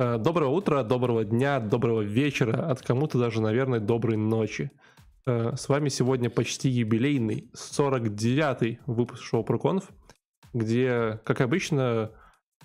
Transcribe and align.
Э, 0.00 0.16
доброго 0.16 0.48
утра, 0.48 0.82
доброго 0.82 1.26
дня, 1.26 1.60
доброго 1.60 2.00
вечера, 2.00 2.70
от 2.70 2.80
кому-то 2.80 3.18
даже, 3.18 3.42
наверное, 3.42 3.80
доброй 3.80 4.16
ночи. 4.16 4.70
Э, 5.26 5.52
с 5.54 5.68
вами 5.68 5.90
сегодня 5.90 6.30
почти 6.30 6.70
юбилейный 6.70 7.50
49-й 7.54 8.78
выпуск 8.86 9.22
шоу 9.22 9.44
ProConf, 9.44 9.84
где, 10.54 11.20
как 11.26 11.42
обычно, 11.42 12.12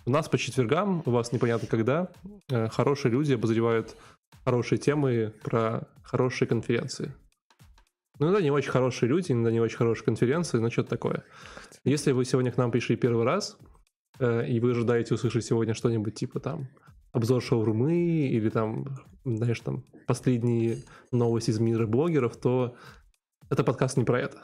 у 0.06 0.12
нас 0.12 0.30
по 0.30 0.38
четвергам, 0.38 1.04
у 1.06 1.12
вас 1.12 1.34
непонятно 1.34 1.68
когда, 1.68 2.08
э, 2.50 2.70
хорошие 2.70 3.12
люди 3.12 3.34
обозревают 3.34 3.98
хорошие 4.46 4.80
темы 4.80 5.34
про 5.44 5.90
хорошие 6.04 6.48
конференции. 6.48 7.14
Ну, 8.18 8.28
иногда 8.28 8.42
не 8.42 8.52
очень 8.52 8.72
хорошие 8.72 9.10
люди, 9.10 9.34
иногда 9.34 9.52
не 9.52 9.60
очень 9.60 9.76
хорошие 9.76 10.06
конференции, 10.06 10.58
но 10.60 10.70
что-то 10.70 10.92
такое. 10.92 11.26
Если 11.84 12.14
вы 12.14 12.24
сегодня 12.24 12.54
к 12.54 12.58
нам 12.58 12.72
пришли 12.72 12.96
первый 12.96 13.26
раз, 13.26 13.58
и 14.22 14.62
вы 14.62 14.72
ожидаете 14.72 15.16
услышать 15.16 15.44
сегодня 15.44 15.74
что-нибудь 15.74 16.16
типа 16.16 16.40
там 16.40 16.70
обзор 17.16 17.42
шоурумы 17.42 18.28
или 18.28 18.50
там, 18.50 18.86
знаешь, 19.24 19.60
там 19.62 19.84
последние 20.06 20.84
новости 21.12 21.52
из 21.52 21.60
мира 21.60 21.88
блогеров, 21.88 22.36
то 22.36 22.76
это 23.50 23.64
подкаст 23.64 23.98
не 23.98 24.04
про 24.04 24.20
это. 24.20 24.38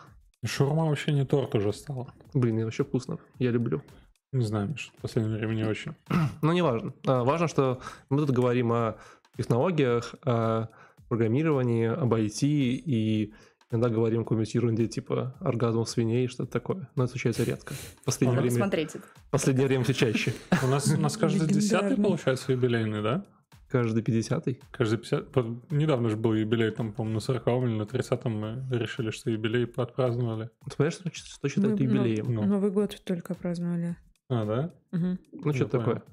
Шаурма 0.43 0.85
вообще 0.85 1.11
не 1.11 1.25
торт 1.25 1.53
уже 1.53 1.73
стала. 1.73 2.13
Блин, 2.33 2.59
я 2.59 2.65
вообще 2.65 2.83
вкусно. 2.83 3.19
Я 3.39 3.51
люблю. 3.51 3.83
Не 4.31 4.45
знаю, 4.45 4.69
Миш, 4.69 4.91
в 4.97 5.01
последнее 5.01 5.37
время 5.37 5.53
не 5.53 5.63
очень. 5.65 5.93
Ну, 6.41 6.53
не 6.53 6.61
важно. 6.61 6.93
Важно, 7.03 7.47
что 7.47 7.81
мы 8.09 8.19
тут 8.19 8.31
говорим 8.31 8.71
о 8.71 8.95
технологиях, 9.37 10.15
о 10.25 10.69
программировании, 11.09 11.87
об 11.87 12.13
IT 12.13 12.39
и 12.41 13.33
Иногда 13.71 13.89
говорим 13.89 14.23
какую-нибудь 14.23 14.53
ерунде, 14.53 14.87
типа 14.87 15.35
оргазм 15.39 15.85
свиней, 15.85 16.27
что-то 16.27 16.51
такое. 16.51 16.89
Но 16.95 17.05
это 17.05 17.11
случается 17.11 17.43
редко. 17.43 17.73
Последнее 18.03 18.41
время. 18.41 18.69
Последнее 19.29 19.67
время 19.67 19.83
все 19.85 19.93
чаще. 19.93 20.33
У 20.61 20.67
нас, 20.67 20.93
у 20.93 20.99
нас 20.99 21.15
каждый 21.15 21.47
десятый, 21.47 21.95
получается, 21.95 22.51
юбилейный, 22.51 23.01
да? 23.01 23.25
Каждый 23.69 24.03
пятидесятый? 24.03 24.59
Каждый 24.71 24.97
пятьдесят. 24.97 25.33
Недавно 25.69 26.09
же 26.09 26.17
был 26.17 26.33
юбилей, 26.33 26.71
там, 26.71 26.91
по-моему, 26.91 27.15
на 27.15 27.19
40 27.21 27.47
или 27.47 27.77
на 27.77 27.85
30 27.85 28.25
мы 28.25 28.67
решили, 28.69 29.11
что 29.11 29.31
юбилей 29.31 29.63
отпраздновали. 29.63 30.49
Смотришь, 30.69 30.95
что, 30.95 31.09
что 31.09 31.47
считают 31.47 31.79
ну, 31.79 31.85
юбилеем? 31.85 32.33
Ну. 32.33 32.43
Новый 32.43 32.69
год 32.69 33.01
только 33.05 33.33
праздновали. 33.33 33.95
А, 34.27 34.45
да? 34.45 34.73
Угу. 34.91 35.17
Ну, 35.45 35.53
что 35.53 35.65
такое. 35.69 36.03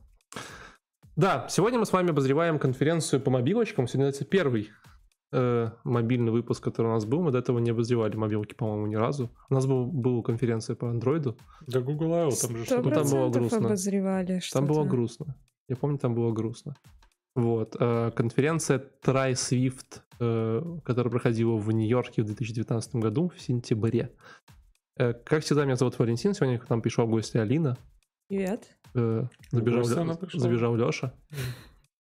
Да, 1.17 1.49
сегодня 1.51 1.81
мы 1.81 1.87
с 1.87 1.93
вами 1.93 2.11
обозреваем 2.11 2.61
конференцию 2.61 3.21
по 3.21 3.31
мобилочкам. 3.33 3.89
Сегодня 3.89 4.11
это 4.11 4.25
первый 4.25 4.71
э, 5.33 5.71
мобильный 5.85 6.33
выпуск, 6.33 6.63
который 6.63 6.89
у 6.89 6.95
нас 6.95 7.05
был, 7.05 7.23
мы 7.23 7.31
до 7.31 7.39
этого 7.39 7.59
не 7.59 7.71
обозревали 7.71 8.17
мобилки, 8.17 8.55
по-моему, 8.55 8.87
ни 8.87 8.97
разу. 8.97 9.31
У 9.51 9.55
нас 9.55 9.67
был, 9.67 9.87
была 9.87 10.23
конференция 10.23 10.77
по 10.77 10.91
андроиду. 10.91 11.37
Да 11.67 11.81
Google 11.81 12.15
I.O. 12.15 12.31
там 12.31 12.57
же 12.57 12.65
что-то. 12.65 12.83
Ну, 12.83 12.91
там 12.91 13.11
было 13.11 13.31
грустно. 13.31 13.67
обозревали 13.67 14.39
что-то. 14.41 14.59
Там 14.59 14.67
было 14.67 14.85
грустно. 14.85 15.37
Я 15.69 15.77
помню, 15.77 15.99
там 15.99 16.15
было 16.15 16.33
грустно. 16.33 16.75
Вот. 17.35 17.77
Э, 17.79 18.11
конференция 18.15 18.85
Try 19.05 19.33
Swift, 19.33 20.01
э, 20.21 20.63
которая 20.85 21.11
проходила 21.11 21.57
в 21.57 21.71
Нью-Йорке 21.71 22.23
в 22.23 22.27
2019 22.27 22.97
году, 22.97 23.31
в 23.35 23.41
сентябре. 23.41 24.13
Э, 24.97 25.13
как 25.13 25.45
всегда, 25.45 25.65
меня 25.65 25.77
зовут 25.77 25.99
Валентин. 25.99 26.35
Сегодня 26.35 26.59
к 26.59 26.69
нам 26.69 26.83
пришел 26.83 27.07
в 27.07 27.11
гости 27.11 27.37
Алина. 27.37 27.77
Привет. 28.29 28.77
Э, 28.95 29.25
забежал, 29.51 29.85
забежал 30.35 30.77
Леша. 30.77 31.15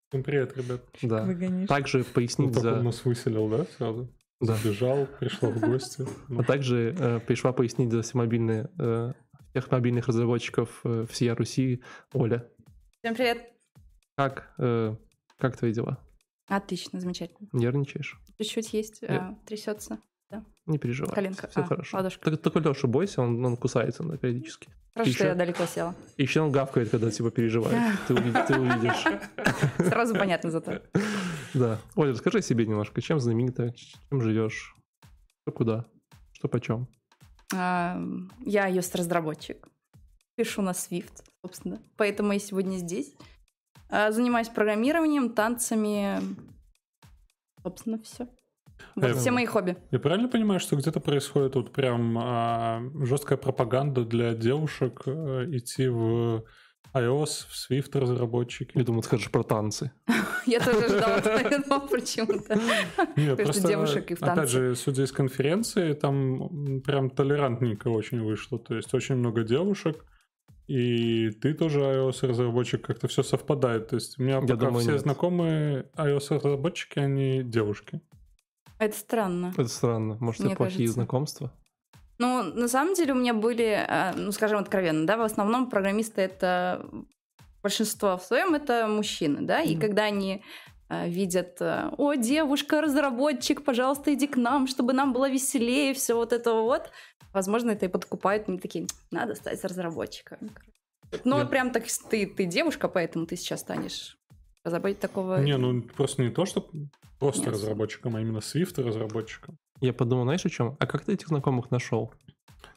Всем 0.08 0.22
привет, 0.22 0.56
ребят. 0.56 0.80
Да. 1.02 1.66
Также 1.66 2.02
пояснить 2.02 2.54
ну, 2.54 2.60
за... 2.60 2.78
Он 2.78 2.84
нас 2.84 3.04
выселил, 3.04 3.46
да, 3.50 3.66
сразу? 3.76 4.08
Да. 4.40 4.54
Забежал, 4.54 5.06
пришел 5.20 5.50
в 5.50 5.60
гости. 5.60 6.06
А 6.38 6.42
также 6.44 6.96
э, 6.98 7.20
пришла 7.20 7.52
пояснить 7.52 7.92
за 7.92 8.00
все 8.00 8.16
мобильные, 8.16 8.70
э, 8.78 9.12
всех 9.50 9.70
мобильных 9.70 10.08
разработчиков 10.08 10.80
э, 10.84 11.04
всей 11.10 11.30
Руси 11.32 11.82
Оля. 12.14 12.48
Всем 13.02 13.16
привет. 13.16 13.52
Как, 14.16 14.54
э, 14.56 14.96
как 15.36 15.58
твои 15.58 15.74
дела? 15.74 15.98
Отлично, 16.46 17.00
замечательно. 17.00 17.50
Нервничаешь? 17.52 18.18
Чуть-чуть 18.38 18.72
есть, 18.72 19.02
э, 19.02 19.34
трясется. 19.44 19.98
Да. 20.30 20.44
Не 20.66 20.78
переживай. 20.78 21.14
Коленка. 21.14 21.48
Все 21.48 21.60
а, 21.60 21.64
хорошо. 21.64 21.96
Ладошка. 21.96 22.24
Только, 22.24 22.50
только 22.50 22.68
Леша 22.68 22.86
бойся, 22.86 23.22
он, 23.22 23.44
он 23.44 23.56
кусается 23.56 24.02
да, 24.02 24.16
периодически. 24.16 24.68
Хорошо, 24.92 25.08
еще, 25.08 25.18
что 25.18 25.28
я 25.28 25.34
далеко 25.34 25.64
села. 25.64 25.94
Еще 26.16 26.40
он 26.40 26.52
гавкает, 26.52 26.90
когда 26.90 27.10
типа 27.10 27.30
переживает. 27.30 27.80
Ты, 28.06 28.14
увидишь, 28.14 28.46
ты 28.46 28.58
увидишь. 28.60 29.04
Сразу 29.78 30.14
понятно 30.14 30.50
зато. 30.50 30.82
Да. 31.54 31.78
Оля, 31.94 32.12
расскажи 32.12 32.42
себе 32.42 32.66
немножко. 32.66 33.00
Чем 33.00 33.20
знаменита? 33.20 33.72
Чем 33.72 34.20
живешь? 34.20 34.74
Что 35.42 35.52
куда? 35.52 35.86
Что 36.32 36.48
почем? 36.48 36.88
А, 37.54 37.98
я 38.40 38.70
iOS-разработчик. 38.70 39.68
Пишу 40.36 40.62
на 40.62 40.70
Swift, 40.70 41.22
собственно. 41.42 41.80
Поэтому 41.96 42.32
я 42.32 42.38
сегодня 42.38 42.76
здесь. 42.76 43.14
А, 43.88 44.12
занимаюсь 44.12 44.48
программированием, 44.48 45.30
танцами. 45.30 46.20
Собственно, 47.62 47.98
все. 48.02 48.28
Вот 48.96 49.16
все 49.16 49.30
мои 49.30 49.46
хобби. 49.46 49.76
Я 49.90 49.98
правильно 49.98 50.28
понимаю, 50.28 50.60
что 50.60 50.76
где-то 50.76 51.00
происходит 51.00 51.54
вот 51.54 51.72
прям 51.72 52.18
а, 52.18 52.82
жесткая 53.02 53.38
пропаганда 53.38 54.04
для 54.04 54.34
девушек 54.34 55.02
а, 55.06 55.44
идти 55.50 55.88
в 55.88 56.44
iOS, 56.94 57.46
в 57.48 57.54
Swift 57.54 57.98
разработчики? 57.98 58.72
Я 58.74 58.84
думаю, 58.84 59.02
скажешь 59.02 59.30
про 59.30 59.42
танцы. 59.42 59.92
Я 60.46 60.60
тоже 60.60 60.88
ждала 60.88 61.80
почему-то. 61.90 62.58
Нет, 63.16 63.36
просто, 63.42 63.68
девушек 63.68 64.10
и 64.10 64.14
в 64.14 64.18
танцы. 64.18 64.32
опять 64.32 64.50
же, 64.50 64.74
судя 64.74 65.04
из 65.04 65.12
конференции, 65.12 65.92
там 65.92 66.80
прям 66.80 67.10
толерантненько 67.10 67.88
очень 67.88 68.22
вышло. 68.22 68.58
То 68.58 68.76
есть 68.76 68.92
очень 68.94 69.16
много 69.16 69.42
девушек, 69.42 70.04
и 70.66 71.30
ты 71.30 71.54
тоже 71.54 71.80
iOS-разработчик, 71.80 72.82
как-то 72.86 73.08
все 73.08 73.22
совпадает. 73.22 73.88
То 73.88 73.96
есть 73.96 74.18
у 74.18 74.22
меня 74.22 74.40
пока 74.40 74.56
думаю, 74.56 74.80
все 74.80 74.92
нет. 74.92 75.00
знакомые 75.00 75.86
iOS-разработчики, 75.96 76.98
они 76.98 77.42
девушки. 77.42 78.00
Это 78.78 78.96
странно. 78.96 79.52
Это 79.56 79.68
странно. 79.68 80.16
Может, 80.20 80.42
это 80.42 80.54
плохие 80.54 80.78
кажется. 80.78 80.94
знакомства? 80.94 81.52
Ну, 82.18 82.42
на 82.42 82.68
самом 82.68 82.94
деле 82.94 83.12
у 83.12 83.16
меня 83.16 83.34
были, 83.34 83.84
э, 83.88 84.12
ну, 84.16 84.32
скажем 84.32 84.58
откровенно, 84.58 85.06
да, 85.06 85.16
в 85.16 85.22
основном 85.22 85.70
программисты 85.70 86.20
это 86.22 86.84
большинство 87.62 88.16
в 88.16 88.22
своем 88.22 88.54
это 88.54 88.86
мужчины, 88.88 89.42
да, 89.42 89.60
и 89.60 89.76
mm 89.76 89.80
когда 89.80 90.04
они 90.04 90.42
э, 90.88 91.08
видят, 91.08 91.58
э, 91.60 91.90
о, 91.96 92.14
девушка, 92.14 92.80
разработчик, 92.80 93.64
пожалуйста, 93.64 94.12
иди 94.14 94.26
к 94.26 94.36
нам, 94.36 94.66
чтобы 94.66 94.92
нам 94.92 95.12
было 95.12 95.30
веселее, 95.30 95.94
все 95.94 96.14
вот 96.14 96.32
это 96.32 96.54
вот, 96.54 96.90
возможно, 97.32 97.70
это 97.70 97.86
и 97.86 97.88
подкупают, 97.88 98.48
они 98.48 98.58
такие, 98.58 98.86
надо 99.12 99.34
стать 99.36 99.62
разработчиком. 99.64 100.38
Ну, 101.24 101.38
Я... 101.38 101.46
прям 101.46 101.70
так, 101.70 101.84
ты, 102.10 102.26
ты 102.26 102.44
девушка, 102.46 102.88
поэтому 102.88 103.26
ты 103.26 103.36
сейчас 103.36 103.60
станешь 103.60 104.18
разработать 104.64 104.98
такого... 104.98 105.40
Не, 105.40 105.56
ну 105.56 105.82
просто 105.82 106.22
не 106.22 106.30
то, 106.30 106.44
что 106.46 106.68
просто 107.18 107.46
Нет. 107.46 107.54
разработчиком, 107.54 108.16
а 108.16 108.20
именно 108.20 108.38
Swift 108.38 108.82
разработчиком. 108.82 109.58
Я 109.80 109.92
подумал, 109.92 110.24
знаешь, 110.24 110.44
о 110.44 110.50
чем? 110.50 110.76
А 110.78 110.86
как 110.86 111.04
ты 111.04 111.12
этих 111.12 111.28
знакомых 111.28 111.70
нашел? 111.70 112.12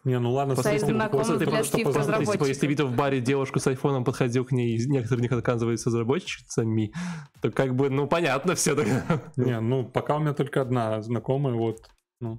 Не, 0.03 0.17
ну 0.17 0.31
ладно, 0.31 0.55
знакомых 0.55 1.37
для 1.37 1.47
просто, 1.47 1.77
просто, 1.79 2.03
просто, 2.03 2.31
типа, 2.31 2.45
если 2.45 2.65
видел 2.65 2.87
в 2.87 2.95
баре 2.95 3.21
девушку 3.21 3.59
с 3.59 3.67
айфоном, 3.67 4.03
подходил 4.03 4.45
к 4.45 4.51
ней, 4.51 4.75
и 4.75 4.87
некоторые 4.87 5.23
них 5.23 5.31
оказываются 5.31 5.89
разработчицами, 5.89 6.91
то 7.41 7.51
как 7.51 7.75
бы, 7.75 7.89
ну, 7.89 8.07
понятно 8.07 8.55
все. 8.55 8.75
Не, 9.35 9.59
ну, 9.59 9.85
пока 9.85 10.15
у 10.15 10.19
меня 10.19 10.33
только 10.33 10.61
одна 10.61 11.01
знакомая, 11.01 11.53
вот, 11.53 11.89
ну. 12.19 12.37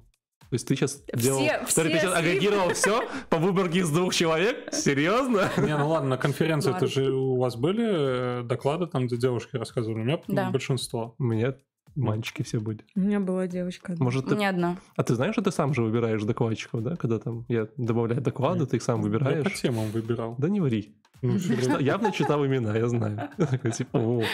То 0.50 0.56
есть 0.56 0.68
ты 0.68 0.76
сейчас 0.76 1.02
все, 1.14 1.16
делал... 1.16 1.66
Все 1.66 1.82
ты 1.84 1.91
сейчас 1.92 2.14
агрегировал 2.14 2.74
все 2.74 3.08
по 3.30 3.38
выборке 3.38 3.78
из 3.78 3.91
двух 3.91 4.12
человек? 4.12 4.68
Серьезно? 4.74 5.48
Не, 5.56 5.78
ну 5.78 5.88
ладно, 5.88 6.10
на 6.10 6.18
конференции 6.18 6.76
это 6.76 6.86
же 6.86 7.10
у 7.10 7.38
вас 7.38 7.56
были 7.56 8.41
э, 8.41 8.42
доклады 8.42 8.86
там, 8.86 9.06
где 9.06 9.16
девушки 9.16 9.56
рассказывали? 9.56 10.02
У 10.02 10.04
меня 10.04 10.20
да. 10.28 10.50
большинство. 10.50 11.14
У 11.18 11.24
меня 11.24 11.54
Мальчики 11.94 12.42
все 12.42 12.60
были. 12.60 12.84
У 12.94 13.00
меня 13.00 13.20
была 13.20 13.47
девочка. 13.47 13.92
Одна. 13.92 14.04
Может, 14.04 14.26
ты... 14.26 14.36
Не 14.36 14.47
одна. 14.47 14.78
А 14.97 15.03
ты 15.03 15.14
знаешь, 15.14 15.34
что 15.34 15.42
ты 15.42 15.50
сам 15.50 15.75
же 15.75 15.82
выбираешь 15.82 16.22
докладчиков, 16.22 16.82
да? 16.82 16.97
Когда 16.97 17.19
там 17.19 17.44
я 17.48 17.69
добавляю 17.76 18.20
доклады, 18.20 18.66
ты 18.66 18.76
их 18.76 18.82
сам 18.82 19.03
выбираешь. 19.03 19.44
Я 19.44 19.44
по 19.44 19.50
темам 19.50 19.91
выбирал. 19.91 20.36
Да 20.38 20.48
не 20.48 20.60
ври. 20.60 20.94
Ну, 21.22 21.78
явно 21.78 22.10
читал 22.10 22.44
имена, 22.44 22.76
я 22.76 22.88
знаю. 22.88 23.30
Типа, 23.76 24.25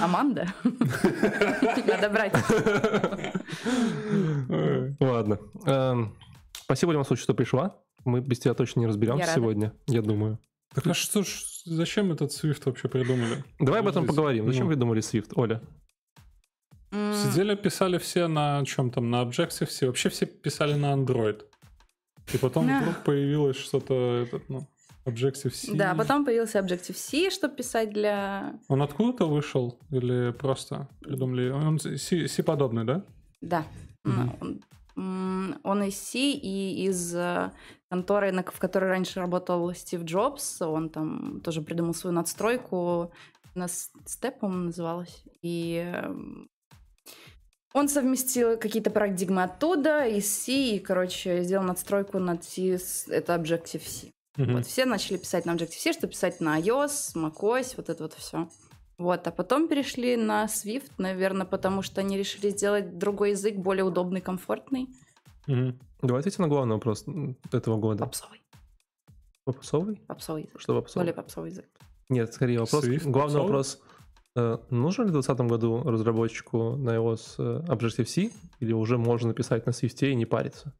Аманда? 0.00 0.46
Надо 0.64 2.08
брать. 2.08 2.32
Ладно. 5.00 5.38
Эм, 5.66 6.16
спасибо, 6.52 6.92
Лена, 6.92 7.04
что 7.04 7.34
пришла. 7.34 7.76
Мы 8.04 8.20
без 8.20 8.38
тебя 8.38 8.54
точно 8.54 8.80
не 8.80 8.86
разберемся 8.86 9.34
сегодня, 9.34 9.74
я 9.86 10.00
думаю. 10.00 10.38
Так 10.74 10.86
а 10.86 10.94
что 10.94 11.22
ж, 11.22 11.28
зачем 11.66 12.10
этот 12.12 12.30
Swift 12.30 12.62
вообще 12.64 12.88
придумали? 12.88 13.44
Давай 13.60 13.80
об 13.80 13.88
этом 13.88 14.06
поговорим. 14.06 14.46
Зачем 14.46 14.64
ну. 14.64 14.70
придумали 14.70 15.02
Swift, 15.02 15.32
Оля? 15.34 15.60
Сидели, 16.92 17.54
писали 17.54 17.96
все 17.98 18.28
на 18.28 18.64
чем 18.66 18.90
там, 18.90 19.10
на 19.10 19.22
Objective-C. 19.22 19.86
Вообще 19.86 20.10
все 20.10 20.26
писали 20.26 20.74
на 20.74 20.92
Android. 20.92 21.42
И 22.34 22.38
потом 22.38 22.66
вдруг 22.66 23.02
появилось 23.04 23.56
что-то, 23.56 23.94
этот, 24.22 24.48
ну, 24.48 24.66
Objective-C. 25.06 25.74
Да, 25.74 25.94
потом 25.94 26.24
появился 26.24 26.58
Objective-C, 26.58 27.30
чтобы 27.30 27.56
писать 27.56 27.92
для... 27.92 28.54
Он 28.68 28.82
откуда-то 28.82 29.26
вышел? 29.26 29.78
Или 29.90 30.32
просто 30.32 30.88
придумали? 31.00 31.50
Он 31.50 31.78
C-подобный, 31.78 32.84
да? 32.84 33.04
Да. 33.40 33.64
Угу. 34.04 34.60
Он 34.94 35.82
из 35.84 35.96
C 35.96 36.18
и 36.18 36.86
из 36.86 37.14
э, 37.14 37.50
конторы, 37.88 38.30
в 38.32 38.58
которой 38.58 38.90
раньше 38.90 39.20
работал 39.20 39.72
Стив 39.74 40.02
Джобс. 40.02 40.60
Он 40.60 40.90
там 40.90 41.40
тоже 41.40 41.62
придумал 41.62 41.94
свою 41.94 42.14
надстройку 42.14 43.10
на 43.54 43.64
Step, 43.64 44.38
по-моему, 44.38 44.64
называлась. 44.64 45.24
И 45.40 45.76
эм, 45.76 46.48
он 47.72 47.88
совместил 47.88 48.58
какие-то 48.58 48.90
парадигмы 48.90 49.42
оттуда, 49.42 50.06
из 50.06 50.30
C, 50.30 50.52
и, 50.52 50.78
короче, 50.78 51.42
сделал 51.42 51.64
надстройку 51.64 52.18
над 52.18 52.44
C, 52.44 52.78
это 53.08 53.34
Objective-C. 53.34 54.10
Mm-hmm. 54.36 54.54
Вот, 54.54 54.66
все 54.66 54.84
начали 54.84 55.16
писать 55.16 55.44
на 55.44 55.54
Objective-C, 55.54 55.92
что 55.92 56.06
писать 56.06 56.40
на 56.40 56.58
iOS, 56.58 57.14
macOS, 57.14 57.74
вот 57.76 57.88
это 57.88 58.02
вот 58.02 58.14
все. 58.14 58.48
Вот, 58.98 59.26
а 59.26 59.30
потом 59.30 59.68
перешли 59.68 60.16
на 60.16 60.44
Swift, 60.44 60.90
наверное, 60.98 61.46
потому 61.46 61.82
что 61.82 62.00
они 62.00 62.16
решили 62.16 62.50
сделать 62.50 62.98
другой 62.98 63.30
язык 63.30 63.56
более 63.56 63.84
удобный, 63.84 64.20
комфортный. 64.20 64.88
Угу. 65.48 65.74
Давай 66.02 66.20
ответим 66.20 66.42
на 66.42 66.48
главный 66.48 66.74
вопрос 66.74 67.04
этого 67.52 67.76
года. 67.78 68.04
Попсовый. 68.04 68.42
Попсовый? 69.44 69.96
Попсовый 70.06 70.42
язык. 70.42 70.60
Что 70.60 70.74
попсовый? 70.80 71.02
Более 71.02 71.14
попсовый 71.14 71.50
язык. 71.50 71.66
Нет, 72.08 72.32
скорее 72.32 72.60
вопрос. 72.60 72.84
Swift, 72.84 73.10
главный 73.10 73.40
попсовый? 73.40 73.42
вопрос. 73.42 73.80
Э, 74.34 74.58
нужно 74.70 75.02
ли 75.02 75.08
в 75.08 75.12
2020 75.12 75.46
году 75.46 75.82
разработчику 75.82 76.76
на 76.76 76.96
iOS 76.96 77.34
э, 77.38 77.64
Objective-C 77.68 78.30
или 78.60 78.72
уже 78.72 78.98
можно 78.98 79.28
написать 79.28 79.66
на 79.66 79.70
Swift 79.70 80.06
и 80.08 80.14
не 80.14 80.26
париться? 80.26 80.72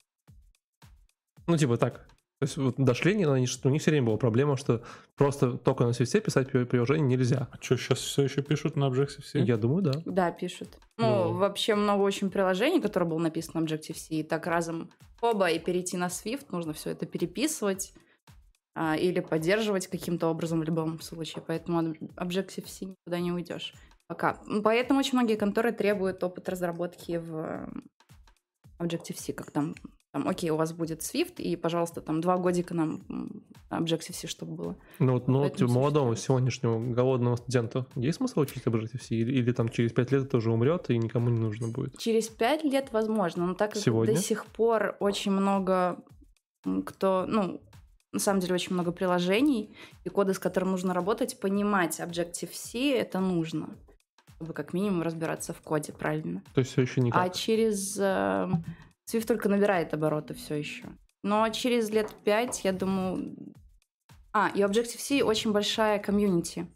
Ну, 1.46 1.56
типа 1.56 1.76
так, 1.76 2.06
то 2.42 2.44
есть 2.44 2.56
вот 2.56 2.74
дошли, 2.76 3.12
они, 3.12 3.26
у 3.26 3.68
них 3.68 3.82
все 3.82 3.90
время 3.92 4.06
была 4.06 4.16
проблема, 4.16 4.56
что 4.56 4.82
просто 5.14 5.52
только 5.52 5.84
на 5.84 5.92
свисте 5.92 6.20
писать 6.20 6.50
приложение 6.50 7.16
нельзя. 7.16 7.46
А 7.52 7.62
что, 7.62 7.76
сейчас 7.76 8.00
все 8.00 8.22
еще 8.22 8.42
пишут 8.42 8.74
на 8.74 8.86
Objective-C? 8.86 9.38
Я 9.38 9.56
думаю, 9.56 9.82
да. 9.82 9.92
Да, 10.04 10.32
пишут. 10.32 10.70
Ну, 10.98 11.06
ну, 11.06 11.32
вообще 11.34 11.76
много 11.76 12.02
очень 12.02 12.30
приложений, 12.30 12.80
которые 12.80 13.08
было 13.08 13.18
написано 13.20 13.60
на 13.60 13.64
Objective-C, 13.66 14.14
и 14.14 14.22
так 14.24 14.48
разом 14.48 14.90
оба 15.20 15.50
и 15.50 15.60
перейти 15.60 15.96
на 15.96 16.08
Swift, 16.08 16.46
нужно 16.50 16.72
все 16.72 16.90
это 16.90 17.06
переписывать 17.06 17.92
а, 18.74 18.96
или 18.96 19.20
поддерживать 19.20 19.86
каким-то 19.86 20.28
образом 20.28 20.60
в 20.60 20.64
любом 20.64 21.00
случае. 21.00 21.42
Поэтому 21.46 21.94
Objective-C 22.16 22.86
никуда 22.86 23.20
не 23.20 23.32
уйдешь 23.32 23.74
пока. 24.12 24.38
Поэтому 24.62 25.00
очень 25.00 25.18
многие 25.18 25.36
конторы 25.36 25.72
требуют 25.72 26.22
опыт 26.22 26.48
разработки 26.48 27.16
в 27.16 27.66
Objective-C, 28.78 29.32
как 29.32 29.50
там 29.50 29.74
там, 30.12 30.28
окей, 30.28 30.50
у 30.50 30.56
вас 30.56 30.74
будет 30.74 31.00
Swift, 31.00 31.36
и, 31.40 31.56
пожалуйста, 31.56 32.02
там 32.02 32.20
два 32.20 32.36
годика 32.36 32.74
нам 32.74 33.00
Objective-C, 33.70 34.26
чтобы 34.26 34.54
было. 34.54 34.76
Ну, 34.98 35.14
вот, 35.14 35.26
ну, 35.26 35.38
вот 35.38 35.58
молодому 35.62 36.14
сегодняшнему 36.16 36.92
голодному 36.92 37.38
студенту 37.38 37.86
есть 37.94 38.18
смысл 38.18 38.40
учить 38.40 38.64
Objective-C? 38.66 39.14
Или, 39.14 39.32
или 39.32 39.52
там 39.52 39.70
через 39.70 39.90
пять 39.92 40.12
лет 40.12 40.30
тоже 40.30 40.52
умрет 40.52 40.90
и 40.90 40.98
никому 40.98 41.30
не 41.30 41.40
нужно 41.40 41.68
будет? 41.68 41.96
Через 41.96 42.28
пять 42.28 42.62
лет 42.62 42.92
возможно, 42.92 43.46
но 43.46 43.54
так 43.54 43.72
как 43.72 43.82
Сегодня? 43.82 44.14
до 44.14 44.20
сих 44.20 44.44
пор 44.44 44.96
очень 45.00 45.32
много 45.32 45.96
кто, 46.84 47.24
ну, 47.26 47.62
на 48.12 48.18
самом 48.18 48.40
деле 48.40 48.54
очень 48.54 48.74
много 48.74 48.92
приложений 48.92 49.74
и 50.04 50.08
коды, 50.10 50.34
с 50.34 50.38
которым 50.38 50.72
нужно 50.72 50.94
работать, 50.94 51.40
понимать 51.40 51.98
Objective-C 51.98 52.92
это 52.92 53.20
нужно, 53.20 53.70
чтобы 54.36 54.52
как 54.52 54.74
минимум 54.74 55.02
разбираться 55.02 55.52
в 55.54 55.60
коде 55.62 55.92
правильно. 55.92 56.42
То 56.54 56.60
есть 56.60 56.72
все 56.72 56.82
еще 56.82 57.00
никак. 57.00 57.22
А 57.22 57.30
через 57.30 57.98
э, 57.98 58.50
Swift 59.10 59.26
только 59.26 59.48
набирает 59.48 59.94
обороты 59.94 60.34
все 60.34 60.56
еще. 60.56 60.84
Но 61.22 61.48
через 61.48 61.90
лет 61.90 62.12
пять, 62.24 62.64
я 62.64 62.72
думаю... 62.72 63.34
А, 64.34 64.50
и 64.54 64.60
Objective-C 64.60 65.22
очень 65.22 65.52
большая 65.52 65.98
комьюнити, 65.98 66.66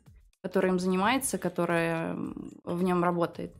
которая 0.42 0.72
им 0.72 0.78
занимается, 0.78 1.38
которая 1.38 2.16
в 2.64 2.82
нем 2.82 3.02
работает. 3.02 3.54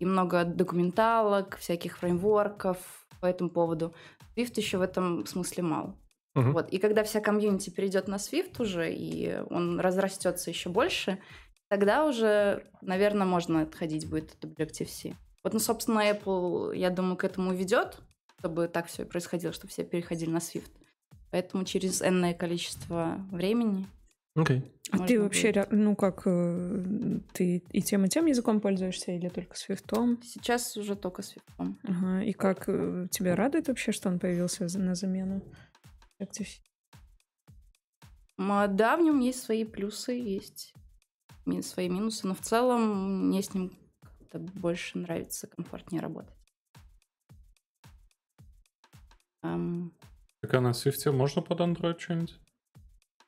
И 0.00 0.04
много 0.04 0.44
документалок, 0.44 1.56
всяких 1.56 1.96
фреймворков 1.98 2.78
по 3.20 3.26
этому 3.26 3.50
поводу. 3.50 3.94
Swift 4.36 4.52
еще 4.56 4.78
в 4.78 4.82
этом 4.82 5.24
смысле 5.26 5.62
мало. 5.62 5.96
Uh-huh. 6.34 6.52
Вот. 6.52 6.70
И 6.70 6.78
когда 6.78 7.04
вся 7.04 7.20
комьюнити 7.20 7.70
перейдет 7.70 8.08
на 8.08 8.16
Swift 8.16 8.60
уже, 8.60 8.92
и 8.92 9.38
он 9.50 9.80
разрастется 9.80 10.50
еще 10.50 10.70
больше, 10.70 11.18
тогда 11.68 12.06
уже, 12.06 12.64
наверное, 12.80 13.26
можно 13.26 13.62
отходить 13.62 14.08
будет 14.08 14.32
от 14.32 14.44
Objective-C. 14.44 15.14
Вот, 15.44 15.52
ну, 15.52 15.58
собственно, 15.58 16.10
Apple, 16.10 16.76
я 16.76 16.90
думаю, 16.90 17.16
к 17.16 17.24
этому 17.24 17.52
ведет, 17.52 17.98
чтобы 18.38 18.68
так 18.68 18.86
все 18.86 19.02
и 19.02 19.06
происходило, 19.06 19.52
чтобы 19.52 19.70
все 19.70 19.84
переходили 19.84 20.30
на 20.30 20.38
Swift. 20.38 20.70
Поэтому 21.30 21.64
через 21.64 22.02
энное 22.02 22.34
количество 22.34 23.18
времени. 23.30 23.86
Окей. 24.34 24.58
Okay. 24.58 24.62
А 24.92 25.06
ты 25.06 25.20
вообще, 25.20 25.52
будет. 25.52 25.72
ну 25.72 25.96
как, 25.96 26.22
э, 26.26 27.20
ты 27.32 27.62
и 27.70 27.82
тем, 27.82 28.04
и 28.04 28.08
тем 28.08 28.26
языком 28.26 28.60
пользуешься 28.60 29.12
или 29.12 29.28
только 29.28 29.56
Свифтом? 29.56 30.18
Сейчас 30.22 30.76
уже 30.76 30.96
только 30.96 31.22
Свифтом. 31.22 31.78
Ага. 31.82 32.22
И 32.22 32.32
как 32.32 32.64
э, 32.66 33.06
тебя 33.10 33.34
радует 33.36 33.68
вообще, 33.68 33.92
что 33.92 34.10
он 34.10 34.18
появился 34.18 34.66
на 34.78 34.94
замену 34.94 35.42
Да, 38.38 38.96
в 38.96 39.00
нем 39.00 39.20
есть 39.20 39.42
свои 39.42 39.64
плюсы, 39.64 40.12
есть 40.12 40.74
свои 41.62 41.88
минусы, 41.88 42.26
но 42.26 42.34
в 42.34 42.40
целом 42.40 43.28
мне 43.28 43.42
с 43.42 43.52
ним 43.54 43.72
как-то 44.00 44.38
больше 44.38 44.98
нравится, 44.98 45.46
комфортнее 45.46 46.00
работать. 46.00 46.36
Um... 49.44 49.90
Так 50.40 50.54
а 50.54 50.60
на 50.60 50.70
Swift 50.70 51.10
можно 51.10 51.42
под 51.42 51.60
Android 51.60 51.98
что-нибудь? 51.98 52.38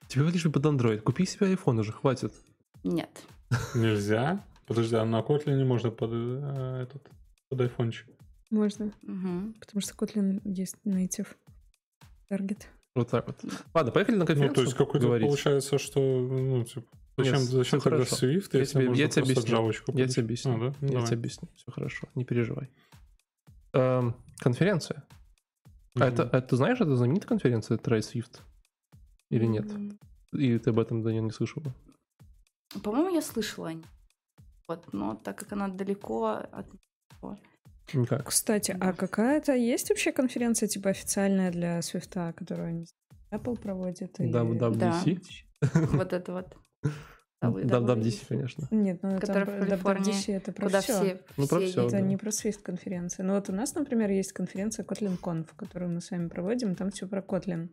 Тебе 0.08 0.30
лишь 0.30 0.44
под 0.44 0.64
Android. 0.64 1.00
Купи 1.00 1.26
себе 1.26 1.52
iPhone 1.54 1.80
уже, 1.80 1.92
хватит. 1.92 2.32
Нет. 2.84 3.24
Нельзя? 3.74 4.44
Подожди, 4.66 4.96
а 4.96 5.04
на 5.04 5.20
Kotlin 5.20 5.56
не 5.56 5.64
можно 5.64 5.90
под 5.90 6.10
э, 6.12 6.82
этот 6.82 7.08
под 7.48 7.60
айфончик? 7.60 8.08
Можно. 8.50 8.86
Угу. 9.02 9.54
Потому 9.60 9.80
что 9.80 9.94
Kotlin 9.94 10.40
есть 10.44 10.76
native 10.84 11.28
target. 12.30 12.64
Вот 12.94 13.10
так 13.10 13.26
вот. 13.26 13.44
Ладно, 13.74 13.90
поехали 13.92 14.16
на 14.16 14.26
конференцию. 14.26 14.48
Ну, 14.50 14.54
то 14.54 14.60
есть 14.62 14.76
какой-то 14.76 15.08
получается, 15.26 15.78
что, 15.78 16.00
ну, 16.00 16.64
типа, 16.64 16.86
зачем, 17.16 17.40
Нет, 17.40 17.42
зачем 17.42 17.80
тогда 17.80 18.04
хорошо. 18.04 18.26
Swift, 18.26 18.48
я 18.52 18.60
если 18.60 18.72
тебе, 18.74 18.88
можно 18.88 19.02
я 19.02 19.08
тебе 19.08 19.22
объясню. 19.22 19.72
Я 19.94 20.08
тебе 20.08 20.22
объясню. 20.22 20.54
А, 20.54 20.58
да? 20.58 20.66
Я 20.80 20.88
Давай. 20.88 21.06
тебе 21.06 21.16
объясню. 21.16 21.48
Все 21.56 21.72
хорошо, 21.72 22.08
не 22.14 22.24
переживай. 22.24 22.70
Эм, 23.72 24.14
конференция. 24.38 25.04
А 25.98 26.06
это, 26.06 26.28
это, 26.32 26.56
знаешь, 26.56 26.80
это 26.80 26.94
знаменитая 26.96 27.28
конференция 27.28 27.78
Try 27.78 27.98
Swift? 27.98 28.40
Или 29.30 29.46
нет? 29.46 29.66
И 30.32 30.58
ты 30.58 30.70
об 30.70 30.78
этом, 30.78 31.02
Данил, 31.02 31.24
не 31.24 31.30
слышала? 31.30 31.64
По-моему, 32.82 33.14
я 33.14 33.22
слышала 33.22 33.68
о 33.68 33.72
ней. 33.72 33.84
Вот, 34.66 34.92
но 34.92 35.14
так 35.14 35.38
как 35.38 35.52
она 35.52 35.68
далеко 35.68 36.26
от 36.26 36.66
Никак. 37.92 38.26
Кстати, 38.26 38.76
а 38.80 38.92
какая-то 38.92 39.54
есть 39.54 39.90
вообще 39.90 40.12
конференция 40.12 40.68
типа 40.68 40.90
официальная 40.90 41.50
для 41.50 41.82
Свифта, 41.82 42.32
которую 42.36 42.68
они 42.68 42.86
Apple 43.30 43.58
проводит? 43.60 44.18
Или... 44.20 44.32
WWDC? 44.32 45.20
Да. 45.60 45.70
Вот 45.92 46.12
это 46.12 46.32
вот. 46.32 46.56
WWDC, 47.42 48.26
конечно. 48.28 48.68
Нет, 48.70 49.00
ну 49.02 49.18
там 49.18 49.42
WWDC 49.42 50.34
это 50.34 50.52
про 50.52 50.66
куда 50.66 50.80
все. 50.80 50.94
все. 50.94 51.20
Ну, 51.36 51.46
про 51.46 51.60
все, 51.60 51.86
это 51.86 51.90
да. 51.90 52.00
не 52.00 52.16
про 52.16 52.30
Swift 52.30 52.62
конференция. 52.62 53.24
Но 53.24 53.34
вот 53.34 53.50
у 53.50 53.52
нас, 53.52 53.74
например, 53.74 54.10
есть 54.10 54.32
конференция 54.32 54.84
Kotlin 54.84 55.20
Conf, 55.20 55.48
которую 55.56 55.92
мы 55.92 56.00
с 56.00 56.10
вами 56.10 56.28
проводим, 56.28 56.74
там 56.74 56.90
все 56.90 57.06
про 57.06 57.20
Kotlin. 57.20 57.68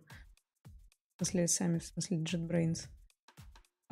В 1.17 1.25
смысле, 1.25 1.47
сами, 1.47 1.79
в 1.79 1.85
смысле 1.85 2.17
JetBrains. 2.17 2.87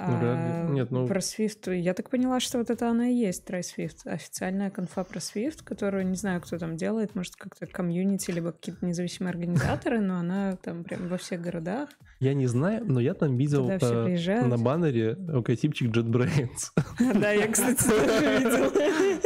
Ну, 0.07 0.17
а 0.21 0.67
Нет, 0.69 0.91
ну... 0.91 1.07
Про 1.07 1.19
Swift, 1.19 1.75
я 1.75 1.93
так 1.93 2.09
поняла, 2.09 2.39
что 2.39 2.57
вот 2.57 2.69
это 2.69 2.89
она 2.89 3.09
и 3.09 3.13
есть, 3.13 3.47
Try 3.47 3.61
Swift. 3.61 4.05
Официальная 4.05 4.69
конфа 4.69 5.03
про 5.03 5.19
Swift, 5.19 5.63
которую 5.63 6.07
не 6.07 6.15
знаю, 6.15 6.41
кто 6.41 6.57
там 6.57 6.77
делает, 6.77 7.15
может, 7.15 7.35
как-то 7.35 7.65
комьюнити, 7.65 8.31
либо 8.31 8.51
какие-то 8.51 8.85
независимые 8.85 9.31
организаторы, 9.31 9.99
но 9.99 10.17
она 10.17 10.55
там 10.57 10.83
прям 10.83 11.09
во 11.09 11.17
всех 11.17 11.41
городах. 11.41 11.89
Я 12.19 12.33
не 12.33 12.47
знаю, 12.47 12.83
но 12.85 12.99
я 12.99 13.13
там 13.13 13.37
видел 13.37 13.69
э, 13.69 14.45
на 14.45 14.57
баннере 14.57 15.17
логотипчик 15.17 15.89
JetBrains. 15.89 16.71
Да, 17.19 17.31
я, 17.31 17.47
кстати, 17.47 17.83
тоже 17.83 18.39
видел. 18.39 18.71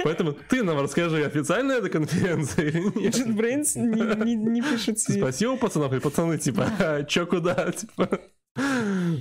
Поэтому 0.04 0.34
ты 0.34 0.64
нам 0.64 0.80
расскажи, 0.80 1.26
официальная 1.26 1.78
эта 1.78 1.90
конференция 1.90 2.70
или 2.70 3.00
нет? 3.00 3.16
JetBrains 3.16 3.78
не 3.78 4.62
пишет 4.62 5.00
Спасибо, 5.00 5.58
пацанов, 5.58 5.94
и 5.94 6.00
пацаны, 6.00 6.38
типа, 6.38 7.06
чё, 7.08 7.26
куда, 7.26 7.72
типа. 7.72 8.20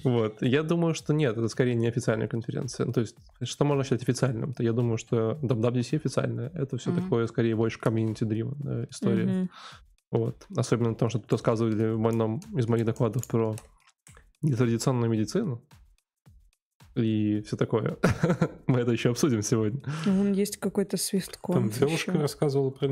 Вот. 0.04 0.42
Я 0.42 0.62
думаю, 0.62 0.94
что 0.94 1.12
нет, 1.12 1.36
это 1.36 1.48
скорее 1.48 1.74
не 1.74 1.88
официальная 1.88 2.28
конференция. 2.28 2.86
Ну, 2.86 2.92
то 2.92 3.00
есть, 3.00 3.16
что 3.42 3.64
можно 3.64 3.84
считать 3.84 4.02
официальным? 4.02 4.52
То 4.52 4.62
я 4.62 4.72
думаю, 4.72 4.98
что 4.98 5.38
WWDC 5.42 5.96
официальная. 5.96 6.50
Это 6.54 6.76
все 6.76 6.90
mm-hmm. 6.90 7.02
такое, 7.02 7.26
скорее, 7.26 7.56
больше 7.56 7.78
community-driven 7.78 8.54
да, 8.58 8.84
история. 8.90 9.24
Mm-hmm. 9.24 9.48
Вот. 10.12 10.46
Особенно 10.56 10.92
потому, 10.92 11.10
что 11.10 11.18
тут 11.18 11.32
рассказывали 11.32 11.92
в 11.92 12.06
одном 12.06 12.40
из 12.54 12.68
моих 12.68 12.84
докладов 12.84 13.26
про 13.26 13.56
нетрадиционную 14.42 15.10
медицину 15.10 15.62
и 16.94 17.42
все 17.46 17.56
такое. 17.56 17.96
Мы 18.66 18.80
это 18.80 18.90
еще 18.92 19.10
обсудим 19.10 19.42
сегодня. 19.42 19.80
Ну, 20.04 20.32
есть 20.32 20.58
какой-то 20.58 20.96
свисткон. 20.96 21.54
Там 21.54 21.70
девушка 21.70 22.10
еще. 22.10 22.20
рассказывала 22.20 22.70
про. 22.70 22.88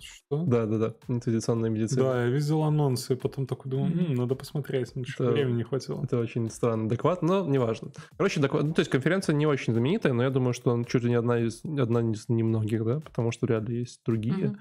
Что? 0.00 0.44
Да, 0.44 0.66
да, 0.66 0.78
да. 0.78 0.94
Нетрадиционная 1.08 1.70
медицина. 1.70 2.02
Да, 2.02 2.24
я 2.24 2.30
видел 2.30 2.62
анонсы, 2.62 3.16
потом 3.16 3.46
такой 3.46 3.70
думал, 3.70 3.88
mm-hmm. 3.88 4.16
надо 4.16 4.34
посмотреть, 4.34 4.92
ну, 4.94 5.02
это, 5.02 5.30
времени 5.30 5.58
не 5.58 5.62
хватило. 5.64 6.02
Это 6.02 6.18
очень 6.18 6.48
странный 6.50 6.88
доклад, 6.88 7.22
но 7.22 7.44
неважно. 7.46 7.90
Короче, 8.16 8.40
доклад, 8.40 8.64
ну, 8.64 8.72
то 8.72 8.80
есть 8.80 8.90
конференция 8.90 9.34
не 9.34 9.46
очень 9.46 9.72
знаменитая, 9.72 10.12
но 10.12 10.22
я 10.22 10.30
думаю, 10.30 10.52
что 10.52 10.70
он 10.70 10.84
чуть 10.84 11.02
ли 11.02 11.10
не 11.10 11.16
одна 11.16 11.40
из, 11.40 11.64
одна 11.64 12.00
из 12.00 12.28
немногих, 12.28 12.84
да, 12.84 13.00
потому 13.00 13.32
что 13.32 13.46
ли 13.46 13.78
есть 13.78 14.00
другие. 14.04 14.46
Mm-hmm. 14.46 14.56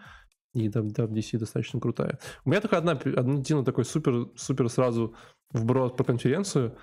И 0.56 0.68
WWDC 0.68 1.38
достаточно 1.38 1.80
крутая. 1.80 2.18
У 2.44 2.50
меня 2.50 2.60
только 2.60 2.80
одна, 2.80 2.94
один 2.94 3.64
такой 3.64 3.86
супер, 3.86 4.30
супер 4.36 4.68
сразу 4.70 5.14
вброс 5.52 5.92
по 5.92 6.04
конференцию. 6.04 6.76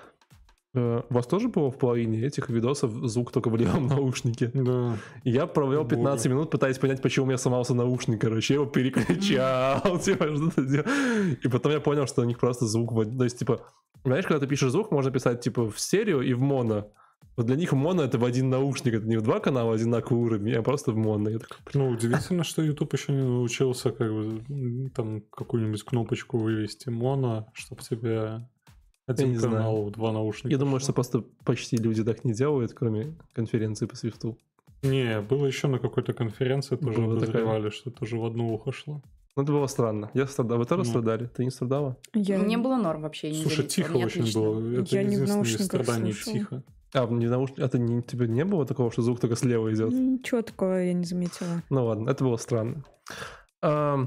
Э, 0.76 1.02
у 1.08 1.14
вас 1.14 1.26
тоже 1.26 1.48
было 1.48 1.70
в 1.70 1.78
половине 1.78 2.20
этих 2.20 2.50
видосов 2.50 2.92
звук 3.08 3.32
только 3.32 3.48
в 3.48 3.56
левом 3.56 3.86
наушнике? 3.86 4.50
Да. 4.52 4.98
Я 5.24 5.46
провел 5.46 5.86
15 5.86 6.26
Боже. 6.26 6.34
минут, 6.34 6.50
пытаясь 6.50 6.78
понять, 6.78 7.00
почему 7.00 7.24
у 7.24 7.28
меня 7.28 7.38
сломался 7.38 7.74
наушник, 7.74 8.20
короче. 8.20 8.54
Я 8.54 8.60
его 8.60 8.70
переключал, 8.70 9.98
типа, 10.04 10.36
что-то 10.36 10.64
делал. 10.64 10.86
И 11.42 11.48
потом 11.48 11.72
я 11.72 11.80
понял, 11.80 12.06
что 12.06 12.22
у 12.22 12.24
них 12.24 12.38
просто 12.38 12.66
звук... 12.66 12.92
То 13.16 13.24
есть, 13.24 13.38
типа, 13.38 13.62
знаешь, 14.04 14.26
когда 14.26 14.38
ты 14.38 14.46
пишешь 14.46 14.70
звук, 14.70 14.90
можно 14.90 15.10
писать, 15.10 15.40
типа, 15.40 15.70
в 15.70 15.80
стерео 15.80 16.20
и 16.20 16.34
в 16.34 16.40
моно. 16.40 16.92
Вот 17.36 17.46
для 17.46 17.56
них 17.56 17.72
моно 17.72 18.02
это 18.02 18.18
в 18.18 18.24
один 18.24 18.48
наушник, 18.48 18.94
это 18.94 19.06
не 19.06 19.16
в 19.16 19.22
два 19.22 19.40
канала 19.40 19.74
одинаковый 19.74 20.24
уровень, 20.24 20.54
а 20.54 20.62
просто 20.62 20.92
в 20.92 20.96
моно. 20.96 21.30
Я 21.30 21.38
такой, 21.38 21.58
ну, 21.74 21.88
удивительно, 21.88 22.44
что 22.44 22.62
YouTube 22.62 22.94
еще 22.94 23.12
не 23.12 23.22
научился 23.22 23.90
как 23.90 24.10
бы 24.10 24.90
там 24.94 25.22
какую-нибудь 25.30 25.82
кнопочку 25.82 26.38
вывести 26.38 26.88
моно, 26.88 27.50
чтобы 27.52 27.82
тебе 27.82 28.46
один 29.06 29.32
я 29.32 29.40
канал, 29.40 29.76
знаю. 29.76 29.90
два 29.90 30.12
наушника. 30.12 30.48
Я 30.48 30.58
думаю, 30.58 30.80
что 30.80 30.92
просто 30.92 31.24
почти 31.44 31.76
люди 31.76 32.02
так 32.02 32.24
не 32.24 32.32
делают, 32.32 32.72
кроме 32.74 33.14
конференции 33.32 33.86
по 33.86 33.96
свифту. 33.96 34.36
Не, 34.82 35.20
было 35.20 35.46
еще 35.46 35.68
на 35.68 35.78
какой-то 35.78 36.12
конференции, 36.12 36.76
тоже 36.76 37.00
было 37.00 37.14
подозревали, 37.14 37.64
такая... 37.64 37.70
что 37.70 37.90
тоже 37.90 38.18
в 38.18 38.24
одно 38.24 38.48
ухо 38.48 38.72
шло. 38.72 39.02
Ну, 39.36 39.42
это 39.42 39.52
было 39.52 39.66
странно. 39.66 40.10
Я 40.14 40.26
страдал. 40.26 40.58
Вы 40.58 40.64
тоже 40.64 40.84
ну. 40.84 40.88
страдали? 40.88 41.26
Ты 41.26 41.44
не 41.44 41.50
страдала? 41.50 41.96
Я... 42.14 42.38
Мне 42.38 42.56
было 42.56 42.76
норм 42.76 43.02
вообще. 43.02 43.30
Не 43.30 43.42
Слушай, 43.42 43.66
тихо 43.66 43.92
Мне 43.92 44.06
очень 44.06 44.20
отлично. 44.22 44.40
было. 44.40 44.80
Это 44.80 44.96
я 44.96 45.02
не 45.02 45.18
в 45.18 45.28
наушниках 45.28 45.66
страдание 45.66 46.14
тихо. 46.14 46.62
А, 46.94 47.06
не 47.06 47.26
в 47.26 47.30
наушниках? 47.30 47.64
А 47.64 47.68
ты 47.68 47.78
не, 47.78 48.02
тебе 48.02 48.28
не 48.28 48.44
было 48.46 48.64
такого, 48.64 48.90
что 48.90 49.02
звук 49.02 49.20
только 49.20 49.36
слева 49.36 49.72
идет? 49.74 49.92
Ничего 49.92 50.40
такого 50.40 50.82
я 50.82 50.94
не 50.94 51.04
заметила. 51.04 51.62
Ну 51.68 51.84
ладно, 51.84 52.08
это 52.08 52.24
было 52.24 52.38
странно. 52.38 52.82
А, 53.60 54.06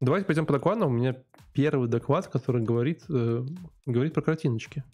давайте 0.00 0.26
пойдем 0.26 0.46
по 0.46 0.54
докладу. 0.54 0.86
У 0.86 0.90
меня 0.90 1.14
первый 1.52 1.88
доклад, 1.88 2.28
который 2.28 2.62
говорит, 2.62 3.02
э, 3.08 3.44
говорит 3.86 4.14
про 4.14 4.22
картиночки. 4.22 4.84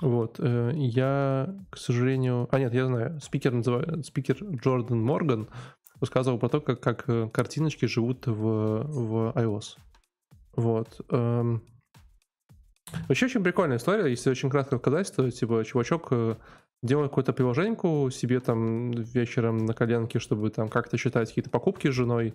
Вот. 0.00 0.36
Э, 0.38 0.72
я, 0.74 1.54
к 1.70 1.76
сожалению... 1.76 2.48
А 2.50 2.58
нет, 2.58 2.72
я 2.74 2.86
знаю. 2.86 3.20
Спикер, 3.20 3.52
называю, 3.52 4.02
спикер 4.02 4.36
Джордан 4.42 5.02
Морган 5.02 5.48
рассказывал 6.00 6.38
про 6.38 6.48
то, 6.48 6.60
как, 6.60 6.80
как 6.80 7.04
э, 7.08 7.28
картиночки 7.32 7.86
живут 7.86 8.26
в, 8.26 8.32
в 8.32 9.32
iOS. 9.36 9.76
Вот. 10.54 11.00
Эм... 11.10 11.62
Вообще 13.08 13.26
очень 13.26 13.44
прикольная 13.44 13.76
история, 13.76 14.10
если 14.10 14.30
очень 14.30 14.50
кратко 14.50 14.78
сказать, 14.78 15.14
то 15.14 15.30
типа 15.30 15.64
чувачок 15.64 16.08
э, 16.10 16.34
делает 16.82 17.10
какую-то 17.10 17.32
приложеньку 17.32 18.10
себе 18.10 18.40
там 18.40 18.90
вечером 18.90 19.58
на 19.58 19.74
коленке, 19.74 20.18
чтобы 20.18 20.50
там 20.50 20.68
как-то 20.68 20.96
считать 20.96 21.28
какие-то 21.28 21.50
покупки 21.50 21.88
с 21.88 21.94
женой, 21.94 22.34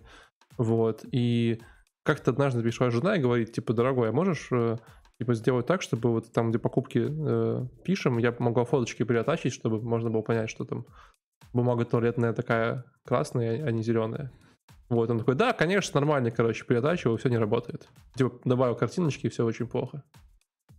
вот, 0.57 1.03
и 1.11 1.59
как-то 2.05 2.31
однажды 2.31 2.61
пришла 2.61 2.91
жена 2.91 3.17
и 3.17 3.21
говорит, 3.21 3.51
типа, 3.51 3.73
дорогой, 3.73 4.09
а 4.09 4.11
можешь 4.11 4.47
э, 4.51 4.77
типа 5.17 5.33
сделать 5.33 5.65
так, 5.65 5.81
чтобы 5.81 6.11
вот 6.11 6.31
там, 6.31 6.51
где 6.51 6.59
покупки 6.59 7.07
э, 7.09 7.65
пишем, 7.83 8.19
я 8.19 8.33
могла 8.37 8.63
фоточки 8.63 9.03
приотачить, 9.03 9.53
чтобы 9.53 9.81
можно 9.81 10.11
было 10.11 10.21
понять, 10.21 10.51
что 10.51 10.65
там 10.65 10.85
бумага 11.51 11.83
туалетная 11.83 12.33
такая 12.33 12.85
красная, 13.05 13.65
а 13.65 13.71
не 13.71 13.81
зеленая. 13.81 14.31
Вот, 14.87 15.09
он 15.09 15.17
такой, 15.17 15.33
да, 15.33 15.51
конечно, 15.53 15.99
нормально, 15.99 16.29
короче, 16.29 16.63
приотачиваю, 16.63 17.17
все 17.17 17.29
не 17.29 17.39
работает. 17.39 17.89
Типа, 18.13 18.39
добавил 18.45 18.75
картиночки, 18.75 19.25
и 19.25 19.29
все 19.29 19.43
очень 19.43 19.65
плохо. 19.65 20.03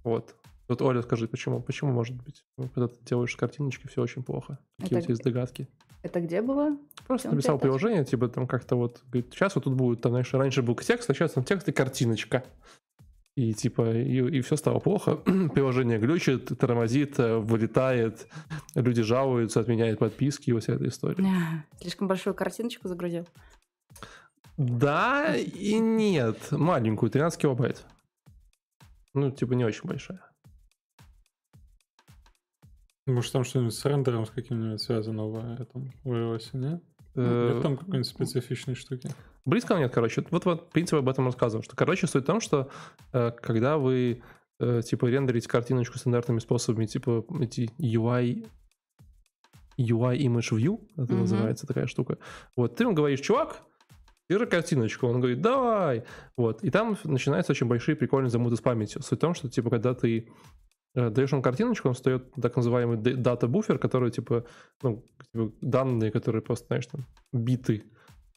Вот. 0.04 0.36
Вот, 0.68 0.80
Оля, 0.80 1.02
скажи, 1.02 1.26
почему? 1.26 1.60
Почему, 1.60 1.90
может 1.90 2.16
быть, 2.22 2.44
когда 2.56 2.86
ты 2.86 2.96
делаешь 3.04 3.34
картиночки, 3.34 3.88
все 3.88 4.00
очень 4.00 4.22
плохо? 4.22 4.58
Какие 4.78 4.98
это, 4.98 4.98
у 4.98 5.02
тебя 5.02 5.12
есть 5.12 5.24
догадки? 5.24 5.68
Это 6.02 6.20
где 6.20 6.42
было? 6.42 6.76
Просто 7.06 7.30
написал 7.30 7.58
приложение, 7.58 8.04
типа 8.04 8.28
там 8.28 8.46
как-то 8.46 8.76
вот, 8.76 9.02
говорит, 9.10 9.32
сейчас 9.32 9.54
вот 9.54 9.64
тут 9.64 9.74
будет, 9.74 10.00
там, 10.00 10.12
знаешь, 10.12 10.32
раньше 10.32 10.62
был 10.62 10.74
текст, 10.76 11.10
а 11.10 11.14
сейчас 11.14 11.32
там 11.32 11.44
текст 11.44 11.68
и 11.68 11.72
картиночка. 11.72 12.44
И 13.36 13.52
типа, 13.52 13.92
и, 13.92 14.38
и 14.38 14.40
все 14.40 14.56
стало 14.56 14.78
плохо. 14.78 15.16
Приложение 15.54 15.98
глючит, 15.98 16.58
тормозит, 16.58 17.18
э, 17.18 17.36
вылетает, 17.36 18.26
люди 18.74 19.02
жалуются, 19.02 19.60
отменяют 19.60 19.98
подписки 19.98 20.50
и 20.50 20.52
вот 20.52 20.62
вся 20.62 20.74
эта 20.74 20.88
история. 20.88 21.24
Слишком 21.78 22.08
большую 22.08 22.34
картиночку 22.34 22.88
загрузил? 22.88 23.26
Да 24.56 25.36
и 25.36 25.78
нет. 25.78 26.50
Маленькую, 26.50 27.10
13 27.10 27.38
килобайт. 27.38 27.84
Ну, 29.12 29.30
типа, 29.30 29.52
не 29.52 29.64
очень 29.64 29.82
большая. 29.84 30.20
Может, 33.06 33.32
там 33.32 33.44
что-нибудь 33.44 33.74
с 33.74 33.84
рендером 33.84 34.26
с 34.26 34.30
каким-нибудь 34.30 34.82
связано 34.82 35.26
в 35.26 35.60
этом 35.60 35.92
в 36.02 36.12
iOS, 36.12 36.50
нет? 36.54 36.82
Э, 37.14 37.52
нет 37.54 37.62
там 37.62 37.76
какой-нибудь 37.76 38.06
специфичной 38.06 38.74
штуки? 38.74 39.10
Близко 39.44 39.74
нет, 39.76 39.92
короче. 39.92 40.24
Вот, 40.30 40.44
вот, 40.44 40.68
в 40.68 40.72
принципе, 40.72 40.98
об 40.98 41.08
этом 41.08 41.26
рассказывал. 41.26 41.62
Что, 41.62 41.76
короче, 41.76 42.08
суть 42.08 42.24
в 42.24 42.26
том, 42.26 42.40
что 42.40 42.68
э, 43.12 43.30
когда 43.30 43.78
вы, 43.78 44.22
э, 44.58 44.82
типа, 44.84 45.06
рендерите 45.06 45.48
картиночку 45.48 45.98
стандартными 45.98 46.40
способами, 46.40 46.86
типа, 46.86 47.24
эти 47.40 47.70
UI 47.78 48.48
UI 49.78 50.16
Image 50.18 50.52
View, 50.52 50.80
это 50.96 51.12
mm-hmm. 51.12 51.18
называется 51.18 51.66
такая 51.66 51.86
штука. 51.86 52.18
Вот, 52.56 52.76
ты 52.76 52.84
ему 52.84 52.94
говоришь, 52.94 53.20
чувак, 53.20 53.62
держи 54.28 54.46
картиночку. 54.46 55.06
Он 55.06 55.20
говорит, 55.20 55.40
давай. 55.40 56.04
Вот, 56.36 56.64
и 56.64 56.70
там 56.70 56.96
начинаются 57.04 57.52
очень 57.52 57.66
большие 57.66 57.96
прикольные 57.96 58.30
замуты 58.30 58.56
с 58.56 58.60
памятью. 58.60 59.02
Суть 59.02 59.18
в 59.18 59.20
том, 59.20 59.34
что, 59.34 59.48
типа, 59.48 59.70
когда 59.70 59.94
ты 59.94 60.28
даешь 60.96 61.32
ему 61.32 61.42
картиночку, 61.42 61.88
он 61.88 61.94
встает 61.94 62.32
так 62.40 62.56
называемый 62.56 62.96
дата-буфер, 62.96 63.78
который, 63.78 64.10
типа, 64.10 64.44
ну, 64.82 65.04
типа, 65.32 65.52
данные, 65.60 66.10
которые 66.10 66.42
просто, 66.42 66.66
знаешь, 66.66 66.86
там, 66.86 67.06
биты 67.32 67.84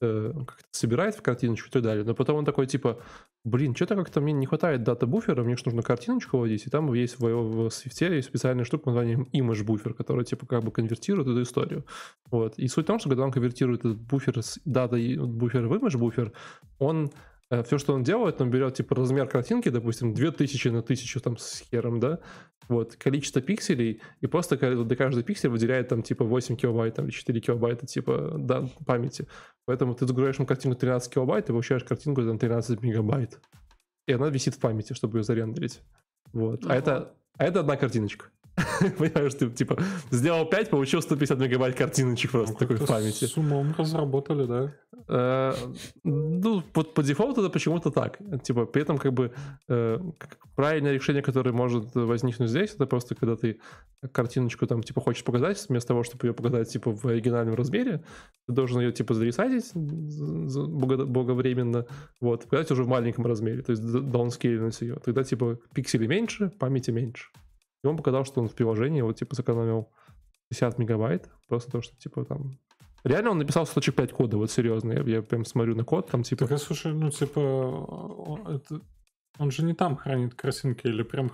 э, 0.01 0.33
как-то 0.35 0.67
собирает 0.71 1.15
в 1.15 1.21
картиночку 1.21 1.69
и 1.69 1.71
так 1.71 1.83
далее. 1.83 2.03
Но 2.03 2.13
потом 2.13 2.35
он 2.35 2.45
такой, 2.45 2.67
типа, 2.67 2.99
блин, 3.45 3.73
что-то 3.75 3.95
как-то 3.95 4.19
мне 4.19 4.33
не 4.33 4.45
хватает 4.45 4.83
дата-буфера, 4.83 5.43
мне 5.43 5.55
же 5.55 5.63
нужно 5.65 5.83
картиночку 5.83 6.37
вводить, 6.37 6.67
и 6.67 6.69
там 6.69 6.93
есть 6.93 7.19
в, 7.19 7.23
в 7.23 7.67
Swift 7.67 8.13
есть 8.13 8.27
специальная 8.27 8.65
штука 8.65 8.83
под 8.85 8.93
названием 8.93 9.29
image 9.33 9.63
буфер, 9.63 9.93
которая, 9.93 10.25
типа, 10.25 10.45
как 10.45 10.63
бы 10.63 10.71
конвертирует 10.71 11.27
эту 11.29 11.41
историю. 11.41 11.85
Вот. 12.29 12.59
И 12.59 12.67
суть 12.67 12.83
в 12.83 12.87
том, 12.87 12.99
что 12.99 13.07
когда 13.07 13.23
он 13.23 13.31
конвертирует 13.31 13.81
этот 13.81 13.97
буфер 13.97 14.43
с 14.43 14.59
дата 14.65 14.97
буфер 14.97 15.67
в 15.67 15.73
image 15.73 15.97
буфер, 15.97 16.33
он 16.77 17.09
Э, 17.09 17.38
все, 17.63 17.77
что 17.79 17.93
он 17.93 18.03
делает, 18.03 18.41
он 18.41 18.51
берет, 18.51 18.75
типа, 18.75 18.95
размер 18.95 19.27
картинки, 19.27 19.69
допустим, 19.69 20.13
2000 20.13 20.67
на 20.67 20.79
1000 20.79 21.19
там 21.19 21.37
с 21.37 21.61
хером, 21.61 21.99
да, 21.99 22.19
вот, 22.67 22.95
количество 22.95 23.41
пикселей, 23.41 24.01
и 24.21 24.27
просто 24.27 24.55
для 24.57 24.95
каждого 24.95 25.23
пикселя 25.23 25.49
выделяет 25.49 25.87
там, 25.87 26.03
типа, 26.03 26.23
8 26.25 26.55
килобайт 26.55 26.95
там, 26.95 27.05
или 27.05 27.11
4 27.11 27.41
килобайта, 27.41 27.87
типа, 27.87 28.35
да, 28.37 28.69
памяти. 28.85 29.27
Поэтому 29.65 29.95
ты 29.95 30.05
загружаешь 30.05 30.37
на 30.37 30.45
картинку 30.45 30.77
13 30.77 31.11
килобайт, 31.11 31.45
и 31.45 31.47
получаешь 31.47 31.83
картинку 31.83 32.21
там 32.21 32.37
13 32.37 32.83
мегабайт. 32.83 33.39
И 34.07 34.13
она 34.13 34.29
висит 34.29 34.55
в 34.55 34.59
памяти, 34.59 34.93
чтобы 34.93 35.17
ее 35.17 35.23
зарендерить. 35.23 35.81
Вот. 36.33 36.65
А, 36.67 36.75
это, 36.75 37.15
а 37.37 37.45
это 37.45 37.61
одна 37.61 37.77
картиночка. 37.77 38.27
Понимаешь, 38.97 39.33
ты 39.33 39.49
типа 39.49 39.77
сделал 40.11 40.45
5, 40.45 40.69
получил 40.69 41.01
150 41.01 41.39
мегабайт 41.39 41.75
картиночек 41.75 42.31
просто 42.31 42.53
ну, 42.53 42.57
такой 42.57 42.77
в 42.77 42.85
памяти. 42.85 43.25
С 43.25 43.37
умом 43.37 43.73
разработали, 43.77 44.45
да? 44.45 44.73
Э, 45.07 45.53
ну, 46.03 46.61
под, 46.61 46.93
по 46.93 47.03
дефолту 47.03 47.41
это 47.41 47.49
почему-то 47.49 47.91
так. 47.91 48.19
Типа, 48.43 48.65
при 48.65 48.81
этом 48.81 48.97
как 48.97 49.13
бы 49.13 49.31
э, 49.67 49.99
правильное 50.55 50.93
решение, 50.93 51.23
которое 51.23 51.51
может 51.51 51.95
возникнуть 51.95 52.49
здесь, 52.49 52.75
это 52.75 52.85
просто 52.85 53.15
когда 53.15 53.35
ты 53.35 53.59
картиночку 54.11 54.67
там 54.67 54.83
типа 54.83 55.01
хочешь 55.01 55.23
показать, 55.23 55.65
вместо 55.69 55.89
того, 55.89 56.03
чтобы 56.03 56.27
ее 56.27 56.33
показать 56.33 56.71
типа 56.71 56.91
в 56.91 57.05
оригинальном 57.05 57.55
размере, 57.55 58.03
ты 58.47 58.53
должен 58.53 58.81
ее 58.81 58.91
типа 58.91 59.13
заресайзить 59.13 59.71
благовременно, 59.73 61.85
вот, 62.21 62.43
показать 62.43 62.71
уже 62.71 62.83
в 62.83 62.87
маленьком 62.87 63.25
размере, 63.25 63.61
то 63.61 63.71
есть 63.71 63.83
даунскейлинуть 63.83 64.81
ее. 64.81 64.95
Тогда 65.03 65.23
типа 65.23 65.59
пиксели 65.73 66.07
меньше, 66.07 66.51
памяти 66.59 66.91
меньше. 66.91 67.29
И 67.83 67.87
он 67.87 67.97
показал, 67.97 68.25
что 68.25 68.41
он 68.41 68.49
в 68.49 68.55
приложении 68.55 69.01
вот 69.01 69.17
типа 69.17 69.35
сэкономил 69.35 69.91
50 70.49 70.79
мегабайт, 70.79 71.29
просто 71.47 71.71
то, 71.71 71.81
что 71.81 71.95
типа 71.97 72.25
там 72.25 72.59
Реально 73.03 73.31
он 73.31 73.37
написал 73.37 73.65
105 73.65 74.11
кода, 74.11 74.37
вот 74.37 74.51
серьезно. 74.51 74.91
Я, 74.91 75.03
я 75.03 75.21
прям 75.21 75.45
смотрю 75.45 75.75
на 75.75 75.83
код, 75.83 76.09
там 76.09 76.23
типа... 76.23 76.45
Так, 76.45 76.51
а 76.51 76.57
слушай, 76.57 76.93
ну 76.93 77.09
типа, 77.09 77.39
он, 77.39 78.47
это, 78.47 78.81
он 79.37 79.51
же 79.51 79.63
не 79.63 79.73
там 79.73 79.95
хранит 79.95 80.35
картинки, 80.35 80.87
или 80.87 81.03
прям 81.03 81.31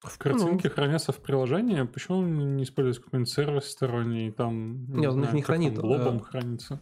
в 0.00 0.18
картинке 0.18 0.68
ну, 0.68 0.74
хранятся 0.74 1.12
в 1.12 1.18
приложении, 1.18 1.82
почему 1.82 2.18
он 2.18 2.56
не 2.56 2.62
использует 2.62 3.04
какой-нибудь 3.04 3.30
сервис 3.30 3.70
сторонний, 3.70 4.30
там... 4.30 4.86
Не, 4.86 5.08
он 5.08 5.14
знаю, 5.14 5.28
их 5.28 5.34
не 5.34 5.42
хранит. 5.42 5.78
Лобом 5.78 6.18
а... 6.18 6.20
хранится. 6.20 6.80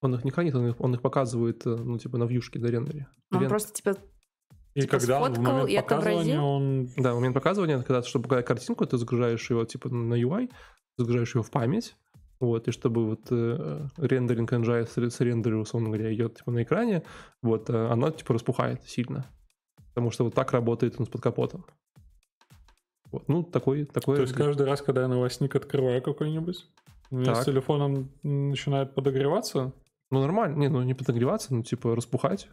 Он 0.00 0.14
их 0.14 0.24
не 0.24 0.30
хранит, 0.30 0.54
он 0.54 0.68
их, 0.68 0.80
он 0.80 0.94
их 0.94 1.00
показывает, 1.00 1.64
э, 1.64 1.76
ну, 1.76 1.96
типа, 1.96 2.18
на 2.18 2.24
вьюшке 2.24 2.58
до 2.58 2.68
рендере. 2.68 3.06
Он 3.30 3.40
Рен... 3.40 3.48
просто, 3.48 3.72
типа, 3.72 3.96
и 4.74 4.82
типа 4.82 4.98
когда 4.98 5.18
в 5.20 5.38
момент 5.38 5.68
и 5.68 5.76
показывания 5.76 6.40
он... 6.40 6.88
Да, 6.96 7.12
в 7.12 7.16
момент 7.16 7.34
показывания, 7.34 7.82
когда, 7.82 8.02
чтобы 8.02 8.24
показать 8.24 8.46
картинку, 8.46 8.86
ты 8.86 8.96
загружаешь 8.96 9.50
его, 9.50 9.64
типа, 9.64 9.88
на 9.88 10.14
UI, 10.14 10.50
загружаешь 10.96 11.34
его 11.34 11.42
в 11.42 11.50
память, 11.50 11.94
вот, 12.40 12.68
и 12.68 12.72
чтобы 12.72 13.06
вот 13.06 13.20
э, 13.30 13.86
рендеринг 13.98 14.52
engine 14.52 14.86
с, 14.86 15.60
условно 15.60 15.90
говоря, 15.90 16.12
идет 16.12 16.38
типа 16.38 16.50
на 16.50 16.62
экране, 16.62 17.02
вот, 17.42 17.70
э, 17.70 17.86
она 17.88 18.10
типа 18.10 18.34
распухает 18.34 18.82
сильно. 18.84 19.26
Потому 19.94 20.10
что 20.10 20.24
вот 20.24 20.34
так 20.34 20.52
работает 20.52 20.98
он 20.98 21.06
с 21.06 21.08
под 21.08 21.20
капотом. 21.20 21.66
Вот, 23.10 23.28
ну, 23.28 23.42
такой, 23.42 23.84
такой... 23.84 24.16
То 24.16 24.22
есть 24.22 24.34
каждый 24.34 24.66
раз, 24.66 24.80
когда 24.80 25.02
я 25.02 25.08
новостник 25.08 25.54
открываю 25.54 26.02
какой-нибудь, 26.02 26.66
у 27.10 27.16
меня 27.16 27.34
так. 27.34 27.42
с 27.42 27.44
телефоном 27.44 28.10
начинает 28.22 28.94
подогреваться? 28.94 29.72
Ну, 30.10 30.20
нормально. 30.20 30.56
Не, 30.56 30.68
ну 30.68 30.82
не 30.82 30.94
подогреваться, 30.94 31.54
ну, 31.54 31.62
типа 31.62 31.94
распухать. 31.94 32.48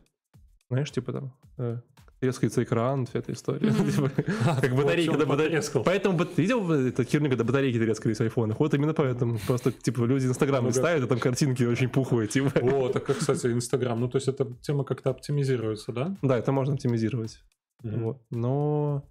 Знаешь, 0.69 0.91
типа 0.91 1.13
там... 1.13 1.33
Э, 1.57 1.77
трескается 2.19 2.63
экран, 2.63 3.05
вся 3.05 3.19
эта 3.19 3.31
история. 3.31 3.71
Типа, 3.91 4.09
как 4.61 4.75
батарейка, 4.75 5.11
когда 5.11 5.25
батарейка. 5.25 5.79
Поэтому 5.79 6.25
видел 6.37 6.71
это 6.71 7.03
херню, 7.03 7.29
когда 7.29 7.43
батарейки 7.43 7.77
трескались 7.77 8.17
в 8.17 8.21
айфонах? 8.21 8.59
Вот 8.59 8.73
именно 8.73 8.93
поэтому. 8.93 9.39
Просто, 9.47 9.71
типа, 9.71 10.03
люди 10.03 10.25
Инстаграм 10.25 10.71
ставят, 10.71 11.03
а 11.03 11.07
там 11.07 11.19
картинки 11.19 11.63
очень 11.63 11.89
пухлые, 11.89 12.27
типа. 12.27 12.51
О, 12.59 12.89
так 12.89 13.05
как, 13.05 13.17
кстати, 13.17 13.47
Инстаграм. 13.47 13.99
Ну, 13.99 14.09
то 14.09 14.17
есть 14.17 14.27
эта 14.27 14.45
тема 14.61 14.83
как-то 14.83 15.09
оптимизируется, 15.09 15.91
да? 15.91 16.15
Да, 16.21 16.37
это 16.37 16.51
можно 16.51 16.73
оптимизировать. 16.73 17.39
Вот. 17.83 18.21
Но 18.29 19.03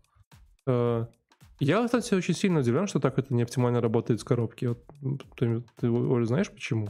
э, 0.66 1.06
я, 1.60 1.84
кстати, 1.84 2.14
очень 2.14 2.34
сильно 2.34 2.60
удивлен, 2.60 2.86
что 2.86 3.00
так 3.00 3.18
это 3.18 3.34
не 3.34 3.42
оптимально 3.42 3.80
работает 3.80 4.20
с 4.20 4.24
коробки. 4.24 4.66
Вот, 4.66 4.84
ты, 5.36 5.62
ты, 5.76 5.90
Оля, 5.90 6.24
знаешь 6.24 6.50
почему? 6.50 6.88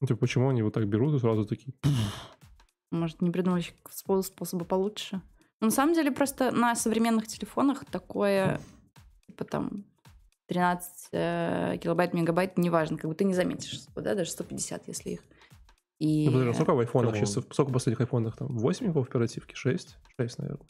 Ну, 0.00 0.06
типа, 0.06 0.20
почему 0.20 0.48
они 0.48 0.62
вот 0.62 0.74
так 0.74 0.86
берут 0.88 1.14
и 1.14 1.18
сразу 1.18 1.44
такие... 1.44 1.72
Может, 2.96 3.22
не 3.22 3.30
придумали 3.30 3.64
способа 3.90 4.64
получше? 4.64 5.20
Но 5.60 5.66
на 5.66 5.70
самом 5.70 5.94
деле 5.94 6.10
просто 6.10 6.50
на 6.50 6.74
современных 6.74 7.26
телефонах 7.28 7.84
такое, 7.86 8.60
типа 9.26 9.44
там 9.44 9.84
13 10.48 11.08
э, 11.12 11.78
килобайт, 11.82 12.14
мегабайт, 12.14 12.58
неважно, 12.58 12.98
как 12.98 13.08
бы 13.08 13.14
ты 13.14 13.24
не 13.24 13.34
заметишь, 13.34 13.80
да, 13.94 14.14
даже 14.14 14.30
150, 14.30 14.88
если 14.88 15.10
их. 15.10 15.20
И... 15.98 16.26
Ну, 16.26 16.32
подожди, 16.32 16.50
а 16.50 16.54
сколько 16.54 16.74
в 16.74 16.80
айфонах 16.80 17.16
сейчас? 17.16 17.32
Сколько 17.32 17.70
в 17.70 17.72
последних 17.72 18.00
айфонах 18.00 18.36
там? 18.36 18.48
8 18.48 18.92
в 18.92 18.98
оперативке? 18.98 19.56
6? 19.56 19.96
6, 20.18 20.38
наверное. 20.38 20.66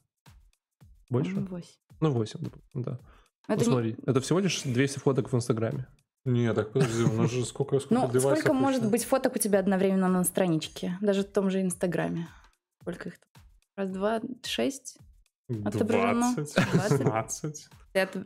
Больше? 1.11 1.35
8. 1.35 1.69
Ну, 2.01 2.11
8, 2.13 2.41
да. 2.75 3.01
Это, 3.49 3.65
ну, 3.65 3.73
смотри, 3.73 3.91
не... 3.91 4.11
это 4.11 4.21
всего 4.21 4.39
лишь 4.39 4.63
200 4.63 5.01
фоток 5.01 5.33
в 5.33 5.37
Инстаграме. 5.37 5.87
Не, 6.27 6.53
так 6.53 6.73
подожди, 6.73 7.05
у 7.05 7.13
нас 7.13 7.31
же 7.31 7.45
сколько, 7.45 7.79
сколько 7.79 8.13
Ну, 8.13 8.21
сколько 8.21 8.53
может 8.53 8.91
быть 8.91 9.05
фоток 9.05 9.37
у 9.37 9.39
тебя 9.39 9.61
одновременно 9.61 10.09
на 10.09 10.25
страничке? 10.25 10.99
Даже 11.01 11.23
в 11.23 11.27
том 11.27 11.51
же 11.51 11.63
Инстаграме. 11.63 12.29
Сколько 12.83 13.11
их 13.11 13.19
там? 13.19 13.43
Раз, 13.77 13.91
два, 13.91 14.21
шесть? 14.45 14.99
20, 15.49 16.55
16. 16.55 17.69
Это 17.93 18.25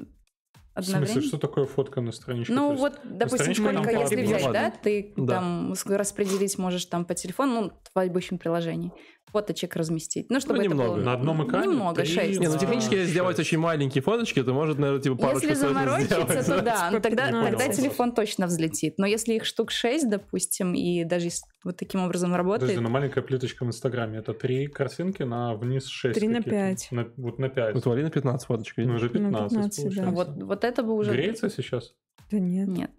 в 0.75 0.83
смысле, 0.83 1.21
что 1.21 1.39
такое 1.39 1.67
фотка 1.67 2.01
на 2.01 2.13
страничке? 2.13 2.53
Ну 2.53 2.75
вот, 2.75 2.99
допустим, 3.05 3.55
сколько, 3.55 3.91
если 3.91 4.23
взять, 4.23 4.53
да, 4.53 4.71
ты 4.71 5.13
да. 5.17 5.35
там 5.35 5.75
распределить 5.87 6.57
можешь 6.59 6.87
там 6.87 7.05
по 7.05 7.15
телефону, 7.15 7.61
ну, 7.61 7.73
в 7.95 7.99
обычном 7.99 8.39
приложении 8.39 8.93
фоточек 9.33 9.77
разместить. 9.77 10.31
Ну, 10.31 10.41
чтобы 10.41 10.57
ну, 10.57 10.61
это 10.63 10.71
немного. 10.71 10.95
было... 10.95 11.05
На 11.05 11.13
одном 11.15 11.47
экране? 11.47 11.73
Немного, 11.73 12.05
6. 12.05 12.41
Не, 12.41 12.49
ну, 12.49 12.59
технически, 12.59 12.95
если 12.95 13.11
сделать 13.11 13.39
очень 13.39 13.59
маленькие 13.59 14.03
фоточки, 14.03 14.43
то 14.43 14.53
может, 14.53 14.79
наверное, 14.79 15.03
типа 15.03 15.17
парочку 15.17 15.47
Если 15.47 15.55
заморочиться, 15.55 16.45
то 16.45 16.63
да, 16.63 16.91
ну, 16.93 17.01
тогда, 17.03 17.31
тогда 17.31 17.69
телефон 17.69 18.13
точно 18.13 18.47
взлетит. 18.47 18.95
Но 18.99 19.07
если 19.07 19.35
их 19.35 19.45
штук 19.45 19.71
6, 19.71 20.09
допустим, 20.09 20.75
и 20.75 21.05
даже 21.05 21.27
если 21.27 21.47
вот 21.65 21.77
таким 21.77 22.03
образом 22.03 22.35
работает... 22.35 22.63
Подожди, 22.63 22.81
ну 22.81 22.89
маленькая 22.89 23.23
плиточка 23.23 23.65
в 23.65 23.69
Инстаграме, 23.69 24.19
это 24.19 24.33
три 24.33 24.67
картинки 24.67 25.23
на 25.23 25.55
вниз 25.55 25.87
6 25.87 26.19
3 26.19 26.29
на 26.29 26.43
5. 26.43 26.89
На, 26.93 27.09
вот 27.17 27.39
на 27.39 27.49
5. 27.49 27.75
Вот 27.75 27.87
на 27.87 28.11
15 28.11 28.47
фоточек. 28.47 28.77
Ну, 28.79 28.95
уже 28.95 29.09
15, 29.09 29.51
15 29.51 29.95
да. 29.95 30.11
вот, 30.11 30.29
вот 30.43 30.65
это 30.65 30.83
бы 30.83 30.95
уже... 30.95 31.13
Греется 31.13 31.51
сейчас? 31.51 31.95
Да 32.31 32.39
нет. 32.39 32.69
Нет. 32.69 32.91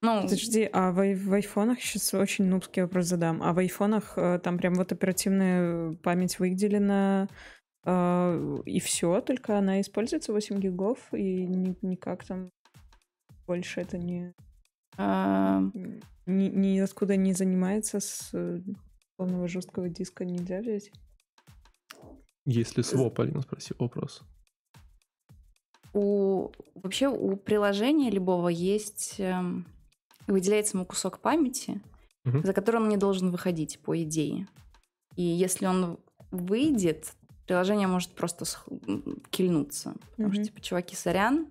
Ну, 0.00 0.22
Подожди, 0.22 0.68
а 0.72 0.92
в, 0.92 0.96
в 0.96 1.32
айфонах 1.32 1.80
сейчас 1.80 2.14
очень 2.14 2.44
нубский 2.44 2.82
вопрос 2.82 3.06
задам. 3.06 3.42
А 3.42 3.52
в 3.52 3.58
айфонах 3.58 4.12
э, 4.16 4.38
там 4.38 4.56
прям 4.56 4.74
вот 4.74 4.92
оперативная 4.92 5.94
память 5.96 6.38
выделена 6.38 7.26
э, 7.84 8.58
и 8.64 8.78
все, 8.78 9.20
только 9.20 9.58
она 9.58 9.80
используется 9.80 10.32
8 10.32 10.60
гигов 10.60 10.98
и 11.12 11.46
ни, 11.46 11.76
никак 11.82 12.24
там 12.24 12.50
больше 13.46 13.80
это 13.80 13.98
не 13.98 14.34
а... 14.98 15.62
ни, 16.26 16.48
ни 16.48 16.78
откуда 16.78 17.16
не 17.16 17.32
занимается 17.32 17.98
с 17.98 18.30
э, 18.34 18.60
полного 19.16 19.48
жесткого 19.48 19.88
диска 19.88 20.24
нельзя 20.24 20.60
взять. 20.60 20.92
Если 22.44 22.82
своп, 22.82 23.18
Алина 23.18 23.42
спроси 23.42 23.74
вопрос. 23.78 24.22
У 25.92 26.50
вообще 26.74 27.08
у 27.08 27.36
приложения 27.36 28.10
любого 28.10 28.48
есть 28.48 29.16
эм, 29.18 29.66
выделяется 30.32 30.76
ему 30.76 30.86
кусок 30.86 31.18
памяти, 31.18 31.80
угу. 32.24 32.42
за 32.42 32.52
которым 32.52 32.84
он 32.84 32.88
не 32.88 32.96
должен 32.96 33.30
выходить, 33.30 33.80
по 33.80 34.00
идее. 34.02 34.46
И 35.16 35.22
если 35.22 35.66
он 35.66 35.98
выйдет, 36.30 37.12
приложение 37.46 37.88
может 37.88 38.10
просто 38.10 38.44
кильнуться. 39.30 39.94
Потому 40.10 40.28
угу. 40.28 40.34
что, 40.34 40.44
типа, 40.44 40.60
чуваки, 40.60 40.94
сорян, 40.94 41.48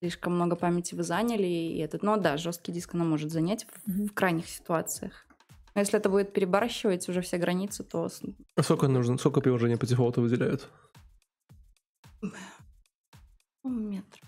слишком 0.00 0.34
много 0.34 0.56
памяти 0.56 0.94
вы 0.94 1.02
заняли, 1.02 1.46
и 1.46 1.78
этот... 1.78 2.02
Ну 2.02 2.16
да, 2.16 2.36
жесткий 2.36 2.72
диск 2.72 2.94
она 2.94 3.04
может 3.04 3.30
занять 3.30 3.66
в, 3.86 4.06
в 4.06 4.12
крайних 4.12 4.48
ситуациях. 4.48 5.26
Но 5.74 5.80
если 5.80 5.98
это 5.98 6.10
будет 6.10 6.34
перебарщивать 6.34 7.08
уже 7.08 7.22
все 7.22 7.38
границы, 7.38 7.82
то... 7.82 8.10
А 8.56 8.62
сколько 8.62 8.88
нужно? 8.88 9.16
Сколько 9.16 9.40
приложения 9.40 9.78
по 9.78 9.86
дефолту 9.86 10.20
выделяют? 10.20 10.68
Метр 13.64 14.20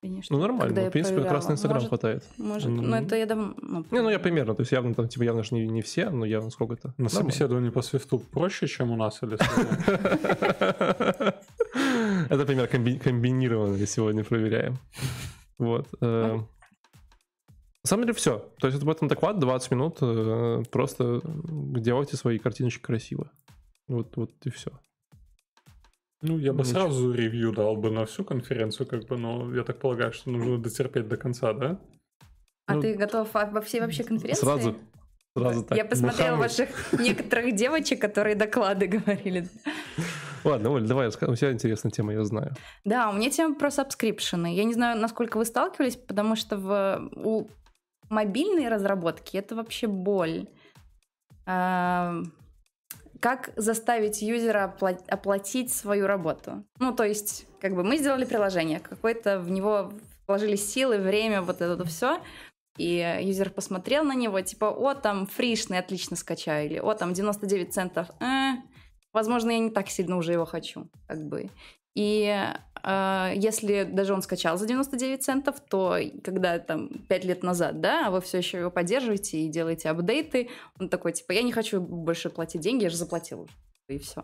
конечно. 0.00 0.36
Ну, 0.36 0.42
нормально. 0.42 0.74
Когда 0.74 0.88
в 0.88 0.92
принципе, 0.92 1.22
как 1.22 1.32
раз 1.32 1.48
на 1.48 1.52
Инстаграм 1.52 1.86
хватает. 1.86 2.24
Может, 2.38 2.70
mm-hmm. 2.70 2.80
но 2.80 2.98
это 2.98 3.16
я 3.16 3.26
давно... 3.26 3.54
Ну, 3.60 3.84
не, 3.90 4.02
ну 4.02 4.10
я 4.10 4.18
примерно, 4.18 4.54
то 4.54 4.62
есть 4.62 4.72
явно 4.72 4.94
там, 4.94 5.08
типа, 5.08 5.24
явно 5.24 5.42
же 5.42 5.54
не, 5.54 5.66
не 5.66 5.82
все, 5.82 6.10
но 6.10 6.24
явно 6.24 6.50
сколько-то. 6.50 6.94
На 6.98 7.08
собеседовании 7.08 7.70
по 7.70 7.82
свифту 7.82 8.18
проще, 8.18 8.66
чем 8.66 8.90
у 8.90 8.96
нас 8.96 9.22
или 9.22 9.34
Это 12.30 12.44
пример 12.44 12.68
комбинированный 12.68 13.86
сегодня 13.86 14.24
проверяем. 14.24 14.78
Вот. 15.58 15.88
Э, 16.00 16.38
на 17.84 17.88
самом 17.88 18.04
деле 18.04 18.14
все. 18.14 18.50
То 18.58 18.66
есть 18.66 18.76
это 18.76 18.86
в 18.86 18.90
этом 18.90 19.08
доклад 19.08 19.38
20 19.38 19.70
минут. 19.70 19.98
Э, 20.00 20.62
просто 20.70 21.20
делайте 21.24 22.16
свои 22.16 22.38
картиночки 22.38 22.82
красиво. 22.82 23.30
Вот, 23.88 24.16
вот 24.16 24.30
и 24.44 24.50
все. 24.50 24.70
Ну, 26.20 26.38
я 26.38 26.52
бы 26.52 26.60
Ничего. 26.60 26.80
сразу 26.80 27.12
ревью 27.12 27.52
дал 27.52 27.76
бы 27.76 27.90
на 27.90 28.04
всю 28.04 28.24
конференцию, 28.24 28.88
как 28.88 29.06
бы, 29.06 29.16
но 29.16 29.54
я 29.54 29.62
так 29.62 29.78
полагаю, 29.78 30.12
что 30.12 30.30
нужно 30.30 30.58
дотерпеть 30.58 31.08
до 31.08 31.16
конца, 31.16 31.52
да? 31.52 31.78
А 32.66 32.74
ну, 32.74 32.80
ты 32.82 32.94
готов 32.94 33.32
во 33.32 33.60
всей 33.60 33.80
вообще 33.80 34.04
конференции? 34.04 34.40
Сразу. 34.40 34.76
Сразу 35.36 35.64
так. 35.64 35.78
Я 35.78 35.84
посмотрела 35.84 36.36
Мухаммед. 36.36 36.58
ваших 36.58 36.92
некоторых 37.00 37.54
девочек, 37.54 38.00
которые 38.00 38.34
доклады 38.34 38.88
говорили. 38.88 39.48
Ладно, 40.44 40.70
Оль, 40.70 40.86
давай, 40.86 41.08
у 41.08 41.10
тебя 41.10 41.52
интересная 41.52 41.90
тема, 41.90 42.12
я 42.12 42.24
знаю. 42.24 42.54
Да, 42.84 43.10
у 43.10 43.12
меня 43.12 43.30
тема 43.30 43.54
про 43.54 43.70
subscription'ы. 43.70 44.54
Я 44.54 44.64
не 44.64 44.74
знаю, 44.74 44.98
насколько 45.00 45.36
вы 45.36 45.44
сталкивались, 45.44 45.96
потому 45.96 46.36
что 46.36 46.56
в, 46.56 47.10
у 47.16 47.48
мобильной 48.10 48.68
разработки 48.68 49.36
это 49.36 49.54
вообще 49.54 49.86
боль 49.86 50.48
как 53.20 53.50
заставить 53.56 54.22
юзера 54.22 54.76
оплатить 55.08 55.72
свою 55.72 56.06
работу. 56.06 56.64
Ну, 56.78 56.94
то 56.94 57.04
есть, 57.04 57.46
как 57.60 57.74
бы 57.74 57.82
мы 57.82 57.98
сделали 57.98 58.24
приложение, 58.24 58.80
какое-то 58.80 59.40
в 59.40 59.50
него 59.50 59.92
вложили 60.26 60.56
силы, 60.56 60.98
время, 60.98 61.42
вот 61.42 61.60
это 61.60 61.84
все, 61.84 62.20
и 62.76 63.18
юзер 63.22 63.50
посмотрел 63.50 64.04
на 64.04 64.14
него, 64.14 64.40
типа, 64.40 64.66
о, 64.66 64.94
там 64.94 65.26
фришный 65.26 65.78
отлично 65.78 66.16
скачаю, 66.16 66.66
или 66.66 66.78
о, 66.78 66.94
там 66.94 67.12
99 67.12 67.72
центов, 67.72 68.08
э, 68.20 68.52
возможно, 69.12 69.50
я 69.50 69.58
не 69.58 69.70
так 69.70 69.88
сильно 69.88 70.16
уже 70.16 70.32
его 70.32 70.44
хочу, 70.44 70.88
как 71.06 71.26
бы. 71.26 71.50
И 71.94 72.32
э, 72.82 73.32
если 73.36 73.84
даже 73.84 74.14
он 74.14 74.22
скачал 74.22 74.56
за 74.58 74.66
99 74.66 75.22
центов, 75.22 75.56
то 75.60 75.96
когда 76.22 76.58
там 76.58 76.88
5 77.08 77.24
лет 77.24 77.42
назад, 77.42 77.80
да, 77.80 78.06
а 78.06 78.10
вы 78.10 78.20
все 78.20 78.38
еще 78.38 78.58
его 78.58 78.70
поддерживаете 78.70 79.38
и 79.38 79.48
делаете 79.48 79.90
апдейты, 79.90 80.48
он 80.78 80.88
такой, 80.88 81.12
типа, 81.12 81.32
я 81.32 81.42
не 81.42 81.52
хочу 81.52 81.80
больше 81.80 82.30
платить 82.30 82.60
деньги, 82.60 82.84
я 82.84 82.90
же 82.90 82.96
заплатил 82.96 83.42
уже. 83.42 83.52
И 83.88 83.98
все. 83.98 84.22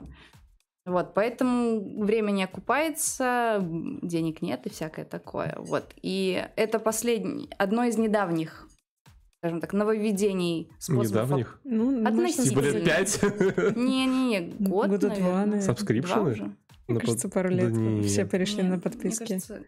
Вот, 0.86 1.14
поэтому 1.14 2.04
время 2.04 2.30
не 2.30 2.44
окупается, 2.44 3.58
денег 4.02 4.42
нет 4.42 4.66
и 4.66 4.70
всякое 4.70 5.06
такое. 5.06 5.54
Вот. 5.58 5.94
И 6.02 6.46
это 6.56 6.78
последний, 6.78 7.48
одно 7.56 7.84
из 7.84 7.96
недавних 7.96 8.68
скажем 9.44 9.60
так, 9.60 9.74
нововведений 9.74 10.70
способов. 10.78 11.10
Недавних? 11.28 11.60
Ну, 11.64 12.06
Относительно. 12.06 12.48
Типа 12.48 12.60
лет 12.60 12.84
пять? 12.84 13.22
Не-не-не, 13.76 14.40
год, 14.58 14.88
Года 14.88 15.08
наверное. 15.08 15.16
два, 15.30 15.38
наверное. 15.40 15.60
Subscription'ы? 15.60 16.56
Мне 16.86 16.94
на 16.94 17.00
кажется, 17.00 17.28
под... 17.28 17.34
пару 17.34 17.48
лет 17.50 17.72
да 17.72 18.02
все 18.06 18.26
перешли 18.26 18.62
Нет, 18.62 18.70
на 18.70 18.78
подписки. 18.80 19.26
Кажется... 19.26 19.62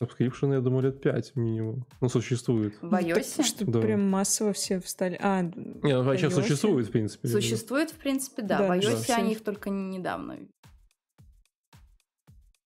Subscription, 0.00 0.54
я 0.54 0.60
думаю, 0.60 0.84
лет 0.84 1.02
5 1.02 1.36
минимум. 1.36 1.86
Ну, 2.00 2.08
существует. 2.08 2.74
В 2.80 2.94
iOS? 2.94 3.34
Ну, 3.38 3.44
что 3.44 3.70
да. 3.70 3.80
прям 3.80 4.08
массово 4.08 4.54
все 4.54 4.80
встали. 4.80 5.18
А, 5.20 5.42
Не, 5.42 5.98
ну, 5.98 6.02
вообще 6.02 6.30
существует, 6.30 6.88
в 6.88 6.90
принципе. 6.90 7.28
Существует, 7.28 7.90
в 7.90 7.96
принципе, 7.96 8.42
да. 8.42 8.58
да 8.58 8.68
в 8.68 8.70
iOS 8.78 9.04
да. 9.08 9.16
они 9.16 9.32
их 9.32 9.42
только 9.42 9.68
недавно 9.68 10.38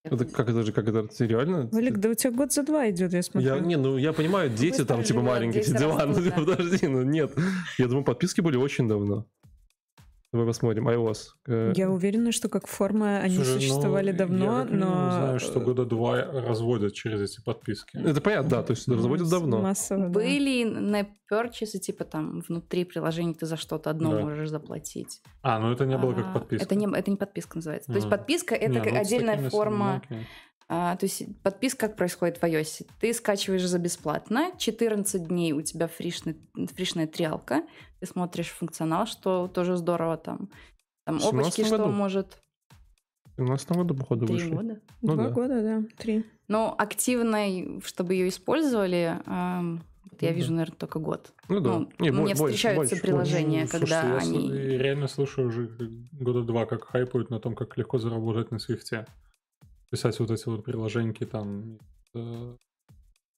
это 0.05 0.27
как 0.27 0.51
это 0.51 0.63
же, 0.63 0.73
как 0.73 0.87
это 0.87 1.09
реально? 1.25 1.69
Валик, 1.73 1.99
да 1.99 2.11
у 2.11 2.15
тебя 2.15 2.31
год 2.31 2.53
за 2.53 2.63
два 2.63 2.91
идет, 2.91 3.13
я 3.15 3.23
смотрю. 3.23 3.55
Я, 3.55 3.61
не, 3.61 3.77
ну 3.77 3.97
я 3.97 4.13
понимаю, 4.13 4.51
дети 4.51 4.85
там 4.85 5.03
типа 5.03 5.21
маленькие, 5.21 5.63
все 5.63 5.77
дела. 5.79 6.05
Ну, 6.07 6.15
подожди, 6.45 6.87
ну 6.87 7.03
нет. 7.03 7.33
Я 7.79 7.87
думаю, 7.87 8.05
подписки 8.05 8.41
были 8.41 8.57
очень 8.57 8.87
давно. 8.87 9.27
Давай 10.35 10.49
посмотрим. 10.49 10.89
iOS. 10.89 11.19
Э, 11.47 11.73
я 11.77 11.89
уверена, 11.89 12.33
что 12.33 12.49
как 12.49 12.67
форма 12.67 13.19
они 13.19 13.37
Слушай, 13.37 13.55
ну, 13.55 13.61
существовали 13.61 14.11
ну, 14.11 14.19
давно, 14.19 14.45
я 14.45 14.65
но... 14.65 14.87
знаю, 14.87 15.39
что 15.39 15.61
года 15.61 15.85
два 15.85 16.23
разводят 16.25 16.93
через 16.93 17.23
эти 17.23 17.41
подписки. 17.41 17.97
Это 17.97 18.21
понятно, 18.21 18.51
да, 18.51 18.63
то 18.65 18.73
есть 18.73 18.89
ну, 18.89 18.97
разводят 18.97 19.31
давно. 19.31 19.61
Массово, 19.61 20.09
Были 20.09 20.65
да. 20.65 20.81
на 20.81 21.07
перчесы, 21.29 21.79
типа 21.79 22.03
там 22.03 22.41
внутри 22.49 22.85
приложения 22.85 23.35
ты 23.35 23.47
за 23.47 23.57
что-то 23.57 23.91
одно 23.91 24.11
да. 24.11 24.23
можешь 24.23 24.49
заплатить. 24.49 25.23
А, 25.43 25.61
ну 25.61 25.71
это 25.71 25.87
не 25.87 25.97
было 25.97 26.13
как 26.15 26.27
а, 26.27 26.33
подписка. 26.41 26.65
Это 26.65 26.75
не, 26.75 26.89
это 26.93 27.11
не 27.13 27.17
подписка 27.17 27.59
называется. 27.59 27.93
А. 27.93 27.95
То 27.95 27.99
есть 27.99 28.11
подписка 28.11 28.57
это 28.57 28.81
не, 28.81 28.91
ну, 28.91 29.01
отдельная 29.01 29.51
форма... 29.51 30.03
Ну, 30.75 30.81
а, 30.81 30.97
то 30.97 31.07
есть 31.07 31.23
подписка 31.43 31.87
как 31.89 31.97
происходит 31.97 32.39
в 32.39 32.43
iOS? 32.43 32.87
Ты 33.01 33.15
скачиваешь 33.15 33.65
за 33.65 33.79
бесплатно, 33.79 34.51
14 34.59 35.29
дней 35.29 35.53
у 35.53 35.63
тебя 35.63 35.87
фришный, 35.87 36.37
фришная 36.75 37.07
триалка, 37.07 37.63
ты 38.01 38.07
смотришь 38.07 38.49
функционал, 38.49 39.07
что 39.07 39.47
тоже 39.47 39.77
здорово 39.77 40.17
там. 40.17 40.49
Там 41.05 41.23
облачки, 41.23 41.65
что 41.65 41.87
может... 41.87 42.39
В 43.37 43.41
17 43.41 43.71
году, 43.73 43.95
походу, 43.95 44.27
Три 44.27 44.37
вышли. 44.37 44.51
года? 44.51 44.81
Ну, 45.03 45.15
Два 45.15 45.25
да. 45.25 45.31
года, 45.31 45.63
да, 45.63 45.83
три. 45.99 46.25
Но 46.47 46.75
активной, 46.79 47.81
чтобы 47.85 48.15
ее 48.15 48.29
использовали, 48.29 49.21
эм, 49.27 49.83
вот 50.11 50.23
я 50.23 50.31
ну, 50.31 50.37
вижу, 50.37 50.49
да. 50.49 50.55
наверное, 50.55 50.77
только 50.77 50.99
год. 51.01 51.33
Ну 51.49 51.61
да. 51.61 51.71
Ну, 51.71 51.91
Не, 51.99 52.11
мне 52.13 52.35
больше, 52.35 52.55
встречаются 52.55 52.95
больше, 52.95 53.03
приложения, 53.03 53.61
больше. 53.63 53.73
когда 53.73 54.21
Слушайте, 54.21 54.39
они... 54.39 54.49
Я 54.49 54.79
реально 54.79 55.09
слушаю 55.09 55.49
уже 55.49 55.69
года 56.13 56.43
два, 56.43 56.65
как 56.67 56.85
хайпуют 56.85 57.31
на 57.31 57.41
том, 57.41 57.57
как 57.57 57.77
легко 57.77 57.99
заработать 57.99 58.53
на 58.53 58.61
свифте 58.61 59.07
писать 59.95 60.19
вот 60.19 60.29
эти 60.33 60.49
вот 60.49 60.65
приложеньки 60.65 61.25
там 61.25 61.79
э, 62.15 62.57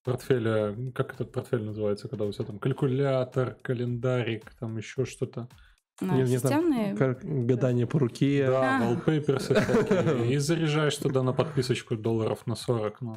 портфеля, 0.02 0.74
как 0.94 1.12
этот 1.12 1.30
портфель 1.30 1.62
называется, 1.62 2.08
когда 2.08 2.24
у 2.24 2.32
тебя 2.32 2.46
там 2.46 2.58
калькулятор, 2.58 3.58
календарик, 3.60 4.54
там 4.58 4.78
еще 4.78 5.04
что-то. 5.04 5.50
На 6.00 6.22
не, 6.22 6.26
системные... 6.26 6.92
Не 6.92 6.96
как 6.96 7.22
гадание 7.22 7.86
по 7.86 7.98
руке. 7.98 8.46
Да, 8.46 8.80
wallpapers 8.80 10.26
И 10.32 10.38
заряжаешь 10.38 10.96
туда 10.96 11.22
на 11.22 11.34
подписочку 11.34 11.94
долларов 11.94 12.46
на 12.46 12.54
40. 12.54 13.00
Ну, 13.02 13.16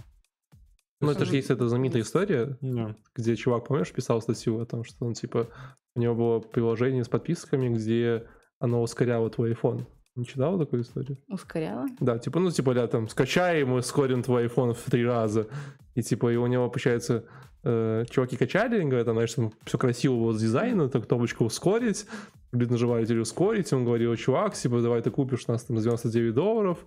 ну 0.99 1.11
это 1.11 1.23
же 1.23 1.37
есть 1.37 1.49
эта 1.49 1.69
знаменитая 1.69 2.01
история, 2.01 2.57
yeah. 2.59 2.93
где 3.15 3.37
чувак, 3.37 3.67
помнишь, 3.67 3.93
писал 3.93 4.21
статью 4.21 4.59
о 4.59 4.65
том, 4.65 4.83
что 4.83 5.05
он 5.05 5.13
типа 5.13 5.47
у 5.95 6.01
него 6.01 6.13
было 6.13 6.39
приложение 6.41 7.05
с 7.05 7.07
подписками, 7.07 7.73
где 7.73 8.27
оно 8.59 8.81
ускоряло 8.81 9.29
твой 9.29 9.53
iPhone. 9.53 9.85
Не 10.19 10.25
читала 10.25 10.59
такую 10.59 10.81
историю? 10.83 11.17
Ускоряла? 11.29 11.87
Да, 11.99 12.19
типа, 12.19 12.39
ну, 12.39 12.51
типа, 12.51 12.73
да, 12.73 12.87
там, 12.87 13.07
скачаем 13.07 13.73
и 13.73 13.77
ускорим 13.77 14.21
твой 14.21 14.47
iPhone 14.47 14.73
в 14.73 14.91
три 14.91 15.05
раза. 15.05 15.47
И, 15.95 16.01
типа, 16.01 16.31
и 16.33 16.35
у 16.35 16.45
него, 16.47 16.69
получается, 16.69 17.23
э, 17.63 18.03
чуваки 18.09 18.35
качали, 18.35 18.83
говорят, 18.83 19.05
там, 19.05 19.15
знаешь, 19.15 19.33
там, 19.33 19.53
все 19.63 19.77
красиво 19.77 20.15
было 20.15 20.33
с 20.33 20.41
дизайна, 20.41 20.89
так 20.89 21.07
кнопочку 21.07 21.45
ускорить, 21.45 22.05
блин, 22.51 22.69
нажимаете 22.69 23.15
ускорить, 23.15 23.71
он 23.71 23.85
говорил, 23.85 24.15
чувак, 24.17 24.55
типа, 24.55 24.81
давай 24.81 25.01
ты 25.01 25.09
купишь 25.09 25.47
нас 25.47 25.63
там 25.63 25.77
99 25.77 26.33
долларов, 26.33 26.79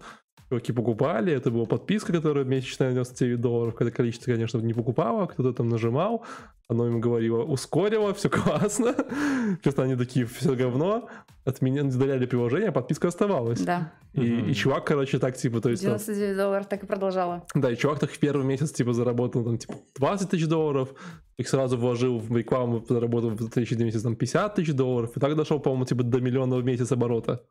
чуваки 0.53 0.73
покупали, 0.73 1.33
это 1.33 1.51
была 1.51 1.65
подписка, 1.65 2.13
которая 2.13 2.45
месячная 2.45 2.91
99 2.91 3.41
долларов, 3.41 3.75
когда 3.75 3.91
количество, 3.91 4.31
конечно, 4.31 4.59
не 4.59 4.75
покупало, 4.75 5.27
кто-то 5.27 5.53
там 5.55 5.69
нажимал, 5.69 6.25
оно 6.69 6.87
им 6.87 7.01
говорило, 7.01 7.43
ускорило, 7.43 8.13
все 8.13 8.29
классно, 8.29 8.95
просто 9.63 9.83
они 9.83 9.97
такие, 9.97 10.27
все 10.27 10.55
говно, 10.55 11.09
от 11.47 11.63
меня 11.63 11.85
удаляли 11.85 12.27
приложение, 12.27 12.69
а 12.69 12.73
подписка 12.73 13.09
оставалась. 13.09 13.61
Да. 13.63 13.93
И, 14.13 14.21
mm-hmm. 14.21 14.51
и 14.51 14.55
чувак, 14.55 14.87
короче, 14.87 15.19
так, 15.19 15.37
типа, 15.37 15.63
то 15.63 15.71
есть... 15.71 15.83
99 15.83 16.37
долларов 16.37 16.67
так 16.69 16.83
и 16.83 16.87
продолжала. 16.87 17.47
Да, 17.55 17.71
и 17.71 17.77
чувак 17.77 17.99
так 17.99 18.11
в 18.11 18.19
первый 18.19 18.45
месяц, 18.45 18.73
типа, 18.73 18.93
заработал, 18.93 19.43
там, 19.45 19.57
типа, 19.57 19.75
20 19.97 20.31
тысяч 20.31 20.47
долларов, 20.47 20.91
их 21.39 21.49
сразу 21.49 21.79
вложил 21.79 22.19
в 22.19 22.37
рекламу, 22.37 22.85
заработал 22.87 23.31
в 23.31 23.51
следующий 23.53 23.77
месяц, 23.77 24.03
там, 24.03 24.17
50 24.17 24.55
тысяч 24.55 24.75
долларов, 24.75 25.17
и 25.17 25.21
так 25.21 25.35
дошел, 25.35 25.61
по-моему, 25.61 25.87
типа, 25.87 26.03
до 26.03 26.21
миллиона 26.21 26.57
в 26.57 26.65
месяц 26.65 26.93
оборота. 26.93 27.43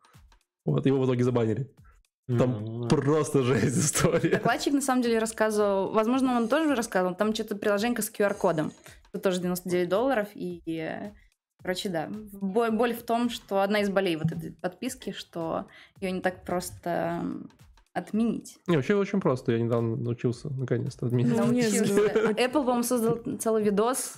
Вот, 0.65 0.85
его 0.85 0.99
в 1.01 1.05
итоге 1.05 1.23
забанили. 1.23 1.71
Там 2.27 2.51
mm-hmm. 2.51 2.87
просто 2.87 3.43
жесть 3.43 3.77
история. 3.77 4.29
Докладчик 4.29 4.73
на 4.73 4.81
самом 4.81 5.01
деле 5.01 5.19
рассказывал, 5.19 5.91
возможно, 5.91 6.37
он 6.37 6.47
тоже 6.47 6.75
рассказывал, 6.75 7.15
там 7.15 7.33
что-то 7.33 7.55
приложение 7.55 8.01
с 8.01 8.11
QR-кодом. 8.11 8.71
Это 9.11 9.23
тоже 9.23 9.41
99 9.41 9.89
долларов, 9.89 10.27
и, 10.33 11.11
короче, 11.61 11.89
да. 11.89 12.09
Боль, 12.09 12.71
боль 12.71 12.93
в 12.93 13.03
том, 13.03 13.29
что 13.29 13.61
одна 13.61 13.81
из 13.81 13.89
болей 13.89 14.15
вот 14.15 14.31
этой 14.31 14.51
подписки, 14.53 15.11
что 15.11 15.65
ее 15.99 16.11
не 16.11 16.21
так 16.21 16.45
просто 16.45 17.23
отменить. 17.93 18.57
Не, 18.67 18.77
вообще 18.77 18.95
очень 18.95 19.19
просто. 19.19 19.51
Я 19.51 19.59
недавно 19.59 19.97
научился 19.97 20.49
наконец-то 20.49 21.07
отменить. 21.07 21.35
Научился. 21.35 21.83
Apple, 22.31 22.51
по-моему, 22.51 22.83
создал 22.83 23.19
целый 23.39 23.63
видос, 23.63 24.17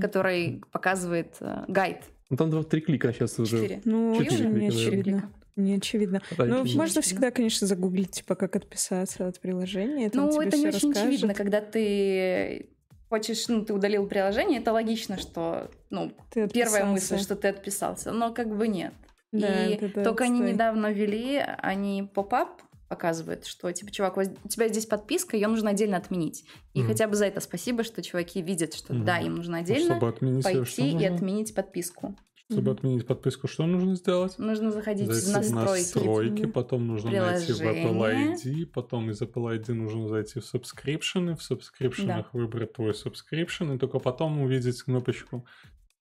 который 0.00 0.62
показывает 0.72 1.36
э, 1.40 1.64
гайд. 1.68 2.02
Ну, 2.30 2.36
там 2.36 2.50
два-три 2.50 2.80
клика 2.80 3.12
сейчас 3.12 3.38
уже. 3.38 3.58
Четыре. 3.58 3.82
Ну, 3.84 4.14
Четыре 4.18 4.44
клика, 4.44 4.58
не 4.58 4.68
очевидно. 4.68 5.32
Не 5.56 5.74
очевидно. 5.74 6.20
Это 6.30 6.44
ну, 6.44 6.56
можно 6.58 6.82
очевидно. 6.82 7.02
всегда, 7.02 7.30
конечно, 7.30 7.66
загуглить, 7.66 8.10
типа, 8.10 8.34
как 8.34 8.56
отписаться 8.56 9.28
от 9.28 9.40
приложения. 9.40 10.10
Ну, 10.12 10.40
это 10.40 10.56
не 10.56 10.66
очень 10.66 10.74
расскажет. 10.74 10.96
очевидно, 10.96 11.34
когда 11.34 11.60
ты 11.60 12.70
хочешь, 13.08 13.46
ну, 13.46 13.64
ты 13.64 13.72
удалил 13.72 14.06
приложение, 14.06 14.60
это 14.60 14.72
логично, 14.72 15.16
что, 15.18 15.70
ну, 15.90 16.12
ты 16.30 16.48
первая 16.48 16.84
мысль, 16.86 17.18
что 17.18 17.36
ты 17.36 17.48
отписался, 17.48 18.10
но 18.10 18.34
как 18.34 18.56
бы 18.56 18.66
нет. 18.66 18.92
Да, 19.30 19.66
и 19.66 19.78
да, 19.88 20.04
только 20.04 20.24
они 20.24 20.40
недавно 20.40 20.92
ввели, 20.92 21.44
они 21.58 22.08
поп-ап 22.12 22.62
показывают, 22.88 23.46
что, 23.46 23.72
типа, 23.72 23.90
чувак, 23.90 24.16
у 24.16 24.48
тебя 24.48 24.68
здесь 24.68 24.86
подписка, 24.86 25.36
ее 25.36 25.48
нужно 25.48 25.70
отдельно 25.70 25.96
отменить. 25.96 26.44
И 26.74 26.82
mm. 26.82 26.86
хотя 26.86 27.08
бы 27.08 27.16
за 27.16 27.26
это 27.26 27.40
спасибо, 27.40 27.82
что 27.82 28.02
чуваки 28.02 28.42
видят, 28.42 28.74
что 28.74 28.94
mm. 28.94 29.04
да, 29.04 29.18
им 29.18 29.36
нужно 29.36 29.58
отдельно 29.58 29.98
пойти 29.98 30.92
и 30.92 31.04
отменить 31.04 31.54
подписку. 31.54 32.16
Чтобы 32.50 32.70
mm-hmm. 32.70 32.74
отменить 32.74 33.06
подписку, 33.06 33.48
что 33.48 33.64
нужно 33.64 33.94
сделать? 33.96 34.38
Нужно 34.38 34.70
заходить 34.70 35.06
зайти 35.06 35.30
в 35.30 35.54
настройки. 35.54 35.80
настройки, 35.80 36.46
потом 36.46 36.86
нужно 36.86 37.10
найти 37.10 37.52
в 37.52 37.60
Apple 37.62 38.36
ID, 38.36 38.66
потом 38.66 39.10
из 39.10 39.22
Apple 39.22 39.58
ID 39.58 39.72
нужно 39.72 40.08
зайти 40.08 40.40
в 40.40 40.54
subscription, 40.54 41.36
в 41.36 41.50
subscription 41.50 42.06
да. 42.06 42.26
выбрать 42.34 42.74
твой 42.74 42.90
subscription, 42.90 43.74
и 43.74 43.78
только 43.78 43.98
потом 43.98 44.42
увидеть 44.42 44.82
кнопочку 44.82 45.46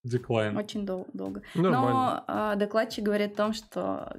Decline. 0.05 0.57
Очень 0.59 0.85
дол- 0.85 1.07
долго. 1.13 1.43
Нормально. 1.55 2.25
Но 2.27 2.53
э, 2.53 2.55
докладчик 2.57 3.05
говорит 3.05 3.33
о 3.33 3.35
том, 3.37 3.53
что 3.53 4.13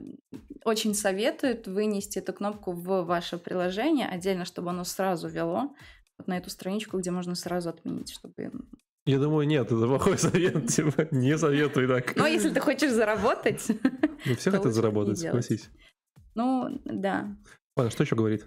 очень 0.64 0.94
советует 0.94 1.66
вынести 1.66 2.18
эту 2.20 2.32
кнопку 2.32 2.72
в 2.72 3.02
ваше 3.02 3.36
приложение 3.36 4.08
отдельно, 4.08 4.46
чтобы 4.46 4.70
оно 4.70 4.84
сразу 4.84 5.28
вело 5.28 5.74
вот 6.16 6.26
на 6.26 6.38
эту 6.38 6.48
страничку, 6.48 6.98
где 6.98 7.10
можно 7.10 7.34
сразу 7.34 7.68
отменить, 7.68 8.10
чтобы 8.10 8.50
я 9.06 9.18
думаю, 9.18 9.46
нет, 9.46 9.66
это 9.66 9.86
плохой 9.86 10.18
совет, 10.18 10.68
типа, 10.68 11.08
не 11.10 11.36
советуй 11.36 11.86
так. 11.86 12.16
Ну, 12.16 12.26
если 12.26 12.50
ты 12.50 12.60
хочешь 12.60 12.92
заработать... 12.92 13.66
Ну, 14.26 14.34
все 14.36 14.50
хотят 14.50 14.72
заработать, 14.72 15.18
согласись. 15.18 15.68
Ну, 16.34 16.80
да. 16.84 17.36
Ладно, 17.76 17.90
что 17.90 18.04
еще 18.04 18.16
говорит? 18.16 18.46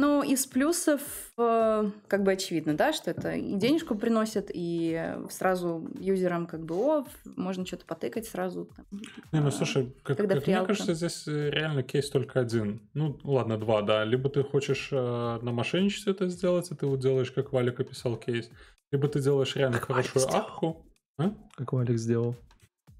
Ну, 0.00 0.22
из 0.22 0.46
плюсов, 0.46 1.00
э, 1.36 1.90
как 2.06 2.22
бы 2.22 2.30
очевидно, 2.30 2.74
да, 2.74 2.92
что 2.92 3.10
это 3.10 3.32
и 3.32 3.54
денежку 3.54 3.96
приносит, 3.96 4.48
и 4.54 5.16
сразу 5.28 5.90
юзерам 5.98 6.46
как 6.46 6.64
бы, 6.64 6.76
о, 6.76 7.06
можно 7.24 7.66
что-то 7.66 7.84
потыкать 7.84 8.28
сразу. 8.28 8.70
Там, 8.76 8.86
Не, 9.32 9.40
ну, 9.40 9.50
слушай, 9.50 9.92
как, 10.04 10.18
как 10.18 10.46
мне 10.46 10.64
кажется, 10.64 10.94
здесь 10.94 11.26
э, 11.26 11.50
реально 11.50 11.82
кейс 11.82 12.10
только 12.10 12.38
один. 12.38 12.80
Ну, 12.94 13.18
ладно, 13.24 13.58
два, 13.58 13.82
да. 13.82 14.04
Либо 14.04 14.28
ты 14.28 14.44
хочешь 14.44 14.90
э, 14.92 15.38
на 15.42 15.50
мошенничестве 15.50 16.12
это 16.12 16.28
сделать, 16.28 16.70
и 16.70 16.76
ты 16.76 16.86
вот 16.86 17.00
делаешь, 17.00 17.32
как 17.32 17.52
Валик 17.52 17.80
описал 17.80 18.16
кейс, 18.16 18.48
либо 18.92 19.08
ты 19.08 19.20
делаешь 19.20 19.56
реально 19.56 19.78
как 19.78 19.88
хорошую 19.88 20.28
апку. 20.28 20.86
А? 21.18 21.32
Как 21.56 21.72
Валик 21.72 21.98
сделал. 21.98 22.36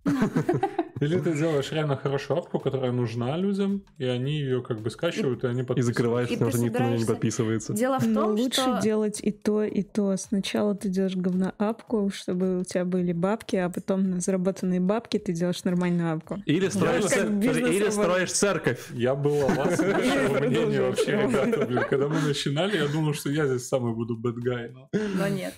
Или 1.01 1.19
ты 1.21 1.33
делаешь 1.37 1.71
реально 1.71 1.97
хорошую 1.97 2.39
апку, 2.39 2.59
которая 2.59 2.91
нужна 2.91 3.37
людям, 3.37 3.85
и 3.99 4.05
они 4.05 4.33
ее 4.33 4.63
как 4.63 4.81
бы 4.81 4.91
скачивают, 4.91 5.45
и, 5.45 5.47
и 5.47 5.51
они 5.51 5.63
подписываются. 5.63 5.81
И 5.81 5.95
закрываешь, 5.95 6.29
потому 6.29 6.51
что 6.51 6.61
никто 6.61 6.85
не 6.85 7.05
подписывается. 7.05 7.73
Дело 7.73 7.99
в 7.99 8.03
том, 8.03 8.13
Но 8.13 8.29
лучше 8.29 8.61
что... 8.61 8.81
делать 8.83 9.21
и 9.23 9.31
то, 9.31 9.63
и 9.63 9.83
то. 9.83 10.17
Сначала 10.17 10.75
ты 10.75 10.89
делаешь 10.89 11.17
говно-апку, 11.17 12.11
чтобы 12.13 12.61
у 12.61 12.65
тебя 12.65 12.85
были 12.85 13.13
бабки, 13.13 13.57
а 13.57 13.71
потом 13.71 14.11
на 14.11 14.21
заработанные 14.21 14.81
бабки 14.81 15.19
ты 15.19 15.33
делаешь 15.33 15.63
нормальную 15.65 16.15
апку. 16.15 16.43
Или 16.47 16.69
строишь, 16.69 17.05
цер... 17.05 17.31
Или 17.31 17.91
строишь 17.91 18.33
церковь. 18.33 18.91
Я 18.93 19.15
был 19.15 19.37
у 19.37 19.49
вас 19.49 19.79
мнения 20.41 20.83
вообще, 20.83 21.13
ребята. 21.13 21.67
Блин. 21.67 21.85
Когда 21.89 22.09
мы 22.09 22.21
начинали, 22.21 22.77
я 22.77 22.89
думал, 22.89 23.15
что 23.15 23.31
я 23.31 23.47
здесь 23.47 23.69
самый 23.69 23.95
буду 23.95 24.17
бэдгай. 24.17 24.71
Но... 24.71 24.89
но 24.93 25.29
нет. 25.29 25.55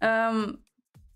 Эм, 0.00 0.60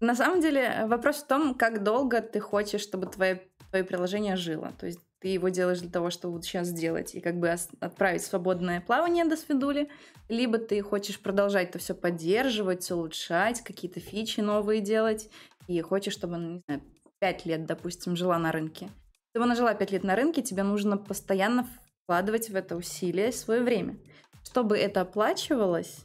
на 0.02 0.14
самом 0.14 0.40
деле 0.40 0.86
вопрос 0.86 1.16
в 1.16 1.26
том, 1.26 1.54
как 1.54 1.82
долго 1.82 2.20
ты 2.20 2.40
хочешь, 2.40 2.80
чтобы 2.80 3.06
твое, 3.06 3.42
твое 3.70 3.84
приложение 3.84 4.36
жило. 4.36 4.72
То 4.78 4.86
есть 4.86 5.00
ты 5.20 5.28
его 5.28 5.48
делаешь 5.48 5.80
для 5.80 5.90
того, 5.90 6.10
чтобы 6.10 6.34
вот 6.34 6.44
сейчас 6.44 6.66
сделать 6.66 7.14
и 7.14 7.20
как 7.20 7.38
бы 7.38 7.48
отправить 7.80 8.22
свободное 8.22 8.80
плавание 8.80 9.24
до 9.24 9.36
свидули, 9.36 9.88
либо 10.28 10.58
ты 10.58 10.82
хочешь 10.82 11.20
продолжать 11.20 11.70
это 11.70 11.78
все 11.78 11.94
поддерживать, 11.94 12.90
улучшать, 12.90 13.62
какие-то 13.62 14.00
фичи 14.00 14.40
новые 14.40 14.80
делать, 14.80 15.30
и 15.68 15.80
хочешь, 15.80 16.14
чтобы 16.14 16.34
она, 16.34 16.48
не 16.48 16.62
знаю, 16.66 16.82
5 17.20 17.46
лет, 17.46 17.66
допустим, 17.66 18.16
жила 18.16 18.36
на 18.38 18.50
рынке. 18.50 18.88
Чтобы 19.30 19.44
она 19.44 19.54
жила 19.54 19.72
5 19.74 19.92
лет 19.92 20.02
на 20.02 20.16
рынке, 20.16 20.42
тебе 20.42 20.64
нужно 20.64 20.96
постоянно 20.96 21.68
вкладывать 22.02 22.50
в 22.50 22.56
это 22.56 22.74
усилие 22.74 23.30
свое 23.30 23.62
время. 23.62 23.96
Чтобы 24.44 24.76
это 24.76 25.02
оплачивалось, 25.02 26.00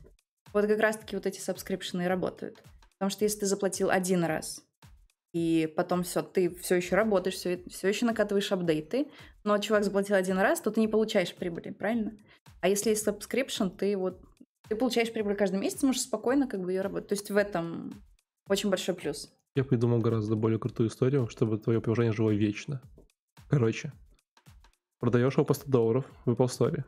вот 0.53 0.67
как 0.67 0.79
раз-таки 0.79 1.15
вот 1.15 1.25
эти 1.25 1.39
subscription'ы 1.39 2.07
работают. 2.07 2.62
Потому 2.97 3.12
что 3.12 3.25
если 3.25 3.39
ты 3.39 3.45
заплатил 3.45 3.89
один 3.89 4.23
раз, 4.23 4.63
и 5.33 5.71
потом 5.75 6.03
все, 6.03 6.21
ты 6.23 6.53
все 6.55 6.75
еще 6.75 6.95
работаешь, 6.95 7.36
все, 7.36 7.63
все 7.69 7.88
еще 7.88 8.05
накатываешь 8.05 8.51
update'ы, 8.51 9.07
но 9.43 9.57
чувак 9.60 9.83
заплатил 9.83 10.15
один 10.15 10.39
раз, 10.39 10.62
то 10.62 10.71
ты 10.71 10.79
не 10.79 10.88
получаешь 10.88 11.36
прибыли, 11.36 11.71
правильно? 11.71 12.17
А 12.62 12.69
если 12.69 12.89
есть 12.89 13.07
subscription, 13.07 13.69
ты 13.69 13.95
вот 13.97 14.19
ты 14.67 14.75
получаешь 14.75 15.13
прибыль 15.13 15.36
каждый 15.36 15.60
месяц, 15.60 15.83
можешь 15.83 16.01
спокойно 16.01 16.47
как 16.47 16.62
бы 16.62 16.71
ее 16.71 16.81
работать. 16.81 17.10
То 17.10 17.13
есть 17.13 17.31
в 17.31 17.38
этом 17.38 17.93
очень 18.49 18.69
большой 18.69 18.95
плюс. 18.95 19.31
Я 19.55 19.63
придумал 19.63 19.99
гораздо 19.99 20.36
более 20.36 20.60
крутую 20.60 20.89
историю, 20.89 21.27
чтобы 21.29 21.57
твое 21.57 21.81
приложение 21.81 22.13
жило 22.13 22.31
вечно. 22.31 22.81
Короче, 23.49 23.93
продаешь 24.99 25.33
его 25.33 25.45
по 25.45 25.53
100 25.53 25.71
долларов 25.71 26.05
в 26.25 26.31
Apple 26.31 26.47
Store. 26.47 26.83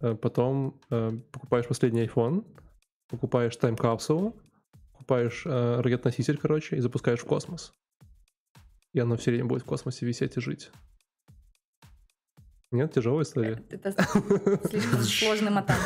Э, 0.00 0.14
потом 0.14 0.78
э, 0.90 1.12
покупаешь 1.32 1.66
последний 1.66 2.04
iPhone, 2.04 2.44
покупаешь 3.08 3.56
тайм-капсулу, 3.56 4.34
покупаешь 5.06 5.42
э, 5.46 5.80
ракет-носитель, 5.80 6.36
короче, 6.36 6.76
и 6.76 6.80
запускаешь 6.80 7.20
в 7.20 7.24
космос. 7.24 7.72
И 8.92 8.98
оно 8.98 9.16
все 9.16 9.30
время 9.30 9.46
будет 9.46 9.62
в 9.62 9.66
космосе 9.66 10.04
висеть 10.04 10.36
и 10.36 10.40
жить. 10.40 10.70
Нет, 12.72 12.92
тяжелая 12.92 13.22
история. 13.22 13.62
Это 13.70 13.92
слишком 14.68 15.02
сложный 15.02 15.50
мотан. 15.52 15.78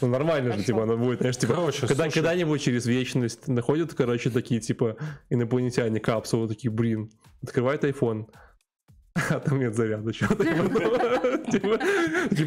Ну, 0.00 0.08
нормально 0.08 0.56
же, 0.56 0.64
типа, 0.64 0.84
оно 0.84 0.96
будет, 0.96 1.20
знаешь, 1.20 1.36
типа, 1.36 1.54
короче, 1.54 1.86
когда, 1.86 2.08
когда-нибудь 2.08 2.60
через 2.60 2.86
вечность 2.86 3.46
находят, 3.48 3.94
короче, 3.94 4.30
такие, 4.30 4.60
типа, 4.60 4.96
инопланетяне 5.30 6.00
капсулы, 6.00 6.48
такие, 6.48 6.70
блин, 6.70 7.10
открывает 7.42 7.84
iPhone, 7.84 8.26
а 9.30 9.40
там 9.40 9.60
нет 9.60 9.76
заряда, 9.76 10.12
что 10.12 10.26
Типа, 11.50 11.78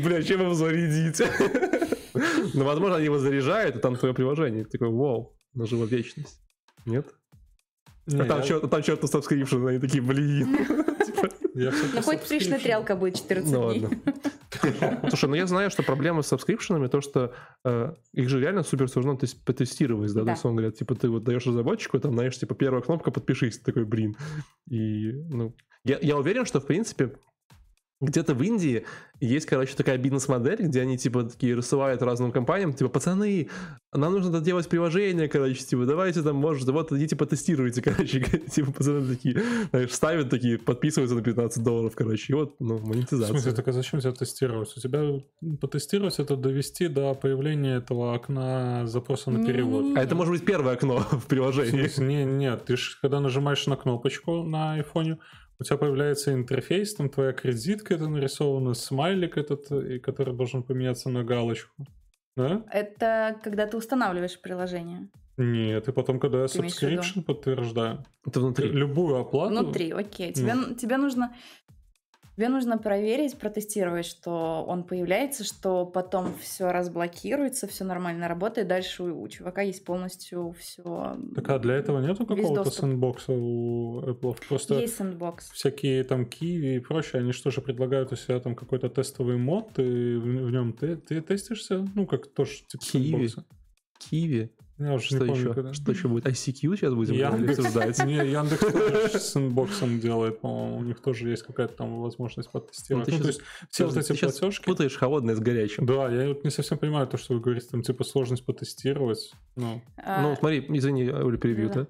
бля, 0.03 0.23
чем 0.23 0.41
его 0.41 0.53
зарядить? 0.53 1.21
Ну, 2.53 2.65
возможно, 2.65 2.97
они 2.97 3.05
его 3.05 3.19
заряжают, 3.19 3.77
и 3.77 3.79
там 3.79 3.95
твое 3.95 4.13
приложение. 4.13 4.65
Такой, 4.65 4.89
вау, 4.89 5.33
нажила 5.53 5.85
вечность. 5.85 6.39
Нет? 6.85 7.07
а 8.07 8.25
там, 8.25 8.41
я... 8.41 8.59
там 8.59 8.83
что-то 8.83 9.07
subscription, 9.07 9.67
они 9.67 9.79
такие, 9.79 10.01
блин. 10.01 10.57
Ну, 11.53 12.01
хоть 12.01 12.21
пришла 12.27 12.57
трялка 12.57 12.95
будет 12.95 13.17
14 13.17 13.51
ну, 13.51 13.73
дней. 13.73 13.89
Слушай, 15.09 15.29
ну 15.29 15.35
я 15.35 15.47
знаю, 15.47 15.69
что 15.69 15.83
проблема 15.83 16.21
с 16.21 16.27
сабскрипшенами, 16.27 16.87
то, 16.87 17.01
что 17.01 17.33
э, 17.65 17.93
их 18.13 18.29
же 18.29 18.39
реально 18.39 18.63
супер 18.63 18.87
сложно 18.89 19.17
потестировать, 19.45 20.13
да, 20.13 20.21
да. 20.21 20.25
то 20.25 20.31
есть 20.31 20.43
говорят, 20.43 20.75
типа, 20.75 20.95
ты 20.95 21.09
вот 21.09 21.23
даешь 21.23 21.45
разработчику, 21.45 21.99
там, 21.99 22.13
знаешь, 22.13 22.37
типа, 22.37 22.55
первая 22.55 22.81
кнопка, 22.81 23.11
подпишись, 23.11 23.59
такой, 23.59 23.85
блин. 23.85 24.15
И, 24.69 25.11
ну, 25.29 25.55
я, 25.83 25.97
я 26.01 26.17
уверен, 26.17 26.45
что, 26.45 26.59
в 26.59 26.65
принципе, 26.65 27.11
где-то 28.01 28.33
в 28.33 28.43
Индии 28.43 28.85
есть, 29.19 29.45
короче, 29.45 29.75
такая 29.75 29.97
бизнес-модель, 29.99 30.63
где 30.63 30.81
они, 30.81 30.97
типа, 30.97 31.23
такие 31.23 31.55
рассылают 31.55 32.01
разным 32.01 32.31
компаниям, 32.31 32.73
типа, 32.73 32.89
пацаны, 32.89 33.49
нам 33.93 34.13
нужно 34.13 34.41
делать 34.41 34.67
приложение, 34.67 35.27
короче, 35.27 35.63
типа, 35.63 35.85
давайте 35.85 36.23
там, 36.23 36.37
может, 36.37 36.67
вот, 36.67 36.91
идите 36.91 37.15
потестируйте, 37.15 37.81
короче, 37.83 38.21
типа, 38.21 38.71
пацаны 38.71 39.15
такие, 39.15 39.41
знаешь, 39.69 39.91
ставят 39.91 40.29
такие, 40.31 40.57
подписываются 40.57 41.15
на 41.15 41.21
15 41.21 41.63
долларов, 41.63 41.93
короче, 41.95 42.33
и 42.33 42.35
вот, 42.35 42.55
ну, 42.59 42.79
монетизация. 42.79 43.27
В 43.27 43.29
смысле, 43.29 43.51
так 43.53 43.67
а 43.67 43.71
зачем 43.73 43.99
тебя 43.99 44.11
тестировать? 44.11 44.73
У 44.75 44.79
тебя 44.79 45.21
потестировать 45.59 46.17
это 46.19 46.35
довести 46.35 46.87
до 46.87 47.13
появления 47.13 47.75
этого 47.75 48.15
окна 48.15 48.87
запроса 48.87 49.29
на 49.29 49.45
перевод. 49.45 49.95
А 49.95 50.01
это 50.01 50.15
может 50.15 50.33
быть 50.33 50.45
первое 50.45 50.73
окно 50.73 51.05
в 51.11 51.27
приложении. 51.27 52.01
Не, 52.01 52.25
нет, 52.25 52.65
ты 52.65 52.75
же, 52.75 52.97
когда 53.01 53.19
нажимаешь 53.19 53.67
на 53.67 53.75
кнопочку 53.75 54.41
на 54.41 54.73
айфоне, 54.73 55.19
у 55.61 55.63
тебя 55.63 55.77
появляется 55.77 56.33
интерфейс, 56.33 56.95
там 56.95 57.07
твоя 57.07 57.33
кредитка 57.33 57.93
это 57.93 58.09
нарисована, 58.09 58.73
смайлик 58.73 59.37
этот, 59.37 59.71
и 59.71 59.99
который 59.99 60.35
должен 60.35 60.63
поменяться 60.63 61.11
на 61.11 61.23
галочку. 61.23 61.85
Да? 62.35 62.65
Это 62.71 63.39
когда 63.43 63.67
ты 63.67 63.77
устанавливаешь 63.77 64.41
приложение. 64.41 65.09
Нет, 65.37 65.87
и 65.87 65.91
потом, 65.91 66.19
когда 66.19 66.39
я 66.39 66.45
subscription 66.45 67.21
подтверждаю. 67.21 68.03
Это 68.25 68.39
внутри. 68.39 68.69
Любую 68.69 69.17
оплату. 69.17 69.51
Внутри, 69.51 69.91
окей. 69.91 70.33
Тебе, 70.33 70.55
ну. 70.55 70.73
тебе 70.73 70.97
нужно 70.97 71.35
Тебе 72.41 72.49
нужно 72.49 72.79
проверить, 72.79 73.37
протестировать, 73.37 74.07
что 74.07 74.65
он 74.67 74.83
появляется, 74.83 75.43
что 75.43 75.85
потом 75.85 76.33
все 76.41 76.71
разблокируется, 76.71 77.67
все 77.67 77.83
нормально 77.83 78.27
работает. 78.27 78.67
Дальше 78.67 79.03
у, 79.03 79.21
у 79.21 79.27
чувака 79.27 79.61
есть 79.61 79.85
полностью 79.85 80.55
все. 80.57 81.19
Так 81.35 81.47
а 81.51 81.59
для 81.59 81.75
этого 81.75 81.99
нету 82.01 82.25
какого-то 82.25 82.71
сэндбокса 82.71 83.31
у 83.31 84.01
Apple? 84.01 84.35
Просто 84.49 84.79
есть 84.79 84.95
сэндбокс. 84.95 85.51
Всякие 85.51 86.03
там 86.03 86.23
Kiwi 86.23 86.77
и 86.77 86.79
прочее, 86.79 87.21
они 87.21 87.31
что 87.31 87.51
же 87.51 87.61
предлагают 87.61 88.11
у 88.11 88.15
себя 88.15 88.39
там 88.39 88.55
какой-то 88.55 88.89
тестовый 88.89 89.37
мод, 89.37 89.77
и 89.77 90.15
в, 90.15 90.23
в 90.23 90.51
нем 90.51 90.73
ты, 90.73 90.95
ты 90.95 91.21
тестишься, 91.21 91.87
ну 91.93 92.07
как 92.07 92.25
тоже 92.25 92.63
типа 92.67 92.81
Kiwi. 92.81 93.43
Киви. 94.09 94.51
Я 94.81 94.93
уже 94.95 95.05
что, 95.05 95.15
не 95.19 95.25
помню, 95.27 95.35
еще? 95.35 95.53
Когда. 95.53 95.73
что 95.73 95.91
еще 95.91 96.07
будет? 96.07 96.25
ICQ 96.25 96.75
сейчас 96.75 96.93
будем 96.95 97.13
Яндекс, 97.13 97.59
обсуждать? 97.59 97.99
Не, 98.05 98.15
Яндекс 98.15 99.13
с 99.31 99.37
inbox'ом 99.37 99.99
делает, 99.99 100.39
по-моему. 100.41 100.77
У 100.77 100.83
них 100.83 100.99
тоже 100.99 101.29
есть 101.29 101.43
какая-то 101.43 101.75
там 101.75 102.01
возможность 102.01 102.49
потестировать. 102.49 103.07
Ну, 103.09 103.17
ну, 103.17 103.21
то 103.21 103.27
есть 103.27 103.41
все 103.69 103.85
вот 103.85 103.95
эти 103.95 104.13
платежки... 104.19 104.65
путаешь 104.65 104.97
холодное 104.97 105.35
с 105.35 105.39
горячим. 105.39 105.85
Да, 105.85 106.09
я 106.09 106.29
вот 106.29 106.43
не 106.43 106.49
совсем 106.49 106.79
понимаю 106.79 107.05
то, 107.05 107.17
что 107.17 107.35
вы 107.35 107.41
говорите, 107.41 107.67
там 107.69 107.83
типа 107.83 108.03
сложность 108.03 108.43
потестировать. 108.43 109.31
Ну, 109.55 109.83
а... 109.97 110.23
ну 110.23 110.35
смотри, 110.35 110.65
извини, 110.69 111.09
Оля, 111.11 111.37
перебью, 111.37 111.69
да? 111.69 111.87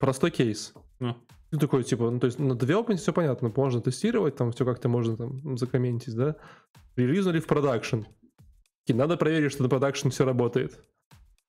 Простой 0.00 0.32
кейс. 0.32 0.74
Ну. 0.98 1.16
Ну, 1.52 1.58
такой, 1.58 1.84
типа, 1.84 2.10
ну, 2.10 2.18
то 2.18 2.26
есть 2.26 2.40
на 2.40 2.54
development 2.54 2.96
все 2.96 3.12
понятно, 3.12 3.52
можно 3.54 3.80
тестировать, 3.80 4.34
там 4.34 4.50
все 4.50 4.64
как-то 4.64 4.88
можно 4.88 5.16
там 5.16 5.56
закомментить, 5.58 6.16
да? 6.16 6.34
Релизнули 6.96 7.38
в 7.38 7.46
production. 7.46 8.00
Надо 8.88 9.16
проверить, 9.16 9.52
что 9.52 9.62
на 9.62 9.68
production 9.68 10.08
все 10.08 10.24
работает 10.24 10.80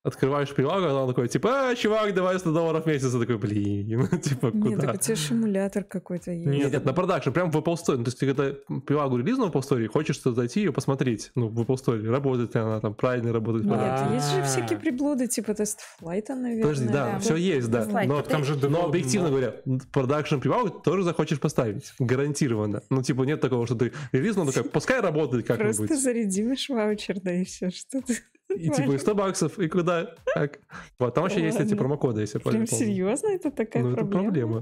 открываешь 0.04 0.54
прилагу, 0.54 0.86
она 0.86 1.08
такой, 1.08 1.30
типа, 1.30 1.70
а, 1.70 1.76
чувак, 1.76 2.13
давай 2.13 2.38
100 2.38 2.52
долларов 2.52 2.84
в 2.84 2.88
месяц. 2.88 3.13
Я 3.13 3.20
такой, 3.20 3.38
блин, 3.38 4.08
типа, 4.22 4.52
куда? 4.52 4.70
Нет, 4.70 4.82
так 4.82 4.96
у 4.96 4.98
тебя 4.98 5.16
симулятор 5.15 5.84
какой-то 5.86 6.32
есть. 6.32 6.46
Нет, 6.46 6.72
нет, 6.74 6.86
на 6.86 6.94
production, 6.93 7.32
прям 7.32 7.52
в 7.52 7.58
Apple 7.58 7.76
Store. 7.76 7.96
То 7.96 8.04
есть 8.06 8.20
ты 8.20 8.28
когда 8.28 8.52
прилагу 8.86 9.18
релизнул 9.18 9.50
в 9.50 9.56
Apple 9.56 9.62
Store, 9.62 9.88
хочешь 9.88 10.22
зайти 10.22 10.60
ее 10.62 10.74
посмотреть, 10.74 11.32
ну, 11.36 11.48
в 11.48 11.62
Apple 11.62 11.76
Store, 11.76 12.10
работает 12.10 12.54
ли 12.54 12.60
она 12.60 12.82
там, 12.82 12.94
правильно 12.94 13.32
работает. 13.32 13.66
Нет, 13.66 14.12
есть 14.13 14.32
же 14.32 14.44
всякие 14.44 14.78
приблуды, 14.78 15.28
типа 15.28 15.54
TestFlight'а, 15.54 16.36
наверное. 16.36 16.63
Подожди, 16.63 16.88
да, 16.92 17.20
все 17.20 17.36
есть, 17.38 17.72
да. 17.72 17.86
Но 18.06 18.22
там 18.22 18.44
же 18.44 18.58
Но 18.70 18.86
объективно 18.86 19.30
говоря, 19.30 19.56
production 19.93 20.39
прилагу 20.39 20.70
тоже 20.70 21.04
захочешь 21.04 21.39
поставить, 21.39 21.94
гарантированно. 22.00 22.82
Ну, 22.89 23.02
типа, 23.02 23.24
нет 23.24 23.39
такого, 23.39 23.66
что 23.66 23.76
ты 23.76 23.94
релизнул, 24.12 24.46
такой, 24.48 24.70
пускай 24.70 25.00
работает 25.00 25.48
как-нибудь. 25.48 25.78
Просто 25.78 25.96
зарядишь 25.96 26.68
ваучер, 26.68 27.22
да 27.22 27.34
и 27.34 27.46
все, 27.46 27.70
что 27.70 28.02
ты... 28.02 28.18
И 28.56 28.70
типа 28.70 28.98
100 28.98 29.16
баксов, 29.16 29.60
и 29.60 29.68
куда? 29.68 30.16
Так. 30.36 30.60
Вот, 31.00 31.13
там 31.13 31.24
вообще 31.24 31.42
есть 31.42 31.60
эти 31.60 31.76
промокоды, 31.76 32.22
если 32.22 32.39
я 32.44 32.52
Прям 32.52 32.68
серьезно? 32.68 33.28
Это 33.28 33.52
такая 33.52 33.84
ну, 33.84 33.96
проблема? 33.96 34.62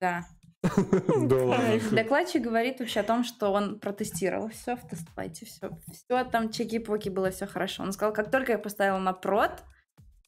Да. 0.00 0.24
Докладчик 1.92 2.42
говорит 2.42 2.78
вообще 2.78 3.00
о 3.00 3.04
том, 3.04 3.24
что 3.24 3.52
он 3.52 3.80
протестировал 3.80 4.48
все 4.50 4.76
в 4.76 4.88
тестплате, 4.88 5.44
все, 5.44 5.70
все 5.92 6.24
там 6.24 6.50
чеки-поки 6.50 7.08
было 7.08 7.30
все 7.32 7.46
хорошо. 7.46 7.82
Он 7.82 7.92
сказал, 7.92 8.14
как 8.14 8.30
только 8.30 8.52
я 8.52 8.58
поставил 8.58 8.98
на 8.98 9.12
прод, 9.12 9.64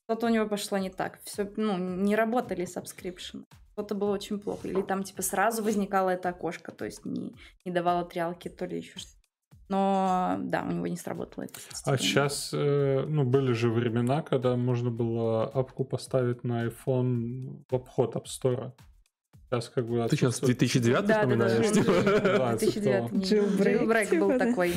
что-то 0.04 0.26
у 0.26 0.28
него 0.30 0.46
пошло 0.46 0.78
не 0.78 0.90
так. 0.90 1.20
Все, 1.22 1.50
ну, 1.56 1.78
не 1.78 2.16
работали 2.16 2.66
subscription. 2.66 3.44
Что-то 3.72 3.94
было 3.94 4.12
очень 4.12 4.38
плохо. 4.38 4.68
Или 4.68 4.82
там, 4.82 5.02
типа, 5.02 5.22
сразу 5.22 5.62
возникало 5.62 6.10
это 6.10 6.28
окошко, 6.28 6.72
то 6.72 6.84
есть 6.84 7.04
не, 7.04 7.34
не 7.64 7.72
давало 7.72 8.04
триалки, 8.04 8.48
то 8.48 8.66
ли 8.66 8.78
еще 8.78 8.98
что-то. 8.98 9.23
Но 9.68 10.36
да, 10.40 10.62
у 10.62 10.72
него 10.72 10.86
не 10.86 10.96
сработало 10.96 11.44
это. 11.44 11.54
А 11.84 11.96
сейчас, 11.96 12.50
э, 12.52 13.04
ну, 13.08 13.24
были 13.24 13.52
же 13.52 13.70
времена, 13.70 14.22
когда 14.22 14.56
можно 14.56 14.90
было 14.90 15.44
апку 15.44 15.84
поставить 15.84 16.44
на 16.44 16.66
iPhone 16.66 17.64
в 17.70 17.74
обход 17.74 18.14
App 18.16 18.24
Store. 18.24 18.72
Сейчас 19.48 19.68
как 19.68 19.86
бы... 19.86 20.06
Ты 20.08 20.16
сейчас 20.16 20.40
2009 20.40 21.06
да, 21.06 21.20
вспоминаешь? 21.20 21.70
Да, 21.72 22.20
да, 22.20 22.38
да. 22.38 22.56
2009. 22.56 23.12
Jailbreak 23.30 24.18
был 24.18 24.38
такой. 24.38 24.74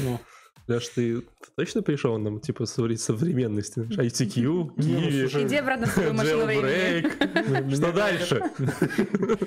Ну. 0.67 0.73
Ляш, 0.73 0.87
ты 0.89 1.23
точно 1.55 1.81
пришел 1.81 2.17
нам, 2.17 2.39
типа, 2.39 2.65
современности? 2.65 3.79
ITQ, 3.79 4.75
Kiwi, 4.75 5.45
Иди 5.47 5.55
обратно 5.55 5.87
в 5.87 5.91
свою 5.91 6.13
машину 6.13 6.45
времени. 6.45 7.73
Что 7.75 7.91
дальше? 7.91 8.41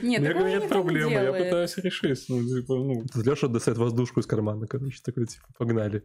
Нет, 0.02 0.24
такого 0.24 0.46
нет 0.46 0.68
проблемы, 0.68 1.12
я 1.12 1.32
пытаюсь 1.32 1.76
решить. 1.78 2.24
Ну, 2.28 2.42
типа, 2.42 2.74
ну. 2.74 3.04
Леша 3.14 3.48
достает 3.48 3.78
воздушку 3.78 4.20
из 4.20 4.26
кармана, 4.26 4.66
короче, 4.66 5.00
такой, 5.04 5.26
типа, 5.26 5.46
погнали. 5.58 6.04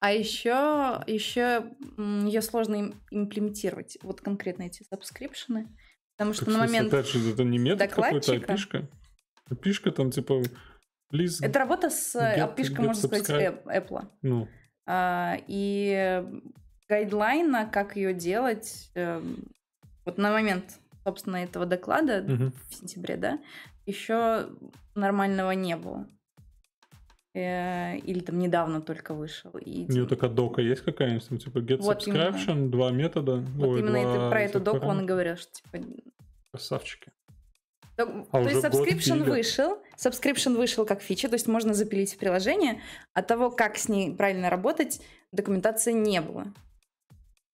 А 0.00 0.12
еще, 0.12 1.02
еще 1.06 1.64
ее 1.96 2.42
сложно 2.42 2.94
имплементировать, 3.10 3.98
вот 4.02 4.20
конкретно 4.20 4.64
эти 4.64 4.84
subscription'ы. 4.88 5.68
Потому 6.16 6.34
что 6.34 6.50
на 6.50 6.58
момент 6.58 6.92
Опять 6.92 7.08
же, 7.08 7.30
это 7.30 7.44
не 7.44 7.58
метод 7.58 7.92
какой-то, 7.92 8.32
API'шка? 8.32 8.88
API'шка 9.62 9.92
там, 9.92 10.10
типа, 10.10 10.42
Please 11.12 11.38
Это 11.40 11.58
работа 11.58 11.90
с 11.90 12.14
get, 12.14 12.54
API, 12.54 12.80
можно 12.80 12.94
сказать, 12.94 13.54
Apple. 13.66 14.06
Ну. 14.22 14.48
А, 14.86 15.36
и 15.46 16.24
гайдлайна, 16.88 17.66
как 17.66 17.96
ее 17.96 18.14
делать, 18.14 18.90
э, 18.94 19.22
вот 20.04 20.18
на 20.18 20.30
момент, 20.30 20.78
собственно, 21.04 21.36
этого 21.36 21.66
доклада 21.66 22.22
угу. 22.22 22.52
в 22.68 22.74
сентябре, 22.74 23.16
да, 23.16 23.38
еще 23.86 24.48
нормального 24.94 25.50
не 25.52 25.76
было. 25.76 26.06
Э, 27.34 27.98
или 27.98 28.20
там 28.20 28.38
недавно 28.38 28.80
только 28.80 29.14
вышел. 29.14 29.50
И... 29.58 29.86
У 29.86 29.92
нее 29.92 30.06
такая 30.06 30.30
дока 30.30 30.62
есть 30.62 30.82
какая-нибудь? 30.82 31.44
Типа 31.44 31.58
get 31.58 31.78
вот 31.78 32.06
subscription, 32.06 32.52
именно. 32.52 32.70
два 32.70 32.90
метода. 32.90 33.36
Вот 33.36 33.68
Ой, 33.68 33.80
именно 33.80 34.02
два, 34.02 34.14
это, 34.14 34.30
про 34.30 34.40
эту 34.40 34.60
доку 34.60 34.86
он 34.86 35.06
говорил, 35.06 35.36
что 35.36 35.52
типа... 35.52 35.78
Красавчики. 36.50 37.12
То, 37.98 38.26
а 38.30 38.44
то 38.44 38.48
есть 38.48 38.64
subscription 38.64 39.24
вышел, 39.24 39.78
subscription 39.96 40.56
вышел 40.56 40.86
как 40.86 41.02
фича, 41.02 41.26
то 41.26 41.34
есть 41.34 41.48
можно 41.48 41.74
запилить 41.74 42.14
в 42.14 42.18
приложение. 42.18 42.80
От 43.12 43.26
того, 43.26 43.50
как 43.50 43.76
с 43.76 43.88
ней 43.88 44.14
правильно 44.14 44.50
работать, 44.50 45.02
документации 45.32 45.90
не 45.92 46.20
было. 46.20 46.44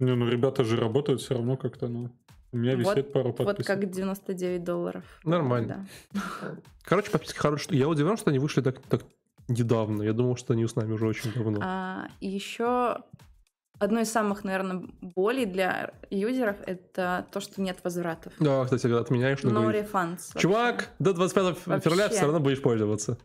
Не, 0.01 0.15
ну 0.15 0.29
ребята 0.29 0.63
же 0.63 0.77
работают 0.77 1.23
все 1.23 1.33
равно 1.37 1.57
как-то, 1.57 1.89
ну. 1.89 2.11
У 2.53 2.59
меня 2.59 2.75
висит 2.75 2.97
вот, 2.97 3.13
пару 3.15 3.33
подписок. 3.33 3.59
Вот 3.59 3.67
как 3.67 3.91
99 3.91 4.63
долларов. 4.63 5.03
Нормально. 5.25 5.89
Да. 6.13 6.21
Короче, 6.83 7.11
подписки 7.11 7.39
хорошие. 7.39 7.79
Я 7.79 7.89
удивлен, 7.89 8.19
что 8.19 8.29
они 8.29 8.39
вышли 8.39 8.61
так, 8.61 8.83
так 8.83 9.01
недавно. 9.49 10.03
Я 10.03 10.13
думал, 10.13 10.37
что 10.37 10.53
они 10.53 10.67
с 10.67 10.77
нами 10.77 10.93
уже 10.93 11.07
очень 11.07 11.33
давно. 11.33 11.61
А, 11.63 12.09
еще 12.21 12.99
одно 13.85 14.01
из 14.01 14.11
самых, 14.11 14.45
наверное, 14.45 14.83
болей 15.01 15.47
для 15.47 15.93
юзеров 16.11 16.57
это 16.67 17.27
то, 17.31 17.41
что 17.41 17.61
нет 17.61 17.79
возвратов. 17.85 18.33
Да, 18.41 18.65
кстати, 18.65 18.83
когда 18.83 19.01
отменяешь, 19.01 19.41
no 19.41 19.51
говорит, 19.51 19.87
refunds. 19.87 20.39
Чувак, 20.39 20.91
до 20.99 21.13
25 21.13 21.45
вообще. 21.67 21.81
февраля 21.81 22.09
все 22.09 22.23
равно 22.23 22.41
будешь 22.41 22.63
пользоваться. 22.63 23.19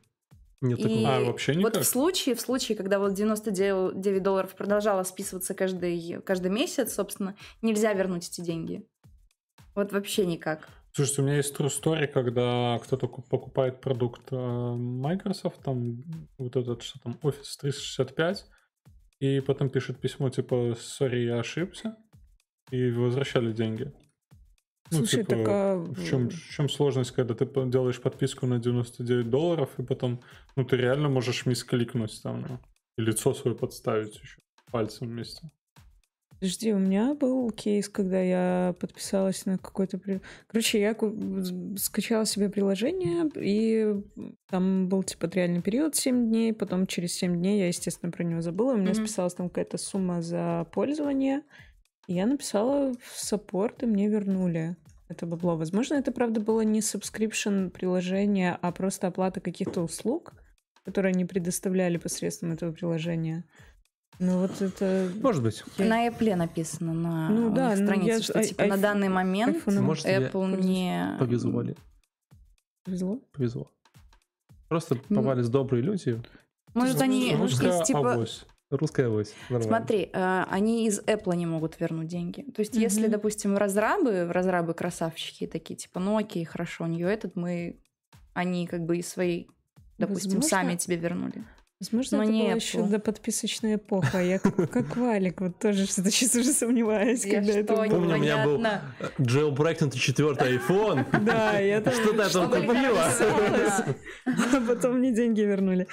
Нет 0.62 0.80
и 0.80 1.06
А, 1.06 1.22
вообще 1.22 1.56
никак? 1.56 1.76
Вот 1.76 1.84
в 1.84 1.88
случае, 1.88 2.36
в 2.36 2.42
случае, 2.42 2.78
когда 2.78 3.00
вот 3.00 3.14
99 3.14 4.22
долларов 4.22 4.54
продолжало 4.56 5.04
списываться 5.04 5.54
каждый, 5.54 6.22
каждый 6.22 6.52
месяц, 6.52 6.94
собственно, 6.94 7.36
нельзя 7.62 7.94
вернуть 7.94 8.28
эти 8.28 8.42
деньги. 8.42 8.86
Вот 9.74 9.94
вообще 9.94 10.26
никак. 10.26 10.68
Слушайте, 10.92 11.22
у 11.22 11.26
меня 11.26 11.38
есть 11.38 11.56
true 11.56 11.68
story, 11.70 12.08
когда 12.08 12.78
кто-то 12.84 13.08
покупает 13.08 13.80
продукт 13.80 14.22
э, 14.32 14.36
Microsoft, 14.36 15.62
там 15.64 16.04
вот 16.38 16.56
этот, 16.56 16.82
что 16.82 17.00
там, 17.00 17.18
Office 17.22 17.58
365, 17.62 18.46
и 19.20 19.40
потом 19.42 19.70
пишет 19.70 20.00
письмо 20.00 20.30
типа 20.30 20.76
«Сори, 20.80 21.26
я 21.26 21.40
ошибся», 21.40 21.96
и 22.72 22.92
возвращали 22.92 23.52
деньги. 23.52 23.92
Ну, 24.92 25.00
Слушай, 25.00 25.18
типа, 25.18 25.30
так 25.30 25.48
а... 25.48 25.76
в, 25.76 26.06
чем, 26.06 26.30
в 26.30 26.50
чем 26.52 26.70
сложность, 26.70 27.12
когда 27.12 27.36
ты 27.36 27.46
делаешь 27.70 28.02
подписку 28.02 28.48
на 28.48 28.60
99 28.60 29.30
долларов, 29.30 29.70
и 29.78 29.84
потом, 29.84 30.22
ну, 30.56 30.64
ты 30.66 30.78
реально 30.78 31.10
можешь 31.10 31.46
мискликнуть 31.46 32.20
там, 32.24 32.42
ну, 32.42 32.60
и 32.98 33.02
лицо 33.02 33.34
свое 33.34 33.56
подставить 33.56 34.20
еще 34.20 34.40
пальцем 34.72 35.08
вместе. 35.08 35.50
Подожди, 36.40 36.74
у 36.74 36.80
меня 36.80 37.16
был 37.16 37.50
кейс, 37.52 37.90
когда 37.90 38.22
я 38.22 38.74
подписалась 38.80 39.46
на 39.46 39.58
какой-то... 39.58 40.00
Короче, 40.48 40.80
я 40.80 40.96
скачала 41.78 42.26
себе 42.26 42.50
приложение, 42.50 43.30
и 43.36 44.02
там 44.50 44.88
был, 44.88 45.04
типа, 45.04 45.26
реальный 45.26 45.62
период 45.62 45.96
7 45.96 46.30
дней, 46.30 46.54
потом 46.54 46.88
через 46.88 47.14
7 47.16 47.36
дней 47.36 47.60
я, 47.60 47.68
естественно, 47.68 48.12
про 48.12 48.24
него 48.24 48.42
забыла, 48.42 48.74
у 48.74 48.78
меня 48.78 48.92
mm-hmm. 48.92 49.06
списалась 49.06 49.34
там 49.34 49.50
какая-то 49.50 49.78
сумма 49.78 50.22
за 50.22 50.66
пользование, 50.72 51.42
и 52.08 52.14
я 52.14 52.26
написала 52.26 52.94
в 52.94 53.20
саппорт, 53.20 53.84
и 53.84 53.86
мне 53.86 54.08
вернули 54.08 54.78
это 55.10 55.26
бабло. 55.26 55.58
Возможно, 55.58 55.96
это, 55.96 56.12
правда, 56.12 56.40
было 56.40 56.62
не 56.62 56.80
subscription 56.80 57.70
приложение, 57.70 58.58
а 58.62 58.72
просто 58.72 59.08
оплата 59.08 59.42
каких-то 59.42 59.82
услуг, 59.82 60.34
которые 60.86 61.12
они 61.12 61.26
предоставляли 61.26 61.98
посредством 61.98 62.52
этого 62.54 62.72
приложения. 62.72 63.44
Ну 64.20 64.40
вот 64.40 64.62
это... 64.62 65.10
Может 65.22 65.42
быть. 65.42 65.64
На 65.78 66.08
Apple 66.08 66.36
написано 66.36 66.94
на 66.94 67.30
ну, 67.30 67.54
да, 67.54 67.76
странице, 67.76 68.18
я... 68.18 68.22
что 68.22 68.44
типа 68.44 68.64
I... 68.64 68.70
на 68.70 68.78
данный 68.78 69.08
момент 69.08 69.66
Может, 69.66 70.06
Apple 70.06 70.62
не... 70.62 71.16
Повезло 71.18 71.62
ли? 71.62 71.76
Повезло? 72.84 73.20
Повезло. 73.32 73.72
Просто 74.68 74.96
попались 74.96 75.46
ну... 75.46 75.52
добрые 75.52 75.82
люди. 75.82 76.22
Может, 76.74 77.02
они 77.02 77.32
из 77.32 77.88
типа... 77.88 78.14
Авось. 78.14 78.46
Русская 78.70 79.08
авось. 79.08 79.34
Нормально. 79.50 79.78
Смотри, 79.78 80.10
э, 80.14 80.44
они 80.48 80.86
из 80.86 81.00
Apple 81.00 81.36
не 81.36 81.48
могут 81.48 81.80
вернуть 81.80 82.08
деньги. 82.08 82.44
То 82.52 82.60
есть, 82.60 82.76
mm-hmm. 82.76 82.82
если, 82.82 83.08
допустим, 83.08 83.58
разрабы, 83.58 84.32
разрабы 84.32 84.76
красавчики 84.76 85.48
такие, 85.48 85.76
типа, 85.76 86.00
ну 86.00 86.18
окей, 86.18 86.46
хорошо, 86.46 86.84
у 86.84 86.88
нее 86.88 87.12
этот 87.12 87.36
мы, 87.36 87.80
они 88.34 88.68
как 88.68 88.86
бы 88.86 88.98
из 88.98 89.10
своей, 89.10 89.50
допустим, 89.98 90.34
Возможно... 90.34 90.50
сами 90.50 90.76
тебе 90.76 90.98
вернули. 90.98 91.44
Возможно, 91.80 92.18
Но 92.18 92.24
это 92.24 92.32
была 92.34 92.52
еще 92.54 92.84
до 92.84 93.00
подписочная 93.00 93.76
эпоха. 93.76 94.22
Я 94.22 94.40
как, 94.40 94.70
как 94.70 94.98
Валик, 94.98 95.40
вот 95.40 95.60
тоже 95.60 95.86
что-то 95.86 96.12
сейчас 96.12 96.36
уже 96.36 96.52
сомневаюсь, 96.52 97.24
я 97.24 97.36
когда 97.36 97.54
это 97.54 97.74
было. 97.74 97.86
Помню, 97.86 98.16
у 98.16 98.20
меня 98.20 98.46
был 98.46 98.62
jailbreak 99.18 99.98
четвертый 99.98 100.58
iPhone. 100.58 101.06
Да, 101.30 101.60
я 101.60 101.80
там 101.80 101.94
что-то 101.94 102.32
там 102.32 102.50
купила. 102.50 103.06
А 104.26 104.62
потом 104.68 105.00
мне 105.00 105.14
деньги 105.14 105.42
вернули. 105.42 105.88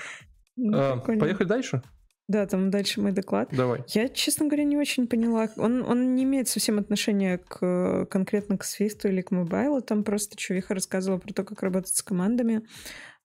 Ну, 0.57 0.77
а, 0.77 0.97
поехали 0.97 1.47
дальше? 1.47 1.83
Да, 2.29 2.47
там 2.47 2.71
дальше 2.71 3.01
мой 3.01 3.13
доклад. 3.13 3.51
Давай. 3.53 3.85
Я, 3.89 4.09
честно 4.09 4.47
говоря, 4.47 4.65
не 4.65 4.77
очень 4.77 5.07
поняла. 5.07 5.49
Он, 5.57 5.85
он 5.85 6.17
не 6.17 6.25
имеет 6.25 6.49
совсем 6.49 6.79
отношения 6.79 7.39
к, 7.39 8.07
конкретно 8.07 8.59
к 8.59 8.65
Swift 8.65 9.09
или 9.09 9.23
к 9.23 9.31
мобайлу. 9.31 9.81
Там 9.81 10.03
просто 10.03 10.37
чувиха 10.37 10.75
рассказывала 10.75 11.21
про 11.21 11.33
то, 11.33 11.45
как 11.45 11.63
работать 11.63 11.95
с 11.95 12.03
командами. 12.03 12.63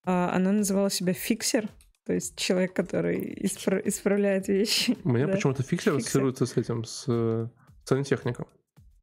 А, 0.05 0.35
она 0.35 0.51
называла 0.51 0.91
себя 0.91 1.13
фиксер. 1.13 1.69
То 2.05 2.13
есть 2.13 2.35
человек, 2.35 2.73
который 2.73 3.33
испра- 3.35 3.81
исправляет 3.85 4.47
вещи. 4.47 4.97
У 5.03 5.09
меня 5.09 5.27
да. 5.27 5.33
почему-то 5.33 5.63
фиксер 5.63 5.95
ассоциируется 5.95 6.45
с 6.45 6.57
этим, 6.57 6.83
с 6.83 7.05
э, 7.07 7.47
сантехником. 7.83 8.47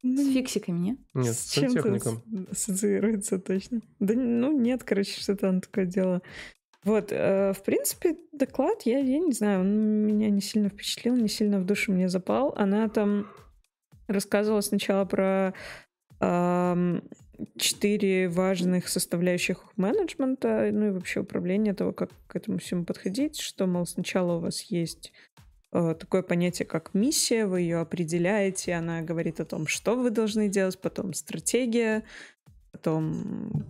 Ну, 0.02 0.22
с 0.22 0.32
фиксиками, 0.32 0.78
нет? 0.78 0.98
Нет, 1.14 1.34
с, 1.34 1.38
с 1.38 1.52
сантехником. 1.54 2.22
Ассоциируется 2.50 3.38
точно. 3.38 3.80
Да 3.98 4.14
ну 4.14 4.52
нет, 4.58 4.84
короче, 4.84 5.20
что 5.20 5.36
там 5.36 5.60
такое 5.60 5.86
дело. 5.86 6.22
Вот, 6.84 7.08
э, 7.10 7.52
в 7.52 7.62
принципе, 7.62 8.16
доклад, 8.32 8.82
я, 8.82 8.98
я 8.98 9.18
не 9.18 9.32
знаю, 9.32 9.60
он 9.60 10.06
меня 10.06 10.30
не 10.30 10.40
сильно 10.40 10.68
впечатлил, 10.68 11.16
не 11.16 11.28
сильно 11.28 11.58
в 11.60 11.66
душу 11.66 11.92
мне 11.92 12.08
запал. 12.08 12.54
Она 12.56 12.88
там 12.88 13.28
рассказывала 14.06 14.60
сначала 14.60 15.04
про 15.04 15.54
э, 16.20 17.00
четыре 17.56 18.28
важных 18.28 18.88
составляющих 18.88 19.64
менеджмента, 19.76 20.70
ну 20.72 20.88
и 20.88 20.90
вообще 20.90 21.20
управления 21.20 21.74
того, 21.74 21.92
как 21.92 22.10
к 22.26 22.36
этому 22.36 22.58
всему 22.58 22.84
подходить, 22.84 23.40
что, 23.40 23.66
мол, 23.66 23.86
сначала 23.86 24.36
у 24.36 24.40
вас 24.40 24.62
есть 24.62 25.12
э, 25.72 25.94
такое 25.98 26.22
понятие, 26.22 26.66
как 26.66 26.94
миссия, 26.94 27.46
вы 27.46 27.60
ее 27.60 27.78
определяете, 27.78 28.74
она 28.74 29.02
говорит 29.02 29.40
о 29.40 29.44
том, 29.44 29.66
что 29.66 29.96
вы 29.96 30.10
должны 30.10 30.48
делать, 30.48 30.80
потом 30.80 31.14
стратегия, 31.14 32.04
потом 32.72 33.66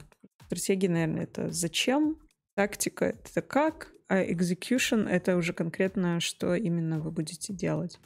стратегия, 0.47 0.89
наверное, 0.89 1.25
это 1.25 1.51
зачем, 1.51 2.17
тактика— 2.55 3.05
это 3.25 3.43
как, 3.43 3.93
а 4.09 4.25
execution— 4.25 5.07
это 5.11 5.37
уже 5.37 5.53
конкретно, 5.53 6.21
что 6.21 6.55
именно 6.55 6.99
вы 7.01 7.11
будете 7.11 7.53
делать. 7.53 7.99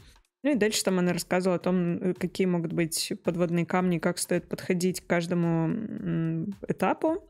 Ну 0.43 0.53
и 0.53 0.55
дальше 0.57 0.83
там 0.83 0.99
она 0.99 1.13
рассказывала 1.13 1.57
о 1.57 1.61
том, 1.61 1.99
э, 1.99 2.15
какие 2.15 2.47
могут 2.47 2.73
быть 2.73 3.13
подводные 3.23 3.65
камни, 3.65 3.99
как 3.99 4.19
стоит 4.19 4.49
подходить 4.49 5.01
к 5.01 5.07
каждому 5.07 6.47
этапу. 6.67 7.25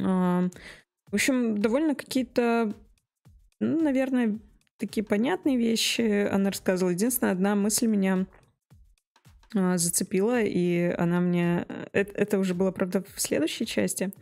А, 0.00 0.48
в 1.10 1.14
общем, 1.14 1.58
довольно 1.58 1.94
какие-то, 1.94 2.72
ну, 3.60 3.82
наверное, 3.82 4.38
такие 4.78 5.04
понятные 5.04 5.56
вещи 5.56 6.26
она 6.26 6.50
рассказывала. 6.50 6.92
Единственная 6.92 7.32
одна 7.32 7.54
мысль 7.54 7.86
меня 7.86 8.26
а, 9.54 9.76
зацепила, 9.76 10.40
и 10.40 10.94
она 10.96 11.20
мне... 11.20 11.66
Это, 11.92 12.12
это 12.12 12.38
уже 12.38 12.54
было, 12.54 12.70
правда, 12.70 13.04
в 13.14 13.20
следующей 13.20 13.66
части 13.66 14.12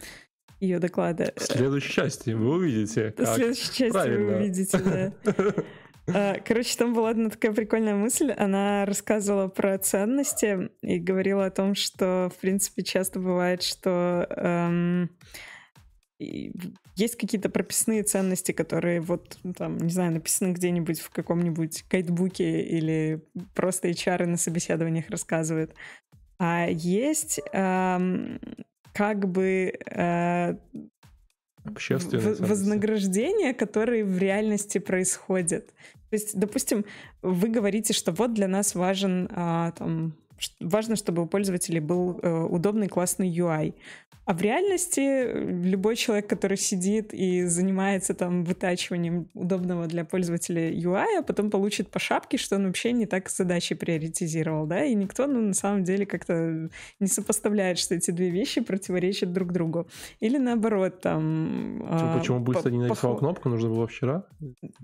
ее 0.61 0.79
доклада. 0.79 1.33
В 1.37 1.43
следующей 1.43 1.93
части 1.93 2.31
вы 2.31 2.57
увидите, 2.57 3.13
как 3.13 3.29
В 3.29 3.35
следующей 3.35 3.73
части 3.73 3.91
Правильно. 3.91 4.27
вы 4.27 4.37
увидите, 4.37 4.79
да. 4.79 5.13
А, 6.09 6.39
короче, 6.41 6.77
там 6.77 6.95
была 6.95 7.11
одна 7.11 7.31
такая 7.31 7.53
прикольная 7.53 7.95
мысль. 7.95 8.33
Она 8.33 8.85
рассказывала 8.85 9.49
про 9.49 9.79
ценности 9.79 10.71
и 10.83 10.99
говорила 10.99 11.47
о 11.47 11.51
том, 11.51 11.75
что, 11.75 12.31
в 12.35 12.41
принципе, 12.41 12.83
часто 12.83 13.21
бывает, 13.21 13.63
что 13.63 14.27
эм, 14.31 15.11
есть 16.19 17.17
какие-то 17.17 17.49
прописные 17.51 18.03
ценности, 18.03 18.53
которые 18.53 19.01
вот 19.01 19.39
там, 19.57 19.79
не 19.79 19.91
знаю, 19.91 20.13
написаны 20.13 20.53
где-нибудь 20.53 21.01
в 21.01 21.11
каком-нибудь 21.11 21.85
гайдбуке 21.89 22.63
или 22.63 23.25
просто 23.55 23.89
HR 23.89 24.27
на 24.27 24.37
собеседованиях 24.37 25.09
рассказывают. 25.09 25.75
А 26.39 26.67
есть 26.69 27.41
эм, 27.53 28.41
как 28.93 29.29
бы 29.29 29.73
э, 29.91 30.57
вознаграждения, 31.65 33.55
которые 33.55 34.05
в 34.05 34.19
реальности 34.19 34.79
происходят. 34.79 35.69
То 36.11 36.17
есть, 36.17 36.39
допустим, 36.39 36.85
вы 37.23 37.49
говорите, 37.49 37.93
что 37.93 38.13
вот 38.13 38.35
для 38.35 38.49
нас 38.49 38.75
важен 38.75 39.29
а, 39.33 39.73
там 39.73 40.15
важно, 40.61 40.97
чтобы 40.97 41.23
у 41.23 41.27
пользователей 41.27 41.81
был 41.81 42.19
э, 42.23 42.31
удобный 42.45 42.89
классный 42.89 43.31
UI. 43.31 43.75
А 44.25 44.35
в 44.35 44.41
реальности 44.41 45.01
э, 45.01 45.63
любой 45.65 45.97
человек, 45.97 46.29
который 46.29 46.57
сидит 46.57 47.13
и 47.13 47.45
занимается 47.45 48.15
там 48.15 48.45
вытачиванием 48.45 49.29
удобного 49.35 49.89
для 49.89 50.05
пользователя 50.05 50.73
UI, 50.73 51.19
а 51.19 51.23
потом 51.23 51.51
получит 51.51 51.91
по 51.91 51.99
шапке, 51.99 52.39
что 52.39 52.55
он 52.55 52.67
вообще 52.67 52.93
не 52.93 53.07
так 53.07 53.29
задачи 53.29 53.75
приоритизировал, 53.75 54.67
да, 54.67 54.85
и 54.85 54.95
никто, 54.95 55.27
ну, 55.27 55.41
на 55.41 55.55
самом 55.55 55.83
деле 55.83 56.07
как-то 56.07 56.69
не 57.01 57.07
сопоставляет, 57.09 57.79
что 57.79 57.97
эти 57.97 58.13
две 58.13 58.31
вещи 58.31 58.61
противоречат 58.61 59.33
друг 59.33 59.53
другу. 59.53 59.89
Или 60.21 60.39
наоборот, 60.39 61.01
там... 61.01 61.85
А, 61.89 62.17
почему 62.17 62.39
быстро 62.39 62.71
не 62.71 62.79
нарисовал 62.79 63.17
кнопку, 63.19 63.49
нужно 63.49 63.71
было 63.71 63.89
вчера? 63.89 64.25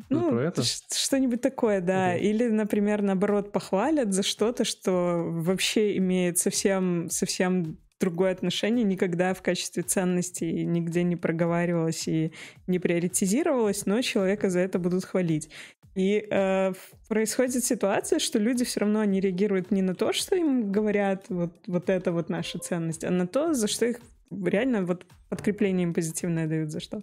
Ну, 0.08 0.30
про 0.30 0.46
это? 0.46 0.64
что-нибудь 0.64 1.40
такое, 1.40 1.80
да. 1.80 2.16
Okay. 2.16 2.20
Или, 2.22 2.48
например, 2.48 3.02
наоборот, 3.02 3.52
похвалят 3.52 4.12
за 4.12 4.24
что-то, 4.24 4.64
что 4.64 5.22
вообще 5.48 5.96
имеет 5.96 6.38
совсем, 6.38 7.08
совсем 7.10 7.78
другое 8.00 8.32
отношение 8.32 8.84
никогда 8.84 9.34
в 9.34 9.42
качестве 9.42 9.82
ценности 9.82 10.44
нигде 10.44 11.02
не 11.02 11.16
проговаривалось 11.16 12.06
и 12.06 12.32
не 12.66 12.78
приоритизировалось, 12.78 13.86
но 13.86 14.00
человека 14.02 14.50
за 14.50 14.60
это 14.60 14.78
будут 14.78 15.04
хвалить. 15.04 15.50
И 15.94 16.24
э, 16.30 16.72
происходит 17.08 17.64
ситуация, 17.64 18.20
что 18.20 18.38
люди 18.38 18.64
все 18.64 18.80
равно 18.80 19.02
не 19.04 19.20
реагируют 19.20 19.72
не 19.72 19.82
на 19.82 19.96
то, 19.96 20.12
что 20.12 20.36
им 20.36 20.70
говорят, 20.70 21.24
вот, 21.28 21.52
вот 21.66 21.90
это 21.90 22.12
вот 22.12 22.28
наша 22.28 22.60
ценность, 22.60 23.02
а 23.02 23.10
на 23.10 23.26
то, 23.26 23.52
за 23.52 23.66
что 23.66 23.86
их 23.86 24.00
реально 24.30 24.82
вот 24.82 25.06
подкрепление 25.28 25.84
им 25.84 25.94
позитивное 25.94 26.46
дают, 26.46 26.70
за 26.70 26.78
что. 26.78 27.02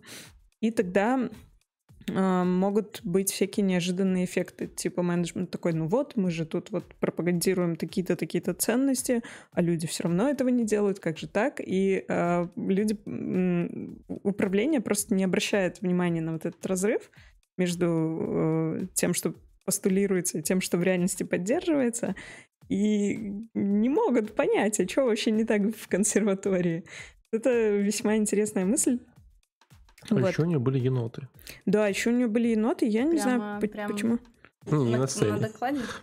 И 0.61 0.71
тогда 0.71 1.29
могут 2.07 3.01
быть 3.03 3.31
всякие 3.31 3.65
неожиданные 3.65 4.25
эффекты, 4.25 4.67
типа 4.67 5.01
менеджмент 5.01 5.49
такой, 5.49 5.73
ну 5.73 5.87
вот, 5.87 6.15
мы 6.15 6.29
же 6.29 6.45
тут 6.45 6.69
вот 6.71 6.93
пропагандируем 6.95 7.75
такие-то, 7.75 8.15
такие-то 8.15 8.53
ценности, 8.53 9.23
а 9.51 9.61
люди 9.61 9.87
все 9.87 10.03
равно 10.03 10.29
этого 10.29 10.49
не 10.49 10.65
делают, 10.65 10.99
как 10.99 11.17
же 11.17 11.27
так? 11.27 11.59
И 11.59 12.05
э, 12.07 12.47
люди, 12.55 12.97
управление 14.23 14.81
просто 14.81 15.15
не 15.15 15.23
обращает 15.23 15.81
внимания 15.81 16.21
на 16.21 16.33
вот 16.33 16.45
этот 16.45 16.63
разрыв, 16.65 17.09
между 17.57 17.87
э, 17.89 18.87
тем, 18.93 19.13
что 19.13 19.33
постулируется, 19.65 20.39
и 20.39 20.43
тем, 20.43 20.61
что 20.61 20.77
в 20.77 20.83
реальности 20.83 21.23
поддерживается, 21.23 22.15
и 22.69 23.15
не 23.53 23.89
могут 23.89 24.35
понять, 24.35 24.79
а 24.79 24.87
что 24.87 25.05
вообще 25.05 25.31
не 25.31 25.43
так 25.43 25.75
в 25.75 25.87
консерватории. 25.87 26.83
Это 27.31 27.69
весьма 27.69 28.17
интересная 28.17 28.65
мысль. 28.65 28.99
А 30.09 30.15
вот. 30.15 30.29
еще 30.29 30.43
у 30.43 30.45
нее 30.45 30.59
были 30.59 30.79
еноты. 30.79 31.27
Да, 31.65 31.87
еще 31.87 32.09
у 32.09 32.13
нее 32.13 32.27
были 32.27 32.49
еноты, 32.49 32.85
я 32.85 33.03
не 33.03 33.17
прямо, 33.17 33.37
знаю 33.37 33.61
прям... 33.61 33.91
почему. 33.91 34.19
Не, 34.65 34.85
не 34.85 34.97
на 34.97 35.07
сцене. 35.07 35.49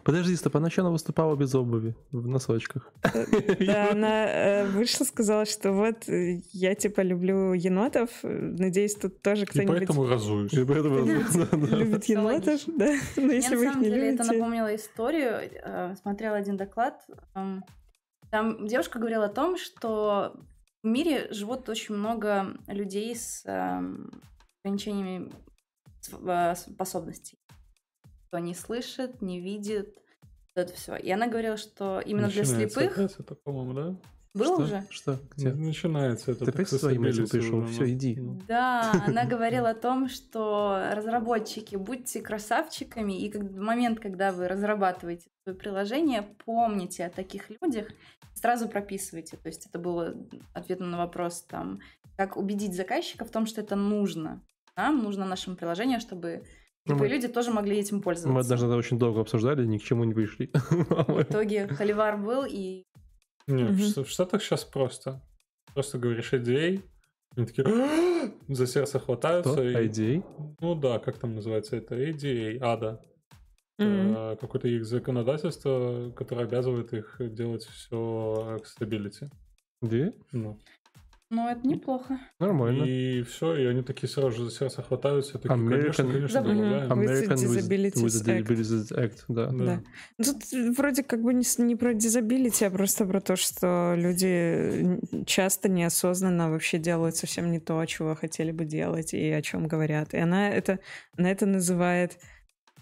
Подожди, 0.04 0.36
стоп, 0.36 0.56
она 0.56 0.70
что, 0.70 0.82
она 0.82 0.90
выступала 0.90 1.34
без 1.34 1.54
обуви, 1.54 1.96
в 2.12 2.28
носочках? 2.28 2.92
Да, 3.02 3.90
она 3.90 4.26
э, 4.28 4.66
вышла, 4.68 5.04
сказала, 5.04 5.46
что 5.46 5.72
вот 5.72 6.08
э, 6.08 6.42
я 6.52 6.76
типа 6.76 7.00
люблю 7.00 7.54
енотов, 7.54 8.10
надеюсь, 8.22 8.94
тут 8.94 9.20
тоже 9.20 9.46
кто-нибудь... 9.46 9.74
И 9.74 9.78
поэтому 9.78 10.06
разуюсь. 10.06 10.52
И 10.52 10.64
поэтому 10.64 11.04
Любит 11.04 12.04
енотов, 12.04 12.60
да, 12.66 12.94
но 13.16 13.32
если 13.32 13.56
вы 13.56 13.64
их 13.64 13.76
не 13.76 13.88
любите... 13.88 14.14
это 14.14 14.32
напомнило 14.32 14.74
историю, 14.76 15.50
э, 15.64 15.96
смотрела 16.00 16.36
один 16.36 16.56
доклад, 16.56 17.04
эм, 17.34 17.64
там 18.30 18.66
девушка 18.66 19.00
говорила 19.00 19.24
о 19.24 19.28
том, 19.28 19.58
что 19.58 20.36
в 20.82 20.86
мире 20.86 21.32
живут 21.32 21.68
очень 21.68 21.94
много 21.94 22.56
людей 22.66 23.14
с 23.14 23.42
эм, 23.44 24.10
ограничениями 24.62 25.32
способностей 26.54 27.38
кто 28.32 28.38
не 28.38 28.54
слышит, 28.54 29.20
не 29.20 29.40
видит, 29.40 29.94
это 30.54 30.72
все. 30.72 30.96
И 30.96 31.10
она 31.10 31.26
говорила, 31.26 31.58
что 31.58 32.00
именно 32.00 32.28
Начинается 32.28 32.56
для 32.56 32.68
слепых... 32.70 32.98
Это, 32.98 33.34
по-моему, 33.34 33.72
да? 33.74 33.96
Было 34.32 34.54
что? 34.54 34.64
уже? 34.64 34.86
Что? 34.88 35.18
Где? 35.36 35.52
Начинается 35.52 36.30
это. 36.32 36.46
Ты 36.46 36.50
опять 36.50 36.68
свои 36.70 36.96
мысли 36.96 37.26
пришел? 37.26 37.66
Все, 37.66 37.90
иди. 37.90 38.18
Да, 38.48 39.04
она 39.06 39.24
говорила 39.26 39.68
о 39.68 39.74
том, 39.74 40.08
что 40.08 40.82
разработчики, 40.92 41.76
будьте 41.76 42.22
красавчиками, 42.22 43.20
и 43.20 43.30
в 43.30 43.60
момент, 43.60 44.00
когда 44.00 44.32
вы 44.32 44.48
разрабатываете 44.48 45.28
свое 45.42 45.58
приложение, 45.58 46.22
помните 46.46 47.04
о 47.04 47.10
таких 47.10 47.50
людях, 47.50 47.88
сразу 48.42 48.68
прописывайте. 48.68 49.36
То 49.36 49.48
есть 49.48 49.66
это 49.66 49.78
было 49.78 50.14
ответом 50.52 50.90
на 50.90 50.98
вопрос, 50.98 51.42
там, 51.42 51.80
как 52.16 52.36
убедить 52.36 52.74
заказчика 52.74 53.24
в 53.24 53.30
том, 53.30 53.46
что 53.46 53.60
это 53.60 53.76
нужно. 53.76 54.42
Нам 54.76 55.02
нужно 55.02 55.24
нашему 55.24 55.56
приложению, 55.56 56.00
чтобы 56.00 56.44
Типа, 56.84 56.98
мы... 56.98 57.08
люди 57.08 57.28
тоже 57.28 57.52
могли 57.52 57.78
этим 57.78 58.02
пользоваться. 58.02 58.34
Мы 58.34 58.40
однажды 58.40 58.66
это 58.66 58.76
очень 58.76 58.98
долго 58.98 59.20
обсуждали, 59.20 59.64
ни 59.64 59.78
к 59.78 59.82
чему 59.84 60.02
не 60.02 60.14
пришли. 60.14 60.50
В 60.70 61.22
итоге 61.22 61.68
холивар 61.68 62.16
был 62.16 62.44
и... 62.44 62.84
Не, 63.46 63.64
в 63.64 64.08
Штатах 64.08 64.42
сейчас 64.42 64.64
просто. 64.64 65.22
Просто 65.74 65.98
говоришь 65.98 66.32
ADA, 66.32 66.82
они 67.36 67.46
такие 67.46 67.66
за 68.48 68.66
сердце 68.66 68.98
хватаются. 68.98 69.52
Что? 69.52 69.62
И... 69.62 69.74
IDA? 69.74 70.24
Ну 70.60 70.74
да, 70.74 70.98
как 70.98 71.18
там 71.18 71.34
называется 71.36 71.76
это? 71.76 71.94
ADA, 71.94 72.58
ADA. 72.58 72.98
Mm-hmm. 73.80 74.38
Какое-то 74.38 74.68
их 74.68 74.84
законодательство, 74.84 76.12
которое 76.14 76.44
обязывает 76.44 76.92
их 76.92 77.16
делать 77.20 77.64
все 77.64 78.58
accessibility. 78.58 79.28
Где? 79.80 80.12
Ну. 80.32 80.58
Ну, 81.32 81.48
это 81.48 81.66
неплохо. 81.66 82.18
Нормально. 82.38 82.84
И 82.84 83.22
все, 83.22 83.56
и 83.56 83.64
они 83.64 83.82
такие 83.82 84.06
сразу 84.06 84.32
же 84.32 84.44
за 84.44 84.50
сердце 84.50 84.82
хватаются. 84.82 85.38
Такие, 85.38 85.54
American, 85.54 85.80
конечно, 85.94 86.04
конечно, 86.04 86.42
добавляем. 86.42 86.92
American 86.92 87.36
with 87.36 87.68
with, 87.70 88.04
Disabilities 88.04 88.92
Act. 88.94 89.24
да. 89.28 89.46
да. 89.46 89.64
да. 89.64 89.82
Ну, 90.18 90.24
тут 90.24 90.76
вроде 90.76 91.02
как 91.02 91.22
бы 91.22 91.32
не, 91.32 91.44
не 91.64 91.74
про 91.74 91.94
disability, 91.94 92.66
а 92.66 92.70
просто 92.70 93.06
про 93.06 93.22
то, 93.22 93.36
что 93.36 93.94
люди 93.96 95.00
часто 95.24 95.70
неосознанно 95.70 96.50
вообще 96.50 96.76
делают 96.76 97.16
совсем 97.16 97.50
не 97.50 97.60
то, 97.60 97.82
чего 97.86 98.14
хотели 98.14 98.52
бы 98.52 98.66
делать 98.66 99.14
и 99.14 99.30
о 99.30 99.40
чем 99.40 99.66
говорят. 99.66 100.12
И 100.12 100.18
она 100.18 100.50
это, 100.50 100.80
она 101.16 101.30
это 101.30 101.46
называет 101.46 102.18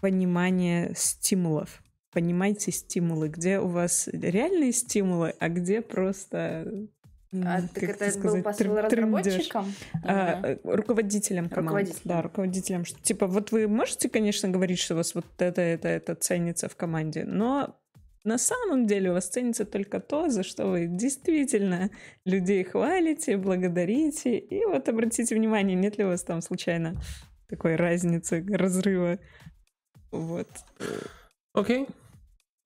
понимание 0.00 0.92
стимулов. 0.96 1.82
Понимайте 2.12 2.72
стимулы, 2.72 3.28
где 3.28 3.60
у 3.60 3.68
вас 3.68 4.08
реальные 4.12 4.72
стимулы, 4.72 5.34
а 5.38 5.48
где 5.48 5.80
просто 5.80 6.88
а, 7.32 7.60
так 7.72 7.84
это 7.84 8.10
сказать, 8.10 8.18
был 8.18 8.42
посыл 8.42 8.76
разработчикам? 8.76 9.72
А, 10.02 10.40
э, 10.42 10.56
руководителям 10.64 11.48
команд. 11.48 11.68
Руководителям. 11.68 12.02
Да, 12.04 12.22
руководителям. 12.22 12.84
Что, 12.84 13.00
типа, 13.00 13.28
вот 13.28 13.52
вы 13.52 13.68
можете, 13.68 14.08
конечно, 14.08 14.48
говорить, 14.48 14.80
что 14.80 14.94
у 14.94 14.96
вас 14.96 15.14
вот 15.14 15.26
это, 15.38 15.60
это, 15.60 15.88
это 15.88 16.16
ценится 16.16 16.68
в 16.68 16.74
команде, 16.74 17.24
но 17.24 17.76
на 18.24 18.36
самом 18.36 18.86
деле 18.86 19.10
у 19.10 19.14
вас 19.14 19.28
ценится 19.28 19.64
только 19.64 20.00
то, 20.00 20.28
за 20.28 20.42
что 20.42 20.66
вы 20.66 20.86
действительно 20.86 21.90
людей 22.24 22.64
хвалите, 22.64 23.36
благодарите. 23.36 24.36
И 24.36 24.64
вот 24.66 24.88
обратите 24.88 25.34
внимание, 25.34 25.76
нет 25.76 25.98
ли 25.98 26.04
у 26.04 26.08
вас 26.08 26.24
там 26.24 26.42
случайно 26.42 27.00
такой 27.48 27.76
разницы, 27.76 28.44
разрыва. 28.48 29.20
Вот. 30.10 30.48
Окей. 31.54 31.84
Okay. 31.84 31.94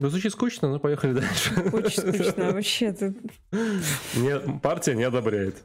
Ну, 0.01 0.09
звучит 0.09 0.33
скучно, 0.33 0.69
но 0.69 0.81
поехали 0.81 1.13
дальше. 1.13 1.55
Очень 1.73 2.13
скучно, 2.13 2.53
вообще 2.53 2.93
тут. 2.93 3.17
Не, 4.17 4.59
партия 4.59 4.95
не 4.95 5.05
одобряет. 5.05 5.63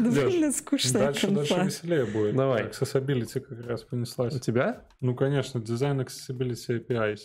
Довольно 0.00 0.52
скучно. 0.52 1.00
Дальше, 1.00 1.28
дальше 1.28 1.60
веселее 1.64 2.04
будет. 2.04 2.36
Давай. 2.36 2.68
Accessibility 2.68 3.40
как 3.40 3.66
раз 3.66 3.82
понеслась. 3.82 4.34
У 4.34 4.38
тебя? 4.38 4.86
Ну, 5.00 5.16
конечно, 5.16 5.60
дизайн 5.60 6.00
Accessibility 6.00 6.86
APIs. 6.86 7.20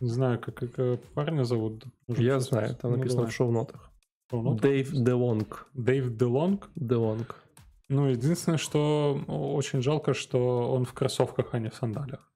Не 0.00 0.08
знаю, 0.08 0.40
как, 0.40 0.54
как 0.54 1.02
парня 1.12 1.44
зовут. 1.44 1.84
Может, 2.06 2.24
Я 2.24 2.40
знаю, 2.40 2.74
там 2.74 2.96
написано 2.96 3.26
в 3.26 3.32
шоу-нотах. 3.32 3.90
Дэйв 4.32 4.90
Делонг. 4.92 5.68
Дэйв 5.74 6.16
Делонг? 6.16 6.70
Делонг. 6.76 7.36
Ну, 7.88 8.08
единственное, 8.08 8.58
что 8.58 9.22
очень 9.26 9.82
жалко, 9.82 10.14
что 10.14 10.72
он 10.72 10.84
в 10.84 10.92
кроссовках, 10.92 11.48
а 11.52 11.58
не 11.58 11.68
в 11.68 11.74
сандалях. 11.74 12.30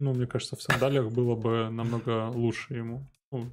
Ну, 0.00 0.14
мне 0.14 0.26
кажется, 0.26 0.56
в 0.56 0.62
сандалиях 0.62 1.12
было 1.12 1.36
бы 1.36 1.68
намного 1.70 2.28
лучше 2.30 2.74
ему. 2.74 3.06
Ну, 3.30 3.46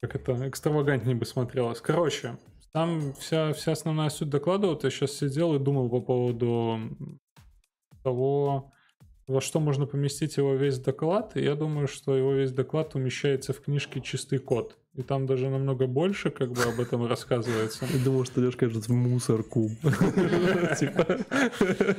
как 0.00 0.16
это 0.16 0.48
экстравагантнее 0.48 1.14
бы 1.14 1.24
смотрелось. 1.24 1.80
Короче, 1.80 2.36
там 2.72 3.14
вся, 3.14 3.52
вся 3.52 3.72
основная 3.72 4.10
суть 4.10 4.30
доклада, 4.30 4.66
вот 4.66 4.82
я 4.82 4.90
сейчас 4.90 5.12
сидел 5.12 5.54
и 5.54 5.60
думал 5.60 5.88
по 5.88 6.00
поводу 6.00 6.80
того, 8.02 8.72
во 9.28 9.40
что 9.40 9.60
можно 9.60 9.86
поместить 9.86 10.36
его 10.38 10.54
весь 10.54 10.78
доклад, 10.78 11.36
и 11.36 11.42
я 11.42 11.54
думаю, 11.54 11.86
что 11.86 12.16
его 12.16 12.32
весь 12.32 12.52
доклад 12.52 12.96
умещается 12.96 13.52
в 13.52 13.60
книжке 13.60 14.00
«Чистый 14.00 14.38
код». 14.38 14.76
И 14.94 15.02
там 15.02 15.26
даже 15.26 15.48
намного 15.48 15.86
больше 15.86 16.30
как 16.30 16.52
бы 16.52 16.62
об 16.64 16.78
этом 16.78 17.06
рассказывается. 17.06 17.86
Я 17.86 18.04
думал, 18.04 18.26
что 18.26 18.42
Лешка 18.42 18.66
скажет 18.68 18.88
в 18.88 18.92
мусорку. 18.92 19.70
Типа. 20.78 21.18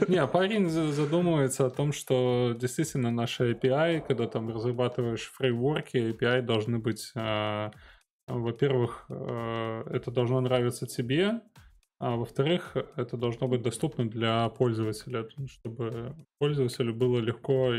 Не, 0.07 0.17
а 0.17 0.27
парень 0.27 0.69
задумывается 0.69 1.65
о 1.65 1.71
том, 1.71 1.91
что 1.91 2.55
действительно 2.59 3.09
наши 3.09 3.53
API, 3.53 4.03
когда 4.07 4.27
там 4.27 4.49
разрабатываешь 4.49 5.31
фреймворки, 5.33 5.97
API 5.97 6.43
должны 6.43 6.77
быть, 6.77 7.11
а, 7.15 7.71
во-первых, 8.27 9.05
а, 9.09 9.83
это 9.89 10.11
должно 10.11 10.39
нравиться 10.41 10.85
тебе, 10.85 11.41
а 11.99 12.15
во-вторых, 12.15 12.75
это 12.95 13.17
должно 13.17 13.47
быть 13.47 13.63
доступно 13.63 14.07
для 14.07 14.49
пользователя, 14.49 15.27
чтобы 15.47 16.15
пользователю 16.37 16.93
было 16.93 17.17
легко 17.19 17.73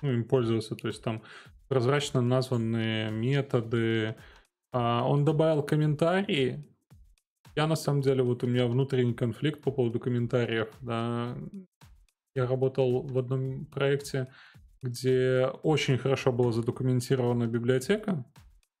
ну, 0.00 0.10
им 0.12 0.24
пользоваться. 0.24 0.74
То 0.74 0.88
есть 0.88 1.02
там 1.02 1.22
прозрачно 1.68 2.20
названные 2.20 3.10
методы. 3.10 4.14
А 4.74 5.06
он 5.06 5.24
добавил 5.24 5.62
комментарии. 5.62 6.64
Я 7.54 7.68
на 7.68 7.76
самом 7.76 8.02
деле, 8.02 8.24
вот 8.24 8.42
у 8.42 8.48
меня 8.48 8.66
внутренний 8.66 9.14
конфликт 9.14 9.62
по 9.62 9.70
поводу 9.70 10.00
комментариев. 10.00 10.68
Да. 10.80 11.36
Я 12.34 12.48
работал 12.48 13.02
в 13.02 13.16
одном 13.16 13.66
проекте, 13.66 14.26
где 14.82 15.48
очень 15.62 15.96
хорошо 15.96 16.32
была 16.32 16.50
задокументирована 16.50 17.46
библиотека, 17.46 18.24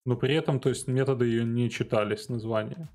но 0.04 0.16
при 0.16 0.34
этом, 0.34 0.58
то 0.58 0.68
есть 0.68 0.88
методы 0.88 1.26
ее 1.26 1.44
не 1.44 1.70
читались, 1.70 2.28
названия. 2.28 2.88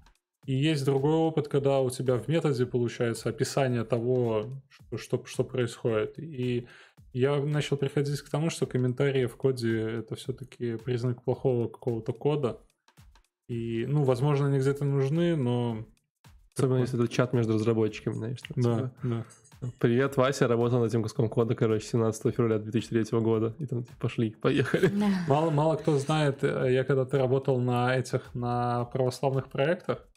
И 0.45 0.54
есть 0.54 0.84
другой 0.84 1.14
опыт, 1.14 1.47
когда 1.47 1.80
у 1.80 1.89
тебя 1.89 2.18
в 2.18 2.28
методе 2.28 2.66
получается 2.66 3.30
описание 3.30 3.86
того, 3.86 4.50
что, 4.68 4.97
что, 4.97 5.26
что 5.26 5.43
происходит. 5.45 6.20
И 6.20 6.68
я 7.14 7.38
начал 7.38 7.78
приходить 7.78 8.20
к 8.20 8.30
тому, 8.30 8.50
что 8.50 8.66
комментарии 8.66 9.26
в 9.26 9.38
коде 9.38 9.80
это 10.00 10.16
все-таки 10.16 10.76
признак 10.76 11.24
плохого 11.24 11.70
какого-то 11.70 12.12
кода. 12.12 12.60
И, 13.50 13.88
ну, 13.88 14.04
возможно, 14.04 14.45
они 14.47 14.60
где-то 14.60 14.86
нужны, 14.86 15.36
но... 15.36 15.84
Особенно 16.56 16.82
если 16.82 17.04
это 17.04 17.12
чат 17.12 17.34
между 17.34 17.54
разработчиками, 17.54 18.14
знаешь. 18.14 18.38
Да, 18.56 18.76
типа... 18.76 18.91
да. 19.02 19.26
Привет, 19.80 20.18
Вася, 20.18 20.47
работал 20.47 20.80
над 20.80 20.91
тем 20.91 21.02
куском 21.02 21.28
кода, 21.30 21.56
короче, 21.56 21.86
17 21.86 22.36
февраля 22.36 22.60
2003 22.60 23.20
года. 23.20 23.56
И 23.58 23.66
там 23.66 23.84
типа, 23.84 23.95
пошли, 24.00 24.30
поехали. 24.30 24.91
Мало, 25.28 25.50
мало 25.50 25.76
кто 25.78 25.97
знает, 25.97 26.43
э, 26.43 26.68
я 26.72 26.84
когда-то 26.84 27.18
работал 27.18 27.60
на 27.60 27.95
этих, 27.95 28.36
на 28.36 28.86
православных 28.86 29.50
проектах, 29.50 30.08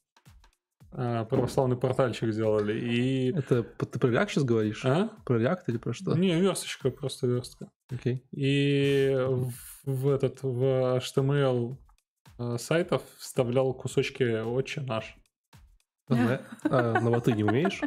э, 0.92 1.24
православный 1.24 1.76
портальчик 1.76 2.32
сделали, 2.32 2.78
и... 2.78 3.32
Это 3.32 3.62
ты 3.62 3.98
про 3.98 4.10
React 4.10 4.28
сейчас 4.28 4.44
говоришь? 4.44 4.84
А? 4.84 5.08
Про 5.24 5.40
React 5.40 5.62
или 5.68 5.78
про 5.78 5.94
что? 5.94 6.14
Не, 6.14 6.38
версточка, 6.38 6.90
просто 6.90 7.26
верстка. 7.26 7.68
Окей. 7.90 8.22
И 8.30 9.16
в, 9.16 9.52
в 9.86 10.08
этот, 10.10 10.42
в 10.42 10.98
HTML 10.98 11.78
сайтов 12.58 13.02
вставлял 13.18 13.72
кусочки 13.74 14.42
«Отче 14.42 14.80
наш». 14.80 15.16
На 16.08 17.08
латыни 17.10 17.42
умеешь? 17.42 17.80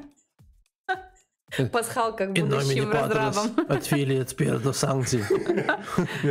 Пасхалка 1.71 2.27
к 2.27 2.33
будущим 2.33 2.91
разрабам. 2.91 3.51
От 3.67 3.85
филии 3.85 4.25
до 4.57 4.73
санкций. 4.73 5.21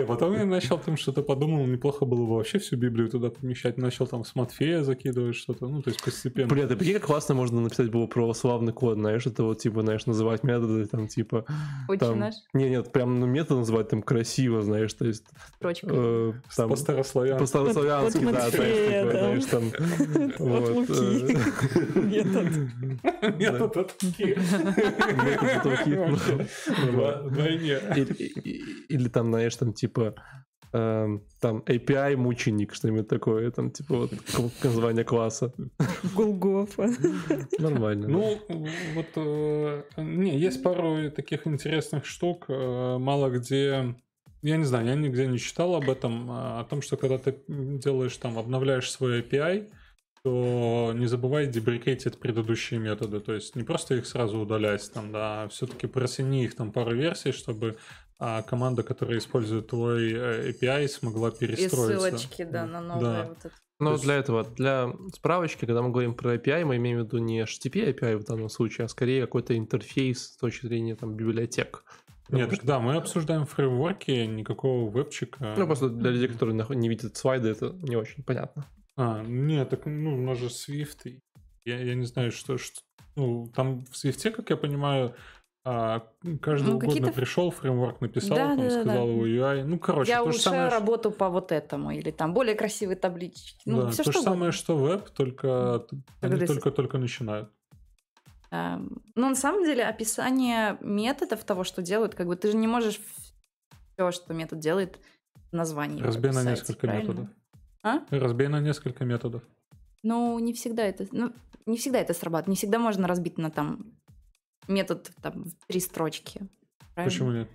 Потом 0.06 0.34
я 0.34 0.44
начал 0.44 0.78
там 0.78 0.96
что-то 0.96 1.22
подумал, 1.22 1.66
неплохо 1.66 2.04
было 2.04 2.26
бы 2.26 2.36
вообще 2.36 2.58
всю 2.58 2.76
Библию 2.76 3.08
туда 3.08 3.30
помещать. 3.30 3.78
Начал 3.78 4.06
там 4.06 4.24
с 4.24 4.34
Матфея 4.34 4.82
закидывать 4.82 5.36
что-то, 5.36 5.66
ну, 5.66 5.82
то 5.82 5.90
есть 5.90 6.02
постепенно. 6.02 6.48
Блин, 6.48 6.68
ты 6.68 6.76
прикинь, 6.76 6.94
как 6.94 7.04
классно 7.04 7.34
можно 7.34 7.60
написать 7.60 7.90
было 7.90 8.06
православный 8.06 8.72
код, 8.72 8.98
знаешь, 8.98 9.26
это 9.26 9.42
вот, 9.44 9.58
типа, 9.58 9.82
знаешь, 9.82 10.06
называть 10.06 10.42
методы, 10.44 10.86
там, 10.86 11.08
типа... 11.08 11.44
Очень 11.88 12.16
наш? 12.16 12.34
Не, 12.52 12.70
нет, 12.70 12.92
прям 12.92 13.20
ну, 13.20 13.26
метод 13.26 13.58
называть 13.58 13.88
там 13.88 14.02
красиво, 14.02 14.62
знаешь, 14.62 14.92
то 14.92 15.04
есть... 15.06 15.24
Строчка. 15.56 15.86
Э, 15.90 16.32
там, 16.56 16.70
по-старославянски. 16.70 17.40
По-старославянски, 17.40 18.24
да, 18.24 18.50
знаешь, 18.50 19.44
там... 19.46 19.64
Вот. 20.38 20.90
Э, 20.90 21.94
метод. 22.00 23.38
Метод 23.38 23.76
от 23.76 23.94
Вдвойне. 26.66 27.78
Или 28.88 29.08
там, 29.08 29.26
знаешь, 29.28 29.56
там 29.56 29.72
типа 29.72 30.14
эм, 30.72 31.22
там 31.40 31.62
API 31.66 32.16
мученик, 32.16 32.74
что-нибудь 32.74 33.08
такое, 33.08 33.50
там 33.50 33.70
типа 33.70 33.96
вот 33.96 34.12
название 34.62 35.04
класса. 35.04 35.52
Голгофа. 36.14 36.90
Нормально. 37.58 38.08
Ну, 38.08 38.38
вот, 38.94 39.06
э, 39.16 39.82
не, 39.96 40.38
есть 40.38 40.62
пару 40.62 41.10
таких 41.10 41.46
интересных 41.46 42.04
штук, 42.04 42.46
э, 42.48 42.98
мало 42.98 43.30
где 43.30 43.94
я 44.44 44.58
не 44.58 44.64
знаю, 44.64 44.86
я 44.86 44.94
нигде 44.94 45.26
не 45.26 45.38
читал 45.38 45.74
об 45.74 45.88
этом, 45.88 46.30
а, 46.30 46.60
о 46.60 46.64
том, 46.64 46.82
что 46.82 46.98
когда 46.98 47.16
ты 47.16 47.34
делаешь 47.48 48.14
там, 48.18 48.38
обновляешь 48.38 48.90
свой 48.90 49.22
API, 49.22 49.70
то 50.24 50.92
не 50.94 51.06
забывай 51.06 51.46
дебрикетить 51.46 52.18
предыдущие 52.18 52.80
методы. 52.80 53.20
То 53.20 53.34
есть 53.34 53.54
не 53.56 53.62
просто 53.62 53.96
их 53.96 54.06
сразу 54.06 54.40
удалять, 54.40 54.90
там, 54.92 55.12
да, 55.12 55.42
а 55.42 55.48
все-таки 55.48 55.86
просини 55.86 56.44
их 56.44 56.56
там 56.56 56.72
пару 56.72 56.94
версий, 56.94 57.32
чтобы 57.32 57.76
а, 58.18 58.40
команда, 58.42 58.82
которая 58.82 59.18
использует 59.18 59.66
твой 59.66 60.12
э, 60.12 60.50
API, 60.50 60.88
смогла 60.88 61.30
перестроиться. 61.30 61.92
И 61.92 62.10
ссылочки, 62.10 62.44
да, 62.44 62.64
на 62.64 62.80
новые 62.80 63.02
да. 63.02 63.26
вот 63.28 63.38
это. 63.38 63.54
Но 63.80 63.92
есть... 63.92 64.04
для 64.04 64.14
этого, 64.14 64.44
для 64.44 64.94
справочки, 65.12 65.66
когда 65.66 65.82
мы 65.82 65.90
говорим 65.90 66.14
про 66.14 66.36
API, 66.36 66.64
мы 66.64 66.76
имеем 66.76 67.00
в 67.00 67.04
виду 67.04 67.18
не 67.18 67.42
HTTP 67.42 67.94
API 67.94 68.16
в 68.16 68.24
данном 68.24 68.48
случае, 68.48 68.86
а 68.86 68.88
скорее 68.88 69.22
какой-то 69.22 69.58
интерфейс 69.58 70.32
с 70.32 70.36
точки 70.38 70.66
зрения 70.66 70.96
там 70.96 71.14
библиотек. 71.16 71.84
Нет, 72.30 72.48
так 72.48 72.64
да, 72.64 72.80
мы 72.80 72.96
обсуждаем 72.96 73.44
фреймворки, 73.44 74.24
никакого 74.24 74.90
вебчика. 74.90 75.54
Ну, 75.58 75.66
просто 75.66 75.90
для 75.90 76.10
людей, 76.10 76.28
которые 76.28 76.66
не 76.70 76.88
видят 76.88 77.14
слайды, 77.14 77.50
это 77.50 77.76
не 77.82 77.96
очень 77.96 78.22
понятно. 78.22 78.64
А, 78.96 79.22
нет, 79.22 79.70
так, 79.70 79.86
ну, 79.86 80.14
у 80.14 80.20
нас 80.20 80.38
же 80.38 80.46
Swift. 80.46 81.18
Я, 81.64 81.80
я 81.80 81.94
не 81.94 82.04
знаю, 82.04 82.32
что, 82.32 82.58
что... 82.58 82.80
Ну, 83.16 83.50
там 83.54 83.84
в 83.84 83.92
Swift, 83.92 84.30
как 84.30 84.50
я 84.50 84.56
понимаю, 84.56 85.14
а, 85.66 86.06
каждый 86.42 86.72
ну, 86.72 86.76
угодно 86.76 87.10
пришел, 87.10 87.50
фреймворк 87.50 88.02
написал, 88.02 88.36
да, 88.36 88.48
там 88.48 88.58
да, 88.58 88.70
сказал 88.70 89.06
да. 89.06 89.12
его 89.12 89.26
UI. 89.26 89.64
Ну, 89.64 89.78
короче, 89.78 90.10
я 90.10 90.22
то 90.22 90.30
же 90.30 90.38
самое, 90.38 90.68
работу 90.68 91.10
по 91.10 91.30
вот 91.30 91.52
этому, 91.52 91.90
или 91.90 92.10
там 92.10 92.34
более 92.34 92.54
красивые 92.54 92.96
таблички. 92.96 93.62
Ну, 93.64 93.82
да, 93.82 93.90
все 93.90 94.04
то 94.04 94.12
же 94.12 94.20
самое, 94.20 94.52
что 94.52 94.76
веб, 94.76 95.08
только 95.08 95.86
они 96.20 96.46
только-только 96.46 96.98
начинают. 96.98 97.50
Ну, 98.50 99.00
на 99.16 99.34
самом 99.34 99.64
деле, 99.64 99.84
описание 99.84 100.76
методов 100.80 101.42
того, 101.44 101.64
что 101.64 101.82
делают, 101.82 102.14
как 102.14 102.26
бы 102.26 102.36
ты 102.36 102.50
же 102.50 102.56
не 102.56 102.68
можешь 102.68 103.00
все, 103.94 104.12
что 104.12 104.34
метод 104.34 104.58
делает, 104.58 105.00
в 105.50 105.56
названии. 105.56 106.02
Разбей 106.02 106.30
на 106.30 106.44
несколько 106.44 106.86
правильно? 106.86 107.08
методов. 107.08 107.28
А? 107.84 108.00
Разбей 108.10 108.48
на 108.48 108.60
несколько 108.60 109.04
методов. 109.04 109.42
Ну, 110.02 110.38
не 110.38 110.54
всегда 110.54 110.84
это... 110.84 111.06
Ну, 111.12 111.32
не 111.66 111.76
всегда 111.76 112.00
это 112.00 112.14
срабатывает. 112.14 112.48
Не 112.48 112.56
всегда 112.56 112.78
можно 112.78 113.06
разбить 113.06 113.38
на 113.38 113.50
там 113.50 113.92
метод 114.66 115.10
там 115.22 115.44
в 115.44 115.66
три 115.68 115.80
строчки. 115.80 116.48
Правильно? 116.94 117.10
Почему 117.10 117.32
нет? 117.32 117.48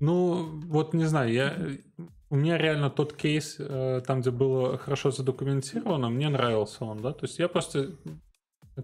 Ну, 0.00 0.60
вот 0.66 0.92
не 0.92 1.06
знаю, 1.06 1.32
я... 1.32 1.58
У 2.28 2.36
меня 2.36 2.58
реально 2.58 2.90
тот 2.90 3.14
кейс, 3.14 3.56
э, 3.58 4.02
там, 4.06 4.20
где 4.20 4.30
было 4.30 4.78
хорошо 4.78 5.10
задокументировано, 5.10 6.10
мне 6.10 6.28
нравился 6.28 6.84
он, 6.84 7.02
да. 7.02 7.12
То 7.12 7.26
есть 7.26 7.38
я 7.38 7.48
просто 7.48 7.96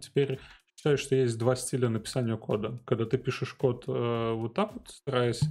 теперь 0.01 0.41
считаю, 0.75 0.99
что 0.99 1.15
есть 1.15 1.39
два 1.39 1.57
стиля 1.57 1.89
написания 1.89 2.37
кода. 2.37 2.79
Когда 2.87 3.05
ты 3.05 3.19
пишешь 3.19 3.55
код 3.55 3.85
э, 3.87 4.33
вот 4.35 4.55
так 4.55 4.73
вот, 4.75 4.89
стараясь 4.89 5.43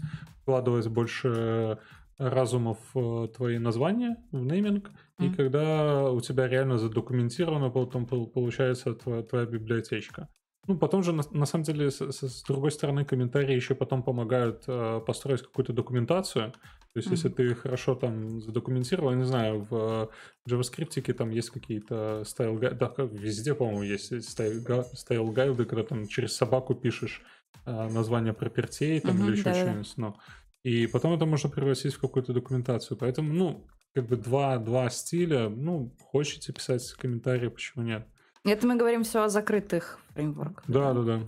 вкладывать 0.41 0.87
больше 0.87 1.79
разумов 2.17 2.77
э, 2.95 3.27
твои 3.35 3.57
названия 3.57 4.17
в 4.31 4.45
нейминг, 4.45 4.89
mm-hmm. 4.89 5.25
и 5.25 5.33
когда 5.35 6.09
у 6.11 6.21
тебя 6.21 6.47
реально 6.47 6.77
задокументировано, 6.77 7.69
потом 7.69 8.05
получается 8.05 8.93
твоя, 8.93 9.23
твоя 9.23 9.45
библиотечка. 9.45 10.29
Ну, 10.67 10.77
потом 10.77 11.03
же, 11.03 11.11
на, 11.11 11.23
на 11.31 11.45
самом 11.45 11.63
деле, 11.63 11.91
с, 11.91 12.01
с 12.01 12.43
другой 12.43 12.71
стороны, 12.71 13.05
комментарии 13.05 13.55
еще 13.55 13.75
потом 13.75 14.01
помогают 14.01 14.63
э, 14.67 15.01
построить 15.05 15.43
какую-то 15.43 15.73
документацию. 15.73 16.51
То 16.51 16.99
есть, 16.99 17.07
mm-hmm. 17.07 17.11
если 17.11 17.29
ты 17.29 17.55
хорошо 17.55 17.93
там 17.93 18.41
задокументировал, 18.41 19.11
я 19.11 19.17
не 19.17 19.25
знаю, 19.25 19.67
в 19.69 20.09
JavaScript 20.49 21.13
там 21.13 21.29
есть 21.29 21.51
какие-то 21.51 22.23
стайл 22.25 22.55
гайды, 22.55 22.77
да, 22.77 22.93
везде, 22.97 23.53
по-моему, 23.53 23.83
есть 23.83 24.11
стайл 24.29 25.31
гайды, 25.31 25.65
когда 25.65 25.83
там 25.83 26.07
через 26.07 26.35
собаку 26.35 26.73
пишешь 26.73 27.21
э, 27.65 27.89
название 27.89 28.33
пропертей 28.33 28.99
там, 29.01 29.17
mm-hmm, 29.17 29.27
или 29.27 29.31
еще 29.33 29.43
да, 29.43 29.53
что-нибудь. 29.53 29.93
Но 29.97 30.17
и 30.65 30.87
потом 30.87 31.13
это 31.13 31.27
можно 31.27 31.47
превратить 31.47 31.93
в 31.93 31.99
какую-то 31.99 32.33
документацию. 32.33 32.97
Поэтому, 32.97 33.31
ну, 33.31 33.67
как 33.93 34.07
бы 34.07 34.17
два, 34.17 34.57
два 34.57 34.89
стиля. 34.89 35.47
Ну, 35.47 35.95
хочете 35.99 36.51
писать 36.51 36.91
комментарии, 36.93 37.49
почему 37.49 37.85
нет? 37.85 38.07
Это 38.43 38.65
мы 38.65 38.75
говорим 38.75 39.03
все 39.03 39.21
о 39.21 39.29
закрытых 39.29 39.99
фреймворках. 40.15 40.63
Да, 40.67 40.91
да, 40.93 41.03
да. 41.03 41.21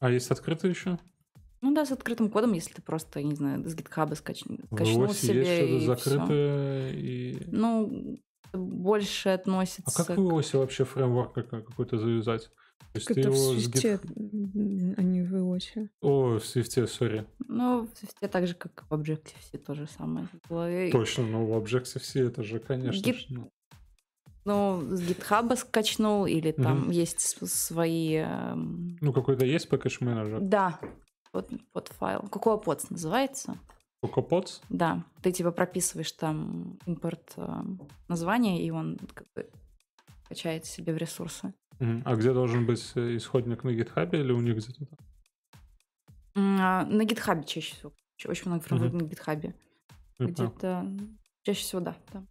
А 0.00 0.10
есть 0.10 0.30
открытые 0.30 0.70
еще? 0.70 0.98
Ну 1.60 1.74
да, 1.74 1.84
с 1.84 1.92
открытым 1.92 2.30
кодом, 2.30 2.54
если 2.54 2.72
ты 2.72 2.80
просто, 2.80 3.22
не 3.22 3.34
знаю, 3.34 3.68
с 3.68 3.74
GitHub 3.76 4.14
скач... 4.16 4.42
скачнул 4.72 5.08
в 5.08 5.12
себе 5.12 5.70
есть 5.70 5.84
что-то 5.84 6.02
закрытое 6.02 6.92
и... 6.92 7.42
Ну, 7.48 8.18
больше 8.54 9.28
относится... 9.28 10.02
А 10.02 10.06
как 10.06 10.16
в 10.16 10.20
iOS 10.20 10.58
вообще 10.58 10.84
фреймворк 10.84 11.34
какой-то 11.34 11.98
завязать? 11.98 12.50
То 12.92 12.98
есть 12.98 13.10
это 13.10 13.30
в 13.30 13.36
Свифте, 13.36 14.00
а 14.96 15.02
не 15.02 15.22
в 15.22 15.34
iOS. 15.34 15.88
О, 16.00 16.38
в 16.38 16.44
Свифте, 16.44 16.86
сори. 16.86 17.26
Ну, 17.48 17.86
в 17.86 17.98
Свифте 17.98 18.28
так 18.28 18.46
же, 18.46 18.54
как 18.54 18.84
в 18.88 18.94
Objective-C 18.94 19.58
то 19.58 19.74
же 19.74 19.86
самое. 19.86 20.28
Точно, 20.90 21.26
но 21.26 21.44
в 21.44 21.52
Objective-C 21.56 22.20
это 22.20 22.42
же, 22.42 22.60
конечно. 22.60 23.10
Git... 23.10 23.26
Ну. 23.28 23.50
ну, 24.44 24.80
с 24.96 25.00
GitHub 25.00 25.56
скачнул, 25.56 26.26
или 26.26 26.52
там 26.52 26.84
угу. 26.84 26.90
есть 26.92 27.20
свои... 27.20 28.16
Эм... 28.16 28.96
Ну, 29.00 29.12
какой-то 29.12 29.44
есть 29.44 29.68
package 29.68 30.04
менеджер? 30.04 30.40
Да, 30.40 30.78
вот, 31.32 31.50
вот 31.74 31.88
файл. 31.88 32.20
CocoaPods 32.20 32.86
называется. 32.90 33.58
CocoaPods? 34.04 34.62
Да. 34.68 35.02
Ты 35.22 35.32
типа 35.32 35.50
прописываешь 35.50 36.12
там 36.12 36.78
импорт 36.86 37.32
э, 37.36 37.62
названия, 38.06 38.64
и 38.64 38.70
он 38.70 38.98
как 39.14 39.26
бы 39.34 39.50
качает 40.28 40.64
себе 40.64 40.92
в 40.92 40.96
ресурсы. 40.96 41.52
А 41.80 42.16
где 42.16 42.32
должен 42.32 42.66
быть 42.66 42.92
э, 42.94 43.16
исходник 43.16 43.64
на 43.64 43.70
GitHub 43.70 44.10
или 44.18 44.32
у 44.32 44.40
них 44.40 44.56
где-то 44.56 44.86
там? 44.86 44.98
А, 46.36 46.84
на 46.86 47.02
GitHub 47.02 47.44
чаще 47.44 47.74
всего. 47.74 47.92
Очень 48.26 48.50
много 48.50 48.62
фреймворков 48.62 49.02
на 49.02 49.06
GitHub. 49.06 49.54
Где-то 50.18 50.86
чаще 51.42 51.60
всего, 51.60 51.80
да. 51.80 51.96
да. 52.12 52.24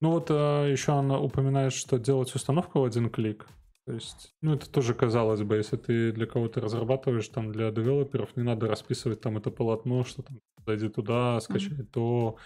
Ну 0.00 0.10
вот 0.12 0.30
а, 0.30 0.66
еще 0.66 0.92
она 0.92 1.18
упоминает, 1.18 1.72
что 1.72 1.98
делать 1.98 2.34
установку 2.34 2.80
в 2.80 2.84
один 2.84 3.10
клик. 3.10 3.46
То 3.84 3.94
есть, 3.94 4.34
ну 4.42 4.54
это 4.54 4.70
тоже 4.70 4.92
казалось 4.92 5.42
бы, 5.42 5.56
если 5.56 5.76
ты 5.76 6.12
для 6.12 6.26
кого-то 6.26 6.60
разрабатываешь, 6.60 7.28
там 7.28 7.50
для 7.50 7.70
девелоперов, 7.70 8.36
не 8.36 8.42
надо 8.42 8.68
расписывать 8.68 9.22
там 9.22 9.38
это 9.38 9.50
полотно, 9.50 10.04
что 10.04 10.22
там 10.22 10.40
зайди 10.66 10.90
туда, 10.90 11.40
скачай 11.40 11.78
mm-hmm. 11.78 11.86
то, 11.86 12.36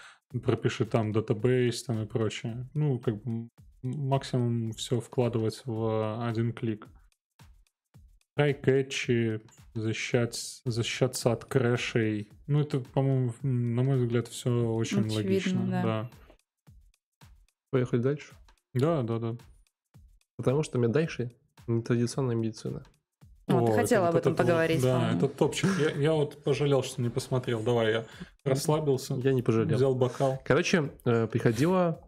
пропиши 0.41 0.85
там 0.85 1.11
database 1.11 1.83
там 1.83 2.01
и 2.01 2.05
прочее. 2.05 2.69
Ну, 2.73 2.97
как 2.97 3.21
бы 3.21 3.49
максимум 3.83 4.71
все 4.71 4.99
вкладывать 4.99 5.61
в 5.65 6.27
один 6.27 6.53
клик. 6.53 6.87
Try 8.37 8.53
catch'и, 8.53 9.41
защищать, 9.75 10.61
защищаться 10.65 11.31
от 11.31 11.45
crash'ей. 11.45 12.29
Ну, 12.47 12.61
это, 12.61 12.79
по-моему, 12.79 13.33
на 13.43 13.83
мой 13.83 13.97
взгляд, 13.97 14.27
все 14.27 14.49
очень 14.49 15.05
Очевидно, 15.05 15.15
логично. 15.15 15.67
Да. 15.67 15.83
да. 15.83 16.09
Поехали 17.69 18.01
дальше? 18.01 18.33
Да, 18.73 19.03
да, 19.03 19.19
да. 19.19 19.35
Потому 20.37 20.63
что 20.63 20.79
дальше 20.87 21.31
нетрадиционная 21.67 22.35
медицина. 22.35 22.83
О, 23.47 23.57
О 23.57 23.67
ты 23.67 23.73
хотела 23.73 24.07
об 24.07 24.15
этом 24.15 24.35
поговорить. 24.35 24.81
Да, 24.81 25.13
это 25.15 25.27
топчик. 25.27 25.69
Я, 25.79 25.89
я 25.91 26.13
вот 26.13 26.43
пожалел, 26.43 26.81
что 26.81 27.01
не 27.01 27.09
посмотрел. 27.09 27.61
Давай, 27.61 27.91
я 27.91 28.05
расслабился. 28.45 29.15
Я 29.15 29.33
не 29.33 29.41
пожалел. 29.41 29.75
Взял 29.75 29.95
бокал. 29.95 30.41
Короче, 30.45 30.91
э, 31.05 31.27
приходила 31.27 31.99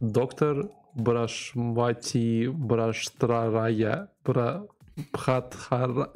доктор 0.00 0.68
Брашмати 0.94 2.48
Браштрарая 2.48 4.08
Бра... 4.24 4.66
Пхатхара... 5.12 6.12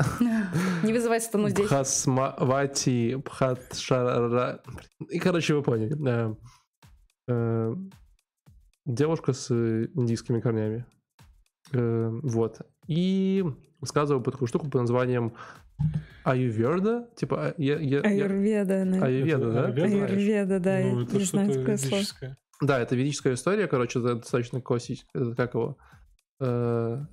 Не 0.85 0.93
вызывай 0.93 1.21
стану 1.21 1.49
здесь. 1.49 1.67
Бхасмавати 1.67 3.17
Пхатшара... 3.17 4.63
И, 5.11 5.19
короче, 5.19 5.55
вы 5.55 5.63
поняли. 5.63 5.97
Э, 6.09 6.35
э, 7.29 7.75
девушка 8.87 9.33
с 9.33 9.51
индийскими 9.51 10.41
корнями. 10.41 10.87
Вот. 11.73 12.61
И 12.87 13.45
рассказываю 13.81 14.23
про 14.23 14.31
такую 14.31 14.49
штуку 14.49 14.67
под 14.67 14.83
названием 14.83 15.35
Аюверда, 16.25 17.09
типа 17.17 17.55
я, 17.57 17.79
я, 17.79 18.01
Аюрведа, 18.01 18.85
я... 18.85 19.05
Аюрведа, 19.05 19.53
да? 19.53 19.65
Аюрведа, 19.67 20.61
да, 20.61 20.81
ну, 20.81 21.03
это 21.03 21.17
не 21.17 21.25
знаю 21.25 21.53
такое 21.55 21.77
слово. 21.77 22.03
Да, 22.61 22.81
это 22.81 22.97
ведическая 22.97 23.35
история, 23.35 23.69
короче, 23.69 24.01
достаточно 24.01 24.61
классическая, 24.61 25.35
как 25.35 25.55
его, 25.55 25.79
э, 26.41 27.05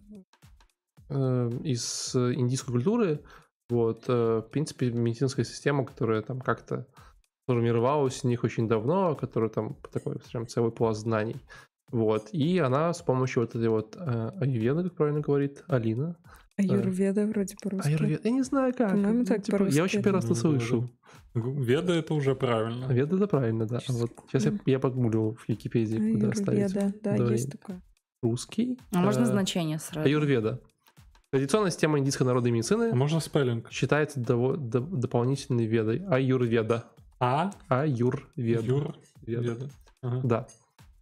э, 1.09 1.49
из 1.63 2.15
индийской 2.15 2.73
культуры, 2.73 3.23
вот, 3.69 4.05
э, 4.07 4.41
в 4.45 4.49
принципе, 4.49 4.91
медицинская 4.91 5.45
система, 5.45 5.85
которая 5.85 6.21
там 6.21 6.41
как-то 6.41 6.87
формировалась 7.47 8.23
у 8.23 8.27
них 8.27 8.43
очень 8.43 8.67
давно, 8.67 9.15
которая 9.15 9.49
там 9.49 9.75
такой 9.91 10.17
прям 10.19 10.47
целый 10.47 10.71
пласт 10.71 11.01
знаний. 11.01 11.37
Вот. 11.91 12.29
И 12.31 12.57
она 12.59 12.93
с 12.93 13.01
помощью 13.01 13.43
вот 13.43 13.55
этой 13.55 13.69
вот 13.69 13.95
э, 13.95 14.31
аюрведы, 14.39 14.83
как 14.83 14.95
правильно 14.95 15.21
говорит 15.21 15.63
Алина. 15.67 16.17
Аюрведа 16.57 17.21
э, 17.21 17.25
вроде 17.25 17.55
по-русски. 17.61 17.89
Аюрведа, 17.89 18.21
я 18.23 18.31
не 18.31 18.43
знаю 18.43 18.73
как. 18.73 18.91
По-моему, 18.91 19.25
так 19.25 19.43
типа, 19.43 19.57
по-русски. 19.57 19.77
Я 19.77 19.83
очень 19.83 20.01
первый 20.01 20.17
раз 20.17 20.25
это 20.25 20.35
слышу. 20.35 20.89
Веда 21.33 21.93
это 21.93 22.13
уже 22.13 22.33
правильно. 22.35 22.85
Веда 22.91 23.17
это 23.17 23.27
правильно, 23.27 23.65
да. 23.65 23.79
Вот 23.89 24.11
сейчас 24.27 24.45
я, 24.45 24.53
я 24.65 24.79
погуглю 24.79 25.35
в 25.35 25.49
Википедии, 25.49 26.13
куда 26.13 26.33
ставить. 26.33 26.75
Аюрведа, 26.75 26.93
да, 27.03 27.17
Давай. 27.17 27.33
есть 27.33 27.51
такое. 27.51 27.81
Русский. 28.21 28.79
А 28.91 29.01
можно 29.01 29.23
э, 29.23 29.25
значение 29.25 29.79
сразу? 29.79 30.07
Аюрведа. 30.07 30.61
Традиционная 31.31 31.71
система 31.71 31.99
индийской 31.99 32.25
народной 32.25 32.51
медицины. 32.51 32.91
А 32.91 32.95
можно 32.95 33.19
спеллинг? 33.19 33.69
Считается 33.71 34.21
до, 34.21 34.55
до, 34.55 34.79
дополнительной 34.79 35.65
ведой. 35.65 36.05
Аюрведа. 36.07 36.85
А? 37.19 37.51
Аюрведа. 37.67 38.95
Аюрведа. 39.27 39.69
Ага. 40.01 40.21
Да. 40.23 40.47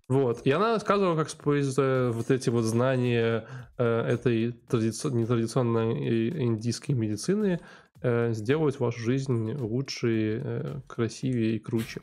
Вот. 0.09 0.41
И 0.45 0.51
она 0.51 0.73
рассказывала, 0.73 1.15
как 1.15 1.29
используя 1.29 2.11
вот 2.11 2.29
эти 2.29 2.49
вот 2.49 2.63
знания 2.63 3.47
э, 3.77 4.01
этой 4.01 4.51
традици... 4.51 5.07
нетрадиционной 5.07 6.43
индийской 6.43 6.93
медицины, 6.93 7.61
э, 8.01 8.33
сделать 8.33 8.79
вашу 8.79 8.99
жизнь 8.99 9.53
лучше, 9.53 10.41
э, 10.43 10.81
красивее 10.87 11.55
и 11.55 11.59
круче. 11.59 12.01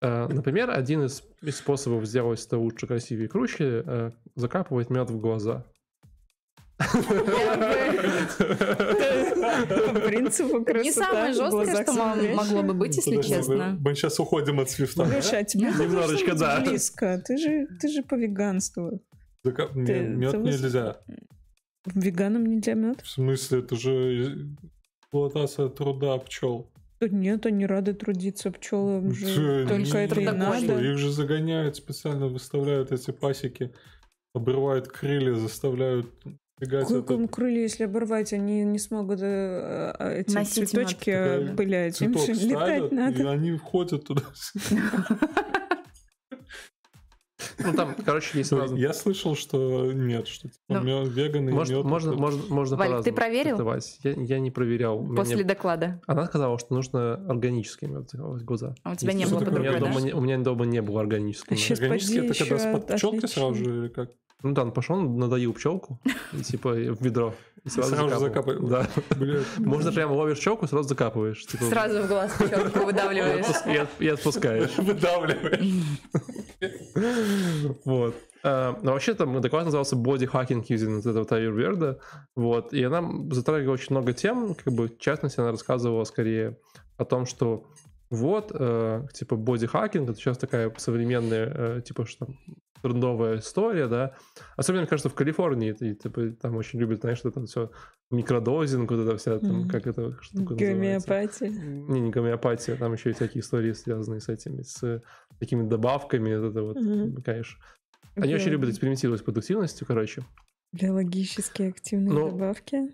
Э, 0.00 0.28
например, 0.28 0.70
один 0.70 1.04
из, 1.04 1.22
из 1.42 1.58
способов 1.58 2.06
сделать 2.06 2.44
это 2.44 2.56
лучше, 2.58 2.86
красивее 2.86 3.26
и 3.26 3.28
круче 3.28 3.82
э, 3.84 4.10
закапывать 4.34 4.88
мед 4.88 5.10
в 5.10 5.20
глаза. 5.20 5.66
По 6.80 6.86
принципу 10.00 10.64
красота 10.64 10.82
Не 10.82 10.92
самое 10.92 11.34
жесткое, 11.34 11.82
что 11.82 11.92
могло 12.34 12.62
бы 12.62 12.74
быть, 12.74 12.96
если 12.96 13.20
честно. 13.20 13.76
Мы 13.80 13.94
сейчас 13.94 14.18
уходим 14.18 14.60
от 14.60 14.70
свифта. 14.70 15.04
Тебе 15.44 15.70
немножечко, 15.70 16.34
да. 16.34 16.60
близко. 16.60 17.22
Ты 17.24 17.36
же, 17.36 17.66
ты 17.80 17.88
же 17.88 18.02
по 18.02 18.14
веганству. 18.14 19.02
Мед 19.44 20.34
нельзя. 20.38 20.96
Веганам 21.94 22.44
нельзя 22.46 22.74
мед? 22.74 23.00
В 23.00 23.08
смысле, 23.08 23.60
это 23.60 23.74
же 23.76 24.48
эксплуатация 25.02 25.68
труда 25.68 26.18
пчел. 26.18 26.70
Нет, 27.00 27.46
они 27.46 27.64
рады 27.64 27.94
трудиться, 27.94 28.50
пчелам 28.50 29.12
же 29.12 29.66
только 29.66 29.98
это 29.98 30.20
и 30.20 30.24
надо. 30.24 30.78
Их 30.78 30.98
же 30.98 31.10
загоняют 31.10 31.76
специально, 31.76 32.26
выставляют 32.26 32.92
эти 32.92 33.10
пасеки, 33.10 33.72
обрывают 34.34 34.88
крылья, 34.88 35.34
заставляют 35.34 36.06
Какой 36.68 37.02
ком 37.02 37.28
крылья, 37.28 37.62
если 37.62 37.84
оборвать, 37.84 38.32
они 38.32 38.64
не 38.64 38.78
смогут 38.78 39.20
э, 39.22 39.94
э 39.98 40.20
эти 40.20 40.34
Носить 40.34 40.68
цветочки 40.68 41.46
мат. 41.46 41.56
пылять. 41.56 42.00
Им 42.02 42.18
же 42.18 42.32
летать 42.32 42.92
надо. 42.92 43.22
И 43.22 43.26
они 43.26 43.52
входят 43.56 44.04
туда. 44.04 44.22
Ну 47.62 47.74
там, 47.74 47.94
короче, 48.04 48.38
есть 48.38 48.52
разные. 48.52 48.80
Я 48.82 48.92
слышал, 48.92 49.34
что 49.34 49.92
нет, 49.92 50.26
что 50.26 50.48
типа, 50.48 50.80
ну, 50.80 51.04
веганы 51.04 51.52
может, 51.52 51.76
мед, 51.76 51.84
можно, 51.84 52.10
это... 52.10 52.18
можно, 52.18 52.54
можно 52.54 52.76
Валь, 52.76 53.02
ты 53.02 53.12
проверил? 53.12 53.58
Я, 54.02 54.12
я 54.12 54.40
не 54.40 54.50
проверял. 54.50 55.04
После 55.14 55.36
мне... 55.36 55.44
доклада. 55.44 56.00
Она 56.06 56.26
сказала, 56.26 56.58
что 56.58 56.74
нужно 56.74 57.14
органический 57.28 57.88
мед 57.88 58.10
глаза. 58.14 58.74
А 58.82 58.92
у 58.92 58.94
тебя 58.94 59.12
не 59.12 59.26
было 59.26 59.38
у 59.38 59.58
меня, 59.58 59.78
дома, 59.78 60.00
у 60.14 60.20
меня 60.20 60.38
дома 60.38 60.64
не 60.64 60.82
было 60.82 61.00
органического. 61.00 61.56
Органический 61.56 62.26
это 62.26 62.38
когда 62.38 62.58
с 62.58 62.96
пчелки 62.98 63.26
сразу 63.26 63.54
же 63.54 63.64
или 63.64 63.88
как? 63.88 64.10
Ну 64.42 64.52
да, 64.52 64.62
он 64.62 64.72
пошел, 64.72 65.00
надоил 65.00 65.52
пчелку, 65.52 66.00
и, 66.32 66.42
типа 66.42 66.70
в 66.70 67.02
ведро. 67.02 67.34
И 67.64 67.68
сразу, 67.68 67.94
сразу 67.94 68.18
закапываешь. 68.18 68.70
Да. 68.70 68.88
Можно 69.58 69.92
прямо 69.92 70.14
ловишь 70.14 70.38
пчелку, 70.38 70.66
сразу 70.66 70.88
закапываешь. 70.88 71.44
Типа... 71.44 71.64
Сразу 71.64 72.02
в 72.02 72.08
глаз 72.08 72.32
пчелку 72.32 72.86
выдавливаешь. 72.86 73.90
И 73.98 74.08
отпускаешь. 74.08 74.76
Выдавливаешь. 74.78 75.74
Вот. 77.84 78.14
Uh, 78.42 78.78
но 78.82 78.92
вообще 78.92 79.12
там 79.12 79.38
доклад 79.42 79.66
назывался 79.66 79.96
Body 79.96 80.26
Hacking 80.26 80.66
Using 80.66 81.00
этого 81.00 81.26
Тайерверда. 81.26 82.00
Вот. 82.34 82.72
И 82.72 82.82
она 82.82 83.06
затрагивала 83.32 83.74
очень 83.74 83.88
много 83.90 84.14
тем. 84.14 84.54
Как 84.54 84.72
бы, 84.72 84.88
в 84.88 84.98
частности, 84.98 85.40
она 85.40 85.50
рассказывала 85.50 86.04
скорее 86.04 86.56
о 86.96 87.04
том, 87.04 87.26
что 87.26 87.66
вот, 88.08 88.50
э, 88.54 89.06
типа, 89.12 89.36
бодихакинг, 89.36 90.08
это 90.08 90.18
сейчас 90.18 90.38
такая 90.38 90.72
современная, 90.78 91.52
э, 91.54 91.80
типа, 91.82 92.06
что 92.06 92.26
там, 92.26 92.36
трендовая 92.82 93.38
история, 93.38 93.86
да. 93.86 94.14
Особенно, 94.56 94.82
мне 94.82 94.88
кажется, 94.88 95.08
в 95.08 95.14
Калифорнии, 95.14 95.74
и, 95.80 95.94
типа, 95.94 96.30
там 96.40 96.56
очень 96.56 96.78
любят, 96.78 97.00
знаешь, 97.00 97.18
что 97.18 97.30
там 97.30 97.46
все 97.46 97.70
микродозинг, 98.10 98.90
вот 98.90 99.00
это 99.00 99.16
вся, 99.16 99.38
там, 99.38 99.64
mm-hmm. 99.64 99.68
как 99.68 99.86
это 99.86 100.16
штука 100.20 100.54
Гомеопатия. 100.54 101.48
Не, 101.48 102.00
не 102.00 102.10
гомеопатия, 102.10 102.76
там 102.76 102.92
еще 102.92 103.10
и 103.10 103.12
всякие 103.12 103.40
истории, 103.40 103.72
связанные 103.72 104.20
с 104.20 104.28
этими, 104.28 104.62
с 104.62 105.02
такими 105.38 105.66
добавками, 105.66 106.30
это 106.30 106.62
вот, 106.62 106.76
mm-hmm. 106.76 107.22
конечно. 107.22 107.58
Они 108.16 108.28
Био... 108.28 108.36
очень 108.36 108.50
любят 108.50 108.70
экспериментировать 108.70 109.20
с 109.20 109.24
продуктивностью, 109.24 109.86
короче. 109.86 110.22
Биологически 110.72 111.62
активные 111.62 112.12
Но... 112.12 112.30
добавки? 112.30 112.92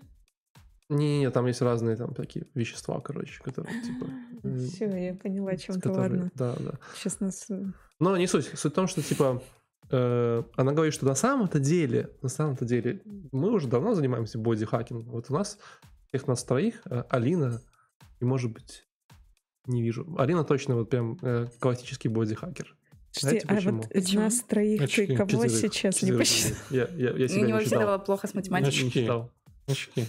Не-не-не, 0.89 1.31
там 1.31 1.45
есть 1.47 1.61
разные 1.61 1.97
там 1.97 2.13
такие 2.13 2.45
вещества, 2.53 3.01
короче, 3.01 3.41
которые 3.43 3.81
типа... 3.81 4.07
Все, 4.57 4.85
я 4.85 5.13
поняла, 5.15 5.51
о 5.51 5.57
чем 5.57 5.81
то 5.81 5.91
ладно. 5.91 6.31
Да, 6.35 6.55
да. 6.59 6.79
Сейчас 6.95 7.19
нас... 7.19 7.49
Э, 7.49 7.65
Но 7.99 8.15
не 8.15 8.27
суть. 8.27 8.45
Суть 8.45 8.71
в 8.71 8.75
том, 8.75 8.87
что 8.87 9.01
типа 9.01 9.41
она 9.89 10.73
говорит, 10.73 10.93
что 10.93 11.05
на 11.05 11.15
самом-то 11.15 11.59
деле, 11.59 12.09
на 12.21 12.29
самом-то 12.29 12.65
деле, 12.65 13.01
мы 13.31 13.51
уже 13.51 13.67
давно 13.67 13.93
занимаемся 13.93 14.37
бодихакингом. 14.37 15.11
Вот 15.11 15.27
у 15.29 15.33
нас, 15.33 15.57
всех 16.07 16.27
нас 16.27 16.43
троих, 16.43 16.81
э, 16.85 17.03
Алина 17.09 17.61
и, 18.19 18.25
может 18.25 18.51
быть, 18.51 18.85
не 19.65 19.81
вижу. 19.81 20.15
Алина 20.17 20.43
точно 20.43 20.75
вот 20.75 20.89
прям 20.89 21.17
э, 21.21 21.47
классический 21.59 22.09
бодихакер. 22.09 22.75
Знаете, 23.11 23.45
а 23.47 23.55
почему? 23.55 23.81
вот 23.81 23.91
из 23.91 24.13
нас 24.13 24.41
троих 24.41 24.81
Очки. 24.81 25.07
ты 25.07 25.15
кого 25.15 25.29
Четверых. 25.29 25.51
сейчас 25.51 25.95
Четверых. 25.95 26.01
не 26.01 26.17
посчитал? 26.17 26.57
Я, 26.69 26.87
я, 26.95 27.11
я 27.11 27.27
себя 27.27 27.47
него 27.47 27.59
всегда 27.59 27.85
было 27.85 27.97
плохо 27.97 28.27
с 28.27 28.33
математикой. 28.33 28.87
Очки. 28.87 29.09
Очки. 29.67 30.05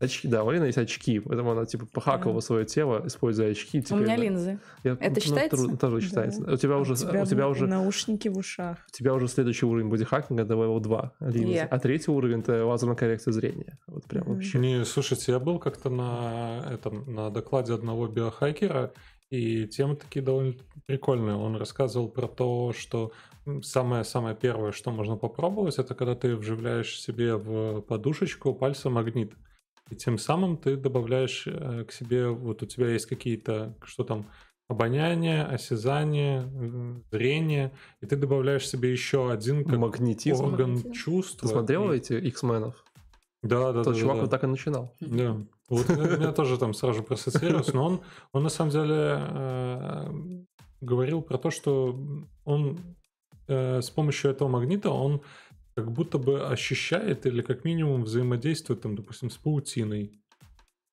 Очки, 0.00 0.28
да, 0.28 0.44
у 0.44 0.48
Алины 0.48 0.64
есть 0.64 0.78
очки, 0.78 1.18
поэтому 1.18 1.52
она 1.52 1.64
типа 1.64 1.86
похакала 1.86 2.38
свое 2.40 2.64
тело, 2.64 3.02
используя 3.06 3.50
очки. 3.50 3.82
Теперь, 3.82 3.98
у 3.98 4.02
меня 4.02 4.16
да. 4.16 4.22
линзы. 4.22 4.58
Я, 4.84 4.92
Это 4.92 5.14
ну, 5.14 5.20
считается? 5.20 5.56
Трудно, 5.56 5.76
тоже 5.76 6.00
считается. 6.00 6.40
Да. 6.42 6.52
У 6.52 6.56
тебя 6.56 6.76
уже, 6.78 6.92
у 6.92 6.96
тебя, 6.96 7.22
у 7.22 7.26
тебя 7.26 7.48
уже 7.48 7.66
наушники 7.66 8.28
в 8.28 8.38
ушах. 8.38 8.78
У 8.88 8.96
тебя 8.96 9.14
уже 9.14 9.26
следующий 9.26 9.66
уровень 9.66 9.88
бодихакинга, 9.88 10.44
это 10.44 10.54
level 10.54 10.80
2 10.80 11.12
линзы, 11.20 11.52
yeah. 11.52 11.68
а 11.68 11.78
третий 11.78 12.10
уровень 12.10 12.40
это 12.40 12.64
лазерная 12.64 12.94
коррекция 12.94 13.32
зрения. 13.32 13.78
Вот 13.88 14.04
прям 14.04 14.24
mm. 14.24 14.34
вообще. 14.34 14.58
Не, 14.58 14.84
слушайте, 14.84 15.32
я 15.32 15.40
был 15.40 15.58
как-то 15.58 15.90
на 15.90 16.64
этом 16.70 17.12
на 17.12 17.30
докладе 17.30 17.74
одного 17.74 18.06
биохакера, 18.06 18.92
и 19.30 19.66
тема 19.66 19.96
такие 19.96 20.24
довольно 20.24 20.54
прикольные. 20.86 21.36
Он 21.36 21.56
рассказывал 21.56 22.08
про 22.08 22.28
то, 22.28 22.72
что 22.72 23.12
самое-самое 23.62 24.36
первое, 24.36 24.72
что 24.72 24.90
можно 24.90 25.16
попробовать, 25.16 25.78
это 25.78 25.94
когда 25.94 26.14
ты 26.14 26.36
вживляешь 26.36 27.00
себе 27.00 27.36
в 27.36 27.80
подушечку 27.82 28.54
пальцем 28.54 28.92
магнит. 28.94 29.32
И 29.90 29.96
тем 29.96 30.18
самым 30.18 30.56
ты 30.56 30.76
добавляешь 30.76 31.44
э, 31.46 31.84
к 31.84 31.92
себе, 31.92 32.28
вот 32.28 32.62
у 32.62 32.66
тебя 32.66 32.88
есть 32.90 33.06
какие-то, 33.06 33.74
что 33.84 34.04
там, 34.04 34.26
обоняние, 34.68 35.44
осязание, 35.44 36.46
зрение, 37.10 37.72
и 38.00 38.06
ты 38.06 38.16
добавляешь 38.16 38.68
себе 38.68 38.92
еще 38.92 39.32
один 39.32 39.64
как 39.64 39.78
Магнетизм. 39.78 40.44
орган 40.44 40.74
Магнетизм. 40.74 41.38
Ты 41.40 41.48
смотрел 41.48 41.90
и... 41.90 41.96
эти 41.96 42.12
X-менов? 42.12 42.84
Да, 43.42 43.72
да, 43.72 43.82
Тот 43.82 43.94
да. 43.94 44.00
чувак 44.00 44.16
да, 44.16 44.22
вот 44.22 44.30
так 44.30 44.44
и 44.44 44.46
начинал. 44.46 44.94
Да. 45.00 45.36
Вот 45.68 45.90
у 45.90 45.92
меня 45.92 46.32
тоже 46.32 46.56
там 46.56 46.72
сразу 46.72 47.02
проассоциировалось, 47.02 47.74
но 47.74 47.84
он, 47.84 48.00
он 48.32 48.42
на 48.42 48.48
самом 48.48 48.70
деле 48.70 49.18
э, 49.20 50.12
говорил 50.80 51.20
про 51.20 51.36
то, 51.36 51.50
что 51.50 51.98
он 52.46 52.78
э, 53.48 53.82
с 53.82 53.90
помощью 53.90 54.30
этого 54.30 54.48
магнита 54.48 54.88
он 54.88 55.20
как 55.78 55.92
будто 55.92 56.18
бы 56.18 56.44
ощущает 56.52 57.24
или 57.24 57.40
как 57.40 57.64
минимум 57.64 58.02
взаимодействует, 58.02 58.80
там, 58.80 58.96
допустим, 58.96 59.30
с 59.30 59.36
паутиной. 59.36 60.10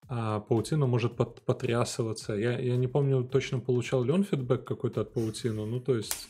А 0.08 0.42
паутина 0.42 0.86
может 0.86 1.16
под, 1.16 1.42
потрясываться. 1.42 2.34
Я, 2.34 2.60
я 2.60 2.78
не 2.78 2.88
помню 2.88 3.24
точно, 3.24 3.60
получал 3.60 4.04
ли 4.04 4.12
он 4.12 4.24
фидбэк 4.24 4.64
какой-то 4.64 5.02
от 5.02 5.12
паутины. 5.12 5.66
Ну, 5.66 5.80
то 5.80 5.96
есть... 5.96 6.28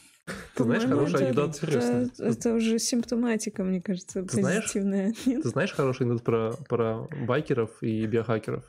Ты 0.56 0.64
знаешь, 0.64 0.84
хороший 0.84 1.16
это, 1.16 1.26
анекдот. 1.26 1.64
Это, 1.64 2.24
это 2.24 2.54
уже 2.54 2.80
симптоматика, 2.80 3.66
мне 3.66 3.82
кажется, 3.82 4.24
ты 4.24 4.42
позитивная. 4.42 5.14
Знаешь, 5.26 5.44
ты 5.44 5.50
знаешь 5.50 5.74
хороший 5.74 6.04
анекдот 6.04 6.24
про, 6.24 6.54
про 6.70 7.10
байкеров 7.28 7.84
и 7.84 8.06
биохакеров? 8.06 8.64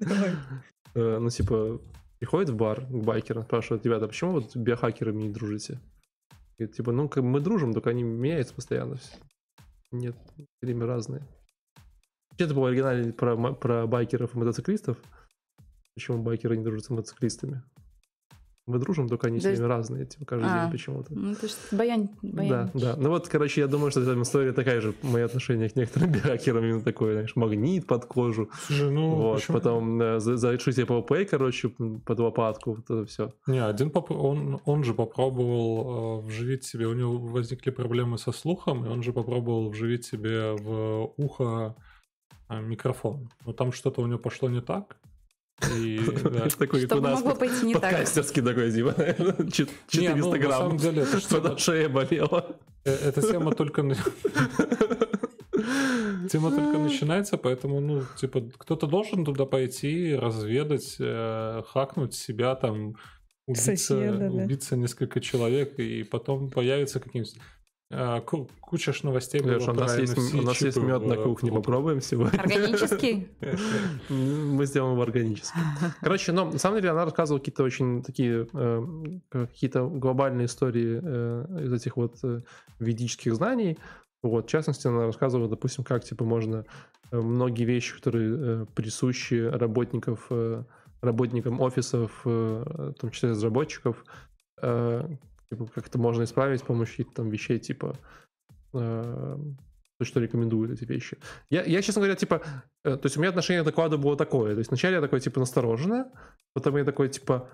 Давай. 0.00 0.30
Э, 0.94 1.18
ну, 1.18 1.28
типа, 1.28 1.82
приходит 2.18 2.48
в 2.48 2.56
бар 2.56 2.86
к 2.86 3.04
байкерам, 3.04 3.44
спрашивает, 3.44 3.84
ребята, 3.84 4.06
а 4.06 4.08
почему 4.08 4.32
вот 4.32 4.56
биохакерами 4.56 5.24
не 5.24 5.28
дружите? 5.28 5.78
И, 6.58 6.66
типа, 6.66 6.92
ну, 6.92 7.08
как 7.08 7.22
мы 7.22 7.40
дружим, 7.40 7.72
только 7.72 7.90
они 7.90 8.02
меняются 8.02 8.54
постоянно. 8.54 8.96
Нет, 9.92 10.16
время 10.60 10.86
разные. 10.86 11.22
Это 12.36 12.54
был 12.54 12.66
оригинальный 12.66 13.12
про, 13.12 13.36
про 13.54 13.86
байкеров 13.86 14.34
и 14.34 14.38
мотоциклистов. 14.38 14.98
Почему 15.94 16.22
байкеры 16.22 16.56
не 16.56 16.64
дружат 16.64 16.86
с 16.86 16.90
мотоциклистами? 16.90 17.62
Мы 18.68 18.78
дружим, 18.78 19.08
только 19.08 19.28
они 19.28 19.40
да. 19.40 19.54
с 19.54 19.58
ними 19.58 19.66
разные, 19.66 20.04
типа, 20.04 20.24
каждый 20.26 20.46
а, 20.50 20.62
день 20.62 20.72
почему-то. 20.72 21.14
Ну, 21.14 21.34
то 21.34 21.46
есть 21.46 21.58
баян, 21.72 22.10
баян. 22.22 22.70
Да, 22.74 22.80
да. 22.80 22.94
Ну 22.98 23.08
вот, 23.08 23.28
короче, 23.28 23.62
я 23.62 23.66
думаю, 23.66 23.90
что 23.90 24.00
эта 24.02 24.20
история 24.20 24.52
такая 24.52 24.80
же, 24.80 24.94
мои 25.02 25.22
отношения 25.22 25.68
к 25.68 25.76
некоторым 25.76 26.12
биохакерам, 26.12 26.64
именно 26.64 26.82
такой, 26.82 27.12
знаешь, 27.12 27.34
магнит 27.34 27.86
под 27.86 28.04
кожу. 28.04 28.50
Слушай, 28.66 28.90
ну, 28.90 29.14
вот, 29.14 29.36
почему? 29.36 29.56
потом 29.56 30.02
э, 30.02 30.20
за, 30.20 30.36
зарешите 30.36 30.84
ПВП, 30.84 31.24
короче, 31.24 31.68
под 31.68 32.20
лопатку, 32.20 32.74
вот 32.74 32.84
это 32.84 33.06
все. 33.06 33.32
Не, 33.46 33.64
один 33.64 33.90
поп... 33.90 34.10
он, 34.10 34.60
он 34.66 34.84
же 34.84 34.92
попробовал 34.92 36.20
э, 36.22 36.26
вживить 36.26 36.64
себе, 36.64 36.86
у 36.86 36.94
него 36.94 37.16
возникли 37.16 37.70
проблемы 37.70 38.18
со 38.18 38.32
слухом, 38.32 38.84
и 38.84 38.88
он 38.88 39.02
же 39.02 39.12
попробовал 39.12 39.70
вживить 39.70 40.04
себе 40.04 40.52
в 40.52 41.12
ухо 41.16 41.74
э, 42.48 42.60
микрофон. 42.60 43.30
Но 43.46 43.52
там 43.52 43.72
что-то 43.72 44.02
у 44.02 44.06
него 44.06 44.18
пошло 44.18 44.50
не 44.50 44.60
так, 44.60 44.98
и, 45.74 46.00
да. 46.24 46.48
такой, 46.48 46.86
как 46.86 46.98
у 46.98 47.00
нас 47.00 47.20
могло 47.20 47.34
пойти 47.34 47.66
не 47.66 47.74
подкастерский 47.74 48.42
такой, 48.42 48.72
типа, 48.72 48.94
400 49.50 50.14
ну, 50.16 50.30
грамм, 50.30 50.42
на 50.42 50.50
самом 50.50 50.76
деле, 50.76 51.02
это 51.02 51.20
что 51.20 51.58
шея 51.58 51.88
болела. 51.88 52.56
Э, 52.84 52.92
эта 52.92 53.22
тема 53.22 53.52
только... 53.54 53.82
Тема 56.30 56.50
только 56.50 56.78
начинается, 56.78 57.36
поэтому, 57.36 57.80
ну, 57.80 58.02
типа, 58.16 58.42
кто-то 58.58 58.86
должен 58.86 59.24
туда 59.24 59.44
пойти, 59.44 60.14
разведать, 60.14 60.96
э, 61.00 61.62
хакнуть 61.66 62.14
себя, 62.14 62.54
там, 62.54 62.94
убиться, 63.46 63.76
Соседа, 63.76 64.30
убиться 64.30 64.70
да. 64.70 64.76
несколько 64.76 65.20
человек, 65.20 65.78
и 65.78 66.04
потом 66.04 66.50
появится 66.50 67.00
каким-нибудь 67.00 67.34
куча 67.90 68.92
ж 68.92 69.02
новостей 69.02 69.40
Леш, 69.40 69.64
было 69.64 69.72
у 69.72 69.76
нас 69.76 69.98
есть, 69.98 70.34
у 70.34 70.42
нас 70.42 70.60
есть 70.60 70.76
мед 70.76 71.06
на 71.06 71.16
кухне, 71.16 71.50
попробуем 71.50 72.02
сегодня. 72.02 72.38
Органический? 72.38 73.28
Мы 74.10 74.66
сделаем 74.66 74.92
его 74.92 75.02
органически. 75.02 75.58
Короче, 76.02 76.32
но 76.32 76.50
на 76.50 76.58
самом 76.58 76.76
деле 76.76 76.90
она 76.90 77.06
рассказывала 77.06 77.38
какие-то 77.38 77.62
очень 77.62 78.02
такие, 78.02 78.46
э, 78.52 79.18
какие-то 79.30 79.88
глобальные 79.88 80.46
истории 80.46 81.00
э, 81.02 81.64
из 81.64 81.72
этих 81.72 81.96
вот 81.96 82.18
э, 82.22 82.42
ведических 82.78 83.34
знаний. 83.34 83.78
Вот, 84.22 84.46
в 84.46 84.50
частности, 84.50 84.86
она 84.86 85.06
рассказывала, 85.06 85.48
допустим, 85.48 85.82
как 85.82 86.04
типа 86.04 86.24
можно 86.24 86.66
многие 87.10 87.64
вещи, 87.64 87.96
которые 87.96 88.66
присущи 88.66 89.48
работников, 89.48 90.30
работникам 91.00 91.60
офисов, 91.60 92.20
в 92.24 92.94
том 93.00 93.10
числе 93.12 93.30
разработчиков, 93.30 94.04
Типа, 95.50 95.66
как 95.66 95.86
это 95.86 95.98
можно 95.98 96.24
исправить 96.24 96.60
с 96.60 96.64
помощью 96.64 97.06
там 97.06 97.30
вещей 97.30 97.58
типа 97.58 97.96
э, 98.74 99.38
то, 99.98 100.04
что 100.04 100.20
рекомендуют 100.20 100.72
эти 100.72 100.84
вещи. 100.84 101.18
Я, 101.50 101.64
я, 101.64 101.82
честно 101.82 102.00
говоря, 102.00 102.16
типа, 102.16 102.42
э, 102.84 102.96
то 102.96 103.06
есть 103.06 103.16
у 103.16 103.20
меня 103.20 103.30
отношение 103.30 103.62
к 103.62 103.66
докладу 103.66 103.98
было 103.98 104.16
такое. 104.16 104.52
То 104.52 104.58
есть 104.58 104.70
вначале 104.70 104.96
я 104.96 105.00
такой, 105.00 105.20
типа, 105.20 105.40
настороженно, 105.40 106.12
потом 106.54 106.76
я 106.76 106.84
такой, 106.84 107.08
типа, 107.08 107.48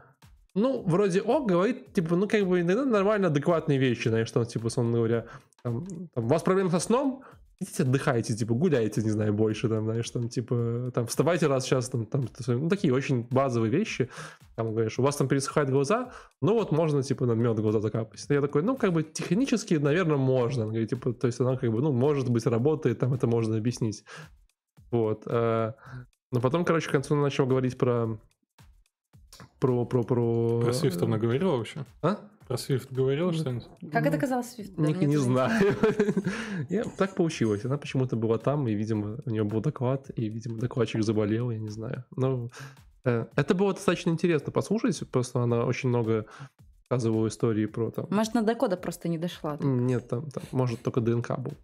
ну, 0.55 0.83
вроде 0.83 1.21
ок, 1.23 1.49
говорит, 1.49 1.93
типа, 1.93 2.17
ну, 2.17 2.29
как 2.29 2.47
бы 2.47 2.61
иногда 2.61 2.85
нормально 2.85 3.29
адекватные 3.29 3.79
вещи, 3.79 4.09
знаешь, 4.09 4.29
что, 4.29 4.45
типа, 4.45 4.67
условно 4.67 4.99
говоря, 4.99 5.27
там, 5.63 5.87
там, 6.15 6.25
у 6.25 6.29
вас 6.29 6.43
проблемы 6.43 6.71
со 6.71 6.81
сном, 6.81 7.25
идите 7.61 7.83
отдыхайте, 7.83 8.35
типа, 8.35 8.55
гуляйте, 8.55 9.03
не 9.03 9.11
знаю, 9.11 9.33
больше, 9.33 9.69
там, 9.69 9.85
знаешь, 9.85 10.11
там, 10.11 10.29
типа, 10.29 10.91
там, 10.95 11.07
вставайте 11.07 11.47
раз 11.47 11.65
сейчас, 11.65 11.89
там, 11.89 12.07
там, 12.07 12.29
ну, 12.47 12.69
такие 12.69 12.93
очень 12.93 13.27
базовые 13.31 13.71
вещи, 13.71 14.09
там, 14.57 14.73
говоришь, 14.73 14.99
у 14.99 15.03
вас 15.03 15.17
там 15.17 15.29
пересыхают 15.29 15.71
глаза, 15.71 16.13
ну, 16.41 16.55
вот 16.55 16.73
можно, 16.73 17.03
типа, 17.03 17.27
на 17.27 17.33
мед 17.33 17.59
глаза 17.59 17.81
закапать. 17.81 18.25
Я 18.29 18.41
такой, 18.41 18.63
ну, 18.63 18.77
как 18.77 18.93
бы, 18.93 19.03
технически, 19.03 19.75
наверное, 19.75 20.17
можно, 20.17 20.67
говорит, 20.67 20.91
типа, 20.91 21.13
то 21.13 21.27
есть 21.27 21.41
она, 21.41 21.57
как 21.57 21.71
бы, 21.71 21.81
ну, 21.81 21.93
может 21.93 22.29
быть, 22.31 22.47
работает, 22.47 22.99
там, 22.99 23.15
это 23.15 23.27
можно 23.27 23.57
объяснить. 23.57 24.05
Вот. 24.91 25.25
Э, 25.27 25.73
но 26.31 26.41
потом, 26.41 26.65
короче, 26.65 26.89
к 26.89 26.93
концу 26.93 27.17
начал 27.17 27.47
говорить 27.47 27.79
про 27.79 28.19
про 29.59 29.85
про 29.85 30.03
про. 30.05 30.61
Про 30.61 30.73
Свифт 30.73 31.03
она 31.03 31.19
говорила 31.19 31.57
вообще? 31.57 31.85
А? 32.03 32.19
Про 32.47 32.59
Свифт 32.59 32.93
говорил 32.93 33.33
что-нибудь? 33.33 33.67
Как 33.91 34.07
это 34.07 34.19
казалось 34.19 34.51
Свифт? 34.53 34.77
Не, 34.77 34.93
не 34.93 35.17
знаю. 35.17 35.77
я, 36.69 36.85
так 36.85 37.15
получилось. 37.15 37.65
Она 37.65 37.79
почему-то 37.79 38.17
была 38.17 38.39
там, 38.39 38.69
и, 38.69 38.75
видимо, 38.75 39.19
у 39.25 39.31
нее 39.31 39.45
был 39.45 39.61
доклад, 39.61 40.11
и, 40.15 40.29
видимо, 40.29 40.59
докладчик 40.59 41.03
заболел, 41.03 41.51
я 41.51 41.59
не 41.59 41.71
знаю. 41.71 42.05
Но 42.17 42.51
э, 43.05 43.27
это 43.35 43.55
было 43.55 43.73
достаточно 43.73 44.11
интересно 44.11 44.53
послушать, 44.53 45.09
просто 45.11 45.43
она 45.43 45.65
очень 45.65 45.89
много 45.89 46.27
рассказывала 46.83 47.29
истории 47.29 47.67
про 47.67 47.91
там... 47.91 48.07
Может, 48.11 48.35
на 48.35 48.43
докода 48.43 48.77
просто 48.77 49.09
не 49.09 49.19
дошла? 49.19 49.57
Нет, 49.61 50.09
там, 50.09 50.31
там, 50.31 50.43
может, 50.53 50.83
только 50.83 51.01
ДНК 51.01 51.39
был. 51.39 51.55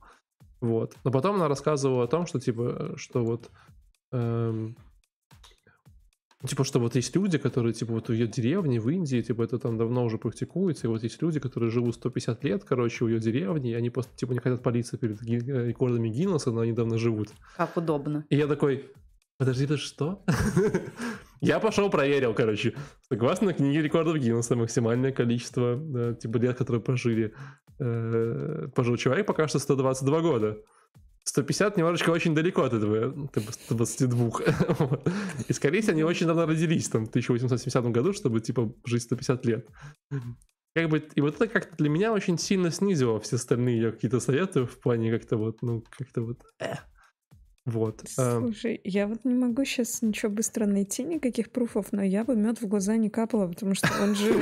Вот. 0.61 0.97
Но 1.05 1.11
потом 1.11 1.37
она 1.37 1.49
рассказывала 1.49 2.05
о 2.05 2.09
том, 2.09 2.27
что, 2.27 2.41
типа, 2.41 2.95
что 2.97 3.25
вот 3.25 3.51
эм, 4.13 4.77
Типа, 6.47 6.65
что 6.65 6.81
вот 6.81 6.95
есть 6.95 7.15
люди, 7.15 7.37
которые, 7.37 7.75
типа, 7.75 7.93
вот 7.93 8.09
в 8.09 8.13
ее 8.13 8.27
деревне 8.27 8.81
в 8.81 8.89
Индии, 8.89 9.21
типа, 9.21 9.43
это 9.43 9.59
там 9.59 9.77
давно 9.77 10.05
уже 10.05 10.17
практикуется, 10.17 10.87
и 10.87 10.91
вот 10.91 11.03
есть 11.03 11.21
люди, 11.21 11.39
которые 11.39 11.71
живут 11.71 11.97
150 11.97 12.45
лет, 12.45 12.65
короче, 12.65 13.05
в 13.05 13.09
ее 13.09 13.21
деревне, 13.21 13.73
и 13.73 13.75
они 13.75 13.91
просто, 13.91 14.17
типа, 14.17 14.33
не 14.33 14.39
хотят 14.39 14.63
палиться 14.63 14.97
перед 14.97 15.21
э, 15.23 15.69
рекордами 15.69 16.09
Гиннесса, 16.09 16.51
но 16.51 16.63
они 16.63 16.73
давно 16.73 16.97
живут. 16.97 17.29
Как 17.59 17.77
удобно. 17.77 18.25
И 18.31 18.37
я 18.37 18.47
такой, 18.47 18.91
подожди, 19.37 19.65
это 19.65 19.77
что? 19.77 20.25
Я 21.43 21.59
пошел 21.59 21.89
проверил, 21.91 22.35
короче. 22.35 22.75
Согласно 23.09 23.53
книге 23.53 23.83
рекордов 23.83 24.17
Гиннесса, 24.17 24.57
максимальное 24.57 25.13
количество, 25.13 26.15
типа, 26.15 26.39
лет, 26.39 26.57
которые 26.57 26.83
прожили, 26.83 27.35
э, 27.79 28.69
пожил 28.75 28.97
человек, 28.97 29.27
пока 29.27 29.47
что 29.47 29.59
122 29.59 30.21
года. 30.21 30.59
150 31.25 31.77
немножечко 31.77 32.11
очень 32.11 32.35
далеко 32.35 32.63
от 32.63 32.73
этого, 32.73 33.29
типа 33.29 33.53
122. 33.53 34.31
И, 35.49 35.53
скорее 35.53 35.81
всего, 35.81 35.93
они 35.93 36.03
очень 36.03 36.27
давно 36.27 36.47
родились, 36.47 36.89
там, 36.89 37.07
в 37.07 37.09
1870 37.11 37.85
году, 37.87 38.13
чтобы, 38.13 38.41
типа, 38.41 38.73
жить 38.85 39.03
150 39.03 39.47
лет. 39.47 39.69
Как 40.75 40.89
бы, 40.89 41.05
и 41.15 41.21
вот 41.21 41.35
это 41.35 41.49
как-то 41.49 41.77
для 41.77 41.89
меня 41.89 42.13
очень 42.13 42.39
сильно 42.39 42.71
снизило 42.71 43.19
все 43.21 43.37
остальные 43.37 43.91
какие-то 43.91 44.21
советы 44.21 44.67
в 44.67 44.79
плане 44.81 45.11
как-то 45.11 45.37
вот, 45.37 45.63
ну, 45.63 45.85
как-то 45.91 46.23
вот... 46.23 46.43
Э. 46.61 46.75
Вот. 47.71 48.03
Слушай, 48.07 48.81
я 48.85 49.07
вот 49.07 49.25
не 49.25 49.35
могу 49.35 49.65
сейчас 49.65 50.03
ничего 50.03 50.31
быстро 50.31 50.67
найти, 50.67 51.05
никаких 51.05 51.51
пруфов, 51.51 51.87
но 51.93 52.03
я 52.03 52.25
бы 52.25 52.37
мед 52.37 52.61
в 52.61 52.67
глаза 52.67 52.97
не 52.97 53.11
капала, 53.11 53.49
потому 53.49 53.75
что 53.75 53.89
он 54.03 54.15
же... 54.15 54.35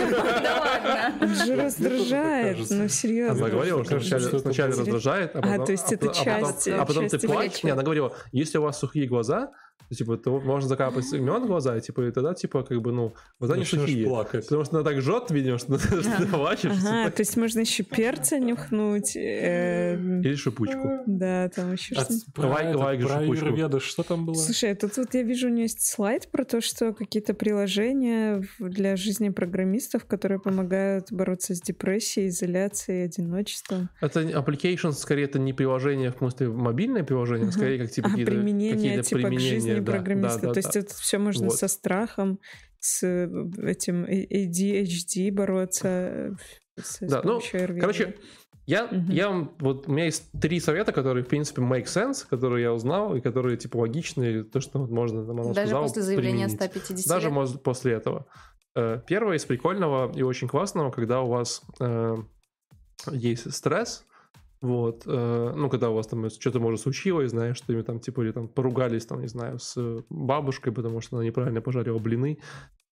Он 1.21 1.35
же 1.35 1.57
раздражает, 1.57 2.59
ну 2.71 2.89
серьезно. 2.89 3.47
Она 3.47 3.49
говорила, 3.49 3.85
что 3.85 4.39
сначала 4.39 4.71
раздражает, 4.71 5.35
а, 5.35 5.39
а 5.39 5.43
потом... 5.43 5.63
А, 5.63 5.67
то 5.67 5.73
есть 5.73 5.93
это 5.93 6.09
часть... 6.09 6.69
А 6.69 6.85
потом 6.85 7.09
ты 7.09 7.19
плачешь. 7.19 7.65
Она 7.65 7.83
говорила, 7.83 8.15
если 8.33 8.59
у 8.59 8.63
вас 8.63 8.79
сухие 8.79 9.07
глаза, 9.07 9.51
типа, 9.95 10.17
то 10.17 10.41
можно 10.41 10.69
закапать 10.69 11.11
мед 11.13 11.43
в 11.43 11.47
глаза, 11.47 11.77
и, 11.77 11.81
типа, 11.81 12.09
и 12.09 12.11
тогда, 12.11 12.35
типа, 12.35 12.63
как 12.63 12.81
бы, 12.81 12.93
ну, 12.93 13.15
глаза 13.39 13.57
не 13.57 13.65
сухие. 13.65 14.07
плакать. 14.07 14.45
Потому 14.45 14.65
что 14.65 14.77
она 14.77 14.85
так 14.85 15.01
жжет, 15.01 15.31
видимо, 15.31 15.59
что 15.59 15.79
ты 15.79 16.27
плачешь. 16.27 16.73
Ага, 16.85 17.11
то 17.11 17.21
есть 17.21 17.37
можно 17.37 17.61
еще 17.61 17.83
перца 17.83 18.39
нюхнуть. 18.39 19.17
Эм. 19.17 20.21
Или 20.21 20.35
шипучку. 20.35 21.03
Да, 21.07 21.49
там 21.49 21.73
еще 21.73 21.95
а 21.95 22.01
что-то. 22.01 22.47
Лайк, 22.49 23.07
про 23.07 23.19
аюрведу, 23.19 23.81
что 23.81 24.03
там 24.03 24.27
было? 24.27 24.35
Слушай, 24.35 24.75
тут 24.75 24.97
вот 24.97 25.15
я 25.15 25.23
вижу, 25.23 25.49
у 25.49 25.51
нее 25.51 25.63
есть 25.63 25.87
слайд 25.87 26.31
про 26.31 26.45
то, 26.45 26.61
что 26.61 26.93
какие-то 26.93 27.35
приложения 27.35 28.43
для 28.59 28.97
жизни 28.97 29.31
программистов, 29.31 30.05
которые 30.05 30.41
помогают 30.41 31.13
бороться 31.13 31.55
с 31.55 31.61
депрессией, 31.61 32.29
изоляцией, 32.29 33.05
одиночеством. 33.05 33.89
Это 34.01 34.21
applications, 34.23 34.93
скорее, 34.93 35.25
это 35.25 35.39
не 35.39 35.53
приложение, 35.53 36.13
в 36.13 36.19
смысле, 36.19 36.49
мобильное 36.49 37.05
приложение, 37.05 37.51
скорее, 37.53 37.79
как 37.79 37.91
типа 37.91 38.09
а, 38.09 38.11
какие-то 38.11 38.33
применение, 38.33 39.03
типа, 39.03 39.29
к 39.29 39.31
жизни 39.69 39.85
да, 39.85 39.93
программиста. 39.93 40.41
Да, 40.41 40.47
да, 40.49 40.53
То 40.55 40.59
есть 40.59 40.75
да. 40.75 40.81
это 40.81 40.95
все 40.95 41.19
можно 41.19 41.47
вот. 41.47 41.57
со 41.57 41.69
страхом, 41.69 42.39
с 42.81 43.03
э, 43.03 43.29
этим 43.63 44.05
ADHD 44.05 45.33
бороться. 45.33 45.89
Э, 45.89 46.31
с, 46.81 46.99
да, 47.01 47.23
ну, 47.25 47.41
короче, 47.81 48.15
я, 48.67 48.85
угу. 48.85 49.11
я 49.11 49.29
вам, 49.29 49.57
вот 49.61 49.89
у 49.89 49.93
меня 49.93 50.05
есть 50.05 50.31
три 50.39 50.61
совета, 50.61 50.93
которые, 50.93 51.25
в 51.25 51.29
принципе, 51.29 51.63
make 51.63 51.87
sense, 51.87 52.27
которые 52.29 52.65
я 52.65 52.73
узнал, 52.73 53.17
и 53.17 53.21
которые, 53.23 53.57
типа, 53.57 53.79
логичные, 53.79 54.45
то, 54.45 54.61
что 54.61 54.79
можно, 54.79 55.25
там, 55.25 55.37
Даже 55.37 55.53
сказала, 55.55 55.83
после 55.85 56.03
заявления 56.03 56.47
применить. 56.47 56.75
150 56.75 57.09
Даже 57.09 57.31
может, 57.31 57.63
после 57.63 57.95
этого. 57.95 58.27
Э, 58.77 59.01
первое 59.07 59.39
из 59.39 59.45
прикольного 59.47 60.13
и 60.15 60.23
очень 60.23 60.49
классного, 60.49 60.91
когда 60.91 61.23
у 61.23 61.29
вас 61.29 61.63
э, 61.81 62.17
есть 63.11 63.53
стресс, 63.55 64.05
вот, 64.61 65.05
э, 65.07 65.53
ну, 65.57 65.69
когда 65.69 65.91
у 65.91 65.95
вас 65.95 66.07
там 66.07 66.29
что-то 66.31 66.59
может 66.61 66.81
случилось, 66.81 67.31
знаешь, 67.31 67.57
что 67.57 67.73
им 67.73 67.85
там, 67.85 68.01
типа, 68.01 68.23
или 68.23 68.33
там 68.33 68.49
поругались, 68.49 69.07
там, 69.07 69.21
не 69.21 69.29
знаю, 69.29 69.59
с 69.59 70.03
бабушкой, 70.09 70.73
потому 70.73 71.01
что 71.01 71.17
она 71.17 71.25
неправильно 71.25 71.61
пожарила 71.61 71.99
блины, 71.99 72.39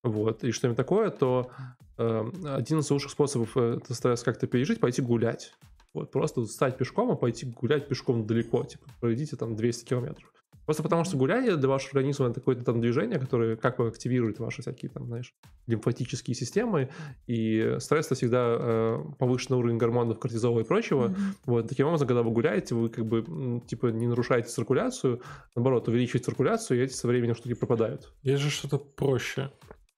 вот, 0.03 0.43
и 0.43 0.51
что-нибудь 0.51 0.77
такое, 0.77 1.09
то 1.09 1.51
э, 1.97 2.31
один 2.45 2.79
из 2.79 2.89
лучших 2.89 3.11
способов 3.11 3.57
этот 3.57 3.95
стресс 3.95 4.23
как-то 4.23 4.47
пережить, 4.47 4.79
пойти 4.79 5.01
гулять. 5.01 5.53
Вот, 5.93 6.11
просто 6.11 6.45
встать 6.45 6.77
пешком, 6.77 7.11
а 7.11 7.15
пойти 7.15 7.47
гулять 7.47 7.87
пешком 7.87 8.25
далеко, 8.25 8.63
типа, 8.63 8.85
пройдите 9.01 9.35
там 9.35 9.55
200 9.55 9.85
километров. 9.85 10.31
Просто 10.67 10.83
потому 10.83 11.05
что 11.05 11.15
гуляние 11.15 11.55
для 11.55 11.69
вашего 11.69 11.91
организма 11.91 12.25
это 12.27 12.41
какое-то 12.41 12.65
там 12.65 12.81
движение, 12.81 13.17
которое 13.17 13.55
как 13.55 13.77
бы 13.77 13.87
активирует 13.87 14.37
ваши 14.39 14.61
всякие 14.61 14.91
там, 14.91 15.07
знаешь, 15.07 15.33
лимфатические 15.65 16.35
системы, 16.35 16.89
и 17.25 17.77
стресс 17.79 18.07
это 18.07 18.15
всегда 18.15 18.57
э, 18.59 19.03
повышенный 19.17 19.59
уровень 19.59 19.77
гормонов, 19.77 20.19
кортизола 20.19 20.59
и 20.59 20.63
прочего. 20.65 21.07
Mm-hmm. 21.07 21.35
Вот 21.45 21.69
таким 21.69 21.87
образом, 21.87 22.05
когда 22.09 22.21
вы 22.21 22.31
гуляете, 22.31 22.75
вы 22.75 22.89
как 22.89 23.05
бы 23.05 23.61
типа 23.65 23.87
не 23.87 24.07
нарушаете 24.07 24.49
циркуляцию, 24.49 25.21
наоборот, 25.55 25.87
увеличиваете 25.87 26.25
циркуляцию, 26.25 26.81
и 26.81 26.83
эти 26.83 26.91
со 26.91 27.07
временем 27.07 27.35
штуки 27.35 27.53
пропадают. 27.53 28.11
Есть 28.23 28.43
же 28.43 28.49
что-то 28.49 28.77
проще, 28.77 29.51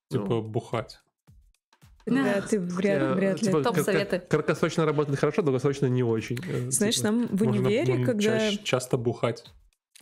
типа 0.10 0.28
ну, 0.30 0.42
бухать. 0.44 1.00
Да, 2.06 2.42
ты 2.42 2.60
вряд, 2.60 3.16
вряд 3.16 3.42
ли. 3.42 3.48
Типа, 3.48 3.64
Топ-советы. 3.64 4.20
Краткосрочно 4.20 4.86
работает 4.86 5.18
хорошо, 5.18 5.42
долгосрочно 5.42 5.88
не 5.88 6.04
очень. 6.04 6.38
Э, 6.48 6.70
Знаешь, 6.70 6.98
типа. 6.98 7.08
нам 7.08 7.28
в 7.28 7.42
универе, 7.42 8.06
когда... 8.06 8.52
часто 8.52 8.98
бухать. 8.98 9.46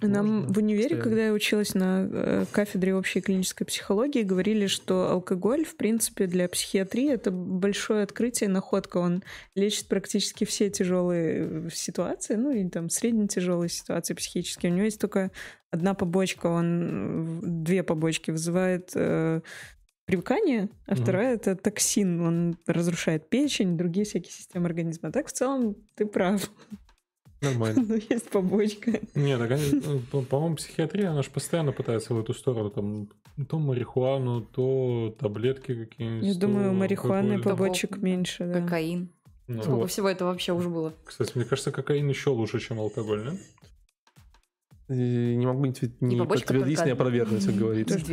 Нам 0.02 0.28
Можно 0.28 0.54
в 0.54 0.58
универе, 0.58 0.84
постоянно. 0.84 1.04
когда 1.04 1.26
я 1.26 1.34
училась 1.34 1.74
на 1.74 2.08
э, 2.12 2.46
кафедре 2.52 2.94
общей 2.94 3.20
клинической 3.20 3.66
психологии, 3.66 4.22
говорили, 4.22 4.68
что 4.68 5.10
алкоголь, 5.10 5.66
в 5.66 5.76
принципе, 5.76 6.28
для 6.28 6.48
психиатрии 6.48 7.12
это 7.12 7.32
большое 7.32 8.04
открытие, 8.04 8.50
находка. 8.50 8.98
Он 8.98 9.24
лечит 9.56 9.88
практически 9.88 10.44
все 10.44 10.70
тяжелые 10.70 11.48
э, 11.50 11.70
ситуации, 11.74 12.36
ну 12.36 12.52
и 12.52 12.70
там 12.70 12.92
средне-тяжелые 12.92 13.70
ситуации 13.70 14.14
психические. 14.14 14.72
У 14.72 14.76
него 14.76 14.86
есть 14.86 15.02
только 15.02 15.32
одна 15.72 15.96
побочка, 15.96 16.46
он 16.48 17.64
две 17.64 17.82
побочки 17.82 18.30
вызывает 18.30 18.92
э, 18.94 19.42
привыкание, 20.06 20.70
а 20.86 20.94
mm 20.94 20.96
вторая 21.02 21.36
это 21.36 21.56
токсин, 21.56 22.22
он 22.22 22.58
разрушает 22.68 23.30
печень, 23.30 23.78
другие 23.78 24.06
всякие 24.06 24.32
системы 24.32 24.68
организма. 24.68 25.12
Так 25.12 25.28
в 25.28 25.32
целом 25.32 25.76
ты 25.96 26.06
прав. 26.06 26.52
Нормально. 27.42 27.84
Ну, 27.88 27.96
есть 27.96 28.30
побочка. 28.30 29.00
Не, 29.16 29.38
так 29.38 29.52
они, 29.52 29.82
ну, 30.12 30.22
по-моему, 30.24 30.56
психиатрия, 30.56 31.12
она 31.12 31.22
же 31.22 31.30
постоянно 31.30 31.72
пытается 31.72 32.14
в 32.14 32.20
эту 32.20 32.34
сторону, 32.34 32.70
там, 32.70 33.10
то 33.48 33.60
марихуану, 33.60 34.42
то 34.42 35.16
таблетки 35.20 35.86
какие-нибудь. 35.86 36.28
Я 36.28 36.36
думаю, 36.36 36.74
марихуаны 36.74 37.40
побочек 37.40 37.98
меньше, 37.98 38.46
да. 38.46 38.62
Кокаин. 38.62 39.10
Ну, 39.48 39.62
Сколько 39.62 39.80
вот. 39.80 39.92
всего 39.92 40.10
этого 40.10 40.30
вообще 40.30 40.52
уже 40.52 40.68
было? 40.68 40.94
Кстати, 41.06 41.32
мне 41.36 41.46
кажется, 41.46 41.72
кокаин 41.72 42.10
еще 42.10 42.32
лучше, 42.32 42.60
чем 42.60 42.80
алкоголь, 42.82 43.38
Не 44.90 45.46
могу 45.46 45.66
не, 45.66 45.74
не 46.00 46.26
подтвердить, 46.26 46.86
не 46.86 46.92
опровергнуть, 46.92 47.46
как 47.46 47.56
говорится. 47.56 48.00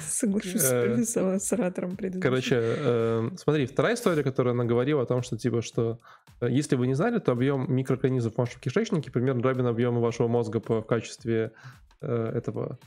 Соглашусь 0.00 0.62
с 0.62 1.52
оратором 1.52 1.96
Короче, 2.20 2.56
э, 2.60 3.30
смотри, 3.36 3.66
вторая 3.66 3.94
история, 3.94 4.24
которая 4.24 4.54
она 4.54 4.64
говорила 4.64 5.02
о 5.02 5.06
том, 5.06 5.22
что 5.22 5.38
типа, 5.38 5.62
что 5.62 6.00
э, 6.40 6.50
если 6.50 6.74
вы 6.74 6.88
не 6.88 6.94
знали, 6.94 7.20
то 7.20 7.30
объем 7.30 7.72
микроорганизмов 7.72 8.34
в 8.34 8.38
вашем 8.38 8.60
кишечнике 8.60 9.12
примерно 9.12 9.40
равен 9.44 9.66
объему 9.66 10.00
вашего 10.00 10.26
мозга 10.26 10.58
по, 10.58 10.82
в 10.82 10.86
качестве 10.86 11.52
э, 12.00 12.32
этого 12.34 12.80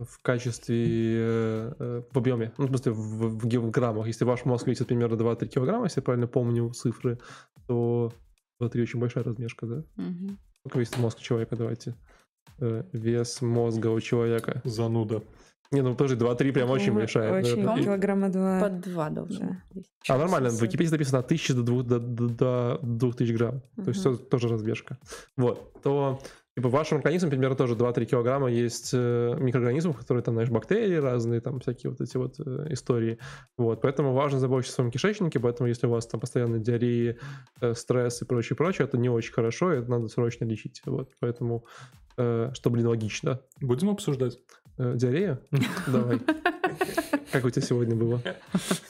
в 0.00 0.20
качестве 0.22 1.72
в 1.78 2.18
объеме, 2.18 2.52
ну, 2.58 2.66
в 2.66 2.68
смысле, 2.70 2.90
в, 2.90 3.38
в. 3.38 4.06
Если 4.06 4.24
ваш 4.24 4.44
мозг 4.44 4.66
весит 4.66 4.88
примерно 4.88 5.14
2-3 5.14 5.46
килограмма, 5.46 5.84
если 5.84 6.00
я 6.00 6.02
правильно 6.02 6.26
помню 6.26 6.68
цифры, 6.70 7.20
то 7.68 8.12
2-3 8.60 8.82
очень 8.82 8.98
большая 8.98 9.22
размешка, 9.22 9.66
да? 9.66 9.84
Угу. 9.96 10.36
Сколько 10.64 10.78
весит 10.78 10.96
мозг 10.96 11.18
человека, 11.18 11.56
давайте? 11.56 11.94
Э, 12.58 12.84
вес 12.92 13.42
мозга 13.42 13.88
у 13.88 14.00
человека. 14.00 14.62
Зануда. 14.64 15.22
Не, 15.70 15.82
ну 15.82 15.94
тоже 15.94 16.16
2-3 16.16 16.52
прям 16.52 16.70
очень 16.70 16.92
мешает. 16.92 17.44
Очень, 17.44 17.64
да, 17.64 17.76
килограмма 17.76 18.30
2. 18.30 18.60
Под 18.60 18.80
2 18.80 19.10
должно 19.10 19.58
да. 19.74 19.82
А 20.08 20.16
нормально, 20.16 20.48
в 20.48 20.62
Википедии 20.62 20.90
написано 20.90 21.18
от 21.18 21.26
1000 21.26 21.54
до 21.54 22.78
2000 22.82 23.32
грамм. 23.32 23.62
Угу. 23.76 23.84
То 23.84 23.90
есть 23.90 24.28
тоже 24.30 24.48
разбежка. 24.48 24.98
Вот. 25.36 25.82
То 25.82 26.18
Типа 26.56 26.68
в 26.68 26.72
вашем 26.72 26.98
организме, 26.98 27.30
примерно, 27.30 27.56
тоже 27.56 27.74
2-3 27.74 28.04
килограмма 28.04 28.48
есть 28.48 28.90
э, 28.92 29.36
микроорганизмов, 29.38 29.96
которые 29.96 30.22
там, 30.22 30.34
знаешь, 30.34 30.50
бактерии 30.50 30.94
разные, 30.94 31.40
там 31.40 31.58
всякие 31.58 31.90
вот 31.90 32.00
эти 32.00 32.16
вот 32.16 32.36
э, 32.38 32.66
истории. 32.70 33.18
Вот, 33.56 33.80
поэтому 33.82 34.12
важно 34.12 34.38
заботиться 34.38 34.72
о 34.72 34.76
своем 34.76 34.90
кишечнике, 34.92 35.40
поэтому 35.40 35.68
если 35.68 35.88
у 35.88 35.90
вас 35.90 36.06
там 36.06 36.20
постоянно 36.20 36.60
диареи, 36.60 37.18
э, 37.60 37.74
стресс 37.74 38.22
и 38.22 38.24
прочее, 38.24 38.56
прочее, 38.56 38.86
это 38.86 38.96
не 38.98 39.08
очень 39.08 39.32
хорошо, 39.32 39.72
и 39.72 39.78
это 39.78 39.90
надо 39.90 40.06
срочно 40.06 40.44
лечить. 40.44 40.80
Вот, 40.86 41.10
поэтому, 41.18 41.66
что, 42.16 42.70
блин, 42.70 42.86
логично. 42.86 43.40
Будем 43.60 43.90
обсуждать. 43.90 44.38
Э, 44.76 44.94
диарея? 44.96 45.38
Давай. 45.86 46.20
Как 47.32 47.44
у 47.44 47.50
тебя 47.50 47.62
сегодня 47.62 47.94
было? 47.94 48.20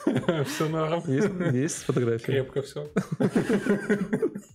Все 0.45 0.67
норм. 0.67 1.03
Есть, 1.07 1.29
есть 1.53 1.75
фотографии? 1.83 2.25
Крепко 2.25 2.61
все. 2.61 2.89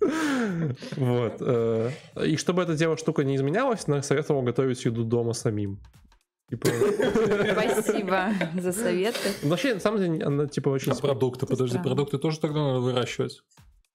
Вот. 0.97 1.37
Э, 1.41 1.91
и 2.24 2.37
чтобы 2.37 2.62
эта 2.62 2.76
тема 2.76 2.97
штука 2.97 3.22
не 3.22 3.37
изменялась, 3.37 3.85
советовал 4.03 4.43
готовить 4.43 4.85
еду 4.85 5.05
дома 5.05 5.33
самим. 5.33 5.78
Типа... 6.49 6.68
Спасибо 7.53 8.33
за 8.61 8.72
советы. 8.72 9.31
Ну, 9.43 9.51
вообще, 9.51 9.74
на 9.74 9.81
самом 9.81 10.01
деле, 10.01 10.24
она 10.24 10.47
типа 10.47 10.70
очень... 10.70 10.91
А 10.91 10.97
продукты, 10.97 11.47
подожди, 11.47 11.78
продукты 11.78 12.18
тоже 12.18 12.41
тогда 12.41 12.61
надо 12.61 12.81
выращивать? 12.81 13.43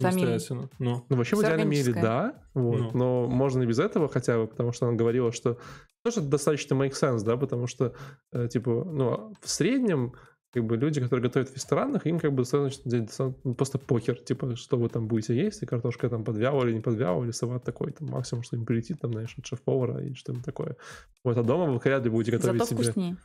Самостоятельно. 0.02 0.70
Ну. 0.80 1.06
ну, 1.10 1.16
вообще, 1.16 1.36
в 1.36 1.42
идеальном 1.42 1.70
мире, 1.70 1.94
да. 1.94 2.44
Вот, 2.54 2.94
ну. 2.94 3.26
Но 3.26 3.28
можно 3.28 3.64
и 3.64 3.66
без 3.66 3.80
этого 3.80 4.10
хотя 4.10 4.38
бы, 4.38 4.48
потому 4.48 4.72
что 4.72 4.88
она 4.88 4.98
говорила, 4.98 5.32
что 5.32 5.58
тоже 6.04 6.22
достаточно 6.22 6.74
make 6.76 6.92
sense, 6.92 7.24
да, 7.24 7.38
потому 7.38 7.68
что, 7.68 7.94
э, 8.34 8.48
типа, 8.48 8.84
ну, 8.86 9.34
в 9.42 9.50
среднем 9.50 10.14
как 10.56 10.64
бы 10.64 10.78
люди, 10.78 11.02
которые 11.02 11.24
готовят 11.24 11.50
в 11.50 11.54
ресторанах, 11.54 12.06
им 12.06 12.18
как 12.18 12.32
бы 12.32 12.44
достаточно 12.44 13.36
ну, 13.44 13.56
просто 13.56 13.78
покер, 13.78 14.16
типа, 14.16 14.56
что 14.56 14.78
вы 14.78 14.88
там 14.88 15.06
будете 15.06 15.36
есть, 15.36 15.62
и 15.62 15.66
картошка 15.66 16.10
там 16.10 16.24
подвяла 16.24 16.64
или 16.64 16.76
не 16.76 16.80
подвяла, 16.80 17.26
или 17.26 17.32
салат 17.32 17.66
такой, 17.66 17.92
там 17.92 18.08
максимум, 18.08 18.44
что 18.44 18.56
им 18.56 18.66
прилетит, 18.66 19.02
там, 19.02 19.12
знаешь, 19.12 19.36
от 19.38 19.46
шеф-повара 19.46 20.02
или 20.02 20.14
что-нибудь 20.14 20.46
такое. 20.46 20.78
Вот, 21.26 21.36
а 21.36 21.44
дома 21.44 21.66
вы 21.66 21.78
вряд 21.78 22.06
ли 22.06 22.10
будете 22.10 22.38
готовить 22.38 22.62
Зато 22.62 22.70
себе... 22.70 22.84
вкуснее. 22.84 23.18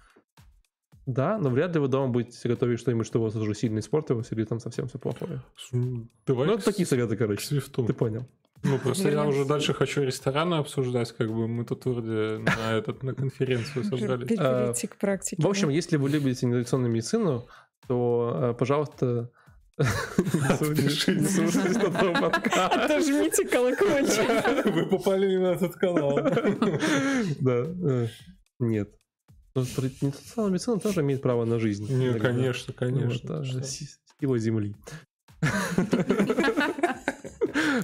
Да, 1.06 1.38
но 1.38 1.50
вряд 1.50 1.74
ли 1.74 1.80
вы 1.80 1.88
дома 1.88 2.12
будете 2.12 2.48
готовить 2.48 2.78
что-нибудь, 2.78 3.06
что 3.06 3.20
у 3.20 3.22
вас 3.22 3.34
уже 3.34 3.54
сильно 3.54 3.78
испортилось, 3.78 4.30
или 4.32 4.44
там 4.44 4.60
совсем 4.60 4.88
все 4.88 4.98
плохое. 4.98 5.40
Давай 6.26 6.46
ну, 6.46 6.54
это 6.54 6.64
такие 6.64 6.86
советы, 6.86 7.16
короче. 7.16 7.60
Ты 7.60 7.92
понял. 7.92 8.26
Ну, 8.62 8.78
просто 8.78 9.08
я 9.10 9.24
уже 9.24 9.46
дальше 9.46 9.72
хочу 9.72 10.02
рестораны 10.02 10.56
обсуждать, 10.56 11.12
как 11.12 11.28
бы 11.28 11.48
мы 11.48 11.64
тут 11.64 11.86
вроде 11.86 12.38
на, 12.38 12.72
этот, 12.72 13.02
на 13.02 13.14
конференцию 13.14 13.84
собрались. 13.84 14.28
Перейти 14.28 14.86
к 14.86 14.96
практике. 14.96 15.42
В 15.42 15.46
общем, 15.46 15.70
если 15.70 15.96
вы 15.96 16.10
любите 16.10 16.44
инновационную 16.46 16.92
медицину, 16.92 17.46
то, 17.86 18.50
э, 18.50 18.54
пожалуйста. 18.58 19.30
Отожмите 19.78 21.16
колокольчик. 23.48 24.64
Вы 24.74 24.86
попали 24.86 25.38
на 25.38 25.52
этот 25.52 25.74
канал. 25.76 26.16
Да. 27.40 27.64
Э, 27.66 28.06
нет. 28.58 28.99
Инновационная 29.54 30.52
медицина 30.52 30.78
тоже 30.78 31.00
имеет 31.00 31.22
право 31.22 31.44
на 31.44 31.58
жизнь. 31.58 31.92
Нет, 31.92 32.20
конечно, 32.20 32.72
конечно. 32.72 33.42
Сила 33.44 34.38
земли. 34.38 34.76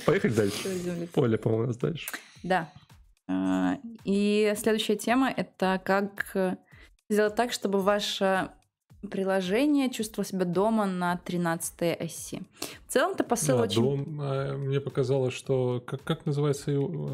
Поехали 0.04 0.32
дальше. 0.32 1.08
Поле, 1.12 1.38
по-моему, 1.38 1.64
у 1.64 1.66
нас 1.68 1.76
дальше. 1.76 2.08
Да. 2.42 2.70
А, 3.28 3.78
и 4.04 4.54
следующая 4.56 4.96
тема— 4.96 5.30
это 5.36 5.80
как 5.84 6.30
э, 6.34 6.56
сделать 7.08 7.34
так, 7.34 7.52
чтобы 7.52 7.80
ваше 7.80 8.50
приложение 9.10 9.90
чувствовало 9.90 10.26
себя 10.26 10.44
дома 10.44 10.86
на 10.86 11.16
13 11.16 12.00
оси. 12.00 12.42
В 12.86 12.92
целом-то 12.92 13.24
посыл 13.24 13.56
да, 13.56 13.62
очень... 13.64 13.82
Дом, 13.82 14.20
а, 14.20 14.56
мне 14.56 14.80
показалось, 14.80 15.34
что... 15.34 15.80
Как, 15.80 16.02
как 16.04 16.26
называется 16.26 16.70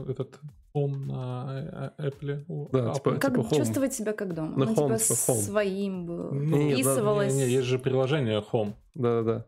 этот 0.08 0.40
Home 0.74 0.96
на 1.06 1.92
э, 1.98 2.08
Apple. 2.08 2.68
Да, 2.72 2.94
типа, 2.94 3.14
как 3.16 3.34
типа 3.34 3.54
чувствовать 3.54 3.94
себя 3.94 4.12
как 4.12 4.34
дома? 4.34 4.56
На 4.56 4.64
ну, 4.66 4.72
home, 4.72 4.98
типа, 4.98 5.12
home. 5.12 5.42
своим 5.42 6.06
был. 6.06 6.32
Ну, 6.32 6.72
Вписывалось. 6.72 7.34
Не, 7.34 7.44
не, 7.44 7.50
есть 7.50 7.66
же 7.66 7.78
приложение 7.78 8.42
Home. 8.52 8.74
Да-да-да. 8.94 9.44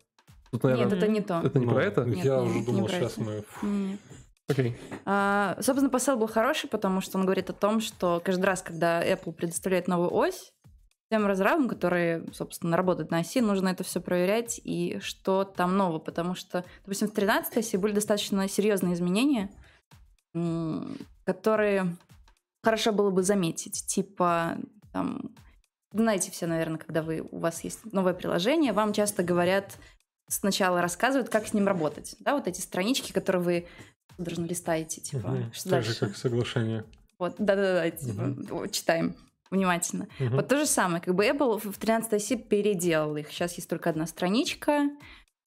Тут, 0.51 0.63
наверное, 0.63 0.85
Нет, 0.85 0.99
это 0.99 1.09
не 1.09 1.21
то. 1.21 1.41
Это 1.45 1.59
не 1.59 1.67
ну, 1.67 1.73
про 1.73 1.83
это? 1.83 2.05
Нет, 2.05 2.25
я 2.25 2.43
уже 2.43 2.65
думал, 2.65 2.89
сейчас 2.89 3.17
мы... 3.17 3.45
Нет. 3.63 4.01
Окей. 4.47 4.77
А, 5.07 5.57
собственно, 5.61 5.89
посыл 5.89 6.17
был 6.17 6.29
хороший, 6.29 6.69
потому 6.69 7.01
что 7.01 7.19
он 7.19 7.25
говорит 7.25 7.49
о 7.51 7.55
том, 7.55 7.81
что 7.81 8.21
каждый 8.23 8.45
раз, 8.45 8.63
когда 8.63 9.03
Apple 9.03 9.33
предоставляет 9.33 9.89
новую 9.89 10.13
ось, 10.15 10.53
тем 11.11 11.27
разрабам, 11.27 11.69
которые, 11.69 12.27
собственно, 12.33 12.77
работают 12.77 13.11
на 13.11 13.19
оси, 13.19 13.41
нужно 13.41 13.69
это 13.69 13.85
все 13.85 14.01
проверять 14.01 14.61
и 14.63 14.99
что 15.01 15.45
там 15.45 15.77
нового, 15.77 15.99
потому 15.99 16.35
что, 16.35 16.65
допустим, 16.83 17.09
в 17.09 17.13
13 17.13 17.57
оси 17.57 17.77
были 17.77 17.93
достаточно 17.93 18.49
серьезные 18.49 18.95
изменения, 18.95 19.51
которые 21.25 21.97
хорошо 22.63 22.93
было 22.93 23.11
бы 23.11 23.23
заметить, 23.23 23.87
типа 23.87 24.57
там 24.93 25.35
знаете 25.93 26.31
все, 26.31 26.47
наверное, 26.47 26.79
когда 26.79 27.03
вы, 27.03 27.27
у 27.31 27.39
вас 27.39 27.63
есть 27.63 27.93
новое 27.93 28.15
приложение, 28.15 28.73
вам 28.73 28.93
часто 28.93 29.23
говорят, 29.23 29.79
сначала 30.29 30.83
рассказывают, 30.83 31.31
как 31.31 31.47
с 31.47 31.55
ним 31.55 31.67
работать. 31.67 32.17
Да, 32.19 32.35
вот 32.35 32.49
эти 32.49 32.61
странички, 32.61 33.13
которые 33.13 33.43
вы 33.43 33.67
судорожно 34.17 34.47
листаете, 34.47 35.01
типа, 35.01 35.27
угу. 35.29 35.53
что 35.53 35.71
так 35.71 35.71
дальше? 35.71 35.93
же, 35.93 35.99
как 36.01 36.17
соглашение. 36.17 36.85
Вот, 37.19 37.37
да-да-да, 37.39 37.91
типа, 37.91 38.23
угу. 38.23 38.67
читаем 38.69 39.15
внимательно. 39.51 40.09
Угу. 40.19 40.37
Вот 40.37 40.49
то 40.49 40.57
же 40.57 40.67
самое, 40.67 41.01
как 41.01 41.15
бы 41.15 41.27
Apple 41.27 41.61
в 41.71 41.79
13 41.79 42.13
оси 42.13 42.37
переделал 42.37 43.17
их. 43.17 43.31
Сейчас 43.31 43.55
есть 43.55 43.69
только 43.69 43.91
одна 43.91 44.07
страничка, 44.07 44.91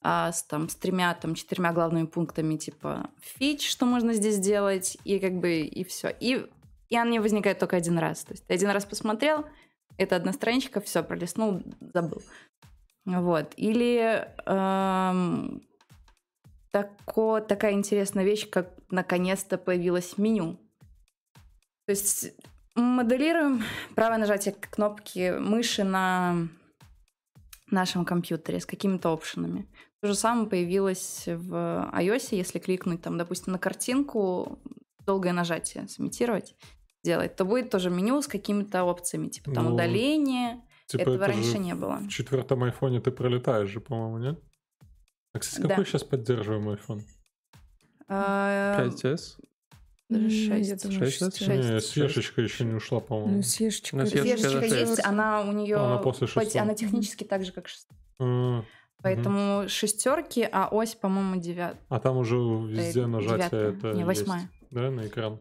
а, 0.02 0.32
с, 0.32 0.44
там, 0.44 0.70
с 0.70 0.76
тремя, 0.76 1.14
там, 1.14 1.36
четырьмя 1.36 1.74
главными 1.74 2.06
пунктами, 2.06 2.58
типа 2.58 3.10
фич, 3.20 3.70
что 3.70 3.86
можно 3.86 4.14
здесь 4.14 4.36
сделать, 4.36 4.98
и 5.04 5.20
как 5.20 5.34
бы, 5.40 5.60
и 5.60 5.84
все. 5.84 6.10
И, 6.20 6.46
и 6.90 6.96
она 6.96 7.20
возникает 7.22 7.60
только 7.60 7.78
один 7.78 7.98
раз. 7.98 8.24
То 8.24 8.34
есть 8.34 8.46
ты 8.46 8.54
один 8.54 8.70
раз 8.70 8.86
посмотрел, 8.86 9.46
это 9.98 10.16
одна 10.16 10.34
страничка, 10.34 10.80
все, 10.82 11.04
пролистнул, 11.04 11.62
забыл. 11.94 12.22
Вот. 13.06 13.54
Или 13.56 14.28
эм, 14.46 15.62
тако, 16.72 17.40
такая 17.40 17.74
интересная 17.74 18.24
вещь, 18.24 18.50
как 18.50 18.74
наконец-то 18.90 19.58
появилось 19.58 20.18
меню. 20.18 20.58
То 21.86 21.92
есть 21.92 22.34
моделируем 22.76 23.64
правое 23.96 24.18
нажатие 24.18 24.54
кнопки 24.54 25.38
мыши 25.40 25.84
на 25.84 26.50
нашем 27.72 28.06
компьютере 28.06 28.60
с 28.60 28.66
какими-то 28.66 29.12
опшенами. 29.12 29.68
То 30.02 30.08
же 30.08 30.16
самое 30.16 30.48
появилось 30.48 31.24
в 31.26 31.90
iOS, 31.94 32.30
если 32.32 32.60
кликнуть 32.60 33.02
там, 33.02 33.18
допустим, 33.18 33.54
на 33.54 33.60
картинку, 33.60 34.60
долгое 35.06 35.34
нажатие 35.34 35.88
сымитировать, 35.88 36.56
делать, 37.04 37.36
то 37.36 37.46
будет 37.46 37.70
тоже 37.70 37.90
меню 37.90 38.22
с 38.22 38.28
какими-то 38.28 38.84
опциями, 38.84 39.30
типа 39.30 39.52
там 39.52 39.66
ну, 39.66 39.74
удаление. 39.74 40.62
Типа 40.88 41.02
Этого 41.02 41.16
это 41.16 41.28
раньше 41.28 41.58
не 41.58 41.76
было. 41.76 41.98
В 41.98 42.08
четвертом 42.10 42.64
айфоне 42.64 43.02
ты 43.02 43.12
пролетаешь 43.12 43.70
же, 43.70 43.82
по-моему, 43.82 44.18
нет? 44.20 44.40
А, 45.34 45.40
кстати, 45.40 45.62
какой 45.62 45.84
да. 45.84 45.86
сейчас 45.86 46.04
поддерживаемый 46.04 46.76
iPhone? 46.76 47.02
5s? 48.10 49.40
6. 50.10 50.92
6, 50.92 51.38
6, 51.38 51.48
Не, 51.50 51.82
съешечка 51.82 52.42
еще 52.42 52.64
не 52.64 52.76
ушла, 52.76 53.00
по-моему. 53.02 53.38
Ну, 53.38 53.44
съешечка, 53.44 53.98
ну, 53.98 54.06
съешечка 54.06 54.66
есть, 54.66 55.06
она 55.06 55.42
у 55.42 55.52
нее... 55.52 55.78
Она 55.78 55.98
после 55.98 56.28
шестого. 56.28 56.62
Она 56.62 56.76
технически 56.76 57.24
так 57.24 57.44
же, 57.44 57.52
как 57.52 57.68
6. 57.68 57.88
А, 58.20 58.64
Поэтому 59.02 59.68
шестерки, 59.68 60.48
а 60.50 60.70
ось, 60.72 60.96
по-моему, 60.96 61.40
девят. 61.40 61.78
А 61.90 62.00
там 62.00 62.18
уже 62.18 62.36
везде 62.36 63.06
нажатие 63.06 63.50
девятая. 63.50 63.72
это 63.72 63.94
Не, 63.94 64.06
восьмая. 64.06 64.42
Есть, 64.42 64.72
да, 64.72 64.92
на 64.92 65.08
экран? 65.08 65.40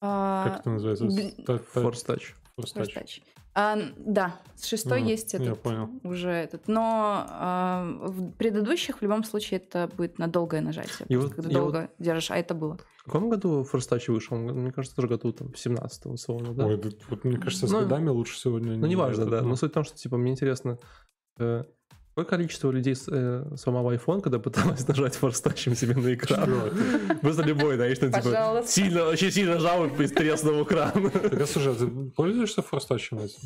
А... 0.00 0.44
Как 0.48 0.60
это 0.60 0.70
называется? 0.70 1.04
Force 1.06 2.06
Touch. 2.06 2.22
Force 2.58 2.74
Touch. 2.74 3.22
А, 3.54 3.76
да, 3.96 4.36
с 4.54 4.66
шестой 4.66 5.02
а, 5.02 5.04
есть 5.04 5.34
этот 5.34 5.48
я 5.48 5.54
понял. 5.56 5.90
уже 6.04 6.30
этот. 6.30 6.68
Но 6.68 7.26
а, 7.28 7.84
в 8.02 8.30
предыдущих 8.32 8.98
в 8.98 9.02
любом 9.02 9.24
случае 9.24 9.58
это 9.58 9.90
будет 9.96 10.18
на 10.18 10.28
долгое 10.28 10.60
нажатие. 10.60 11.06
И 11.08 11.16
вот, 11.16 11.34
когда 11.34 11.50
долго 11.50 11.80
вот... 11.80 11.90
держишь, 11.98 12.30
а 12.30 12.36
это 12.36 12.54
было. 12.54 12.78
В 13.08 13.12
каком 13.12 13.30
году 13.30 13.66
First 13.70 13.90
Touch 13.90 14.12
вышел? 14.12 14.36
Мне 14.36 14.70
кажется, 14.70 14.94
тоже 14.94 15.08
году 15.08 15.32
там, 15.32 15.48
в 15.48 15.54
17-м, 15.54 16.12
условно, 16.12 16.52
да? 16.52 16.66
Ой, 16.66 16.80
вот 17.08 17.24
мне 17.24 17.38
кажется, 17.38 17.66
с 17.66 17.70
ну, 17.70 17.80
годами 17.80 18.10
лучше 18.10 18.38
сегодня. 18.38 18.76
Ну, 18.76 18.86
неважно, 18.86 19.24
да. 19.24 19.42
Но 19.42 19.56
суть 19.56 19.70
в 19.70 19.74
том, 19.74 19.84
что, 19.84 19.96
типа, 19.96 20.16
мне 20.16 20.32
интересно, 20.32 20.78
э, 21.38 21.64
Какое 22.18 22.30
количество 22.30 22.72
людей 22.72 22.96
э, 23.12 23.44
сломало 23.56 23.94
iPhone, 23.94 24.20
когда 24.20 24.40
пыталась 24.40 24.88
нажать 24.88 25.14
форстачем 25.14 25.76
себе 25.76 25.94
на 25.94 26.12
экран? 26.12 26.50
Просто 27.20 27.44
любой, 27.44 27.76
да, 27.76 27.94
что 27.94 28.10
типа 28.10 28.62
сильно, 28.66 29.04
очень 29.04 29.30
сильно 29.30 29.54
нажал 29.54 29.86
и 29.86 30.06
треснул 30.08 30.64
экран. 30.64 31.10
Так, 31.12 31.46
слушай, 31.46 31.72
а 31.72 31.76
ты 31.76 31.86
пользуешься 32.16 32.60
форстачем 32.60 33.20
этим? 33.20 33.38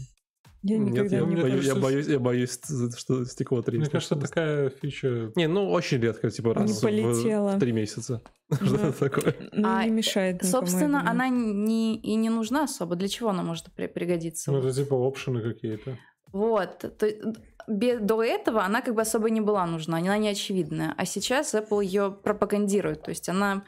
Я 0.63 0.79
Нет, 0.79 1.11
я, 1.11 1.21
не 1.23 1.35
боюсь, 1.35 1.67
я 1.67 1.75
боюсь, 1.75 2.07
я 2.07 2.19
боюсь, 2.21 2.61
что 2.97 3.25
стекло 3.25 3.63
треснет. 3.63 3.87
Мне 3.87 3.91
кажется, 3.91 4.15
такая 4.15 4.71
фича... 4.71 5.33
Не, 5.35 5.49
ну 5.49 5.69
очень 5.69 5.99
редко, 5.99 6.31
типа 6.31 6.55
раз 6.55 6.81
в 6.81 7.59
три 7.59 7.73
месяца. 7.73 8.23
Что-то 8.53 8.93
такое. 8.93 9.35
Ну, 9.53 9.83
не 9.83 9.91
мешает 9.91 10.45
Собственно, 10.45 11.09
она 11.09 11.29
не, 11.29 11.97
и 11.97 12.15
не 12.15 12.31
нужна 12.31 12.65
особо. 12.65 12.95
Для 12.95 13.09
чего 13.09 13.31
она 13.31 13.43
может 13.43 13.73
пригодиться? 13.73 14.53
Ну, 14.53 14.59
это 14.59 14.73
типа 14.73 14.95
опшены 14.95 15.43
какие-то. 15.43 15.99
Вот. 16.33 16.79
То, 16.99 17.35
до 17.67 18.23
этого 18.23 18.65
она 18.65 18.83
как 18.83 18.95
бы 18.95 19.03
особо 19.03 19.31
не 19.31 19.41
была 19.41 19.67
нужна, 19.67 19.99
она 19.99 20.17
не 20.19 20.29
очевидная. 20.29 20.95
А 20.97 21.05
сейчас 21.07 21.55
Apple 21.55 21.85
ее 21.85 22.11
пропагандирует. 22.11 23.03
То 23.03 23.11
есть 23.11 23.29
она... 23.29 23.65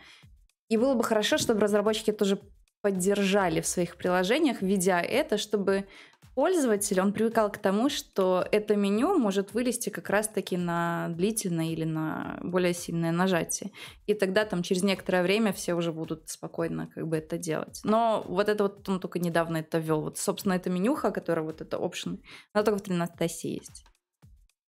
И 0.69 0.77
было 0.77 0.95
бы 0.95 1.03
хорошо, 1.03 1.39
чтобы 1.39 1.61
разработчики 1.61 2.13
тоже 2.13 2.39
поддержали 2.85 3.63
в 3.63 3.67
своих 3.67 3.97
приложениях, 3.97 4.61
введя 4.61 5.01
это, 5.01 5.39
чтобы 5.39 5.87
пользователь, 6.35 7.01
он 7.01 7.13
привыкал 7.13 7.51
к 7.51 7.59
тому, 7.59 7.89
что 7.89 8.47
это 8.51 8.77
меню 8.77 9.19
может 9.19 9.55
вылезти 9.55 9.91
как 9.91 10.11
раз-таки 10.11 10.57
на 10.57 11.09
длительное 11.11 11.67
или 11.67 11.85
на 11.85 12.39
более 12.43 12.75
сильное 12.75 13.13
нажатие. 13.13 13.71
И 14.07 14.15
тогда 14.15 14.45
там 14.45 14.63
через 14.63 14.83
некоторое 14.83 15.23
время 15.23 15.53
все 15.53 15.75
уже 15.75 15.93
будут 15.93 16.29
спокойно 16.29 16.89
как 16.95 17.07
бы 17.07 17.17
это 17.17 17.39
делать. 17.39 17.81
Но 17.85 18.25
вот 18.29 18.49
это 18.49 18.65
вот 18.65 18.89
он 18.89 19.01
только 19.01 19.19
недавно 19.19 19.59
это 19.59 19.79
ввел. 19.79 20.03
Вот, 20.03 20.19
собственно, 20.19 20.55
это 20.55 20.71
менюха, 20.71 21.11
которая 21.11 21.45
вот 21.45 21.61
это 21.61 21.77
option, 21.77 22.21
она 22.53 22.65
только 22.65 22.79
в 22.79 22.83
13 22.83 23.21
оси 23.21 23.49
есть. 23.55 23.85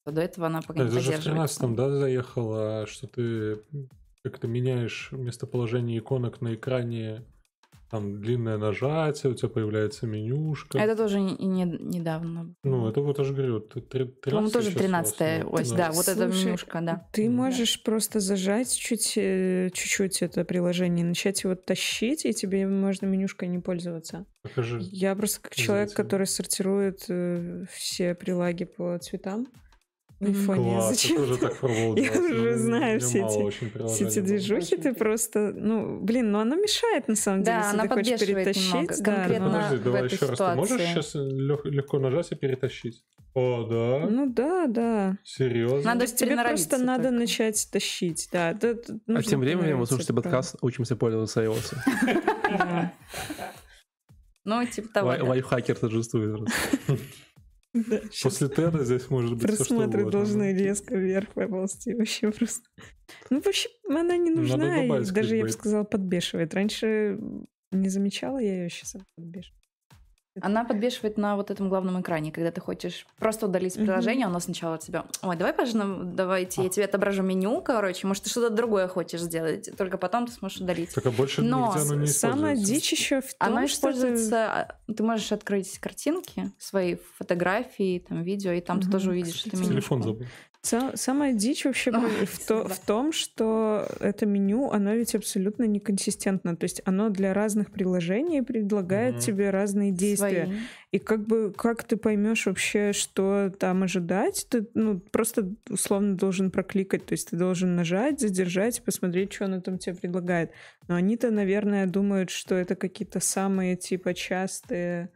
До 0.04 0.20
этого 0.20 0.46
она 0.46 0.62
пока 0.62 0.84
это 0.84 0.94
не 0.94 1.00
же 1.00 1.12
в 1.12 1.24
13 1.24 1.74
да, 1.74 1.90
заехала, 1.90 2.86
что 2.86 3.08
ты 3.08 3.60
как-то 4.22 4.46
меняешь 4.46 5.08
местоположение 5.10 5.98
иконок 5.98 6.40
на 6.40 6.54
экране 6.54 7.24
там 7.90 8.20
длинное 8.20 8.58
нажатие, 8.58 9.32
у 9.32 9.34
тебя 9.34 9.48
появляется 9.48 10.06
менюшка. 10.06 10.78
Это 10.78 10.96
тоже 10.96 11.20
не, 11.20 11.34
не, 11.36 11.64
недавно. 11.64 12.54
Ну, 12.64 12.88
это 12.88 13.00
вот, 13.00 13.18
я 13.18 13.24
же 13.24 13.32
говорю, 13.32 13.60
13 13.60 14.32
Ну, 14.32 14.50
тоже 14.50 14.72
13 14.72 15.44
ось, 15.46 15.70
да, 15.70 15.76
да 15.76 15.92
вот 15.92 16.04
Слушай, 16.04 16.16
эта 16.16 16.26
менюшка, 16.26 16.80
да. 16.80 17.08
Ты 17.12 17.30
можешь 17.30 17.76
да. 17.76 17.82
просто 17.84 18.20
зажать 18.20 18.76
чуть, 18.76 19.14
э, 19.16 19.70
чуть-чуть 19.72 20.22
это 20.22 20.44
приложение, 20.44 21.04
начать 21.04 21.44
его 21.44 21.54
тащить, 21.54 22.24
и 22.26 22.34
тебе 22.34 22.66
можно 22.66 23.06
менюшкой 23.06 23.48
не 23.48 23.60
пользоваться. 23.60 24.26
Покажи. 24.42 24.80
Я 24.82 25.14
просто 25.14 25.40
как 25.42 25.54
человек, 25.54 25.92
который 25.94 26.26
сортирует 26.26 27.04
э, 27.08 27.66
все 27.70 28.14
прилаги 28.14 28.64
по 28.64 28.98
цветам, 28.98 29.46
в 30.20 30.26
айфоне. 30.26 30.72
Класс, 30.72 30.88
Зачем? 30.88 31.16
Тоже 31.16 31.36
так 31.38 31.62
Я 31.62 32.10
уже 32.10 32.52
ну, 32.52 32.58
знаю 32.58 33.00
все 33.00 33.18
эти, 33.18 33.86
все 33.86 34.06
эти 34.06 34.20
движухи, 34.20 34.76
ты 34.76 34.94
просто, 34.94 35.52
ну, 35.54 36.00
блин, 36.00 36.32
ну 36.32 36.38
оно 36.38 36.56
мешает 36.56 37.08
на 37.08 37.16
самом 37.16 37.42
деле, 37.42 37.58
да, 37.58 37.64
если 37.64 37.74
она 37.74 37.82
ты 37.82 37.94
хочешь 37.94 38.20
перетащить. 38.20 38.72
Немного, 38.72 39.02
да, 39.02 39.14
конкретно 39.14 39.46
Подожди, 39.46 39.84
давай 39.84 40.02
в 40.02 40.04
этой 40.06 40.14
еще 40.14 40.26
ситуации. 40.26 40.44
раз. 40.44 40.68
Ты 40.68 40.74
можешь 40.74 40.86
сейчас 40.88 41.14
легко 41.14 41.98
нажать 41.98 42.32
и 42.32 42.34
перетащить? 42.34 43.04
О, 43.34 43.64
да? 43.64 44.08
Ну 44.08 44.32
да, 44.32 44.66
да. 44.66 45.18
Серьезно? 45.22 45.82
Надо 45.82 46.06
тебе 46.06 46.36
просто 46.42 46.78
надо 46.78 47.04
только. 47.04 47.18
начать 47.18 47.68
тащить, 47.70 48.28
да. 48.32 48.58
а 49.08 49.22
тем 49.22 49.40
временем 49.40 49.80
вы 49.80 49.86
слушаете 49.86 50.14
подкаст 50.14 50.56
«Учимся 50.62 50.96
пользоваться 50.96 51.44
iOS». 51.44 51.74
Ну, 54.46 54.64
типа 54.64 54.88
того. 54.94 55.08
Лайфхакер 55.08 55.76
торжествует. 55.76 56.40
Да, 57.88 58.00
После 58.22 58.48
Теда 58.48 58.84
здесь 58.84 59.10
может 59.10 59.36
быть 59.36 59.42
Просмотры 59.42 60.02
все, 60.02 60.10
должны 60.10 60.54
резко 60.54 60.96
вверх 60.96 61.32
поползти. 61.34 61.94
Вообще 61.94 62.30
просто... 62.32 62.68
Ну, 63.30 63.40
вообще, 63.40 63.68
она 63.88 64.16
не 64.16 64.30
нужна. 64.30 64.84
И 64.84 65.10
даже, 65.10 65.36
я 65.36 65.44
бы 65.44 65.50
сказала, 65.50 65.84
подбешивает. 65.84 66.54
Раньше 66.54 67.18
не 67.72 67.88
замечала 67.88 68.38
я 68.38 68.62
ее, 68.62 68.70
сейчас 68.70 68.96
подбешивает. 69.16 69.55
Она 70.40 70.64
подбешивает 70.64 71.16
на 71.16 71.36
вот 71.36 71.50
этом 71.50 71.68
главном 71.68 72.00
экране, 72.00 72.32
когда 72.32 72.50
ты 72.50 72.60
хочешь 72.60 73.06
просто 73.18 73.46
удалить 73.46 73.74
приложение, 73.74 74.26
оно 74.26 74.40
сначала 74.40 74.74
от 74.74 74.82
тебя, 74.82 75.04
ой, 75.22 75.36
давай, 75.36 75.52
пожалуйста, 75.52 76.04
давайте, 76.04 76.62
я 76.62 76.68
тебе 76.68 76.84
отображу 76.84 77.22
меню, 77.22 77.60
короче, 77.62 78.06
может, 78.06 78.24
ты 78.24 78.30
что-то 78.30 78.50
другое 78.50 78.88
хочешь 78.88 79.20
сделать, 79.20 79.70
только 79.76 79.98
потом 79.98 80.26
ты 80.26 80.32
сможешь 80.32 80.58
удалить. 80.58 80.90
А 80.96 81.10
больше 81.10 81.42
Но 81.42 81.72
нигде 81.74 81.92
оно 81.92 82.00
не 82.02 82.06
самая 82.06 82.56
дичь 82.56 82.92
еще 82.92 83.20
в 83.20 83.34
том, 83.34 83.48
Она 83.48 83.66
используется, 83.66 84.76
ты... 84.86 84.94
ты 84.94 85.02
можешь 85.02 85.32
открыть 85.32 85.78
картинки, 85.78 86.52
свои 86.58 86.96
фотографии, 87.16 88.04
там, 88.06 88.22
видео, 88.22 88.52
и 88.52 88.60
там 88.60 88.80
ты 88.80 88.90
тоже 88.90 89.10
увидишь 89.10 89.46
это 89.46 89.56
меню. 89.56 89.70
Телефон 89.70 90.02
забыл. 90.02 90.26
Самая 90.94 91.32
дичь 91.32 91.64
вообще 91.64 91.90
в, 91.90 92.38
то, 92.46 92.68
в 92.68 92.78
том, 92.80 93.12
что 93.12 93.86
это 94.00 94.26
меню, 94.26 94.70
оно 94.70 94.94
ведь 94.94 95.14
абсолютно 95.14 95.64
неконсистентно. 95.64 96.56
То 96.56 96.64
есть 96.64 96.82
оно 96.84 97.08
для 97.08 97.32
разных 97.34 97.70
приложений 97.70 98.42
предлагает 98.42 99.16
mm-hmm. 99.16 99.20
тебе 99.20 99.50
разные 99.50 99.92
действия. 99.92 100.46
Свои. 100.46 100.58
И 100.92 100.98
как 100.98 101.26
бы 101.26 101.52
как 101.56 101.84
ты 101.84 101.96
поймешь 101.96 102.46
вообще, 102.46 102.92
что 102.92 103.52
там 103.58 103.82
ожидать, 103.82 104.46
ты 104.50 104.66
ну, 104.74 104.98
просто 104.98 105.54
условно 105.68 106.16
должен 106.16 106.50
прокликать. 106.50 107.06
То 107.06 107.12
есть 107.12 107.30
ты 107.30 107.36
должен 107.36 107.76
нажать, 107.76 108.20
задержать, 108.20 108.82
посмотреть, 108.82 109.32
что 109.32 109.44
оно 109.44 109.60
там 109.60 109.78
тебе 109.78 109.94
предлагает. 109.94 110.50
Но 110.88 110.94
они-то, 110.94 111.30
наверное, 111.30 111.86
думают, 111.86 112.30
что 112.30 112.54
это 112.54 112.76
какие-то 112.76 113.20
самые 113.20 113.76
типа 113.76 114.14
частые 114.14 115.10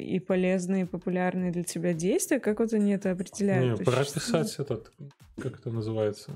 и 0.00 0.18
полезные, 0.18 0.82
и 0.82 0.86
популярные 0.86 1.52
для 1.52 1.64
тебя 1.64 1.92
действия, 1.92 2.40
как 2.40 2.60
вот 2.60 2.72
они 2.72 2.92
это 2.92 3.10
определяют? 3.10 3.80
Не, 3.80 3.84
прописать 3.84 4.50
что... 4.52 4.62
этот, 4.62 4.92
как 5.40 5.58
это 5.58 5.70
называется, 5.70 6.32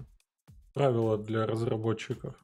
правила 0.74 1.18
для 1.18 1.46
разработчиков. 1.46 2.34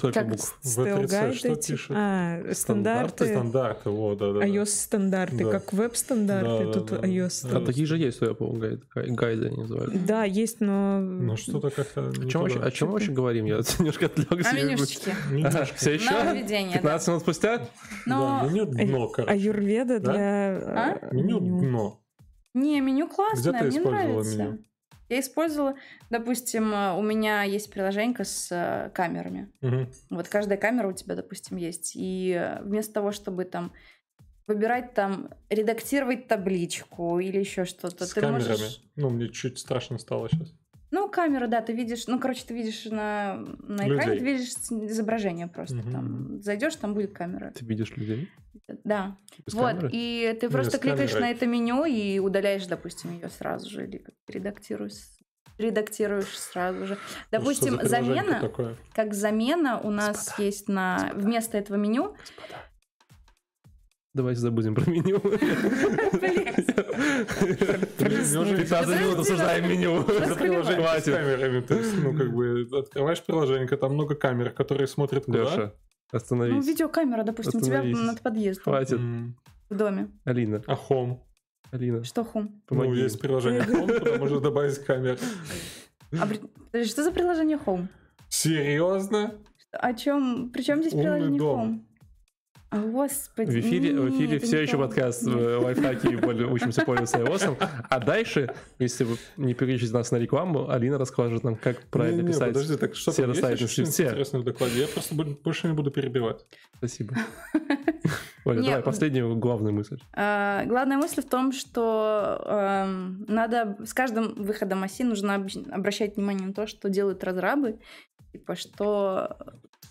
Как? 0.00 0.26
В 0.62 1.34
что 1.34 1.48
эти- 1.48 1.72
пишет? 1.72 1.90
А, 1.94 2.40
стандарты. 2.52 3.26
Стандарты, 3.26 3.90
вот, 3.90 4.18
да, 4.18 4.32
да. 4.32 4.40
да. 4.40 4.46
iOS-стандарты, 4.46 5.44
Да. 5.44 5.50
как 5.50 5.72
веб-стандарты, 5.72 6.66
Да, 6.66 6.72
тут 6.72 6.86
да. 7.00 7.06
iOS. 7.06 7.48
Да. 7.50 7.58
А 7.58 7.60
такие 7.60 7.86
же 7.86 7.98
есть, 7.98 8.20
я 8.20 8.34
помню, 8.34 8.60
гайды, 8.60 8.82
гай- 8.94 9.10
гайды 9.10 9.46
они 9.46 9.56
называют. 9.56 10.04
Да, 10.06 10.24
есть, 10.24 10.60
но... 10.60 10.98
Ну 11.00 11.36
что-то 11.36 11.70
как-то 11.70 12.08
О 12.08 12.28
чем, 12.28 12.42
вообще, 12.42 12.60
о 12.60 12.70
чем 12.70 12.90
вообще 12.90 13.12
говорим? 13.12 13.44
Я 13.46 13.56
немножко 13.78 14.06
отвлекся. 14.06 14.50
А 14.50 14.54
менюшечки. 14.54 15.14
Менюшки. 15.30 15.74
все 15.76 15.92
еще? 15.94 16.10
Нововведение, 16.10 16.74
да. 16.74 16.80
15 16.80 17.08
минут 17.08 17.22
спустя? 17.22 17.66
Но... 18.06 18.40
Да, 18.42 18.48
меню 18.50 18.64
дно, 18.66 19.04
А 19.04 19.08
короче. 19.14 19.32
Аюрведа 19.32 20.00
Да? 20.00 20.12
для... 20.12 20.20
А? 20.66 21.08
Меню 21.12 21.40
меню. 21.40 21.58
дно. 21.60 22.00
Не, 22.54 22.80
меню 22.80 23.06
Где 23.06 23.14
классное, 23.14 23.52
ты 23.52 23.58
мне 23.66 23.68
использовала 23.78 24.06
нравится. 24.22 24.38
меню? 24.38 24.58
Я 25.08 25.20
использовала, 25.20 25.76
допустим, 26.10 26.72
э, 26.72 26.92
у 26.94 27.02
меня 27.02 27.42
есть 27.42 27.70
приложение 27.70 28.16
с 28.24 28.48
э, 28.50 28.90
камерами. 28.94 29.52
Мгм. 29.60 29.92
Вот 30.10 30.28
каждая 30.28 30.58
камера 30.58 30.88
у 30.88 30.92
тебя, 30.92 31.14
допустим, 31.14 31.56
есть. 31.56 31.92
И 31.94 32.32
э, 32.32 32.62
вместо 32.62 32.94
того, 32.94 33.12
чтобы 33.12 33.44
там 33.44 33.72
выбирать 34.46 34.94
там, 34.94 35.30
редактировать 35.50 36.28
табличку 36.28 37.18
или 37.18 37.38
еще 37.38 37.64
что-то, 37.64 38.06
С 38.06 38.12
ты 38.12 38.20
камерами. 38.20 38.48
можешь... 38.48 38.80
Ну, 38.94 39.10
мне 39.10 39.28
чуть 39.28 39.58
страшно 39.58 39.98
стало 39.98 40.28
сейчас. 40.28 40.54
Ну, 40.90 41.08
камера, 41.08 41.46
да, 41.48 41.62
ты 41.62 41.72
видишь, 41.72 42.06
ну, 42.06 42.18
короче, 42.20 42.44
ты 42.46 42.54
видишь 42.54 42.84
на, 42.84 43.36
на 43.60 43.88
экране, 43.88 44.18
ты 44.18 44.24
видишь 44.24 44.50
изображение 44.50 45.48
просто. 45.48 45.76
Мгм. 45.76 45.92
Там 45.92 46.42
зайдешь, 46.42 46.76
там 46.76 46.94
будет 46.94 47.12
камера. 47.12 47.52
Ты 47.54 47.64
видишь 47.64 47.96
людей? 47.96 48.30
Да. 48.84 49.16
Без 49.44 49.54
вот, 49.54 49.72
камеры? 49.72 49.90
и 49.92 50.38
ты 50.40 50.48
просто 50.48 50.76
с 50.76 50.80
кликаешь 50.80 51.10
камерой. 51.12 51.28
на 51.28 51.36
это 51.36 51.46
меню 51.46 51.84
и 51.84 52.18
удаляешь, 52.18 52.66
допустим, 52.66 53.14
ее 53.14 53.28
сразу 53.28 53.68
же, 53.68 53.84
или 53.84 54.04
редактируешь, 54.28 54.94
редактируешь 55.58 56.38
сразу 56.38 56.86
же. 56.86 56.98
Допустим, 57.30 57.74
Ну, 57.74 57.82
за 57.82 57.88
замена, 57.88 58.40
такое? 58.40 58.76
как 58.94 59.12
замена 59.14 59.80
у 59.80 59.90
нас 59.90 60.16
Господа, 60.16 60.42
есть 60.42 60.68
на 60.68 61.12
вместо 61.14 61.58
этого 61.58 61.76
меню. 61.76 62.14
Давайте 64.16 64.40
забудем 64.40 64.74
про 64.74 64.90
меню. 64.90 65.20
Неужели 68.32 68.56
15 68.62 69.00
минут 69.00 69.18
обсуждаем 69.18 69.68
меню. 69.68 70.02
Хватит. 70.04 71.14
камерами. 71.14 71.60
То 71.60 71.74
есть, 71.74 71.94
ну, 72.02 72.16
как 72.16 72.32
бы, 72.32 72.66
открываешь 72.78 73.22
приложение, 73.22 73.66
там 73.68 73.92
много 73.92 74.14
камер, 74.14 74.50
которые 74.52 74.86
смотрят 74.86 75.26
куда. 75.26 75.40
Леша, 75.40 75.72
Ну, 76.12 76.16
остановись. 76.16 76.66
видеокамера, 76.66 77.24
допустим, 77.24 77.60
у 77.60 77.62
тебя 77.62 77.80
Остановись. 77.80 78.06
над 78.06 78.20
подъездом 78.22 78.64
Хватит. 78.64 78.98
В 79.68 79.74
доме. 79.76 80.08
Алина, 80.24 80.62
А 80.66 80.74
Home? 80.88 81.18
Алина, 81.72 82.02
Что 82.04 82.24
хум? 82.24 82.62
Ну, 82.70 82.94
есть 82.94 83.20
приложение 83.20 83.62
Home, 83.62 83.98
куда 83.98 84.16
можно 84.16 84.40
добавить 84.40 84.78
камер. 84.78 85.18
А, 86.18 86.26
что 86.84 87.02
за 87.02 87.10
приложение 87.10 87.58
Home? 87.66 87.88
Серьезно? 88.30 89.34
О 89.72 89.92
чем? 89.92 90.50
Причем 90.54 90.80
здесь 90.80 90.92
приложение 90.94 91.38
дом. 91.38 91.85
А, 92.76 92.80
Господи. 92.90 93.50
В 93.50 93.60
эфире, 93.60 93.94
в 94.00 94.08
не, 94.08 94.16
эфире 94.16 94.38
все 94.38 94.56
не 94.56 94.62
еще 94.62 94.78
подкаст 94.78 95.22
Нет. 95.22 95.36
э, 95.36 95.56
лайфхаки 95.56 96.06
и 96.08 96.44
учимся 96.44 96.82
пользоваться 96.84 97.18
iOS. 97.18 97.56
А 97.88 97.98
дальше, 98.00 98.54
если 98.78 99.04
вы 99.04 99.16
не 99.36 99.54
переключите 99.54 99.92
нас 99.92 100.10
на 100.10 100.16
рекламу, 100.16 100.70
Алина 100.70 100.98
расскажет 100.98 101.44
нам, 101.44 101.56
как 101.56 101.82
правильно 101.84 102.20
Не-не, 102.20 102.28
писать. 102.32 102.48
подожди, 102.48 102.76
так 102.76 102.94
что 102.94 103.12
все 103.12 103.22
что-нибудь 103.34 103.70
свитке. 103.70 104.04
интересное 104.04 104.40
в 104.40 104.44
докладе? 104.44 104.80
Я 104.80 104.88
просто 104.88 105.14
больше 105.14 105.68
не 105.68 105.74
буду 105.74 105.90
перебивать. 105.90 106.44
Спасибо. 106.78 107.14
Оля, 108.44 108.58
Нет. 108.60 108.66
давай, 108.66 108.82
последнюю 108.82 109.34
главную 109.36 109.74
мысль. 109.74 109.98
А, 110.12 110.64
Главная 110.66 110.98
мысль 110.98 111.20
в 111.20 111.28
том, 111.28 111.52
что 111.52 112.40
эм, 112.46 113.24
надо 113.26 113.76
с 113.84 113.92
каждым 113.92 114.34
выходом 114.34 114.84
оси 114.84 115.02
нужно 115.02 115.34
об- 115.34 115.48
обращать 115.72 116.16
внимание 116.16 116.46
на 116.46 116.52
то, 116.54 116.66
что 116.68 116.88
делают 116.88 117.24
разрабы, 117.24 117.80
типа 118.32 118.54
что, 118.54 119.36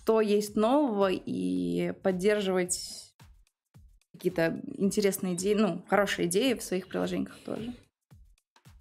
что 0.06 0.20
есть 0.20 0.54
нового, 0.54 1.10
и 1.10 1.92
поддерживать 2.04 3.12
какие-то 4.12 4.60
интересные 4.78 5.34
идеи, 5.34 5.54
ну, 5.54 5.84
хорошие 5.88 6.28
идеи 6.28 6.54
в 6.54 6.62
своих 6.62 6.86
приложениях 6.86 7.36
тоже. 7.44 7.74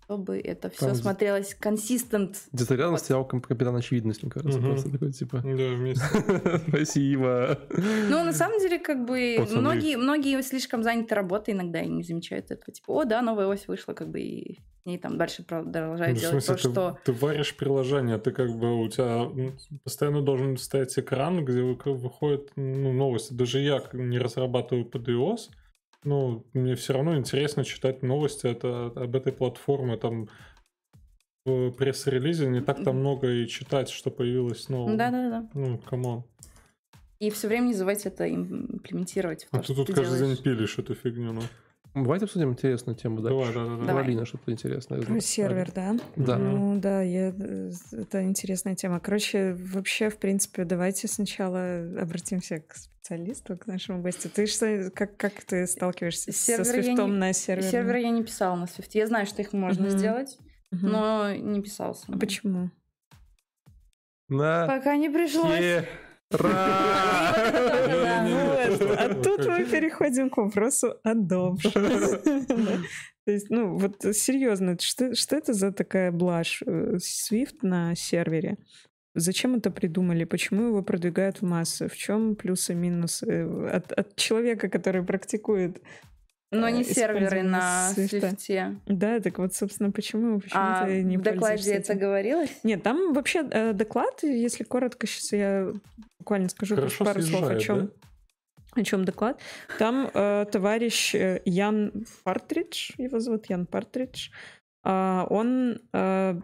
Чтобы 0.05 0.37
это 0.39 0.69
все 0.69 0.87
Там- 0.87 0.95
смотрелось 0.95 1.55
консистент. 1.55 2.43
Где-то 2.53 2.75
рядом 2.75 2.91
Вот. 2.91 2.99
стоял 2.99 3.25
кап- 3.25 3.47
капитан 3.47 3.75
очевидность, 3.75 4.21
мне 4.21 4.31
кажется. 4.31 4.59
Мгм. 4.59 4.69
Просто 4.71 4.91
такой, 4.91 5.11
типа, 5.11 5.37
Да, 5.37 5.47
вместе. 5.73 6.05
спасибо. 6.67 7.59
Ну, 8.09 8.23
на 8.23 8.31
самом 8.33 8.59
деле, 8.59 8.77
как 8.79 9.05
бы 9.05 9.35
Пацаны. 9.39 9.61
многие, 9.61 9.97
многие 9.97 10.41
слишком 10.43 10.83
заняты 10.83 11.15
работой 11.15 11.55
иногда 11.55 11.81
и 11.81 11.87
не 11.87 12.03
замечают 12.03 12.51
этого. 12.51 12.71
Типа, 12.71 12.91
о, 12.91 13.03
да, 13.05 13.21
новая 13.23 13.47
ось 13.47 13.67
вышла, 13.67 13.93
как 13.93 14.09
бы 14.09 14.19
и 14.19 14.59
ней 14.85 14.99
там 14.99 15.17
дальше 15.17 15.43
продолжают 15.43 16.13
Ну, 16.13 16.17
в 16.19 16.21
делать 16.21 16.45
смысле, 16.45 16.55
то, 16.55 16.69
ты, 16.69 16.71
что... 16.71 16.99
ты 17.05 17.11
варишь 17.25 17.55
приложение, 17.57 18.19
ты 18.19 18.31
как 18.31 18.51
бы 18.55 18.79
у 18.83 18.87
тебя 18.87 19.27
постоянно 19.83 20.21
должен 20.21 20.57
стоять 20.57 20.95
экран, 20.99 21.43
где 21.43 21.63
вы- 21.63 21.75
выходят 21.95 22.51
ну, 22.55 22.93
новости. 22.93 23.33
Даже 23.33 23.59
я 23.61 23.81
не 23.93 24.19
разрабатываю 24.19 24.85
под 24.85 25.07
iOS, 25.09 25.49
но 26.05 26.43
мне 26.53 26.75
все 26.75 26.93
равно 26.93 27.17
интересно 27.17 27.63
читать 27.63 28.03
новости 28.03 28.47
это, 28.47 28.87
об 28.95 29.15
этой 29.15 29.33
платформе. 29.33 29.97
Там 29.97 30.29
в 31.45 31.71
пресс-релизе 31.71 32.47
не 32.47 32.61
так-то 32.61 32.91
Мгм. 32.91 32.99
много 32.99 33.31
и 33.31 33.47
читать, 33.47 33.89
что 33.89 34.09
появилось 34.11 34.67
нового. 34.69 34.95
Да-да-да. 34.97 35.49
Ну, 35.53 35.77
come 35.79 36.05
on. 36.05 36.23
И 37.19 37.29
все 37.29 37.47
время 37.47 37.67
не 37.67 37.73
забывайте 37.73 38.09
это 38.09 38.25
им- 38.25 38.65
имплементировать 38.75 39.45
в 39.45 39.49
то, 39.51 39.57
А 39.57 39.61
ты 39.61 39.73
тут 39.75 39.87
ты 39.87 39.93
каждый 39.93 40.17
делаешь. 40.17 40.37
день 40.37 40.43
пилишь 40.43 40.77
эту 40.79 40.95
фигню, 40.95 41.33
ну. 41.33 41.41
Давайте 41.95 42.25
обсудим 42.25 42.51
интересную 42.51 42.95
тему 42.97 43.21
дальше. 43.21 43.53
Давай, 43.53 43.53
да, 43.53 43.77
да, 43.85 43.93
да. 43.93 43.99
Алины 43.99 44.25
что-то 44.25 44.51
интересное. 44.51 45.01
Про 45.01 45.19
сервер, 45.21 45.71
да? 45.73 45.95
Да. 46.17 46.37
Ну 46.37 46.77
да, 46.79 47.01
я, 47.01 47.29
это 47.29 48.21
интересная 48.23 48.75
тема. 48.75 48.99
Короче, 48.99 49.53
вообще, 49.53 50.09
в 50.09 50.17
принципе, 50.17 50.65
давайте 50.65 51.07
сначала 51.07 51.77
обратимся 52.01 52.59
к 52.59 52.75
специалисту, 52.75 53.57
к 53.57 53.65
нашему 53.67 54.01
гостю. 54.01 54.29
Ты 54.29 54.45
что, 54.45 54.91
как, 54.93 55.15
как 55.15 55.33
ты 55.45 55.65
сталкиваешься 55.67 56.33
со 56.33 56.37
Сервер 56.37 56.75
я 56.75 56.83
Swift'ом 56.83 57.11
не- 57.13 57.17
на 57.17 57.33
сервере? 57.33 57.69
Сервер 57.71 57.95
я 57.95 58.09
не 58.09 58.23
писала 58.23 58.55
на 58.55 58.65
Swift. 58.65 58.89
Я 58.93 59.07
знаю, 59.07 59.25
что 59.25 59.41
их 59.41 59.53
можно 59.53 59.87
Мгм. 59.87 59.97
сделать, 59.97 60.37
Мгм. 60.71 60.87
но 60.91 61.33
не 61.33 61.61
писала 61.61 61.95
А 62.09 62.17
почему? 62.17 62.71
На 64.27 64.65
Пока 64.67 64.95
не 64.97 65.09
пришлось. 65.09 65.59
Ра! 65.59 65.85
А 68.97 69.13
тут 69.23 69.45
мы 69.45 69.65
переходим 69.65 70.29
к 70.29 70.37
вопросу 70.37 70.95
о 71.03 71.13
Добж. 71.13 71.63
То 73.25 73.31
есть, 73.31 73.49
ну, 73.49 73.77
вот 73.77 74.03
серьезно, 74.15 74.77
что, 74.79 75.15
что 75.15 75.35
это 75.35 75.53
за 75.53 75.71
такая 75.71 76.11
блажь 76.11 76.61
Swift 76.65 77.57
на 77.63 77.95
сервере? 77.95 78.57
Зачем 79.15 79.55
это 79.55 79.71
придумали? 79.71 80.25
Почему 80.25 80.67
его 80.67 80.83
продвигают 80.83 81.41
в 81.41 81.45
массы? 81.45 81.87
В 81.87 81.95
чем 81.95 82.35
плюсы 82.35 82.73
и 82.73 82.75
минусы 82.75 83.47
от 83.69 84.15
человека, 84.15 84.69
который 84.69 85.03
практикует? 85.03 85.81
Но 86.51 86.69
не 86.69 86.81
э, 86.81 86.85
серверы 86.85 87.43
на 87.43 87.91
Swift. 87.95 88.79
Да, 88.85 89.19
так 89.19 89.39
вот, 89.39 89.53
собственно, 89.53 89.91
почему, 89.91 90.39
почему 90.39 90.61
А 90.61 90.85
ты 90.85 91.03
не 91.03 91.17
в 91.17 91.21
докладе 91.21 91.73
это 91.73 91.93
этим? 91.93 91.99
говорилось? 91.99 92.51
Нет, 92.63 92.83
там 92.83 93.13
вообще 93.13 93.45
э, 93.49 93.73
доклад, 93.73 94.23
если 94.23 94.63
коротко, 94.63 95.07
сейчас 95.07 95.31
я 95.33 95.73
буквально 96.19 96.49
скажу 96.49 96.75
Хорошо 96.75 97.05
пару 97.05 97.21
слов 97.21 97.49
о 97.49 97.59
чем. 97.59 97.87
да? 97.87 98.81
О 98.81 98.83
чем 98.83 99.05
доклад? 99.05 99.39
Там 99.79 100.09
э, 100.13 100.45
товарищ 100.51 101.15
э, 101.15 101.41
Ян 101.45 102.05
Партридж, 102.23 102.91
его 102.97 103.19
зовут 103.19 103.47
Ян 103.49 103.65
Партридж, 103.65 104.29
а, 104.83 105.25
он 105.29 105.79
э, 105.93 106.39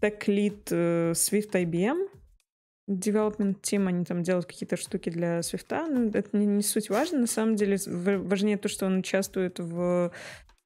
тег-лид 0.00 0.68
э, 0.70 1.12
Swift 1.12 1.52
IBM, 1.52 2.06
development 2.90 3.60
team, 3.62 3.86
они 3.88 4.04
там 4.04 4.22
делают 4.22 4.46
какие-то 4.46 4.76
штуки 4.76 5.10
для 5.10 5.40
Swift, 5.40 5.86
но 5.88 6.10
это 6.18 6.36
не, 6.36 6.46
не 6.46 6.62
суть 6.62 6.90
важно, 6.90 7.20
на 7.20 7.26
самом 7.26 7.56
деле 7.56 7.78
важнее 7.86 8.56
то, 8.56 8.68
что 8.68 8.86
он 8.86 8.98
участвует 8.98 9.58
в 9.58 10.12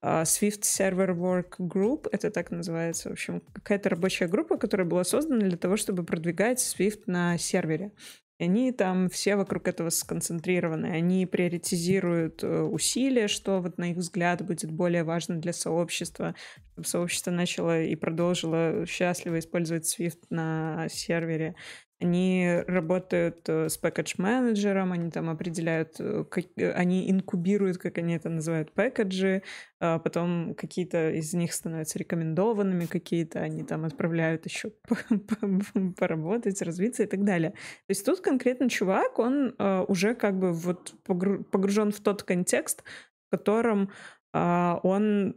а, 0.02 0.22
Swift 0.24 0.62
Server 0.62 1.16
Work 1.16 1.56
Group, 1.58 2.08
это 2.12 2.30
так 2.30 2.50
называется, 2.50 3.08
в 3.08 3.12
общем, 3.12 3.42
какая-то 3.52 3.88
рабочая 3.88 4.28
группа, 4.28 4.56
которая 4.56 4.86
была 4.86 5.04
создана 5.04 5.40
для 5.40 5.56
того, 5.56 5.76
чтобы 5.76 6.04
продвигать 6.04 6.58
Swift 6.58 7.04
на 7.06 7.38
сервере. 7.38 7.92
И 8.38 8.44
они 8.44 8.72
там 8.72 9.08
все 9.08 9.36
вокруг 9.36 9.68
этого 9.68 9.90
сконцентрированы. 9.90 10.86
Они 10.86 11.24
приоритизируют 11.24 12.42
э, 12.42 12.62
усилия, 12.62 13.28
что 13.28 13.60
вот 13.60 13.78
на 13.78 13.92
их 13.92 13.96
взгляд 13.96 14.44
будет 14.44 14.72
более 14.72 15.04
важно 15.04 15.36
для 15.36 15.52
сообщества, 15.52 16.34
чтобы 16.72 16.86
сообщество 16.86 17.30
начало 17.30 17.80
и 17.80 17.94
продолжило 17.94 18.84
счастливо 18.86 19.38
использовать 19.38 19.84
Swift 19.84 20.18
на 20.30 20.88
сервере. 20.90 21.54
Они 22.00 22.62
работают 22.66 23.48
э, 23.48 23.68
с 23.68 23.78
пэкэдж-менеджером, 23.78 24.92
они 24.92 25.10
там 25.10 25.30
определяют, 25.30 25.94
э, 26.00 26.24
как- 26.28 26.46
э, 26.56 26.72
они 26.72 27.10
инкубируют, 27.10 27.78
как 27.78 27.98
они 27.98 28.14
это 28.16 28.28
называют, 28.28 28.72
пэкэджи, 28.72 29.42
а 29.80 29.98
потом 29.98 30.54
какие-то 30.54 31.10
из 31.10 31.32
них 31.34 31.52
становятся 31.52 31.98
рекомендованными, 31.98 32.86
какие-то 32.86 33.40
они 33.40 33.62
там 33.62 33.84
отправляют 33.84 34.44
еще 34.46 34.72
поработать, 35.96 36.62
развиться 36.62 37.04
и 37.04 37.06
так 37.06 37.24
далее. 37.24 37.50
То 37.50 37.90
есть 37.90 38.04
тут 38.04 38.20
конкретно 38.20 38.68
чувак, 38.68 39.18
он 39.18 39.54
уже 39.88 40.14
как 40.14 40.38
бы 40.38 40.52
вот 40.52 40.94
погру- 41.06 41.44
погружен 41.44 41.92
в 41.92 42.00
тот 42.00 42.22
контекст, 42.22 42.82
в 43.28 43.36
котором 43.36 43.90
а, 44.34 44.80
он 44.82 45.36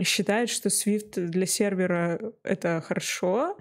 считает, 0.00 0.48
что 0.48 0.70
Swift 0.70 1.26
для 1.26 1.44
сервера 1.44 2.32
это 2.42 2.80
хорошо, 2.80 3.58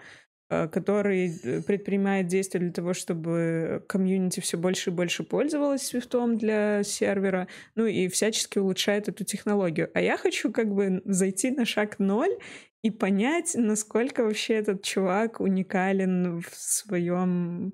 который 0.50 1.40
э, 1.44 1.62
предпринимает 1.62 2.28
действия 2.28 2.60
для 2.60 2.72
того, 2.72 2.94
чтобы 2.94 3.84
комьюнити 3.88 4.40
все 4.40 4.58
больше 4.58 4.90
и 4.90 4.94
больше 4.94 5.24
пользовалось 5.24 5.84
свифтом 5.84 6.38
для 6.38 6.84
сервера, 6.84 7.48
ну 7.76 7.86
и 7.86 8.08
всячески 8.08 8.58
улучшает 8.58 9.08
эту 9.08 9.24
технологию. 9.24 9.92
А 9.94 10.02
я 10.02 10.18
хочу 10.18 10.52
как 10.52 10.74
бы 10.74 11.02
зайти 11.06 11.52
на 11.52 11.66
шаг 11.66 12.00
ноль 12.00 12.36
и 12.82 12.90
понять, 12.90 13.52
насколько 13.56 14.24
вообще 14.24 14.56
этот 14.56 14.84
чувак 14.84 15.40
уникален 15.40 16.42
в 16.42 16.50
своем 16.56 17.74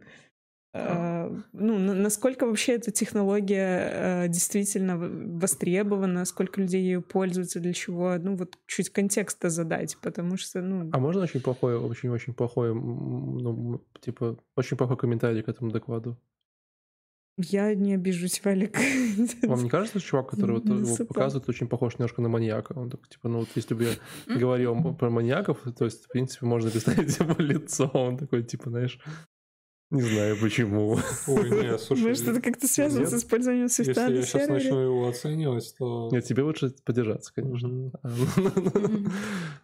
а, 0.77 1.31
ну, 1.53 1.77
насколько 1.79 2.45
вообще 2.45 2.73
эта 2.73 2.91
технология 2.91 4.25
э, 4.25 4.27
действительно 4.27 4.97
востребована, 4.97 6.25
сколько 6.25 6.59
людей 6.59 6.83
ее 6.83 7.01
пользуются, 7.01 7.61
для 7.61 7.71
чего, 7.71 8.17
ну, 8.17 8.35
вот 8.35 8.57
чуть 8.67 8.89
контекста 8.89 9.49
задать, 9.49 9.97
потому 10.01 10.35
что, 10.35 10.61
ну... 10.61 10.89
А 10.91 10.99
можно 10.99 11.23
очень 11.23 11.39
плохой, 11.39 11.77
очень-очень 11.77 12.33
плохой, 12.33 12.73
ну, 12.73 13.81
типа, 14.01 14.37
очень 14.57 14.75
плохой 14.75 14.97
комментарий 14.97 15.43
к 15.43 15.47
этому 15.47 15.71
докладу? 15.71 16.17
Я 17.37 17.73
не 17.75 17.93
обижусь, 17.93 18.41
Валик. 18.43 18.77
Вам 19.43 19.63
не 19.63 19.69
кажется, 19.69 19.99
что 19.99 20.09
чувак, 20.09 20.29
который 20.29 20.55
вот 20.55 20.65
его 20.65 21.05
показывает, 21.05 21.49
очень 21.49 21.67
похож 21.67 21.97
немножко 21.97 22.21
на 22.21 22.29
маньяка? 22.29 22.73
Он 22.73 22.89
так, 22.89 23.07
типа, 23.09 23.27
ну 23.27 23.39
вот 23.39 23.49
если 23.55 23.73
бы 23.73 23.83
я 23.83 24.35
говорил 24.35 24.93
про 24.99 25.09
маньяков, 25.09 25.59
то 25.77 25.85
есть, 25.85 26.05
в 26.05 26.07
принципе, 26.09 26.45
можно 26.45 26.69
представить 26.69 27.17
его 27.19 27.35
лицо. 27.37 27.89
Он 27.93 28.17
такой, 28.17 28.43
типа, 28.43 28.69
знаешь, 28.69 28.99
не 29.95 30.01
знаю 30.01 30.37
почему. 30.39 30.99
Ой, 31.27 31.49
нет, 31.49 31.81
слушай. 31.81 32.07
Может, 32.07 32.27
это 32.27 32.41
как-то 32.41 32.67
связано 32.67 33.01
нет. 33.01 33.09
с 33.09 33.13
использованием 33.13 33.69
свифта 33.69 34.01
Если 34.01 34.15
я 34.15 34.21
сейчас 34.23 34.47
начну 34.49 34.79
его 34.79 35.07
оценивать, 35.07 35.75
то... 35.77 36.09
Нет, 36.11 36.25
тебе 36.25 36.43
лучше 36.43 36.73
подержаться, 36.83 37.33
конечно. 37.33 37.91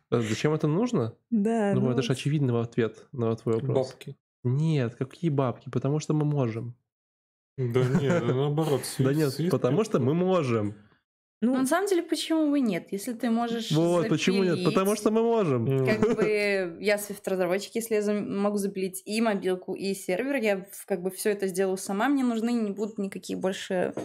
А 0.09 0.21
зачем 0.21 0.53
это 0.53 0.67
нужно? 0.67 1.13
Да. 1.29 1.73
Ну, 1.75 1.89
это 1.89 2.01
же 2.01 2.13
очевидный 2.13 2.59
ответ 2.59 3.05
на 3.11 3.35
твой 3.35 3.55
вопрос. 3.55 3.89
Бабки. 3.89 4.17
Нет, 4.43 4.95
какие 4.95 5.29
бабки? 5.29 5.69
Потому 5.69 5.99
что 5.99 6.13
мы 6.13 6.25
можем. 6.25 6.75
Да 7.57 7.83
нет, 7.83 8.25
наоборот. 8.25 8.81
Да 8.99 9.13
нет, 9.13 9.37
потому 9.51 9.83
что 9.83 9.99
мы 9.99 10.13
можем. 10.13 10.75
Ну, 11.41 11.55
на 11.57 11.65
самом 11.65 11.87
деле, 11.87 12.03
почему 12.03 12.51
бы 12.51 12.59
нет? 12.59 12.89
Если 12.91 13.13
ты 13.13 13.31
можешь 13.31 13.71
Вот, 13.71 14.03
запилить, 14.03 14.09
почему 14.09 14.43
нет? 14.43 14.63
Потому 14.63 14.95
что 14.95 15.09
мы 15.09 15.23
можем. 15.23 15.85
Как 15.85 15.99
бы 16.15 16.77
я 16.79 16.97
Swift-разработчик, 16.97 17.73
если 17.73 17.95
я 17.95 18.13
могу 18.13 18.57
запилить 18.57 19.01
и 19.05 19.19
мобилку, 19.21 19.73
и 19.73 19.95
сервер, 19.95 20.35
я 20.35 20.67
как 20.85 21.01
бы 21.01 21.09
все 21.09 21.31
это 21.31 21.47
сделаю 21.47 21.77
сама, 21.77 22.09
мне 22.09 22.23
нужны 22.23 22.51
не 22.51 22.69
будут 22.69 22.99
никакие 22.99 23.39
больше 23.39 23.95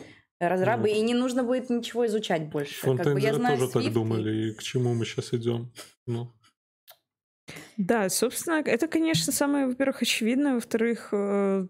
разрабы, 0.40 0.90
и 0.90 1.00
не 1.02 1.14
нужно 1.14 1.42
будет 1.42 1.68
ничего 1.68 2.06
изучать 2.06 2.48
больше. 2.48 2.80
Фронтендеры 2.80 3.14
как 3.14 3.22
бы 3.22 3.26
я 3.26 3.34
знаю 3.34 3.58
тоже 3.58 3.70
Swift, 3.70 3.84
так 3.84 3.92
думали, 3.92 4.48
и 4.48 4.52
к 4.54 4.62
чему 4.62 4.94
мы 4.94 5.04
сейчас 5.04 5.34
идем. 5.34 5.70
Ну. 6.06 6.32
Да, 7.76 8.08
собственно, 8.08 8.62
это, 8.64 8.88
конечно, 8.88 9.32
самое, 9.32 9.66
во-первых, 9.66 10.02
очевидное, 10.02 10.54
во-вторых, 10.54 11.10
э, 11.12 11.66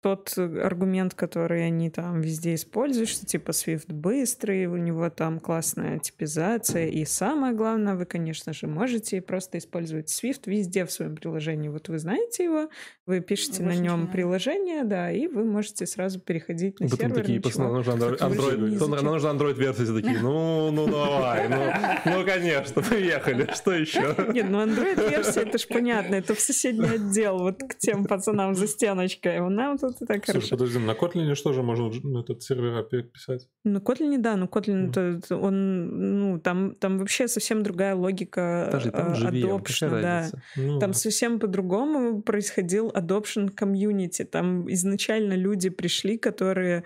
тот 0.00 0.38
аргумент, 0.38 1.14
который 1.14 1.66
они 1.66 1.90
там 1.90 2.20
везде 2.20 2.54
используют, 2.54 3.08
что 3.08 3.26
типа 3.26 3.50
Swift 3.50 3.92
быстрый, 3.92 4.66
у 4.66 4.76
него 4.76 5.10
там 5.10 5.40
классная 5.40 5.98
типизация, 5.98 6.86
и 6.86 7.04
самое 7.04 7.52
главное, 7.52 7.96
вы, 7.96 8.04
конечно 8.04 8.52
же, 8.52 8.66
можете 8.68 9.20
просто 9.20 9.58
использовать 9.58 10.08
Swift 10.08 10.42
везде 10.46 10.84
в 10.84 10.92
своем 10.92 11.16
приложении. 11.16 11.68
Вот 11.68 11.88
вы 11.88 11.98
знаете 11.98 12.44
его, 12.44 12.68
вы 13.08 13.20
пишете 13.20 13.62
на 13.62 13.74
нем 13.74 14.06
приложение, 14.06 14.84
да, 14.84 15.10
и 15.10 15.26
вы 15.28 15.42
можете 15.44 15.86
сразу 15.86 16.20
переходить 16.20 16.78
на 16.78 16.90
Потом 16.90 17.08
сервер. 17.08 17.22
такие, 17.22 17.40
пацаны, 17.40 17.72
нужно 17.72 17.92
Android, 17.92 18.18
Android, 18.18 18.88
нам 18.88 19.04
нужно 19.04 19.28
Android-версии, 19.28 20.02
такие, 20.02 20.20
ну, 20.20 20.70
ну 20.70 20.86
давай, 20.86 21.48
ну, 21.48 21.56
ну 22.04 22.24
конечно, 22.26 22.82
приехали, 22.82 23.48
что 23.54 23.72
еще? 23.72 24.14
Нет, 24.34 24.50
ну 24.50 24.60
Android-версия, 24.60 25.40
это 25.40 25.56
ж 25.56 25.66
понятно, 25.66 26.16
это 26.16 26.34
в 26.34 26.40
соседний 26.40 26.96
отдел, 26.96 27.38
вот 27.38 27.62
к 27.62 27.78
тем 27.78 28.04
пацанам 28.04 28.54
за 28.54 28.66
стеночкой. 28.66 29.40
У 29.40 29.48
нас 29.48 29.80
тут 29.80 29.96
так 30.06 30.24
Слушай, 30.26 30.32
хорошо. 30.32 30.56
подожди, 30.56 30.78
на 30.78 30.90
Kotlin 30.90 31.34
что 31.34 31.54
же 31.54 31.62
можно 31.62 31.90
этот 32.20 32.42
сервера 32.42 32.82
переписать? 32.82 33.48
На 33.64 33.78
Kotlin, 33.78 34.18
да, 34.18 34.36
но 34.36 34.44
Kotlin, 34.44 34.90
mm. 34.90 35.18
это, 35.18 35.36
он, 35.36 36.18
ну, 36.20 36.38
там, 36.38 36.74
там 36.74 36.98
вообще 36.98 37.26
совсем 37.26 37.62
другая 37.62 37.94
логика 37.94 38.64
Подожди, 38.66 38.90
там 38.90 39.12
adoption, 39.14 40.02
да. 40.02 40.28
Ну. 40.56 40.78
Там 40.78 40.92
совсем 40.92 41.38
по-другому 41.38 42.20
происходил 42.20 42.92
adoption 42.98 43.54
community. 43.54 44.24
Там 44.24 44.70
изначально 44.72 45.34
люди 45.34 45.70
пришли, 45.70 46.18
которые 46.18 46.84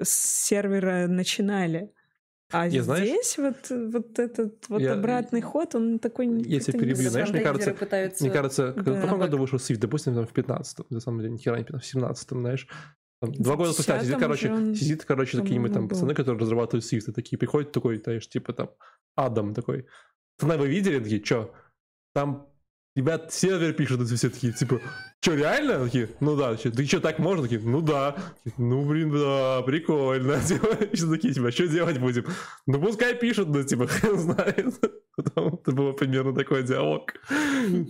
с 0.00 0.46
сервера 0.46 1.06
начинали. 1.08 1.90
А 2.50 2.64
я, 2.66 2.82
здесь 2.82 2.84
знаешь, 2.84 3.38
вот, 3.38 3.70
вот 3.70 4.18
этот 4.18 4.68
вот 4.68 4.82
я, 4.82 4.92
обратный 4.92 5.40
ход, 5.40 5.74
он 5.74 5.98
такой... 5.98 6.26
Если 6.42 6.72
перебью, 6.72 7.08
знаешь, 7.08 7.30
мне 7.30 7.40
кажется, 7.40 7.72
пытаются... 7.72 8.22
мне 8.22 8.32
кажется, 8.32 8.74
да. 8.74 8.92
в 8.92 9.00
каком 9.00 9.18
году 9.20 9.38
вышел 9.38 9.58
Swift, 9.58 9.78
допустим, 9.78 10.14
там, 10.14 10.26
в 10.26 10.34
15-м, 10.34 10.86
на 10.90 11.00
самом 11.00 11.20
деле, 11.20 11.32
ни 11.32 11.38
хера 11.38 11.58
не 11.58 11.64
в 11.64 11.70
17-м, 11.70 12.40
знаешь, 12.40 12.68
там, 13.22 13.32
два 13.32 13.56
года 13.56 13.72
спустя 13.72 14.00
сидит, 14.00 14.18
короче, 14.18 14.52
он... 14.52 14.74
сидит, 14.74 15.04
короче, 15.06 15.38
такие 15.38 15.66
там 15.68 15.88
пацаны, 15.88 16.14
которые 16.14 16.40
разрабатывают 16.40 16.84
Swift, 16.84 17.08
и 17.08 17.12
такие 17.12 17.38
приходят 17.38 17.72
такой, 17.72 17.96
знаешь, 17.96 18.28
типа 18.28 18.52
там, 18.52 18.70
Адам 19.16 19.54
такой, 19.54 19.86
пацаны, 20.36 20.58
вы 20.58 20.68
видели? 20.68 20.98
Такие, 20.98 21.24
что? 21.24 21.54
Там 22.14 22.51
Ребят, 22.94 23.32
сервер 23.32 23.72
пишут, 23.72 24.02
и 24.02 24.14
все 24.16 24.28
такие, 24.28 24.52
типа, 24.52 24.80
что, 25.22 25.34
реально? 25.34 25.84
Такие, 25.84 26.10
ну 26.20 26.36
да, 26.36 26.56
ты 26.56 26.84
что, 26.84 27.00
так 27.00 27.18
можно? 27.20 27.44
Такие, 27.44 27.60
ну 27.60 27.80
да. 27.80 28.16
Ну, 28.58 28.84
блин, 28.84 29.10
да, 29.12 29.62
прикольно. 29.62 30.40
Типа, 30.46 30.76
все 30.92 31.08
такие, 31.08 31.32
типа, 31.32 31.52
что 31.52 31.68
делать 31.68 31.98
будем? 31.98 32.26
Ну, 32.66 32.80
пускай 32.80 33.14
пишут, 33.14 33.48
ну, 33.48 33.62
типа, 33.62 33.86
хрен 33.86 34.18
знает. 34.18 34.74
Потом 35.16 35.54
это 35.54 35.72
было 35.72 35.92
примерно 35.92 36.34
такой 36.34 36.64
диалог. 36.64 37.14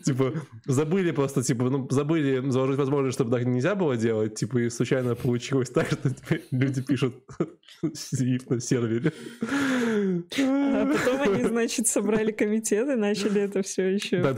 Типа, 0.04 0.34
забыли 0.66 1.12
просто, 1.12 1.42
типа, 1.42 1.70
ну, 1.70 1.88
забыли 1.90 2.50
заложить 2.50 2.78
возможность, 2.78 3.14
чтобы 3.14 3.30
так 3.30 3.46
нельзя 3.46 3.74
было 3.74 3.96
делать, 3.96 4.34
типа, 4.34 4.58
и 4.58 4.70
случайно 4.70 5.14
получилось 5.14 5.70
так, 5.70 5.86
что 5.86 6.10
теперь 6.10 6.44
люди 6.50 6.82
пишут 6.82 7.14
на 7.82 8.60
сервере. 8.60 9.12
А 10.38 10.86
потом 10.86 11.32
они, 11.32 11.44
значит, 11.44 11.86
собрали 11.86 12.32
комитет 12.32 12.88
и 12.88 12.94
начали 12.94 13.40
это 13.40 13.62
все 13.62 13.94
еще 13.94 14.20
да, 14.20 14.34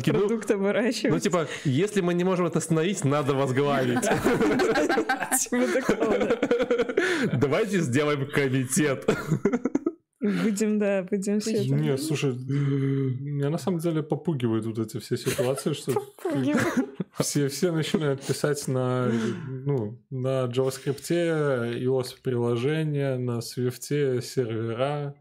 продукт 0.55 0.77
ну, 0.77 0.81
выращивать. 0.81 1.13
Ну, 1.13 1.19
типа, 1.21 1.47
если 1.65 2.01
мы 2.01 2.15
не 2.15 2.25
можем 2.25 2.47
это 2.47 2.59
остановить, 2.59 3.05
надо 3.05 3.35
возглавить. 3.35 4.01
Типа 5.41 5.65
Давайте 7.33 7.81
сделаем 7.81 8.27
комитет. 8.27 9.05
Будем, 10.21 10.79
да, 10.79 11.03
будем 11.03 11.41
все 11.41 11.65
это. 11.65 11.75
Не, 11.75 11.99
слушай, 11.99 12.33
меня 12.33 13.51
на 13.51 13.59
самом 13.59 13.79
деле 13.79 14.03
попугивают 14.03 14.65
вот 14.65 14.79
эти 14.79 14.99
все 14.99 15.19
ситуации, 15.19 15.75
что 15.75 15.93
все, 17.21 17.49
все 17.49 17.73
начинают 17.73 18.23
писать 18.23 18.67
на, 18.67 19.11
ну, 19.67 19.99
на 20.11 20.47
JavaScript 20.47 21.11
iOS 21.11 22.17
приложения, 22.23 23.19
на 23.19 23.41
Swift 23.41 24.23
сервера, 24.23 25.15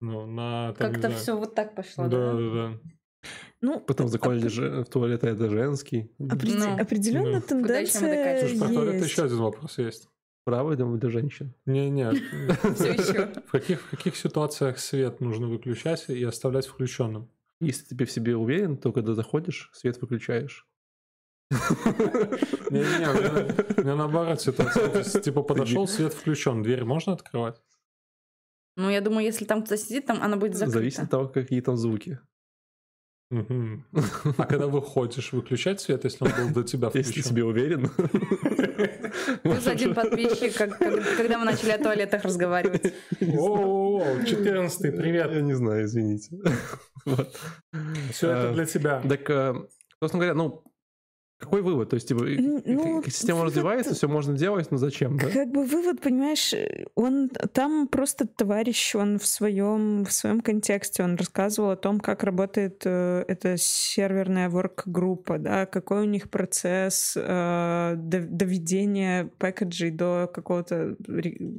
ну, 0.00 0.26
на... 0.26 0.74
Как-то 0.76 1.10
все 1.10 1.36
вот 1.36 1.54
так 1.54 1.76
пошло, 1.76 2.08
да? 2.08 2.10
Да, 2.10 2.32
да, 2.32 2.50
да. 2.54 2.78
Ну, 3.62 3.78
Потом 3.78 4.08
закончили 4.08 4.48
же 4.48 4.82
в 4.82 4.86
туалет, 4.86 5.22
это 5.22 5.48
женский. 5.48 6.10
Определ... 6.18 6.58
Ну, 6.58 6.82
определенно 6.82 7.38
ну. 7.38 7.40
тенденция 7.40 8.48
Слушай, 8.48 8.58
про 8.58 8.68
туалет 8.68 9.04
еще 9.04 9.22
один 9.22 9.38
вопрос 9.38 9.78
есть. 9.78 10.08
Правый 10.44 10.76
дом 10.76 10.98
для 10.98 11.08
женщин? 11.08 11.54
Не-не. 11.66 12.10
В 13.46 13.50
каких, 13.52 13.80
в 13.80 13.90
каких 13.90 14.16
ситуациях 14.16 14.80
свет 14.80 15.20
нужно 15.20 15.46
выключать 15.46 16.08
и 16.08 16.24
оставлять 16.24 16.66
включенным? 16.66 17.30
Если 17.60 17.94
ты 17.94 18.04
в 18.04 18.10
себе 18.10 18.36
уверен, 18.36 18.76
то 18.76 18.92
когда 18.92 19.14
заходишь, 19.14 19.70
свет 19.72 20.00
выключаешь. 20.00 20.66
Не-не, 22.70 23.76
у 23.78 23.82
меня 23.82 23.94
наоборот 23.94 24.40
ситуация. 24.40 25.20
Типа 25.20 25.42
подошел, 25.42 25.86
свет 25.86 26.12
включен, 26.12 26.64
дверь 26.64 26.82
можно 26.82 27.12
открывать? 27.12 27.62
Ну, 28.76 28.90
я 28.90 29.00
думаю, 29.00 29.24
если 29.24 29.44
там 29.44 29.62
кто-то 29.62 29.76
сидит, 29.76 30.06
там 30.06 30.20
она 30.20 30.36
будет 30.36 30.56
закрыта. 30.56 30.78
Зависит 30.78 31.00
от 31.00 31.10
того, 31.10 31.28
какие 31.28 31.60
там 31.60 31.76
звуки. 31.76 32.18
А 33.32 34.44
когда 34.44 34.66
выходишь, 34.66 35.32
выключать 35.32 35.80
свет, 35.80 36.04
если 36.04 36.24
он 36.24 36.30
был 36.30 36.54
до 36.54 36.62
тебя 36.62 36.90
включен? 36.90 37.08
Если 37.08 37.28
себе 37.28 37.44
уверен. 37.44 37.90
Плюс 39.42 39.66
один 39.66 39.94
подписчик, 39.94 40.54
когда 41.16 41.38
мы 41.38 41.44
начали 41.44 41.70
о 41.70 41.78
туалетах 41.78 42.24
разговаривать. 42.24 42.92
О, 43.20 44.02
14 44.26 44.80
привет. 44.96 45.32
Я 45.32 45.40
не 45.40 45.54
знаю, 45.54 45.84
извините. 45.84 46.36
Все 48.12 48.30
это 48.30 48.50
а, 48.50 48.52
для 48.52 48.66
тебя. 48.66 49.02
Так, 49.08 49.30
э, 49.30 49.54
собственно 49.98 50.24
говоря, 50.24 50.34
ну, 50.34 50.62
какой 51.42 51.62
вывод? 51.62 51.90
То 51.90 51.94
есть, 51.94 52.08
типа, 52.08 52.22
ну, 52.22 53.02
система 53.04 53.40
вывод, 53.40 53.52
развивается, 53.52 53.94
все 53.94 54.08
можно 54.08 54.36
делать, 54.36 54.70
но 54.70 54.78
зачем? 54.78 55.18
Да? 55.18 55.28
Как 55.28 55.50
бы 55.50 55.64
вывод, 55.64 56.00
понимаешь, 56.00 56.54
он 56.94 57.28
там 57.28 57.88
просто 57.88 58.26
товарищ, 58.26 58.94
он 58.94 59.18
в 59.18 59.26
своем 59.26 60.04
в 60.04 60.12
своем 60.12 60.40
контексте, 60.40 61.02
он 61.02 61.16
рассказывал 61.16 61.70
о 61.70 61.76
том, 61.76 61.98
как 62.00 62.22
работает 62.22 62.82
э, 62.84 63.24
эта 63.26 63.56
серверная 63.56 64.48
ворк-группа, 64.48 65.38
да, 65.38 65.66
какой 65.66 66.02
у 66.02 66.04
них 66.04 66.30
процесс 66.30 67.14
э, 67.16 67.94
доведения 67.96 69.28
пэкэджей 69.38 69.90
до 69.90 70.30
какого-то 70.32 70.96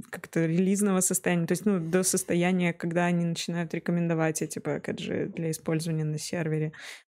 как-то 0.09 0.45
релизного 0.45 1.01
состояния, 1.01 1.45
то 1.45 1.51
есть, 1.51 1.65
ну, 1.65 1.79
до 1.79 2.03
состояния, 2.03 2.73
когда 2.73 3.05
они 3.05 3.25
начинают 3.25 3.73
рекомендовать 3.73 4.41
эти 4.41 4.59
пэкэджи 4.59 5.31
для 5.35 5.51
использования 5.51 6.05
на 6.05 6.17
сервере. 6.17 6.71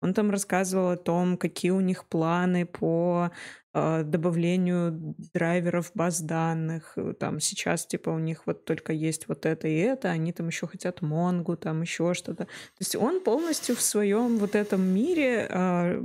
Он 0.05 0.13
там 0.13 0.29
рассказывал 0.29 0.91
о 0.91 0.97
том, 0.97 1.35
какие 1.35 1.71
у 1.71 1.79
них 1.79 2.05
планы 2.05 2.67
по 2.67 3.31
э, 3.73 4.03
добавлению 4.03 5.15
драйверов 5.33 5.91
баз 5.95 6.21
данных. 6.21 6.95
Там 7.19 7.39
сейчас, 7.39 7.87
типа, 7.87 8.11
у 8.11 8.19
них 8.19 8.45
вот 8.45 8.65
только 8.65 8.93
есть 8.93 9.27
вот 9.27 9.47
это 9.47 9.67
и 9.67 9.75
это, 9.77 10.11
они 10.11 10.31
там 10.31 10.47
еще 10.47 10.67
хотят 10.67 11.01
Монгу, 11.01 11.57
там 11.57 11.81
еще 11.81 12.13
что-то. 12.13 12.45
То 12.45 12.81
есть 12.81 12.95
он 12.95 13.23
полностью 13.23 13.75
в 13.75 13.81
своем 13.81 14.37
вот 14.37 14.53
этом 14.53 14.83
мире 14.83 15.47
э, 15.49 16.03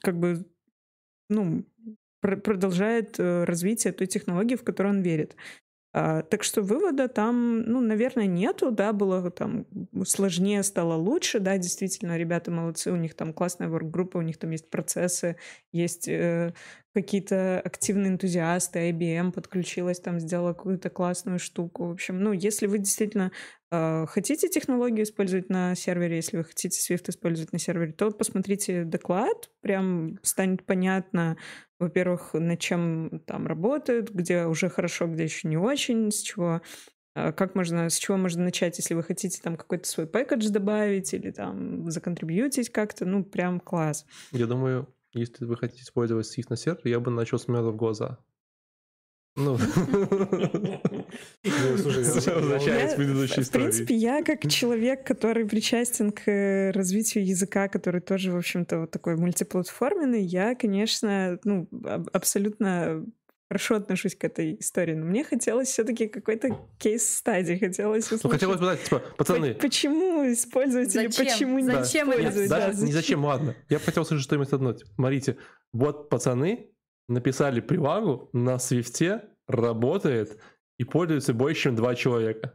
как 0.00 0.18
бы, 0.18 0.44
ну, 1.28 1.64
продолжает 2.20 3.20
э, 3.20 3.44
развитие 3.44 3.92
той 3.92 4.08
технологии, 4.08 4.56
в 4.56 4.64
которую 4.64 4.96
он 4.96 5.02
верит. 5.02 5.36
А, 5.96 6.22
так 6.22 6.42
что 6.42 6.60
вывода 6.62 7.06
там, 7.06 7.62
ну, 7.62 7.80
наверное, 7.80 8.26
нету, 8.26 8.72
да, 8.72 8.92
было 8.92 9.30
там 9.30 9.64
сложнее, 10.04 10.64
стало 10.64 10.94
лучше, 10.94 11.38
да, 11.38 11.56
действительно, 11.56 12.18
ребята 12.18 12.50
молодцы, 12.50 12.90
у 12.90 12.96
них 12.96 13.14
там 13.14 13.32
классная 13.32 13.68
ворк-группа, 13.68 14.18
у 14.18 14.22
них 14.22 14.36
там 14.36 14.50
есть 14.50 14.68
процессы, 14.70 15.36
есть 15.70 16.08
э, 16.08 16.52
какие-то 16.94 17.60
активные 17.64 18.10
энтузиасты, 18.10 18.90
IBM 18.90 19.30
подключилась, 19.30 20.00
там 20.00 20.18
сделала 20.18 20.52
какую-то 20.52 20.90
классную 20.90 21.38
штуку. 21.38 21.86
В 21.86 21.92
общем, 21.92 22.18
ну, 22.18 22.32
если 22.32 22.66
вы 22.66 22.78
действительно 22.78 23.30
хотите 24.08 24.48
технологию 24.48 25.04
использовать 25.04 25.48
на 25.48 25.74
сервере, 25.74 26.16
если 26.16 26.36
вы 26.36 26.44
хотите 26.44 26.78
Swift 26.78 27.08
использовать 27.08 27.52
на 27.52 27.58
сервере, 27.58 27.92
то 27.92 28.10
посмотрите 28.10 28.84
доклад, 28.84 29.50
прям 29.60 30.18
станет 30.22 30.64
понятно, 30.64 31.36
во-первых, 31.78 32.34
над 32.34 32.58
чем 32.60 33.22
там 33.26 33.46
работают, 33.46 34.10
где 34.10 34.46
уже 34.46 34.68
хорошо, 34.68 35.06
где 35.06 35.24
еще 35.24 35.48
не 35.48 35.56
очень, 35.56 36.10
с 36.10 36.20
чего 36.20 36.62
а, 37.14 37.32
как 37.32 37.54
можно, 37.54 37.88
с 37.88 37.96
чего 37.96 38.16
можно 38.16 38.44
начать, 38.44 38.78
если 38.78 38.94
вы 38.94 39.02
хотите 39.02 39.40
там 39.42 39.56
какой-то 39.56 39.88
свой 39.88 40.06
пэкэдж 40.06 40.48
добавить 40.48 41.14
или 41.14 41.30
там 41.30 41.90
законтрибьютить 41.90 42.70
как-то, 42.70 43.04
ну, 43.04 43.24
прям 43.24 43.60
класс. 43.60 44.04
Я 44.32 44.46
думаю, 44.46 44.88
если 45.12 45.44
вы 45.44 45.56
хотите 45.56 45.82
использовать 45.82 46.26
Swift 46.26 46.46
на 46.50 46.56
сервере, 46.56 46.90
я 46.90 47.00
бы 47.00 47.10
начал 47.10 47.38
с 47.38 47.46
меда 47.48 47.70
в 47.70 47.76
глаза. 47.76 48.18
Ну, 49.36 49.58
возвращаясь 51.42 52.92
к 52.92 52.96
предыдущей 52.96 53.40
истории. 53.40 53.64
В 53.64 53.66
принципе, 53.66 53.94
я 53.96 54.22
как 54.22 54.48
человек, 54.48 55.04
который 55.04 55.44
причастен 55.44 56.12
к 56.12 56.30
э, 56.30 56.70
развитию 56.70 57.26
языка, 57.26 57.66
который 57.68 58.00
тоже, 58.00 58.30
в 58.30 58.36
общем-то, 58.36 58.80
вот 58.80 58.92
такой 58.92 59.16
мультиплатформенный, 59.16 60.22
я, 60.22 60.54
конечно, 60.54 61.40
ну, 61.42 61.68
абсолютно 62.12 63.04
хорошо 63.48 63.76
отношусь 63.76 64.14
к 64.16 64.24
этой 64.24 64.56
истории, 64.60 64.94
но 64.94 65.04
мне 65.04 65.24
хотелось 65.24 65.68
все-таки 65.68 66.06
какой-то 66.06 66.56
кейс-стадии, 66.78 67.56
хотелось 67.56 68.04
услышать. 68.06 68.24
Ну, 68.24 68.30
хотелось 68.30 68.58
бы 68.58 68.64
знать, 68.66 68.82
типа, 68.84 69.02
пацаны... 69.16 69.54
Почему 69.54 70.32
использовать 70.32 70.92
зачем? 70.92 71.10
или 71.10 71.30
почему 71.30 71.58
не 71.58 71.64
зачем 71.64 72.10
использовать? 72.10 72.48
Да, 72.48 72.58
да, 72.58 72.72
зачем? 72.72 72.86
Не 72.86 72.92
зачем, 72.92 73.24
ладно. 73.24 73.54
Я 73.68 73.78
бы 73.78 73.84
хотел 73.84 74.02
услышать 74.02 74.24
что-нибудь 74.24 74.52
одно. 74.52 74.74
Смотрите, 74.96 75.36
вот 75.72 76.08
пацаны 76.08 76.70
написали 77.08 77.60
прилагу 77.60 78.28
на 78.32 78.58
свифте, 78.58 79.24
работает 79.46 80.38
и 80.78 80.84
пользуется 80.84 81.34
больше, 81.34 81.62
чем 81.62 81.76
два 81.76 81.94
человека. 81.94 82.54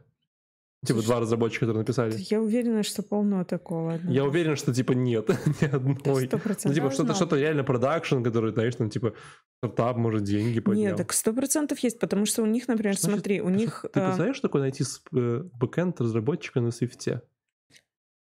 Типа 0.84 1.02
два 1.02 1.20
разработчика, 1.20 1.66
которые 1.66 1.80
написали. 1.82 2.14
Я 2.30 2.40
уверена, 2.40 2.82
что 2.82 3.02
полно 3.02 3.44
такого. 3.44 3.94
Одного. 3.94 4.14
Я 4.14 4.24
уверен, 4.24 4.56
что 4.56 4.72
типа 4.72 4.92
нет 4.92 5.28
ни 5.60 5.66
одной. 5.66 6.28
Ну, 6.64 6.74
типа 6.74 6.90
что-то, 6.90 7.14
что-то 7.14 7.36
реально 7.36 7.64
production, 7.64 8.22
который, 8.22 8.52
знаешь, 8.52 8.78
ну 8.78 8.88
типа 8.88 9.12
стартап 9.58 9.98
может 9.98 10.22
деньги 10.22 10.58
поднял. 10.58 10.88
Нет, 10.88 10.96
так 10.96 11.12
сто 11.12 11.34
процентов 11.34 11.78
есть, 11.80 11.98
потому 11.98 12.24
что 12.24 12.42
у 12.42 12.46
них, 12.46 12.66
например, 12.66 12.94
что 12.96 13.08
смотри, 13.08 13.42
у 13.42 13.50
них... 13.50 13.84
Ты 13.92 14.00
а... 14.00 14.12
знаешь, 14.14 14.36
что 14.36 14.48
такое 14.48 14.62
найти 14.62 14.84
э, 15.12 15.42
backend 15.52 16.00
разработчика 16.00 16.62
на 16.62 16.70
Swift'е? 16.70 17.20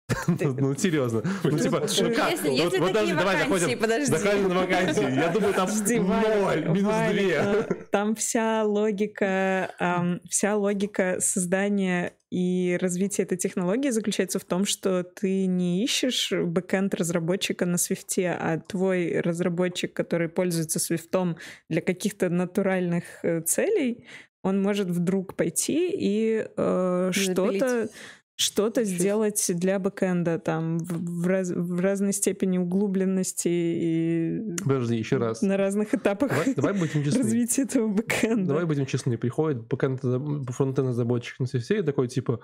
Ну, 0.27 0.75
серьезно. 0.75 1.23
Ну, 1.43 1.57
типа, 1.57 1.85
ну 2.01 2.13
как? 2.13 2.39
Вот 2.79 2.93
даже 2.93 3.15
давай 3.15 3.37
заходим 3.39 4.05
заходим 4.05 4.49
на 4.49 4.61
вакансии. 4.61 5.15
Я 5.15 5.29
думаю, 5.29 5.53
там 5.53 5.69
ноль, 5.87 6.69
минус 6.69 6.95
две. 7.11 7.67
Там 7.91 8.15
вся 8.15 8.63
логика, 8.63 10.19
вся 10.29 10.55
логика 10.55 11.17
создания 11.19 12.13
и 12.31 12.77
развития 12.81 13.23
этой 13.23 13.37
технологии 13.37 13.89
заключается 13.89 14.39
в 14.39 14.43
том, 14.43 14.65
что 14.65 15.03
ты 15.03 15.45
не 15.45 15.83
ищешь 15.83 16.31
backend 16.31 16.93
разработчика 16.95 17.65
на 17.65 17.77
Swift'е, 17.77 18.29
а 18.37 18.59
твой 18.59 19.21
разработчик, 19.21 19.93
который 19.93 20.27
пользуется 20.27 20.79
Swift'ом 20.79 21.37
для 21.69 21.81
каких-то 21.81 22.29
натуральных 22.29 23.03
э, 23.23 23.41
целей, 23.41 24.05
он 24.43 24.61
может 24.61 24.87
вдруг 24.89 25.35
пойти 25.35 25.89
и 25.91 26.45
э, 26.57 27.09
что-то 27.13 27.89
что-то 28.35 28.83
сделать 28.83 29.43
для 29.49 29.79
backend'а 29.79 30.39
там 30.39 30.77
в, 30.79 31.25
раз, 31.27 31.51
в 31.51 31.79
разной 31.79 32.11
степени 32.13 32.57
углубленности 32.57 33.47
и 33.47 34.55
Подожди, 34.63 34.97
еще 34.97 35.17
раз. 35.17 35.41
на 35.41 35.55
разных 35.57 35.93
этапах 35.95 36.31
давай, 36.31 36.53
давай 36.55 36.73
будем 36.73 37.03
честны. 37.03 37.21
развития 37.23 37.61
этого 37.63 37.87
backend'а. 37.87 38.47
Давай 38.47 38.65
будем 38.65 38.85
честны. 38.85 39.17
Приходит 39.17 39.65
backend, 39.67 40.01
frontend 40.49 40.89
разработчик 40.89 41.39
на 41.39 41.45
все 41.45 41.79
и 41.79 41.81
такой 41.81 42.07
типа 42.09 42.41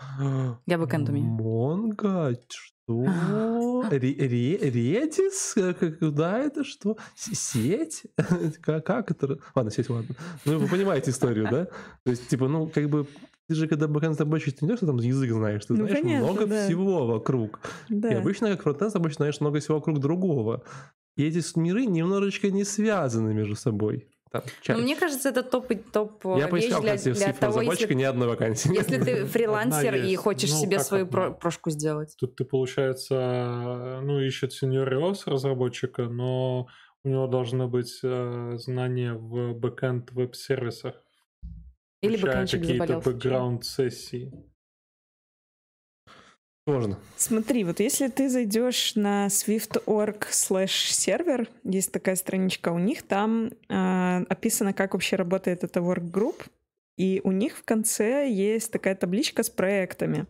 Я 0.65 0.77
backend 0.77 1.09
умею. 1.09 1.25
Mongo? 1.25 2.37
Что? 2.47 3.85
Redis? 3.91 5.55
Куда 5.99 6.39
это? 6.39 6.63
Что? 6.63 6.97
Сеть? 7.15 8.03
Как 8.61 9.11
это? 9.11 9.39
Ладно, 9.55 9.71
сеть, 9.71 9.89
ладно. 9.89 10.15
Ну, 10.45 10.57
вы 10.59 10.67
понимаете 10.67 11.11
историю, 11.11 11.47
да? 11.51 11.65
То 12.03 12.11
есть, 12.11 12.27
типа, 12.29 12.47
ну, 12.47 12.67
как 12.67 12.89
бы 12.89 13.07
ты 13.51 13.55
же 13.55 13.67
когда 13.67 13.89
бэкэнд 13.89 14.13
разработчик, 14.13 14.57
ты 14.57 14.65
не 14.65 14.77
что 14.77 14.85
там 14.85 14.95
язык 14.95 15.29
знаешь, 15.29 15.65
ты 15.65 15.73
ну, 15.73 15.85
знаешь 15.85 16.01
понятно, 16.01 16.25
много 16.25 16.45
да. 16.45 16.65
всего 16.65 17.05
вокруг. 17.05 17.59
Да. 17.89 18.07
И 18.07 18.13
обычно 18.13 18.49
как 18.49 18.61
фронтенд 18.61 18.83
разработчик 18.83 19.17
знаешь 19.17 19.41
много 19.41 19.59
всего 19.59 19.75
вокруг 19.75 19.99
другого. 19.99 20.63
И 21.17 21.25
эти 21.25 21.43
миры 21.59 21.85
немножечко 21.85 22.49
не 22.49 22.63
связаны 22.63 23.33
между 23.33 23.57
собой. 23.57 24.07
Там, 24.31 24.43
ну, 24.69 24.77
мне 24.77 24.95
кажется, 24.95 25.27
это 25.27 25.43
топ 25.43 25.69
топ 25.91 26.23
Я 26.37 26.47
поискал, 26.47 26.81
для, 26.81 26.95
кстати, 26.95 27.17
для 27.17 27.33
того, 27.33 27.61
если, 27.61 27.93
ни 27.93 28.03
одной 28.03 28.29
вакансии. 28.29 28.73
Если 28.73 28.97
ты 28.97 29.25
фрилансер 29.25 29.95
и 29.95 30.15
хочешь 30.15 30.51
ну, 30.51 30.61
себе 30.61 30.79
свою 30.79 31.07
про- 31.07 31.31
прошку 31.31 31.71
сделать. 31.71 32.15
Тут 32.17 32.37
ты, 32.37 32.45
получается, 32.45 33.99
ну, 34.01 34.21
ищет 34.21 34.53
iOS 34.63 35.23
разработчика, 35.25 36.03
но 36.03 36.67
у 37.03 37.09
него 37.09 37.27
должны 37.27 37.67
быть 37.67 37.99
э, 38.01 38.53
знания 38.55 39.13
в 39.13 39.53
бэкэнд 39.55 40.13
веб-сервисах. 40.13 40.95
Или 42.01 42.17
бэкэнщик 42.17 42.61
какие-то 42.61 42.99
бэкграунд-сессии. 42.99 44.31
Можно. 46.67 46.99
Смотри, 47.17 47.63
вот 47.63 47.79
если 47.79 48.07
ты 48.07 48.29
зайдешь 48.29 48.95
на 48.95 49.27
swift.org 49.27 50.27
slash 50.29 50.91
сервер, 50.91 51.49
есть 51.63 51.91
такая 51.91 52.15
страничка 52.15 52.69
у 52.69 52.77
них, 52.77 53.01
там 53.01 53.51
э, 53.67 54.23
описано, 54.29 54.71
как 54.71 54.93
вообще 54.93 55.15
работает 55.15 55.63
эта 55.63 55.79
workgroup, 55.79 56.45
и 56.97 57.21
у 57.23 57.31
них 57.31 57.57
в 57.57 57.63
конце 57.63 58.29
есть 58.29 58.71
такая 58.71 58.95
табличка 58.95 59.43
с 59.43 59.49
проектами. 59.49 60.25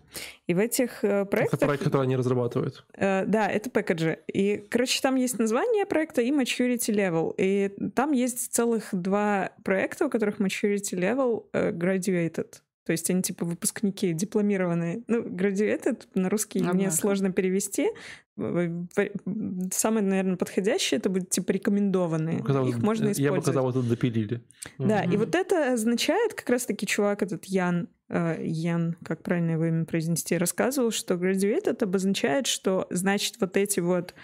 И 0.48 0.54
в 0.54 0.60
этих 0.60 1.04
э, 1.04 1.26
проектах... 1.26 1.60
Это 1.60 1.66
проект, 1.66 1.84
который 1.84 2.04
они 2.04 2.16
разрабатывают. 2.16 2.86
Э, 2.96 3.26
да, 3.26 3.50
это 3.50 3.70
пэкэджи. 3.70 4.20
И, 4.28 4.66
короче, 4.70 5.02
там 5.02 5.16
есть 5.16 5.40
название 5.40 5.86
проекта 5.86 6.22
и 6.22 6.32
maturity 6.32 6.94
level. 6.94 7.34
И 7.38 7.70
там 7.96 8.12
есть 8.12 8.54
целых 8.54 8.90
два 8.92 9.52
проекта, 9.64 10.06
у 10.06 10.10
которых 10.10 10.40
maturity 10.40 10.94
level 10.94 11.46
э, 11.54 11.72
graduated. 11.72 12.62
То 12.86 12.94
есть 12.94 13.10
они 13.10 13.22
типа 13.22 13.46
выпускники, 13.46 14.12
дипломированные. 14.14 15.04
Ну, 15.08 15.22
graduated 15.22 16.08
на 16.16 16.30
русский 16.30 16.60
Однако. 16.60 16.78
мне 16.78 16.92
сложно 16.92 17.32
перевести. 17.32 17.90
Самое, 18.36 20.06
наверное, 20.06 20.36
подходящее 20.36 20.98
это 20.98 21.10
будет 21.10 21.30
типа 21.30 21.52
рекомендованные. 21.52 22.40
Показал, 22.40 22.68
Их 22.68 22.80
можно 22.80 23.12
использовать. 23.12 23.20
Я 23.20 23.32
бы 23.34 23.42
сказал, 23.42 23.70
это 23.70 23.82
допилили. 23.84 24.42
Да, 24.80 25.04
угу. 25.04 25.14
и 25.14 25.18
вот 25.18 25.36
это 25.36 25.74
означает, 25.74 26.34
как 26.34 26.50
раз-таки 26.50 26.88
чувак 26.88 27.22
этот 27.22 27.46
Ян, 27.46 27.88
э, 28.10 28.44
Ян, 28.44 28.96
как 29.04 29.22
правильно 29.22 29.52
его 29.52 29.66
имя 29.66 29.86
произнести, 29.86 30.38
рассказывал, 30.38 30.90
что 30.90 31.16
graduated 31.16 31.84
обозначает, 31.84 32.48
что 32.48 32.88
значит 32.90 33.36
вот 33.40 33.58
эти 33.58 33.80
вот 33.80 34.16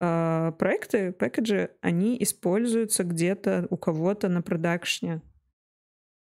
э, 0.00 0.52
проекты, 0.58 1.12
пэкэджи, 1.12 1.70
они 1.82 2.16
используются 2.22 3.04
где-то 3.04 3.66
у 3.68 3.76
кого-то 3.76 4.28
на 4.30 4.40
продакшне. 4.40 5.20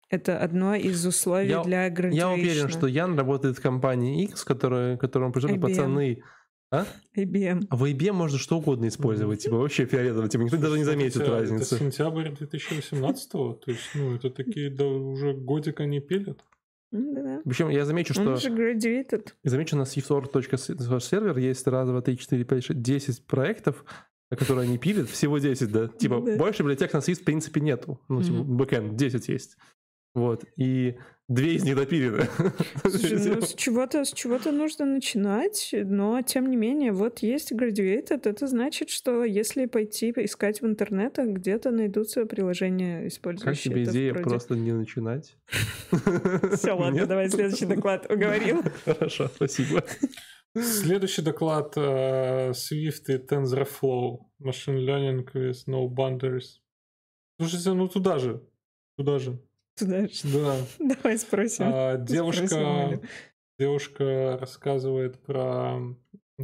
Это 0.09 0.39
одно 0.39 0.73
из 0.73 1.05
условий 1.05 1.49
я, 1.49 1.63
для 1.63 1.89
graduation. 1.89 2.13
Я 2.13 2.29
уверен, 2.29 2.69
что 2.69 2.87
Ян 2.87 3.17
работает 3.17 3.57
в 3.57 3.61
компании 3.61 4.23
X, 4.23 4.43
которая, 4.43 4.97
которому 4.97 5.31
пришли 5.31 5.59
пацаны. 5.59 6.23
А? 6.71 6.85
IBM. 7.17 7.65
А 7.69 7.75
в 7.75 7.83
IBM 7.83 8.11
можно 8.11 8.37
что 8.37 8.57
угодно 8.57 8.87
использовать, 8.87 9.41
типа 9.41 9.57
вообще 9.57 9.85
фиолетово, 9.85 10.29
типа 10.29 10.43
никто 10.43 10.57
даже 10.57 10.77
не 10.77 10.83
заметит 10.83 11.21
это, 11.21 11.31
разницы. 11.31 11.75
Это 11.75 11.83
сентябрь 11.83 12.29
2018 12.29 13.31
то 13.31 13.57
есть, 13.65 13.89
ну, 13.95 14.15
это 14.15 14.29
такие, 14.29 14.69
да, 14.69 14.85
уже 14.85 15.33
годик 15.33 15.79
они 15.79 15.99
пилят. 15.99 16.45
Да. 16.91 17.41
Причем 17.43 17.69
я 17.69 17.85
замечу, 17.85 18.13
что... 18.13 18.23
Он 18.23 18.37
же 18.37 18.49
graduated. 18.49 19.29
Я 19.43 19.51
замечу, 19.51 19.77
на 19.77 19.83
swift.org.сервер 19.83 21.37
есть 21.37 21.67
раз, 21.67 21.87
два, 21.87 22.01
три, 22.01 22.17
четыре, 22.17 22.43
пять, 22.43 22.63
шесть, 22.63 22.81
десять 22.81 23.25
проектов, 23.25 23.83
которые 24.29 24.65
они 24.65 24.77
пилят, 24.77 25.09
всего 25.09 25.37
10, 25.37 25.71
да. 25.71 25.87
Типа, 25.87 26.21
да. 26.21 26.37
больше 26.37 26.61
библиотек 26.61 26.93
на 26.93 26.97
Swift 26.99 27.21
в 27.21 27.23
принципе 27.23 27.61
нету. 27.61 27.99
Ну, 28.09 28.21
типа, 28.21 28.37
mm-hmm. 28.37 28.43
бэкэнд 28.43 28.95
10 28.95 29.27
есть. 29.27 29.57
Вот. 30.15 30.43
И 30.57 30.97
две 31.27 31.55
из 31.55 31.63
них 31.63 31.75
допилены. 31.75 32.27
Слушай, 32.81 33.35
ну, 33.35 33.41
с 33.41 33.53
чего-то, 33.53 34.03
с 34.03 34.11
чего-то 34.11 34.51
нужно 34.51 34.85
начинать, 34.85 35.69
но 35.73 36.21
тем 36.23 36.49
не 36.49 36.57
менее, 36.57 36.91
вот 36.91 37.19
есть 37.19 37.51
Graduated, 37.51 38.27
это 38.27 38.47
значит, 38.47 38.89
что 38.89 39.23
если 39.23 39.65
пойти 39.67 40.11
искать 40.15 40.61
в 40.61 40.65
интернетах, 40.65 41.27
где-то 41.29 41.71
найдутся 41.71 42.25
приложения, 42.25 43.07
использующие 43.07 43.53
Как 43.53 43.83
тебе 43.83 43.83
идея 43.83 44.13
вроде... 44.13 44.29
просто 44.29 44.55
не 44.55 44.71
начинать? 44.71 45.37
Все, 46.55 46.73
ладно, 46.73 47.05
давай 47.05 47.29
следующий 47.29 47.65
доклад. 47.65 48.11
Уговорил. 48.11 48.63
Хорошо, 48.85 49.27
спасибо. 49.27 49.83
Следующий 50.57 51.21
доклад 51.21 51.77
uh, 51.77 52.51
Swift 52.51 53.05
и 53.07 53.17
TensorFlow. 53.17 54.17
Machine 54.41 54.79
Learning 54.79 55.31
with 55.33 55.67
No 55.67 55.87
Boundaries. 55.87 56.57
Слушайте, 57.37 57.73
ну 57.73 57.87
туда 57.87 58.17
же. 58.17 58.41
Туда 58.97 59.19
же. 59.19 59.39
Же. 59.79 60.15
Да. 60.23 60.55
Давай 60.95 61.17
спросим. 61.17 61.65
А, 61.67 61.97
девушка, 61.97 62.47
спросим 62.47 63.01
девушка 63.59 64.37
рассказывает 64.39 65.19
про 65.19 65.79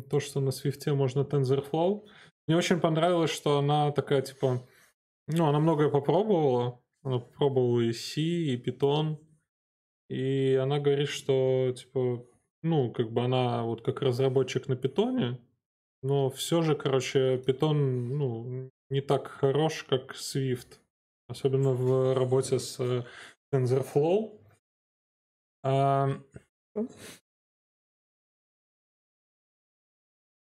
то, 0.09 0.19
что 0.19 0.41
на 0.41 0.49
Swift 0.49 0.93
можно 0.93 1.21
TensorFlow. 1.21 2.05
Мне 2.47 2.57
очень 2.57 2.79
понравилось, 2.79 3.31
что 3.31 3.57
она 3.57 3.91
такая, 3.91 4.21
типа, 4.21 4.67
ну, 5.27 5.47
она 5.47 5.59
многое 5.59 5.89
попробовала. 5.89 6.81
Она 7.03 7.19
попробовала 7.19 7.79
и 7.79 7.93
C, 7.93 8.21
и 8.21 8.61
Python. 8.61 9.17
И 10.09 10.59
она 10.61 10.79
говорит, 10.79 11.07
что, 11.07 11.73
типа, 11.75 12.25
ну, 12.61 12.91
как 12.91 13.11
бы 13.11 13.23
она 13.23 13.63
вот 13.63 13.81
как 13.81 14.01
разработчик 14.01 14.67
на 14.67 14.75
питоне, 14.75 15.39
но 16.03 16.29
все 16.29 16.61
же, 16.61 16.75
короче, 16.75 17.37
питон, 17.37 18.09
ну, 18.09 18.69
не 18.89 19.01
так 19.01 19.27
хорош, 19.27 19.83
как 19.83 20.13
Swift. 20.13 20.79
Особенно 21.27 21.71
в 21.71 22.13
работе 22.13 22.59
с 22.59 22.79
э, 22.79 23.03
TensorFlow. 23.53 24.39
А... 25.63 26.21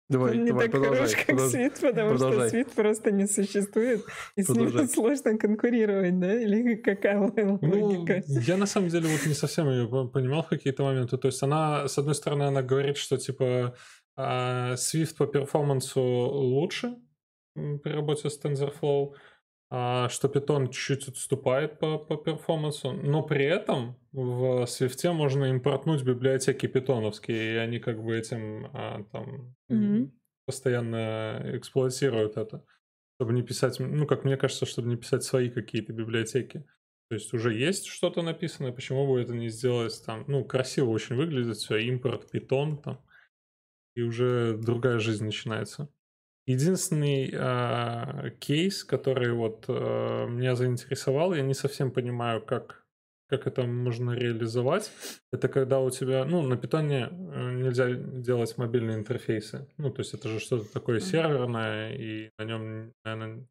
Давай, 0.09 0.33
Он 0.33 0.45
не 0.45 0.51
давай, 0.51 0.69
так 0.69 0.81
хорош, 0.81 1.15
как 1.15 1.27
продолжай, 1.27 1.51
Свит, 1.51 1.81
потому 1.81 2.11
продолжай. 2.11 2.41
что 2.41 2.51
Свит 2.51 2.73
просто 2.73 3.11
не 3.11 3.27
существует, 3.27 4.05
и 4.37 4.45
продолжай. 4.45 4.73
с 4.73 4.75
ним 4.75 4.89
сложно 4.95 5.39
конкурировать, 5.39 6.21
да? 6.21 6.41
Или 6.41 6.77
какая 6.77 7.19
ну, 7.19 7.59
логика? 7.61 8.23
Ну, 8.29 8.41
я 8.41 8.57
на 8.57 8.67
самом 8.67 8.89
деле 8.89 9.09
вот 9.09 9.27
не 9.27 9.35
совсем 9.35 9.69
ее 9.69 9.89
понимал 10.09 10.45
в 10.45 10.49
какие-то 10.49 10.85
моменты. 10.85 11.17
То 11.17 11.27
есть 11.27 11.43
она, 11.43 11.89
с 11.89 11.99
одной 11.99 12.15
стороны, 12.15 12.45
она 12.45 12.63
говорит, 12.63 12.99
что 12.99 13.17
типа 13.17 13.75
а, 14.17 14.75
Swift 14.75 15.17
по 15.17 15.27
перформансу 15.27 16.01
лучше 16.01 16.95
при 17.55 17.91
работе 17.91 18.31
с 18.31 18.41
TensorFlow, 18.41 19.15
что 19.69 20.29
Python 20.29 20.67
чуть-чуть 20.71 21.09
отступает 21.09 21.81
по, 21.81 21.99
по 21.99 22.17
перформансу, 22.17 22.93
но 22.93 23.23
при 23.23 23.45
этом 23.45 23.99
в 24.13 24.65
Swift 24.65 25.13
можно 25.13 25.47
импортнуть 25.47 26.05
библиотеки 26.05 26.67
питоновские, 26.67 27.55
и 27.55 27.57
они 27.57 27.81
как 27.81 28.03
бы 28.03 28.17
этим 28.17 28.71
а, 28.73 29.03
там 29.11 29.57
mm-hmm. 29.71 30.11
постоянно 30.47 31.43
эксплуатируют 31.55 32.37
это, 32.37 32.65
чтобы 33.17 33.33
не 33.33 33.43
писать, 33.43 33.81
ну, 33.81 34.07
как 34.07 34.25
мне 34.25 34.37
кажется, 34.37 34.67
чтобы 34.67 34.89
не 34.89 34.97
писать 34.97 35.25
свои 35.25 35.51
какие-то 35.51 35.93
библиотеки. 35.93 36.65
То 37.09 37.15
есть 37.15 37.33
уже 37.35 37.53
есть 37.53 37.87
что-то 37.87 38.23
написано, 38.23 38.73
почему 38.73 39.07
бы 39.07 39.21
это 39.21 39.35
не 39.35 39.49
сделать 39.49 40.01
там, 40.07 40.25
ну, 40.29 40.45
красиво 40.45 40.91
очень 40.91 41.17
выглядит 41.17 41.57
все, 41.57 41.79
импорт, 41.79 42.31
питон 42.31 42.81
там, 42.81 43.05
и 43.97 44.03
уже 44.03 44.57
другая 44.57 45.01
жизнь 45.01 45.25
начинается. 45.25 45.89
Единственный 46.47 47.29
э, 47.33 48.31
кейс, 48.39 48.85
который 48.85 49.33
вот 49.33 49.65
э, 49.67 50.27
меня 50.29 50.55
заинтересовал, 50.55 51.35
я 51.35 51.43
не 51.43 51.55
совсем 51.55 51.91
понимаю, 51.91 52.41
как, 52.41 52.85
как 53.29 53.49
это 53.49 53.65
можно 53.65 54.13
реализовать. 54.13 54.93
Это 55.33 55.49
когда 55.49 55.81
у 55.81 55.91
тебя, 55.91 56.25
ну, 56.25 56.43
на 56.43 56.57
питоне 56.57 57.09
э, 57.11 57.53
нельзя 57.53 57.91
делать 57.91 58.57
мобильные 58.59 58.97
интерфейсы. 58.97 59.67
Ну, 59.77 59.91
то 59.91 60.03
есть 60.03 60.15
это 60.15 60.29
же 60.29 60.39
что-то 60.39 60.73
такое 60.73 61.01
серверное, 61.01 61.93
и 61.97 62.31
на 62.39 62.45
нем, 62.45 62.93
наверное, 63.05 63.49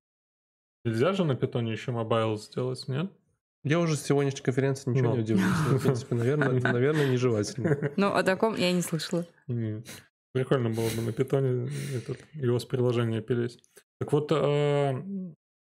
нельзя 0.86 1.12
же 1.12 1.26
на 1.26 1.36
питоне 1.36 1.74
еще 1.74 1.92
mobile 1.92 2.38
сделать, 2.38 2.88
нет? 2.88 3.12
Я 3.66 3.80
уже 3.80 3.98
с 3.98 4.04
сегодняшней 4.04 4.44
конференции 4.44 4.92
ничего 4.92 5.10
Но. 5.10 5.16
не 5.16 5.22
удивлюсь. 5.22 5.44
В 5.44 5.82
принципе, 5.82 6.16
наверное, 6.16 6.62
наверное, 6.62 7.08
нежелательно. 7.08 7.92
Ну, 7.98 8.14
о 8.14 8.24
таком 8.24 8.56
я 8.56 8.72
не 8.72 8.84
слышала. 8.84 9.26
Прикольно 10.36 10.70
было 10.70 10.90
бы 10.90 11.02
на 11.02 11.14
питоне 11.14 11.72
этот, 11.96 12.18
его 12.34 12.60
с 12.60 12.66
приложения 12.66 13.22
пилить. 13.22 13.58
Так 14.02 14.12
вот, 14.12 14.30
а... 14.34 15.02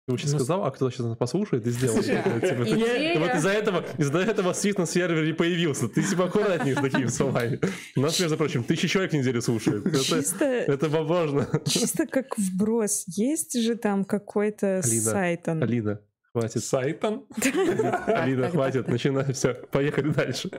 Ты 0.07 0.19
сейчас 0.19 0.31
сказал, 0.31 0.65
а 0.65 0.71
кто 0.71 0.89
сейчас 0.89 1.07
нас 1.07 1.17
послушает 1.17 1.67
и 1.67 1.71
сделает. 1.71 2.05
Типа, 2.05 3.19
вот 3.19 3.35
из-за 3.35 3.49
этого, 3.49 3.85
из-за 3.99 4.19
этого 4.19 4.53
Swift 4.53 4.79
на 4.79 4.87
сервере 4.87 5.27
не 5.27 5.33
появился. 5.33 5.89
Ты 5.89 6.05
типа 6.05 6.27
аккуратнее 6.27 6.77
с 6.77 6.81
такими 6.81 7.07
словами. 7.07 7.59
Нас, 7.97 8.21
между 8.21 8.37
прочим, 8.37 8.63
тысячи 8.63 8.87
человек 8.87 9.11
в 9.11 9.17
неделю 9.17 9.43
слушает. 9.43 9.85
Это, 9.85 10.47
это 10.47 10.89
возможно. 10.89 11.49
Чисто 11.67 12.07
как 12.07 12.39
вброс. 12.39 13.05
Есть 13.09 13.61
же 13.61 13.75
там 13.75 14.05
какой-то 14.05 14.81
сайт. 14.83 15.49
Алина, 15.49 16.01
Хватит. 16.35 16.65
Сайтом? 16.65 17.27
Алина, 18.07 18.49
хватит, 18.49 18.89
начинай, 18.89 19.35
все, 19.35 19.53
поехали 19.71 20.11
дальше. 20.11 20.51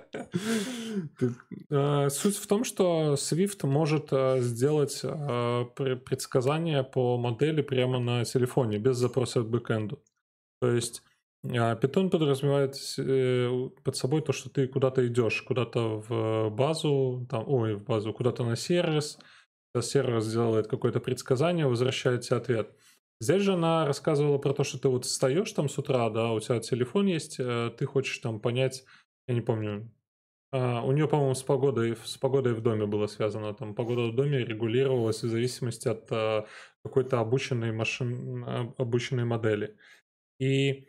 Э, 1.72 2.10
суть 2.10 2.38
в 2.38 2.45
том, 2.45 2.64
что 2.64 3.14
Swift 3.14 3.66
может 3.66 4.10
э, 4.12 4.40
сделать 4.41 5.02
э, 5.04 5.66
предсказания 6.06 6.84
по 6.84 7.18
модели 7.18 7.64
прямо 7.64 8.00
на 8.00 8.24
телефоне, 8.24 8.78
без 8.78 8.98
запроса 8.98 9.40
от 9.40 9.48
бэкэнду. 9.48 10.00
То 10.62 10.72
есть 10.72 11.02
Python 11.44 12.10
подразумевает 12.10 12.76
под 13.84 13.98
собой 13.98 14.22
то, 14.22 14.32
что 14.32 14.50
ты 14.52 14.68
куда-то 14.68 15.06
идешь, 15.08 15.41
куда-то 15.41 16.04
в 16.08 16.50
базу, 16.52 17.26
там, 17.30 17.44
ой, 17.48 17.76
в 17.76 17.84
базу, 17.84 18.14
куда-то 18.14 18.45
на 18.45 18.56
сервис, 18.56 19.18
сервис 19.82 20.32
делает 20.32 20.68
какое-то 20.68 21.00
предсказание, 21.00 21.68
возвращает 21.68 22.22
тебе 22.22 22.38
ответ. 22.38 22.76
Здесь 23.24 23.41
же 23.41 23.54
она 23.54 23.86
рассказывала 23.86 24.38
про 24.38 24.54
то, 24.54 24.66
что 24.66 24.78
ты 24.78 24.90
вот 24.90 25.06
встаешь 25.06 25.50
там 25.54 25.70
с 25.70 25.78
утра, 25.78 26.10
да, 26.10 26.34
у 26.34 26.41
тебя 26.41 26.60
телефон 26.60 27.06
есть, 27.06 27.40
э, 27.40 27.72
ты 27.78 27.86
хочешь 27.86 28.18
там 28.18 28.41
понять, 28.41 28.84
я 29.28 29.34
не 29.34 29.40
помню, 29.40 29.90
а, 30.52 30.84
у 30.84 30.91
нее, 30.91 31.08
по-моему, 31.08 31.34
с 31.34 31.41
погодой, 31.41 31.95
с 32.04 32.18
погодой 32.18 32.54
в 32.54 32.62
доме 32.62 32.86
было 32.86 33.08
связано. 33.08 33.54
Там 33.54 33.74
погода 33.74 34.12
в 34.12 34.16
доме 34.16 34.40
регулировалась 34.40 35.24
в 35.24 35.30
зависимости 35.30 35.88
от 35.88 36.06
а, 36.12 36.45
какой-то 36.84 37.22
обученной 37.22 37.72
машин, 37.72 38.45
обученной 38.78 39.24
модели. 39.24 39.78
И 40.40 40.88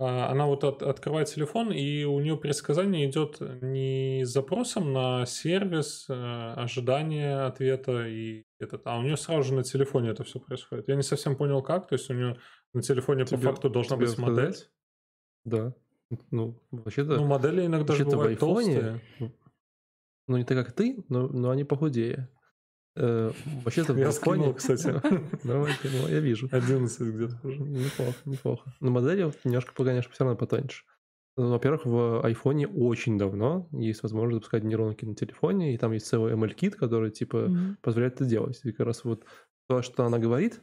она 0.00 0.46
вот 0.46 0.64
от, 0.64 0.82
открывает 0.82 1.28
телефон, 1.28 1.72
и 1.72 2.04
у 2.04 2.18
нее 2.20 2.36
предсказание 2.38 3.08
идет 3.08 3.36
не 3.60 4.24
с 4.24 4.30
запросом 4.30 4.94
на 4.94 5.26
сервис, 5.26 6.06
э, 6.08 6.14
ожидание 6.14 7.40
ответа 7.40 8.06
и 8.06 8.44
этот, 8.58 8.86
а 8.86 8.98
у 8.98 9.02
нее 9.02 9.18
сразу 9.18 9.42
же 9.42 9.54
на 9.54 9.62
телефоне 9.62 10.10
это 10.10 10.24
все 10.24 10.40
происходит. 10.40 10.88
Я 10.88 10.96
не 10.96 11.02
совсем 11.02 11.36
понял 11.36 11.62
как, 11.62 11.86
то 11.86 11.94
есть 11.94 12.08
у 12.08 12.14
нее 12.14 12.38
на 12.72 12.80
телефоне 12.80 13.26
тебе, 13.26 13.36
по 13.36 13.42
факту 13.42 13.68
должна 13.68 13.96
быть 13.96 14.08
сказать? 14.08 14.36
модель. 14.36 14.54
Да. 15.44 15.74
Ну, 16.30 16.58
вообще-то... 16.70 17.16
Ну, 17.16 17.26
модели 17.26 17.66
иногда 17.66 17.94
же 17.94 18.04
бывают 18.06 18.40
в 18.40 18.44
айфоне, 18.44 18.74
толстые. 18.74 19.32
Ну, 20.26 20.36
не 20.38 20.44
так, 20.44 20.64
как 20.64 20.72
ты, 20.72 21.04
но, 21.08 21.28
но 21.28 21.50
они 21.50 21.64
похудее. 21.64 22.30
Э, 22.96 23.32
вообще-то 23.64 23.92
я 23.94 24.12
скинул, 24.12 24.54
кстати. 24.54 24.94
Давай, 25.44 25.72
ну, 25.84 26.08
я 26.08 26.20
вижу. 26.20 26.48
11 26.50 27.00
где-то 27.00 27.38
уже. 27.42 27.58
Неплохо, 27.60 28.14
неплохо. 28.24 28.72
Но 28.80 28.90
модели 28.90 29.32
немножко, 29.44 29.72
конечно, 29.84 30.12
все 30.12 30.24
равно 30.24 30.36
потоньше. 30.36 30.84
Ну, 31.36 31.50
во-первых, 31.50 31.86
в 31.86 32.24
айфоне 32.24 32.66
очень 32.66 33.16
давно 33.16 33.68
есть 33.72 34.02
возможность 34.02 34.36
запускать 34.36 34.64
нейронки 34.64 35.04
на 35.04 35.14
телефоне, 35.14 35.74
и 35.74 35.78
там 35.78 35.92
есть 35.92 36.06
целый 36.06 36.34
ML-кит, 36.34 36.74
который, 36.74 37.10
типа, 37.10 37.36
mm-hmm. 37.36 37.76
позволяет 37.80 38.14
это 38.16 38.24
делать. 38.24 38.60
И 38.64 38.72
как 38.72 38.86
раз 38.86 39.04
вот 39.04 39.24
то, 39.68 39.82
что 39.82 40.04
она 40.04 40.18
говорит, 40.18 40.60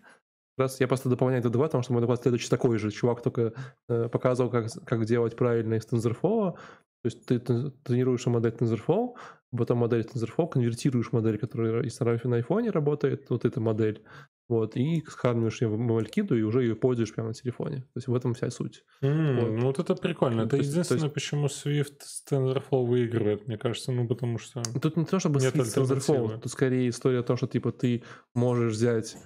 как 0.57 0.65
раз 0.65 0.79
я 0.79 0.87
просто 0.87 1.07
дополняю 1.07 1.39
этот 1.39 1.53
доклад, 1.53 1.71
потому 1.71 1.83
что 1.83 1.93
мой 1.93 2.01
доклад 2.01 2.21
следующий 2.21 2.49
такой 2.49 2.77
же. 2.77 2.91
Чувак 2.91 3.21
только 3.21 3.53
э, 3.87 4.09
показывал, 4.09 4.49
как, 4.49 4.67
как 4.85 5.05
делать 5.05 5.35
правильно 5.35 5.75
из 5.75 5.87
TensorFlow. 5.87 6.57
То 7.03 7.07
есть 7.07 7.25
ты 7.25 7.39
тренируешь 7.39 8.25
модель 8.25 8.53
TensorFlow, 8.53 9.15
потом 9.55 9.79
модель 9.79 10.01
TensorFlow, 10.01 10.49
конвертируешь 10.49 11.11
модель, 11.11 11.37
которая 11.37 11.83
есть 11.83 11.99
на 11.99 12.35
айфоне 12.35 12.69
работает, 12.69 13.29
вот 13.29 13.45
эта 13.45 13.61
модель, 13.61 14.03
вот, 14.49 14.77
и 14.77 15.03
скармливаешь 15.07 15.61
ее 15.61 15.67
в 15.67 15.75
MLKit, 15.75 16.37
и 16.37 16.41
уже 16.41 16.63
ее 16.63 16.75
пользуешь 16.75 17.13
прямо 17.13 17.29
на 17.29 17.33
телефоне. 17.33 17.81
То 17.81 17.91
есть 17.95 18.07
в 18.07 18.15
этом 18.15 18.33
вся 18.33 18.49
суть. 18.49 18.83
Mm, 19.01 19.41
вот. 19.41 19.51
Ну 19.51 19.65
вот 19.67 19.79
это 19.79 19.95
прикольно. 19.95 20.41
Это 20.41 20.57
есть, 20.57 20.69
единственное, 20.69 21.03
есть... 21.03 21.13
почему 21.13 21.47
Swift 21.47 21.97
с 21.99 22.23
TensorFlow 22.29 22.85
выигрывает, 22.85 23.47
мне 23.47 23.57
кажется, 23.57 23.91
ну 23.91 24.07
потому 24.07 24.37
что... 24.37 24.61
Тут 24.81 24.95
не 24.97 25.05
то, 25.05 25.19
чтобы 25.19 25.39
Swift 25.39 25.65
с 25.65 25.77
TensorFlow, 25.77 26.39
тут 26.39 26.51
скорее 26.51 26.89
история 26.89 27.19
о 27.19 27.23
том, 27.23 27.37
что 27.37 27.47
типа 27.47 27.71
ты 27.71 28.03
можешь 28.33 28.73
взять 28.73 29.17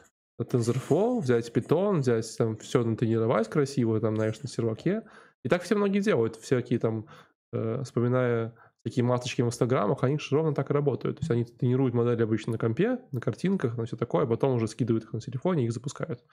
TensorFlow, 0.41 1.19
взять 1.19 1.51
Python, 1.55 1.99
взять 1.99 2.35
там 2.37 2.57
все 2.57 2.83
натренировать 2.83 3.47
красиво, 3.47 3.99
там, 3.99 4.15
знаешь, 4.15 4.41
на 4.41 4.49
серваке. 4.49 5.03
И 5.43 5.49
так 5.49 5.63
все 5.63 5.75
многие 5.75 6.01
делают, 6.01 6.35
всякие 6.35 6.79
там, 6.79 7.07
э, 7.51 7.83
вспоминая 7.83 8.55
такие 8.83 9.03
масочки 9.03 9.41
в 9.41 9.45
инстаграмах, 9.45 10.03
они 10.03 10.17
же 10.17 10.35
ровно 10.35 10.53
так 10.53 10.69
и 10.69 10.73
работают. 10.73 11.17
То 11.17 11.21
есть 11.21 11.31
они 11.31 11.45
тренируют 11.45 11.93
модели 11.93 12.23
обычно 12.23 12.53
на 12.53 12.57
компе, 12.57 12.99
на 13.11 13.21
картинках, 13.21 13.77
на 13.77 13.85
все 13.85 13.95
такое, 13.95 14.23
а 14.23 14.27
потом 14.27 14.55
уже 14.55 14.67
скидывают 14.67 15.03
их 15.03 15.13
на 15.13 15.19
телефоне 15.19 15.63
и 15.63 15.65
их 15.67 15.73
запускают. 15.73 16.23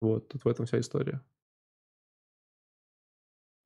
Вот, 0.00 0.28
тут 0.28 0.44
в 0.44 0.48
этом 0.48 0.66
вся 0.66 0.80
история. 0.80 1.22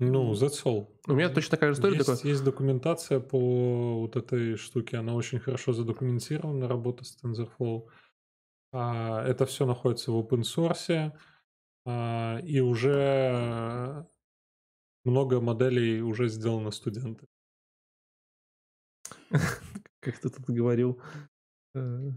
Ну, 0.01 0.33
that's 0.33 0.65
all. 0.65 0.89
У 1.07 1.15
меня 1.15 1.29
точно 1.29 1.53
такая 1.53 1.73
же 1.73 1.79
история. 1.79 1.97
Есть, 1.97 2.07
такой... 2.07 2.31
есть 2.31 2.45
документация 2.45 3.21
по 3.21 4.01
вот 4.01 4.17
этой 4.17 4.57
штуке, 4.57 4.97
она 4.97 5.15
очень 5.15 5.39
хорошо 5.39 5.73
задокументирована, 5.73 6.69
работа 6.69 7.05
с 7.05 7.17
TensorFlow. 7.23 7.87
А, 8.73 9.25
это 9.25 9.47
все 9.47 9.67
находится 9.67 10.11
в 10.11 10.17
open 10.17 10.43
source, 10.43 11.13
а, 11.87 12.39
и 12.41 12.59
уже 12.59 14.05
много 15.05 15.41
моделей 15.41 16.01
уже 16.03 16.29
сделано 16.29 16.71
студенты. 16.71 17.27
Как 20.01 20.19
ты 20.19 20.29
тут 20.29 20.47
говорил. 20.47 21.01
Э, 21.75 22.11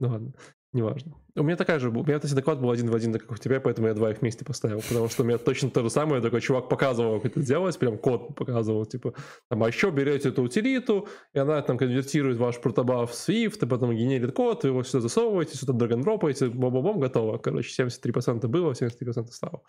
ну 0.00 0.08
ладно. 0.08 0.32
Неважно. 0.74 1.14
У 1.36 1.44
меня 1.44 1.56
такая 1.56 1.78
же, 1.78 1.88
у 1.88 1.92
меня, 1.92 2.18
кстати, 2.18 2.34
доклад 2.34 2.60
был 2.60 2.68
один 2.68 2.90
в 2.90 2.94
один, 2.96 3.12
как 3.12 3.30
у 3.30 3.36
тебя, 3.36 3.60
поэтому 3.60 3.86
я 3.86 3.94
два 3.94 4.10
их 4.10 4.20
вместе 4.20 4.44
поставил, 4.44 4.80
потому 4.80 5.08
что 5.08 5.22
у 5.22 5.24
меня 5.24 5.38
точно 5.38 5.70
то 5.70 5.84
же 5.84 5.90
самое, 5.90 6.20
такой 6.20 6.40
чувак 6.40 6.68
показывал, 6.68 7.20
как 7.20 7.30
это 7.30 7.46
делать, 7.46 7.78
прям 7.78 7.96
код 7.96 8.34
показывал, 8.34 8.84
типа, 8.84 9.14
там, 9.48 9.62
а 9.62 9.68
еще 9.68 9.92
берете 9.92 10.30
эту 10.30 10.42
утилиту, 10.42 11.06
и 11.32 11.38
она 11.38 11.62
там 11.62 11.78
конвертирует 11.78 12.38
ваш 12.38 12.60
протобаф 12.60 13.12
в 13.12 13.14
Swift, 13.14 13.64
и 13.64 13.68
потом 13.68 13.94
генерит 13.94 14.32
код, 14.32 14.64
вы 14.64 14.70
его 14.70 14.82
сюда 14.82 15.02
засовываете, 15.02 15.56
сюда 15.56 15.74
драг 15.74 16.00
дропаете, 16.00 16.46
бом-бом-бом, 16.48 16.98
готово. 16.98 17.38
Короче, 17.38 17.84
73% 17.84 18.48
было, 18.48 18.72
73% 18.72 19.26
стало. 19.30 19.62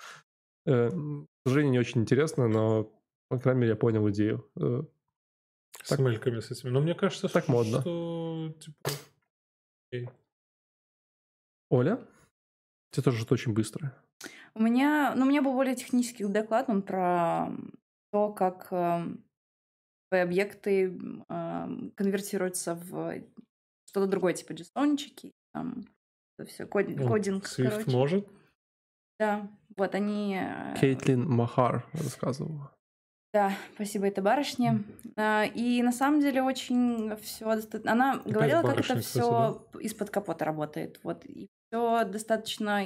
Э, 0.65 0.89
к 0.89 1.47
сожалению, 1.47 1.73
не 1.73 1.79
очень 1.79 2.01
интересно, 2.01 2.47
но, 2.47 2.91
по 3.29 3.39
крайней 3.39 3.61
мере, 3.61 3.71
я 3.71 3.75
понял 3.75 4.09
идею. 4.09 4.49
Э, 4.59 4.83
с 5.83 5.89
так, 5.89 5.99
мельками 5.99 6.39
с 6.39 6.51
этими. 6.51 6.69
Но 6.69 6.81
мне 6.81 6.95
кажется, 6.95 7.27
так 7.27 7.43
что, 7.43 7.51
модно. 7.51 7.81
что 7.81 8.53
типа, 8.59 8.89
окей. 9.91 10.09
Оля? 11.69 11.99
Это 12.91 13.03
тоже 13.03 13.19
что 13.21 13.33
очень 13.33 13.53
быстро. 13.53 13.93
У 14.53 14.61
меня, 14.61 15.13
ну, 15.15 15.25
у 15.25 15.29
меня 15.29 15.41
был 15.41 15.53
более 15.53 15.75
технический 15.75 16.25
доклад, 16.25 16.69
он 16.69 16.81
про 16.81 17.49
то, 18.11 18.31
как 18.31 18.67
э, 18.71 19.17
объекты 20.11 20.97
э, 21.27 21.67
конвертируются 21.95 22.75
в 22.75 23.21
что-то 23.85 24.07
другое, 24.07 24.33
типа 24.33 24.53
JSON-чики, 24.53 25.33
там, 25.53 25.85
это 26.37 26.49
все, 26.49 26.65
код, 26.65 26.85
ну, 26.87 27.07
кодинг, 27.07 27.45
Swift 27.45 27.69
короче. 27.69 27.91
может? 27.91 28.27
Да, 29.19 29.51
вот 29.77 29.95
они... 29.95 30.39
Э, 30.39 30.75
Кейтлин 30.79 31.27
Махар 31.29 31.85
рассказывала. 31.93 32.71
Да, 33.33 33.51
спасибо 33.73 34.07
этой 34.07 34.23
барышне. 34.23 34.83
Mm. 35.17 35.51
И 35.53 35.83
на 35.83 35.91
самом 35.91 36.21
деле 36.21 36.41
очень 36.41 37.15
все... 37.17 37.59
Она 37.85 38.13
Опять 38.13 38.33
говорила, 38.33 38.61
как 38.61 38.79
это 38.79 38.99
все 38.99 39.67
из-под 39.81 40.09
капота 40.09 40.45
работает. 40.45 40.99
Вот. 41.03 41.25
И 41.25 41.49
все 41.67 42.05
достаточно 42.05 42.81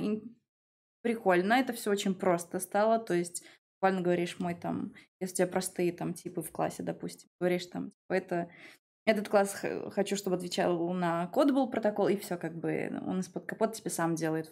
прикольно. 1.03 1.53
Это 1.53 1.73
все 1.73 1.91
очень 1.91 2.15
просто 2.15 2.59
стало. 2.59 2.97
То 2.97 3.13
есть 3.13 3.43
буквально 3.79 4.01
говоришь 4.01 4.39
мой 4.39 4.55
там, 4.55 4.93
если 5.19 5.33
у 5.33 5.37
тебя 5.37 5.47
простые 5.47 5.91
там 5.93 6.15
типы 6.15 6.41
в 6.41 6.51
классе, 6.51 6.81
допустим, 6.81 7.29
говоришь 7.39 7.67
там, 7.67 7.91
типа, 7.91 8.13
это 8.13 8.49
этот 9.05 9.29
класс 9.29 9.63
хочу, 9.91 10.15
чтобы 10.15 10.35
отвечал 10.35 10.91
на 10.93 11.27
код 11.27 11.51
был 11.51 11.69
протокол, 11.69 12.09
и 12.09 12.17
все 12.17 12.37
как 12.37 12.55
бы 12.57 12.91
он 13.05 13.21
из-под 13.21 13.45
капота 13.45 13.75
тебе 13.75 13.89
сам 13.89 14.15
делает 14.15 14.51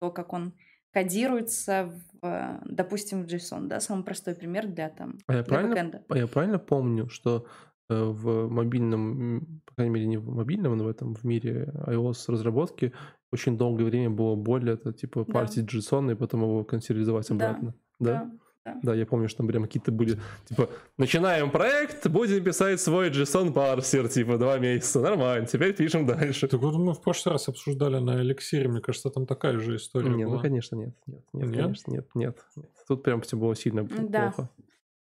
то, 0.00 0.10
как 0.10 0.32
он 0.32 0.54
кодируется, 0.92 1.92
в, 2.22 2.60
допустим, 2.64 3.22
в 3.22 3.26
JSON, 3.26 3.66
да, 3.66 3.80
самый 3.80 4.04
простой 4.04 4.34
пример 4.34 4.66
для 4.66 4.88
там 4.88 5.18
а 5.26 5.34
я 5.34 5.42
для 5.42 5.48
правильно, 5.48 5.74
бэкэнда. 5.74 6.04
А 6.08 6.18
я 6.18 6.26
правильно 6.26 6.58
помню, 6.58 7.08
что 7.08 7.46
э, 7.88 8.02
в 8.02 8.48
мобильном, 8.48 9.62
по 9.66 9.74
крайней 9.74 9.94
мере, 9.94 10.06
не 10.06 10.16
в 10.16 10.28
мобильном, 10.28 10.76
но 10.76 10.84
в 10.84 10.88
этом 10.88 11.14
в 11.14 11.24
мире 11.24 11.72
iOS 11.86 12.24
разработки 12.28 12.92
очень 13.32 13.56
долгое 13.56 13.84
время 13.84 14.10
было 14.10 14.34
боль 14.34 14.68
это 14.70 14.92
типа 14.92 15.24
да. 15.26 15.32
партить 15.32 15.72
JSON 15.72 16.12
и 16.12 16.14
потом 16.14 16.42
его 16.42 16.64
консервизовать 16.64 17.30
обратно. 17.30 17.74
Да. 17.98 18.12
да? 18.12 18.24
да. 18.24 18.30
Да. 18.64 18.78
да, 18.82 18.94
я 18.94 19.06
помню, 19.06 19.28
что 19.28 19.38
там 19.38 19.46
прям 19.46 19.62
какие-то 19.62 19.90
были, 19.90 20.18
типа, 20.46 20.68
начинаем 20.98 21.50
проект, 21.50 22.06
будем 22.08 22.44
писать 22.44 22.78
свой 22.78 23.08
JSON 23.08 23.54
парсер, 23.54 24.06
типа, 24.08 24.36
два 24.36 24.58
месяца, 24.58 25.00
нормально, 25.00 25.46
теперь 25.46 25.74
пишем 25.74 26.04
дальше. 26.06 26.46
Так 26.46 26.60
вот 26.60 26.74
мы 26.74 26.92
в 26.92 27.00
прошлый 27.00 27.32
раз 27.32 27.48
обсуждали 27.48 27.98
на 27.98 28.20
эликсире, 28.20 28.68
мне 28.68 28.82
кажется, 28.82 29.08
там 29.08 29.26
такая 29.26 29.58
же 29.58 29.76
история 29.76 30.10
Нет, 30.10 30.26
была. 30.26 30.36
ну, 30.36 30.42
конечно, 30.42 30.76
нет, 30.76 30.94
нет, 31.06 31.24
нет, 31.32 31.46
нет? 31.48 31.56
конечно, 31.56 31.90
нет, 31.90 32.06
нет, 32.14 32.36
нет. 32.56 32.66
Тут 32.86 33.02
прям 33.02 33.22
все 33.22 33.38
было 33.38 33.56
сильно 33.56 33.84
да. 33.84 34.30
плохо. 34.30 34.50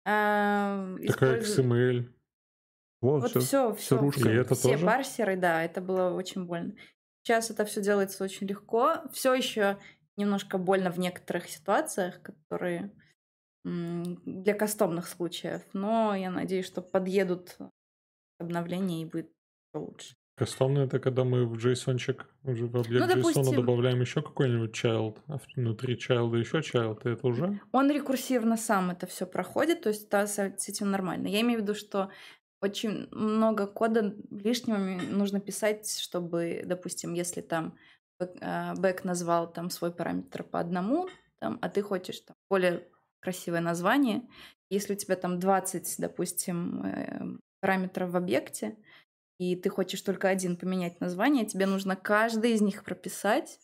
А, 0.05 0.95
Такая 1.07 1.41
XML. 1.41 2.05
Вот, 3.01 3.21
вот 3.23 3.31
все, 3.31 3.73
все, 3.73 3.73
все, 3.73 4.09
все, 4.11 4.29
это 4.29 4.53
все 4.53 4.73
тоже? 4.73 4.85
парсеры, 4.85 5.35
да, 5.35 5.63
это 5.63 5.81
было 5.81 6.11
очень 6.11 6.45
больно. 6.45 6.73
Сейчас 7.23 7.49
это 7.49 7.65
все 7.65 7.81
делается 7.81 8.23
очень 8.23 8.45
легко. 8.45 9.01
Все 9.11 9.33
еще 9.33 9.77
немножко 10.17 10.59
больно 10.59 10.91
в 10.91 10.99
некоторых 10.99 11.49
ситуациях, 11.49 12.21
которые 12.21 12.91
для 13.63 14.53
кастомных 14.53 15.07
случаев, 15.07 15.61
но 15.73 16.15
я 16.15 16.31
надеюсь, 16.31 16.65
что 16.65 16.81
подъедут 16.81 17.57
обновления 18.39 19.03
и 19.03 19.05
будет 19.05 19.31
лучше. 19.73 20.15
Кастомный 20.35 20.85
это 20.85 20.97
когда 20.99 21.23
мы 21.23 21.45
в 21.45 21.53
JSON 21.53 21.97
уже 22.43 22.65
в 22.65 22.75
объект 22.75 23.05
ну, 23.07 23.15
допустим, 23.15 23.43
JSON 23.43 23.55
добавляем 23.55 24.01
еще 24.01 24.23
какой-нибудь 24.23 24.73
child, 24.73 25.19
а 25.27 25.37
внутри 25.55 25.95
child 25.95 26.35
еще 26.39 26.59
child, 26.59 27.01
и 27.03 27.13
это 27.13 27.27
уже? 27.27 27.59
Он 27.71 27.91
рекурсивно 27.91 28.57
сам 28.57 28.89
это 28.89 29.05
все 29.05 29.27
проходит, 29.27 29.81
то 29.83 29.89
есть 29.89 30.09
да, 30.09 30.25
с 30.25 30.39
этим 30.39 30.89
нормально. 30.89 31.27
Я 31.27 31.41
имею 31.41 31.59
в 31.59 31.61
виду, 31.61 31.75
что 31.75 32.09
очень 32.61 33.07
много 33.11 33.67
кода 33.67 34.15
лишнего 34.31 34.77
нужно 34.77 35.39
писать, 35.39 35.99
чтобы, 35.99 36.63
допустим, 36.65 37.13
если 37.13 37.41
там 37.41 37.77
бэк 38.19 39.03
назвал 39.03 39.51
там 39.51 39.69
свой 39.69 39.91
параметр 39.91 40.43
по 40.43 40.59
одному, 40.59 41.09
там, 41.39 41.59
а 41.61 41.69
ты 41.69 41.81
хочешь 41.81 42.19
там, 42.21 42.35
более 42.49 42.87
красивое 43.21 43.61
название. 43.61 44.23
Если 44.69 44.93
у 44.93 44.97
тебя 44.97 45.15
там 45.15 45.39
20, 45.39 45.95
допустим, 45.99 46.83
эм, 46.83 47.39
параметров 47.61 48.09
в 48.09 48.17
объекте, 48.17 48.75
и 49.39 49.55
ты 49.55 49.69
хочешь 49.69 50.01
только 50.01 50.29
один 50.29 50.55
поменять 50.55 50.99
название, 50.99 51.45
тебе 51.45 51.65
нужно 51.65 51.95
каждый 51.95 52.53
из 52.53 52.61
них 52.61 52.83
прописать, 52.83 53.59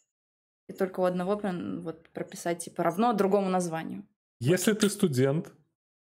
и 0.70 0.74
только 0.74 1.00
у 1.00 1.04
одного 1.04 1.40
вот, 1.82 2.10
прописать 2.10 2.60
типа 2.66 2.84
равно 2.84 3.14
другому 3.14 3.50
названию. 3.50 4.06
Если 4.40 4.74
ты 4.74 4.90
студент, 4.90 5.52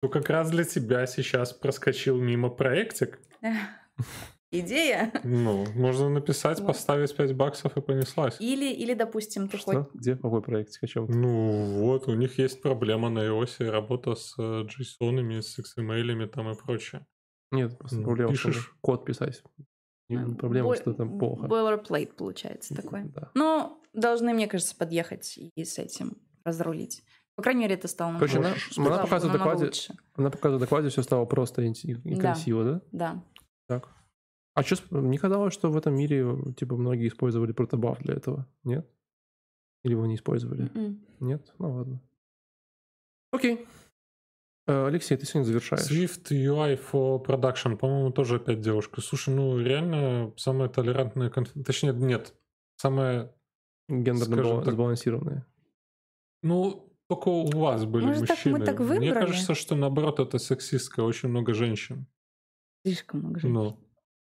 то 0.02 0.08
как 0.08 0.28
раз 0.28 0.50
для 0.50 0.64
тебя 0.64 1.06
сейчас 1.06 1.52
проскочил 1.52 2.20
мимо 2.20 2.50
проектик. 2.50 3.20
идея. 4.50 5.12
Ну, 5.24 5.66
можно 5.74 6.08
написать, 6.08 6.58
вот. 6.60 6.68
поставить 6.68 7.14
5 7.16 7.34
баксов 7.34 7.76
и 7.76 7.80
понеслась. 7.80 8.36
Или, 8.40 8.72
или 8.72 8.94
допустим, 8.94 9.48
ты 9.48 9.58
Что? 9.58 9.84
Хоть... 9.84 9.94
Где? 9.94 10.16
Какой 10.16 10.42
проект? 10.42 10.78
О 10.82 10.86
чем 10.86 11.06
Ну, 11.06 11.84
вот, 11.84 12.08
у 12.08 12.14
них 12.14 12.38
есть 12.38 12.60
проблема 12.62 13.10
на 13.10 13.20
iOS, 13.20 13.70
работа 13.70 14.14
с 14.14 14.34
э, 14.38 14.64
JSON, 14.64 15.40
с 15.40 15.58
XML 15.58 16.26
там 16.28 16.50
и 16.50 16.54
прочее. 16.56 17.06
Нет, 17.52 17.78
просто 17.78 17.98
ну, 17.98 18.04
проблема, 18.04 18.32
пишешь... 18.32 18.74
код 18.80 19.04
писать. 19.04 19.42
Не 20.08 20.34
проблема, 20.34 20.68
Бо... 20.68 20.76
что 20.76 20.92
там 20.92 21.18
плохо. 21.18 21.46
Boilerplate 21.46 22.14
получается 22.14 22.74
такой. 22.74 23.04
Да. 23.04 23.30
Но 23.34 23.80
должны, 23.92 24.34
мне 24.34 24.48
кажется, 24.48 24.74
подъехать 24.76 25.38
и 25.38 25.64
с 25.64 25.78
этим 25.78 26.16
разрулить. 26.44 27.02
По 27.36 27.42
крайней 27.42 27.62
мере, 27.62 27.74
это 27.74 27.88
стало 27.88 28.14
Короче, 28.14 28.38
она, 28.38 28.54
она, 28.76 28.98
показывает 28.98 29.38
докладе, 29.38 29.64
лучше. 29.66 29.94
она 30.14 30.30
показывает 30.30 30.58
в 30.58 30.64
докладе, 30.64 30.88
все 30.88 31.02
стало 31.02 31.24
просто 31.24 31.62
и, 31.62 31.70
и 31.70 32.14
да. 32.16 32.20
красиво, 32.20 32.64
да? 32.64 32.80
Да. 32.92 33.24
Так. 33.66 33.88
А 34.60 34.62
что, 34.62 34.76
мне 34.90 35.16
казалось, 35.16 35.54
что 35.54 35.70
в 35.70 35.76
этом 35.78 35.94
мире, 35.94 36.36
типа, 36.54 36.76
многие 36.76 37.08
использовали 37.08 37.52
протобаф 37.52 37.98
для 38.00 38.12
этого, 38.12 38.46
нет? 38.62 38.86
Или 39.84 39.94
вы 39.94 40.06
не 40.06 40.16
использовали? 40.16 40.64
Mm-mm. 40.64 40.76
М-м. 40.76 41.06
Нет? 41.20 41.54
Ну 41.58 41.72
ладно. 41.72 42.02
Окей. 43.32 43.66
Э, 44.66 44.86
Алексей, 44.86 45.16
ты 45.16 45.24
сегодня 45.24 45.46
завершаешь. 45.46 45.90
Swift 45.90 46.30
UI 46.30 46.78
for 46.78 47.24
Production, 47.24 47.78
по-моему, 47.78 48.10
тоже 48.10 48.36
опять 48.36 48.60
девушка. 48.60 49.00
Слушай, 49.00 49.32
ну 49.32 49.58
реально 49.58 50.34
самая 50.36 50.68
толерантная, 50.68 51.30
конф... 51.30 51.50
точнее, 51.64 51.94
нет, 51.94 52.34
самая... 52.76 53.34
Гендерно 53.88 54.62
так... 54.62 54.74
сбалансированная. 54.74 55.46
Ну, 56.42 56.94
только 57.08 57.28
у 57.28 57.50
вас 57.58 57.86
были 57.86 58.04
Может, 58.04 58.28
мужчины. 58.28 58.58
Так 58.58 58.60
мы 58.60 58.66
так 58.66 58.80
выбрали? 58.80 58.98
Мне 58.98 59.14
кажется, 59.14 59.54
что 59.54 59.74
наоборот 59.74 60.20
это 60.20 60.38
сексистское, 60.38 61.02
очень 61.02 61.30
много 61.30 61.54
женщин. 61.54 62.06
Слишком 62.84 63.20
много 63.20 63.40
женщин. 63.40 63.54
Ну, 63.54 63.89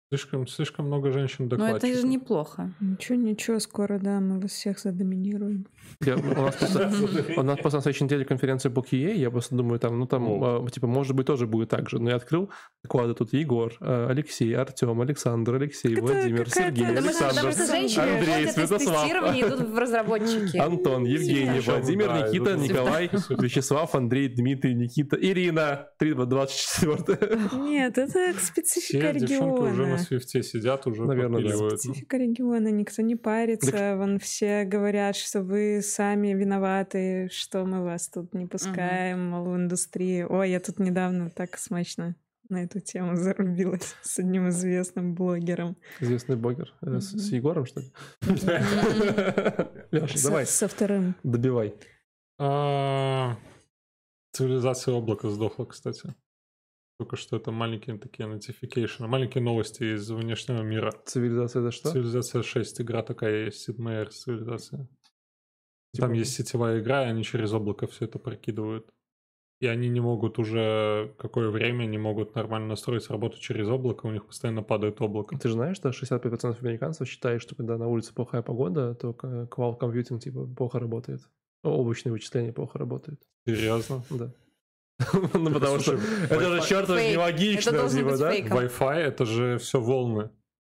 Слишком, 0.09 0.47
слишком 0.47 0.85
много 0.85 1.11
женщин 1.11 1.49
докладчиков. 1.49 1.83
Но 1.83 1.89
это 1.89 1.99
же 1.99 2.07
неплохо. 2.07 2.73
Ничего, 2.79 3.17
ничего, 3.17 3.59
скоро, 3.59 3.99
да, 3.99 4.21
мы 4.21 4.39
вас 4.39 4.51
всех 4.51 4.79
задоминируем. 4.79 5.67
Я, 6.01 6.15
у, 6.15 6.21
нас 6.21 6.55
просто, 6.55 6.91
у 7.35 7.43
нас 7.43 7.59
просто 7.59 7.77
на 7.77 7.81
следующей 7.81 8.05
неделе 8.05 8.23
конференция 8.23 8.71
по 8.71 8.79
QA, 8.79 9.13
я 9.15 9.29
просто 9.29 9.55
думаю, 9.55 9.79
там, 9.79 9.99
ну 9.99 10.05
там, 10.05 10.65
э, 10.65 10.69
типа, 10.69 10.87
может 10.87 11.13
быть, 11.13 11.27
тоже 11.27 11.45
будет 11.45 11.69
так 11.69 11.89
же. 11.89 11.99
Но 11.99 12.09
я 12.09 12.15
открыл 12.15 12.49
доклады 12.83 13.15
тут 13.15 13.33
Егор, 13.33 13.73
э, 13.81 14.07
Алексей, 14.09 14.55
Артем, 14.55 15.01
Александр, 15.01 15.55
Алексей, 15.55 15.99
Владимир, 15.99 16.49
Сергей, 16.49 16.87
Александр, 16.87 17.47
Андрей, 17.47 18.47
Святослав, 18.47 19.09
идут 19.09 19.69
в 19.69 19.77
разработчики. 19.77 20.55
Антон, 20.55 21.03
Евгений, 21.03 21.59
Владимир, 21.59 22.13
Никита, 22.13 22.55
Николай, 22.55 23.09
Вячеслав, 23.29 23.93
Андрей, 23.93 24.29
Дмитрий, 24.29 24.73
Никита, 24.73 25.17
Ирина, 25.17 25.89
324. 25.99 27.39
Нет, 27.55 27.97
это 27.97 28.33
специфика 28.39 29.11
региона 29.11 29.96
на 29.97 30.03
свифте 30.03 30.43
сидят, 30.43 30.87
уже 30.87 31.05
Наверное, 31.05 31.41
попиливают. 31.41 31.73
Да. 31.73 31.77
Специфика 31.77 32.17
региона, 32.17 32.69
никто 32.69 33.01
не 33.01 33.15
парится. 33.15 33.71
Так... 33.71 33.97
Вон 33.97 34.19
все 34.19 34.63
говорят, 34.63 35.15
что 35.15 35.41
вы 35.41 35.81
сами 35.81 36.33
виноваты, 36.33 37.29
что 37.31 37.65
мы 37.65 37.83
вас 37.83 38.09
тут 38.09 38.33
не 38.33 38.45
пускаем, 38.45 39.33
угу. 39.33 39.43
мол, 39.43 39.53
в 39.53 39.55
индустрии. 39.57 40.23
Ой, 40.23 40.51
я 40.51 40.59
тут 40.59 40.79
недавно 40.79 41.29
так 41.29 41.57
смачно 41.57 42.15
на 42.49 42.63
эту 42.63 42.79
тему 42.79 43.15
зарубилась 43.17 43.95
с 44.01 44.19
одним 44.19 44.49
известным 44.49 45.13
блогером. 45.13 45.77
Известный 45.99 46.35
блогер? 46.35 46.73
Mm-hmm. 46.81 46.99
С, 46.99 47.11
с 47.11 47.31
Егором, 47.31 47.65
что 47.65 47.81
ли? 47.81 47.91
Леша, 49.91 50.19
давай. 50.23 50.45
Со 50.45 50.67
вторым. 50.67 51.15
Добивай. 51.23 51.73
А, 52.39 53.37
цивилизация 54.31 54.95
облака 54.95 55.29
сдохла, 55.29 55.65
кстати. 55.65 56.13
Только 56.99 57.15
что 57.15 57.37
это 57.37 57.51
маленькие 57.51 57.97
такие 57.97 58.27
notification, 58.27 59.07
маленькие 59.07 59.43
новости 59.43 59.95
из 59.95 60.09
внешнего 60.09 60.63
мира. 60.63 60.91
Цивилизация 61.05 61.61
это 61.61 61.71
что? 61.71 61.91
Цивилизация 61.91 62.41
6, 62.41 62.81
игра 62.81 63.03
такая 63.03 63.45
есть, 63.45 63.69
Sid 63.69 63.77
Meier's 63.77 64.09
цивилизация. 64.09 64.87
Там 65.97 66.13
есть 66.13 66.33
сетевая 66.33 66.79
игра, 66.79 67.05
и 67.05 67.09
они 67.09 67.23
через 67.23 67.53
облако 67.53 67.87
все 67.87 68.05
это 68.05 68.19
прокидывают. 68.19 68.89
И 69.59 69.65
они 69.65 69.89
не 69.89 69.99
могут 69.99 70.37
уже 70.37 71.15
какое 71.17 71.49
время 71.49 71.85
не 71.85 71.97
могут 71.97 72.35
нормально 72.35 72.69
настроить 72.69 73.09
работу 73.09 73.39
через 73.39 73.67
облако, 73.67 74.05
у 74.05 74.11
них 74.11 74.25
постоянно 74.27 74.61
падает 74.61 75.01
облако. 75.01 75.35
Ты 75.37 75.47
же 75.47 75.55
знаешь, 75.55 75.77
что 75.77 75.89
65% 75.89 76.57
американцев 76.61 77.07
считают, 77.07 77.41
что 77.41 77.55
когда 77.55 77.77
на 77.77 77.87
улице 77.87 78.13
плохая 78.13 78.43
погода, 78.43 78.93
то 78.93 79.11
cloud 79.11 79.79
computing 79.79 80.19
типа 80.19 80.45
плохо 80.45 80.79
работает. 80.79 81.21
Облачные 81.63 82.11
вычисления 82.11 82.53
плохо 82.53 82.77
работают. 82.77 83.19
Серьезно? 83.47 84.03
Да. 84.11 84.31
Ну, 85.33 85.51
потому 85.51 85.79
что 85.79 85.93
это 85.93 86.61
же 86.61 86.67
чертов 86.67 86.97
нелогично, 86.97 87.89
типа, 87.89 88.17
да? 88.17 88.35
Wi-Fi 88.35 88.95
это 88.95 89.25
же 89.25 89.57
все 89.57 89.79
волны. 89.79 90.31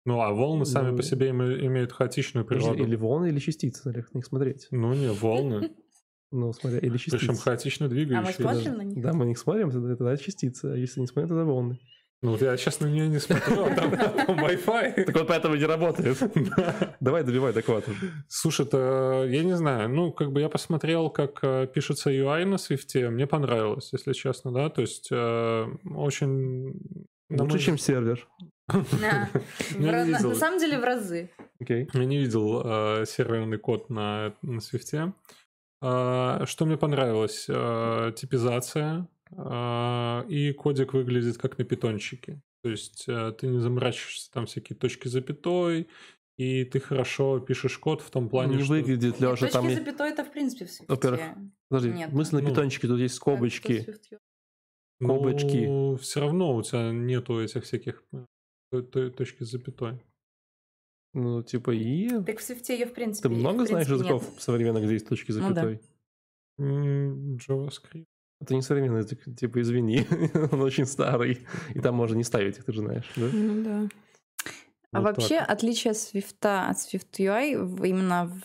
Ну, 0.06 0.22
а 0.22 0.32
волны 0.32 0.66
сами 0.66 0.92
по 0.92 0.98
ну, 0.98 1.02
себе 1.02 1.30
имеют 1.30 1.92
хаотичную 1.92 2.46
природу. 2.46 2.82
Или 2.82 2.96
волны, 2.96 3.28
или 3.28 3.40
частицы, 3.40 3.90
на 3.90 3.96
них 3.96 4.26
смотреть. 4.26 4.68
Ну, 4.72 4.94
не, 4.94 5.12
волны. 5.12 5.72
Ну, 6.30 6.52
смотря, 6.52 6.80
или 6.80 6.98
частицы. 6.98 7.20
Причем 7.20 7.38
хаотично 7.38 7.88
двигающиеся. 7.88 8.44
А 8.44 8.48
мы 8.48 8.54
смотрим 8.54 8.78
на 8.78 8.82
них? 8.82 9.02
Да, 9.02 9.14
мы 9.14 9.24
на 9.24 9.30
них 9.30 9.38
смотрим, 9.38 9.70
это 9.70 9.96
тогда 9.96 10.18
частицы, 10.18 10.66
а 10.66 10.76
если 10.76 11.00
не 11.00 11.08
смотрим, 11.08 11.30
тогда 11.30 11.46
волны. 11.46 11.80
Ну 12.24 12.32
вот 12.32 12.42
я 12.42 12.58
сейчас 12.58 12.80
на 12.80 12.88
нее 12.88 13.08
не 13.08 13.20
смотрю, 13.20 13.66
а 13.66 13.76
там, 13.76 13.92
там 14.26 14.44
Wi-Fi. 14.44 15.04
Так 15.04 15.16
вот 15.16 15.28
поэтому 15.28 15.56
не 15.56 15.66
работает. 15.66 16.18
Давай 17.00 17.24
добивай 17.24 17.54
доклад 17.54 17.86
Слушай, 18.28 18.66
это, 18.66 19.26
я 19.30 19.44
не 19.44 19.56
знаю, 19.56 19.90
ну 19.90 20.12
как 20.12 20.32
бы 20.32 20.42
я 20.42 20.50
посмотрел, 20.50 21.12
как 21.12 21.40
э, 21.44 21.68
пишется 21.68 22.10
UI 22.10 22.46
на 22.46 22.56
Swift, 22.56 23.10
мне 23.10 23.28
понравилось, 23.28 23.90
если 23.94 24.14
честно, 24.14 24.52
да, 24.52 24.70
то 24.70 24.82
есть 24.82 25.10
э, 25.12 25.66
очень... 25.96 26.74
Лучше, 27.30 27.60
чем 27.60 27.78
сервер. 27.78 28.28
На 28.68 30.36
самом 30.36 30.60
деле 30.60 30.80
в 30.80 30.84
разы. 30.84 31.30
Я 31.60 32.06
не 32.06 32.18
видел 32.18 32.62
э, 32.66 33.06
серверный 33.06 33.58
код 33.58 33.90
на 33.90 34.34
Swift. 34.44 35.14
А, 35.82 36.46
что 36.46 36.66
мне 36.66 36.78
понравилось? 36.78 37.46
Типизация, 38.16 39.08
и 39.32 40.54
кодик 40.54 40.94
выглядит 40.94 41.38
как 41.38 41.58
на 41.58 41.66
питончике. 41.66 42.42
То 42.64 42.70
есть 42.70 43.06
э, 43.08 43.34
ты 43.40 43.48
не 43.48 43.60
заморачиваешься 43.60 44.32
там 44.32 44.46
всякие 44.46 44.76
точки 44.78 45.08
запятой, 45.08 45.88
и 46.38 46.66
ты 46.66 46.80
хорошо 46.80 47.40
пишешь 47.40 47.78
код 47.78 48.02
в 48.02 48.10
том 48.10 48.30
плане, 48.30 48.58
не 48.58 48.64
что... 48.64 48.74
выглядит, 48.74 49.20
Леша, 49.20 49.48
Точки 49.48 49.54
там... 49.54 49.70
запятой 49.70 50.10
это 50.10 50.24
в 50.24 50.32
принципе 50.32 50.66
в 50.66 50.90
Во-первых, 50.90 51.22
подожди, 51.70 51.92
Нет. 51.92 52.12
мысль 52.12 52.36
на 52.36 52.42
ну, 52.42 52.50
питончике, 52.50 52.88
тут 52.88 53.00
есть 53.00 53.16
скобочки. 53.16 53.88
Скобочки. 55.02 55.66
Ну, 55.66 55.96
все 55.98 56.20
равно 56.20 56.56
у 56.56 56.64
тебя 56.64 56.92
нету 56.92 57.40
этих 57.42 57.64
всяких 57.64 58.04
э, 58.72 58.82
точки 58.82 59.44
с 59.44 59.52
запятой. 59.52 60.04
Ну, 61.14 61.42
типа 61.42 61.72
и... 61.72 62.10
Так 62.24 62.40
в 62.40 62.44
свифте 62.44 62.78
ее 62.78 62.86
в 62.86 62.94
принципе... 62.94 63.30
Ты 63.30 63.36
много 63.36 63.64
в 63.64 63.68
знаешь 63.68 63.88
языков 63.88 64.28
нет. 64.30 64.42
современных, 64.42 64.84
где 64.84 64.94
есть 64.94 65.08
точки 65.08 65.32
запятой? 65.32 65.82
Ну, 66.58 67.38
да. 67.38 67.44
JavaScript. 67.46 68.06
Это 68.40 68.54
не 68.54 68.62
современный 68.62 69.00
язык, 69.00 69.20
типа, 69.36 69.62
извини, 69.62 70.06
он 70.52 70.62
очень 70.62 70.86
старый, 70.86 71.46
и 71.74 71.80
там 71.80 71.96
можно 71.96 72.16
не 72.16 72.24
ставить 72.24 72.58
их, 72.58 72.66
ты 72.66 72.72
же 72.72 72.80
знаешь, 72.80 73.12
да? 73.16 73.30
Ну 73.34 73.64
да. 73.64 73.90
А 74.92 75.02
вот 75.02 75.18
вообще 75.18 75.40
так. 75.40 75.50
отличие 75.50 75.94
Swift 75.94 76.36
от 76.42 76.78
Swift 76.78 77.12
UI 77.20 77.54
именно 77.88 78.28
в 78.28 78.42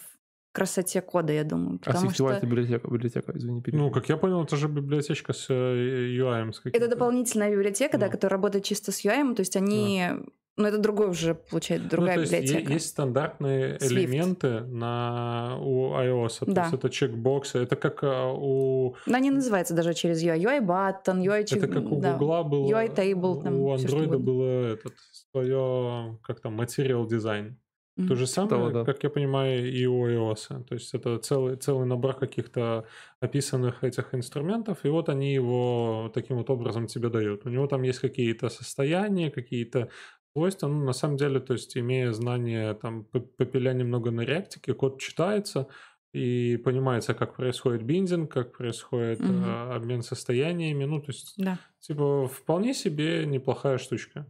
красоте 0.53 1.01
кода, 1.01 1.33
я 1.33 1.45
думаю. 1.45 1.79
А 1.85 1.91
Swift 1.93 2.11
UI 2.11 2.15
что... 2.15 2.31
это 2.31 2.47
библиотека, 2.47 2.89
библиотека, 2.89 3.33
извини, 3.37 3.61
перебил. 3.61 3.85
Ну, 3.85 3.91
как 3.91 4.09
я 4.09 4.17
понял, 4.17 4.43
это 4.43 4.57
же 4.57 4.69
библиотечка 4.69 5.33
с 5.33 5.47
э, 5.51 5.55
UI. 5.55 6.53
С 6.53 6.61
это 6.65 6.89
дополнительная 6.89 7.51
библиотека, 7.51 7.99
да. 7.99 8.07
да, 8.07 8.13
которая 8.13 8.39
работает 8.39 8.65
чисто 8.65 8.93
с 8.93 9.05
UI, 9.05 9.35
то 9.35 9.41
есть 9.41 9.57
они 9.57 10.07
да. 10.09 10.23
Но 10.57 10.69
это 10.69 10.77
другой 10.77 11.09
уже, 11.09 11.35
получается, 11.35 11.89
другая 11.89 12.19
ну, 12.19 12.25
то 12.25 12.31
есть 12.35 12.45
библиотека. 12.45 12.73
Есть 12.75 12.89
стандартные 12.89 13.77
Swift. 13.79 13.89
элементы 13.89 14.61
на, 14.61 15.57
у 15.59 15.95
iOS. 15.95 16.41
То 16.41 16.53
да. 16.53 16.63
есть 16.65 16.75
это 16.75 16.91
чекбоксы. 16.91 17.59
Это 17.59 17.75
как 17.77 18.05
а, 18.05 18.31
у... 18.33 18.95
Но 19.07 19.17
они 19.17 19.31
называются 19.31 19.75
даже 19.75 19.95
через 19.95 20.23
UI. 20.23 20.39
UI 20.39 20.61
button, 20.61 21.23
UI... 21.23 21.47
Это 21.57 21.69
как 21.69 21.91
у 21.91 22.01
да. 22.01 22.19
Google 22.19 22.45
было... 22.45 22.69
UI 22.71 22.95
table. 22.95 23.43
Там, 23.43 23.61
у 23.61 23.75
Android 23.75 24.19
было 24.19 24.75
этот, 24.75 24.95
свое, 25.31 26.19
как 26.23 26.41
там, 26.41 26.53
материал 26.53 27.07
дизайн. 27.07 27.59
Mm-hmm. 27.99 28.09
То 28.09 28.15
же 28.15 28.27
самое, 28.27 28.51
Того, 28.51 28.71
да. 28.71 28.85
как 28.85 29.03
я 29.03 29.11
понимаю, 29.11 29.71
и 29.71 29.85
у 29.85 30.07
iOS. 30.07 30.65
То 30.65 30.75
есть 30.75 30.95
это 30.95 31.19
целый, 31.19 31.57
целый 31.57 31.87
набор 31.87 32.15
каких-то 32.15 32.87
описанных 33.21 33.85
этих 33.85 34.15
инструментов, 34.15 34.85
и 34.85 34.89
вот 34.89 35.11
они 35.11 35.35
его 35.35 36.11
таким 36.15 36.39
вот 36.39 36.49
образом 36.49 36.87
тебе 36.87 37.11
дают. 37.11 37.45
У 37.45 37.51
него 37.51 37.67
там 37.67 37.83
есть 37.83 37.99
какие-то 37.99 38.49
состояния, 38.49 39.31
какие-то 39.31 39.91
свойства, 40.33 40.69
ну, 40.69 40.85
на 40.85 40.93
самом 40.93 41.17
деле, 41.17 41.41
то 41.41 41.53
есть, 41.53 41.77
имея 41.77 42.13
знания, 42.13 42.75
там, 42.75 43.05
попиля 43.05 43.73
немного 43.73 44.11
на 44.11 44.23
реактике, 44.23 44.75
код 44.75 45.01
читается, 45.01 45.69
и 46.13 46.59
понимается, 46.59 47.15
как 47.15 47.37
происходит 47.37 47.83
биндинг, 47.85 48.31
как 48.31 48.57
происходит 48.57 49.21
угу. 49.21 49.33
э, 49.33 49.75
обмен 49.75 50.03
состояниями. 50.03 50.85
Ну, 50.85 51.01
то 51.01 51.11
есть, 51.11 51.35
да. 51.39 51.59
типа, 51.81 52.29
вполне 52.29 52.75
себе 52.75 53.25
неплохая 53.27 53.79
штучка. 53.79 54.27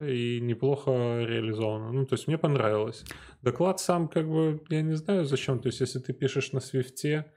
И 0.00 0.40
неплохо 0.40 1.22
реализовано. 1.22 1.92
Ну, 1.92 2.06
то 2.06 2.14
есть, 2.14 2.26
мне 2.26 2.38
понравилось. 2.38 3.04
Доклад 3.42 3.80
сам, 3.80 4.08
как 4.08 4.26
бы, 4.30 4.62
я 4.70 4.80
не 4.80 4.94
знаю 4.94 5.26
зачем. 5.26 5.60
То 5.60 5.68
есть, 5.68 5.80
если 5.80 5.98
ты 5.98 6.14
пишешь 6.14 6.52
на 6.52 6.60
свифте, 6.60 7.30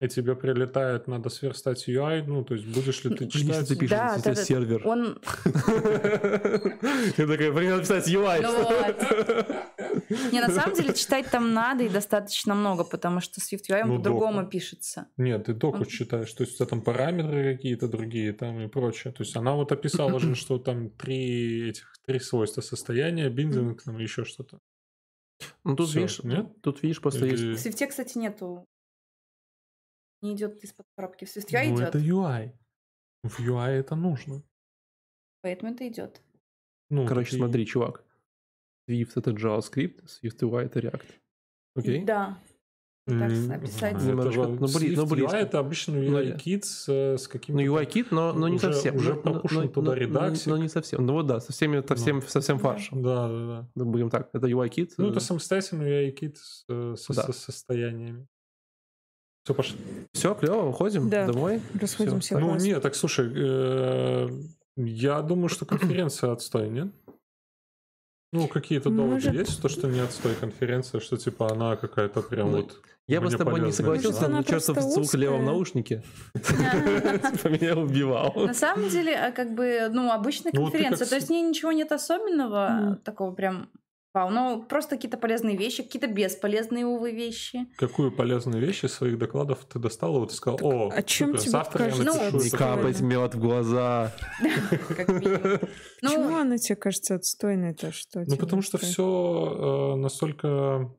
и 0.00 0.08
тебе 0.08 0.34
прилетает, 0.34 1.06
надо 1.06 1.28
сверстать 1.30 1.88
UI, 1.88 2.24
ну, 2.26 2.44
то 2.44 2.54
есть 2.54 2.66
будешь 2.66 3.04
ли 3.04 3.14
ты 3.16 3.26
читать? 3.30 3.60
Если 3.60 3.74
ты 3.74 3.80
пишешь, 3.80 3.96
да, 3.96 4.14
если 4.14 4.34
да, 4.34 4.44
сервер. 4.44 4.86
Он... 4.86 5.20
Я 7.16 7.26
такой, 7.26 7.68
надо 7.68 7.80
писать 7.80 8.08
UI. 8.08 8.40
Ну. 8.42 10.30
Не, 10.32 10.40
на 10.40 10.50
самом 10.50 10.74
деле 10.74 10.94
читать 10.94 11.30
там 11.30 11.54
надо 11.54 11.84
и 11.84 11.88
достаточно 11.88 12.54
много, 12.54 12.84
потому 12.84 13.20
что 13.20 13.40
Swift 13.40 13.70
UI 13.70 13.84
ну, 13.84 13.96
по-другому 13.96 14.46
пишется. 14.46 15.06
Нет, 15.16 15.44
ты 15.44 15.54
доку 15.54 15.84
читаешь, 15.84 16.32
то 16.32 16.42
есть 16.42 16.54
у 16.54 16.56
тебя 16.58 16.66
там 16.66 16.82
параметры 16.82 17.56
какие-то 17.56 17.88
другие 17.88 18.32
там 18.32 18.60
и 18.60 18.68
прочее. 18.68 19.12
То 19.12 19.22
есть 19.22 19.36
она 19.36 19.54
вот 19.54 19.72
описала 19.72 20.18
же, 20.18 20.34
что 20.36 20.58
там 20.58 20.90
три 20.90 21.70
этих, 21.70 21.94
три 22.04 22.18
свойства 22.18 22.60
состояния, 22.62 23.28
биндинг, 23.30 23.82
там 23.82 23.98
еще 23.98 24.24
что-то. 24.24 24.58
Ну 25.62 25.76
тут 25.76 25.94
видишь, 25.94 26.22
нет? 26.22 26.46
тут 26.62 26.82
видишь 26.82 27.00
просто 27.00 27.26
Или... 27.26 27.50
есть. 27.50 27.64
В 27.64 27.66
Swift, 27.66 27.86
кстати, 27.86 28.18
нету 28.18 28.66
не 30.24 30.34
идет 30.34 30.64
из-под 30.64 30.86
коробки. 30.96 31.24
В 31.24 31.36
SwiftUI 31.36 31.68
ну, 31.68 31.76
идет. 31.76 31.88
это 31.88 31.98
UI. 31.98 32.52
В 33.22 33.40
UI 33.40 33.68
это 33.68 33.94
нужно. 33.94 34.42
Поэтому 35.42 35.72
это 35.72 35.86
идет. 35.86 36.20
Ну, 36.90 37.06
Короче, 37.06 37.32
такие... 37.32 37.44
смотри, 37.44 37.66
чувак. 37.66 38.04
Swift 38.88 39.12
это 39.16 39.30
JavaScript, 39.30 40.04
Swift 40.04 40.40
UI 40.40 40.64
это 40.64 40.80
React. 40.80 41.06
Окей? 41.76 42.04
Да. 42.04 42.38
Так 43.06 43.30
описать. 43.30 43.96
Mm-hmm. 43.96 44.20
Это 44.20 44.32
же, 44.32 44.48
ну, 44.48 44.66
блин, 44.74 44.94
ну, 44.96 45.06
близко. 45.06 45.36
UI 45.36 45.40
это 45.40 45.58
обычно 45.58 45.96
UI-кит 45.96 46.64
с, 46.64 46.88
с 46.88 47.28
каким-то... 47.28 47.62
Ну, 47.62 47.76
UI-кит, 47.76 48.10
но, 48.10 48.32
но 48.32 48.48
не 48.48 48.56
уже, 48.56 48.72
совсем. 48.72 48.96
Уже 48.96 49.14
пропущен 49.14 49.68
туда 49.68 49.94
редаксик. 49.94 50.46
Но, 50.46 50.56
но 50.56 50.62
не 50.62 50.68
совсем. 50.70 51.04
Ну 51.04 51.12
вот 51.12 51.26
да, 51.26 51.40
со 51.40 51.52
всеми, 51.52 51.86
со 51.86 51.94
всем, 51.96 52.22
со 52.22 52.40
всем 52.40 52.58
фаршем. 52.58 53.02
Да, 53.02 53.28
да, 53.28 53.46
да. 53.46 53.70
Ну, 53.74 53.84
будем 53.84 54.08
так, 54.08 54.30
это 54.32 54.46
UI-кит. 54.46 54.94
Ну, 54.96 55.10
это 55.10 55.20
самостоятельный 55.20 56.08
UI-кит 56.08 56.38
с, 56.38 56.64
с, 56.68 57.06
да. 57.14 57.24
со 57.24 57.32
состояниями. 57.34 58.26
Все, 59.44 59.54
пошли. 59.54 59.78
Все, 60.12 60.34
клево, 60.34 60.68
уходим 60.68 61.10
да. 61.10 61.26
домой. 61.26 61.60
Расходимся. 61.78 62.38
Ну, 62.38 62.56
нет, 62.56 62.82
так 62.82 62.94
слушай, 62.94 63.30
э, 63.34 64.28
я 64.76 65.20
думаю, 65.20 65.50
что 65.50 65.66
конференция 65.66 66.32
отстой, 66.32 66.70
нет? 66.70 66.88
Ну, 68.32 68.48
какие-то 68.48 68.88
доводы 68.88 69.14
Может... 69.14 69.34
есть, 69.34 69.62
то, 69.62 69.68
что 69.68 69.86
не 69.86 70.00
отстой 70.00 70.34
конференция, 70.34 71.00
что 71.00 71.16
типа 71.16 71.52
она 71.52 71.76
какая-то 71.76 72.22
прям 72.22 72.50
ну, 72.50 72.62
вот. 72.62 72.80
Я 73.06 73.20
бы 73.20 73.30
с 73.30 73.36
тобой 73.36 73.60
не 73.60 73.70
согласился, 73.70 74.28
но 74.28 74.42
чертов 74.42 74.80
звук 74.80 75.06
в 75.06 75.14
левом 75.14 75.44
наушнике 75.44 76.02
типа 76.34 77.48
меня 77.48 77.76
убивал. 77.76 78.32
На 78.34 78.54
самом 78.54 78.88
деле, 78.88 79.14
а 79.14 79.30
как 79.30 79.54
бы, 79.54 79.88
ну, 79.92 80.10
обычная 80.10 80.52
ну, 80.54 80.62
конференция, 80.62 81.06
то 81.06 81.16
есть 81.16 81.28
ничего 81.28 81.70
нет 81.70 81.92
особенного, 81.92 82.98
такого 83.04 83.32
прям 83.32 83.68
Вау, 84.14 84.30
ну 84.30 84.62
просто 84.62 84.94
какие-то 84.94 85.16
полезные 85.16 85.56
вещи, 85.56 85.82
какие-то 85.82 86.06
бесполезные, 86.06 86.86
увы, 86.86 87.10
вещи. 87.10 87.66
Какую 87.76 88.12
полезную 88.12 88.64
вещь 88.64 88.84
из 88.84 88.92
своих 88.92 89.18
докладов 89.18 89.64
ты 89.64 89.80
достала? 89.80 90.20
Вот 90.20 90.30
ты 90.30 90.36
сказал, 90.36 90.60
о, 90.62 90.88
о 90.94 91.02
чем 91.02 91.30
супер, 91.30 91.40
тебе 91.40 91.50
завтра 91.50 91.78
кажется, 91.78 92.02
я 92.04 92.10
напишу. 92.10 92.36
Ну, 92.36 92.44
не 92.44 92.50
капать 92.50 93.00
мед 93.00 93.34
в 93.34 93.40
глаза. 93.40 94.12
Почему 96.00 96.30
ну, 96.30 96.38
она 96.38 96.58
тебе 96.58 96.76
кажется 96.76 97.16
отстойной-то? 97.16 97.90
Что 97.90 98.22
ну, 98.24 98.36
потому 98.36 98.62
что 98.62 98.78
все 98.78 99.94
э, 99.94 100.00
настолько 100.00 100.92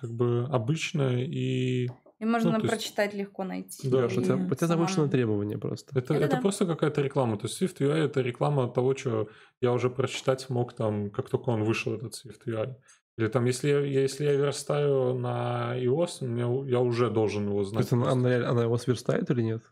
как 0.00 0.12
бы 0.12 0.46
обычно 0.48 1.20
и 1.20 1.88
и 2.22 2.24
можно 2.24 2.58
ну, 2.58 2.68
прочитать 2.68 3.14
легко 3.14 3.42
найти. 3.42 3.90
Да, 3.90 4.08
что 4.08 4.20
это, 4.20 4.34
это 4.34 4.66
завышенное 4.68 5.08
требование 5.08 5.58
просто. 5.58 5.98
Это, 5.98 6.14
это, 6.14 6.24
это 6.24 6.36
да. 6.36 6.40
просто 6.40 6.66
какая-то 6.66 7.02
реклама. 7.02 7.36
То 7.36 7.48
есть 7.48 7.60
Swift 7.60 7.80
UI 7.80 7.96
это 7.96 8.20
реклама 8.20 8.68
того, 8.68 8.94
что 8.94 9.28
я 9.60 9.72
уже 9.72 9.90
прочитать 9.90 10.48
мог 10.48 10.72
там, 10.72 11.10
как 11.10 11.28
только 11.28 11.50
он 11.50 11.64
вышел, 11.64 11.94
этот 11.94 12.14
Swift 12.14 12.46
UI. 12.46 12.76
Или 13.18 13.26
там, 13.26 13.44
если 13.44 13.70
я, 13.70 13.80
если 13.80 14.24
я 14.24 14.34
верстаю 14.34 15.14
на 15.14 15.76
iOS, 15.76 16.24
мне, 16.24 16.70
я 16.70 16.78
уже 16.78 17.10
должен 17.10 17.48
его 17.48 17.64
знать. 17.64 17.88
То 17.88 17.96
есть 17.96 18.08
она, 18.08 18.48
она 18.48 18.62
его 18.62 18.78
сверстает 18.78 19.28
или 19.30 19.42
нет? 19.42 19.62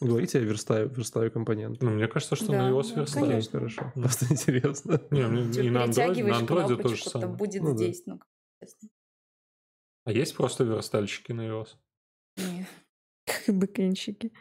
Говорите, 0.00 0.38
я 0.38 0.44
верстаю, 0.44 0.88
верстаю 0.88 1.32
компонент. 1.32 1.82
Ну, 1.82 1.90
мне 1.90 2.06
кажется, 2.06 2.36
что 2.36 2.52
да, 2.52 2.62
на 2.62 2.70
iOS 2.70 2.92
ну, 2.94 3.00
верстаю. 3.00 3.26
Конечно. 3.26 3.58
Хорошо. 3.58 3.92
Просто 3.96 4.26
интересно. 4.30 5.00
Не, 5.10 5.26
мне, 5.26 5.66
и 5.66 5.70
на 5.70 5.86
Android, 5.86 6.22
на 6.22 6.40
Android 6.42 6.80
то 6.80 6.88
же 6.88 7.02
самое. 7.02 7.32
будет 7.32 7.62
ну, 7.62 7.76
здесь, 7.76 8.04
да. 8.06 8.12
ну, 8.12 8.20
а 10.04 10.12
есть 10.12 10.36
просто 10.36 10.64
верстальщики 10.64 11.32
на 11.32 11.42
iOS? 11.42 11.68
Нет. 12.36 12.66
Как 13.26 13.54
бэкэнщики. 13.54 14.32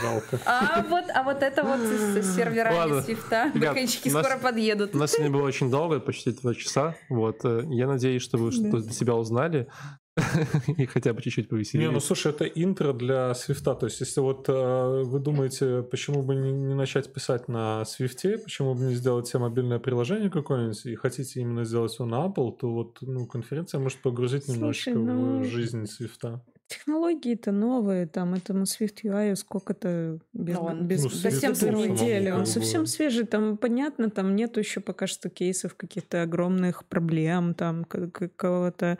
Жалко. 0.00 0.40
А 0.46 0.82
вот, 0.82 1.04
а 1.12 1.22
вот 1.22 1.42
это 1.42 1.62
вот 1.62 1.80
с 1.80 2.34
серверами 2.34 3.00
свифта. 3.02 3.50
Бэкэнщики 3.54 4.08
скоро 4.08 4.38
подъедут. 4.38 4.94
У 4.94 4.98
нас 4.98 5.12
сегодня 5.12 5.32
было 5.32 5.46
очень 5.46 5.70
долго, 5.70 6.00
почти 6.00 6.32
два 6.32 6.54
часа. 6.54 6.96
Вот. 7.08 7.44
Э, 7.44 7.62
я 7.68 7.86
надеюсь, 7.86 8.22
что 8.22 8.38
вы 8.38 8.52
что-то 8.52 8.78
для 8.78 8.92
себя 8.92 9.14
узнали. 9.14 9.68
И 10.76 10.86
хотя 10.86 11.14
бы 11.14 11.22
чуть-чуть 11.22 11.48
повеселились. 11.48 11.88
Не, 11.88 11.92
ну 11.92 12.00
слушай, 12.00 12.32
это 12.32 12.44
интро 12.44 12.92
для 12.92 13.34
свифта. 13.34 13.74
То 13.74 13.86
есть, 13.86 14.00
если 14.00 14.20
вот 14.20 14.46
э, 14.48 15.02
вы 15.04 15.18
думаете, 15.20 15.82
почему 15.82 16.22
бы 16.22 16.34
не, 16.34 16.52
не 16.52 16.74
начать 16.74 17.12
писать 17.12 17.48
на 17.48 17.84
свифте, 17.86 18.36
почему 18.36 18.74
бы 18.74 18.84
не 18.84 18.94
сделать 18.94 19.26
себе 19.26 19.40
мобильное 19.40 19.78
приложение 19.78 20.30
какое-нибудь, 20.30 20.84
и 20.84 20.94
хотите 20.96 21.40
именно 21.40 21.64
сделать 21.64 21.94
его 21.98 22.06
на 22.06 22.26
Apple, 22.26 22.56
то 22.58 22.70
вот 22.70 22.98
ну, 23.00 23.26
конференция 23.26 23.80
может 23.80 24.02
погрузить 24.02 24.44
слушай, 24.44 24.56
немножечко 24.56 24.90
ну... 24.90 25.40
в 25.40 25.44
жизнь 25.46 25.86
свифта. 25.86 26.44
Технологии-то 26.68 27.52
новые, 27.52 28.06
там 28.06 28.32
этому 28.32 28.64
Swift 28.64 29.04
UI 29.04 29.36
сколько-то 29.36 30.18
без, 30.32 30.56
ну, 30.56 30.82
без, 30.82 31.04
ну, 31.04 31.10
совсем 31.10 31.54
первой 31.54 31.90
недели. 31.90 32.30
Он 32.30 32.46
совсем 32.46 32.86
свежий, 32.86 33.26
там 33.26 33.58
понятно, 33.58 34.08
там 34.08 34.34
нет 34.34 34.56
еще 34.56 34.80
пока 34.80 35.06
что 35.06 35.28
кейсов 35.28 35.74
каких-то 35.74 36.22
огромных 36.22 36.86
проблем, 36.86 37.52
там 37.54 37.84
какого-то 37.84 38.98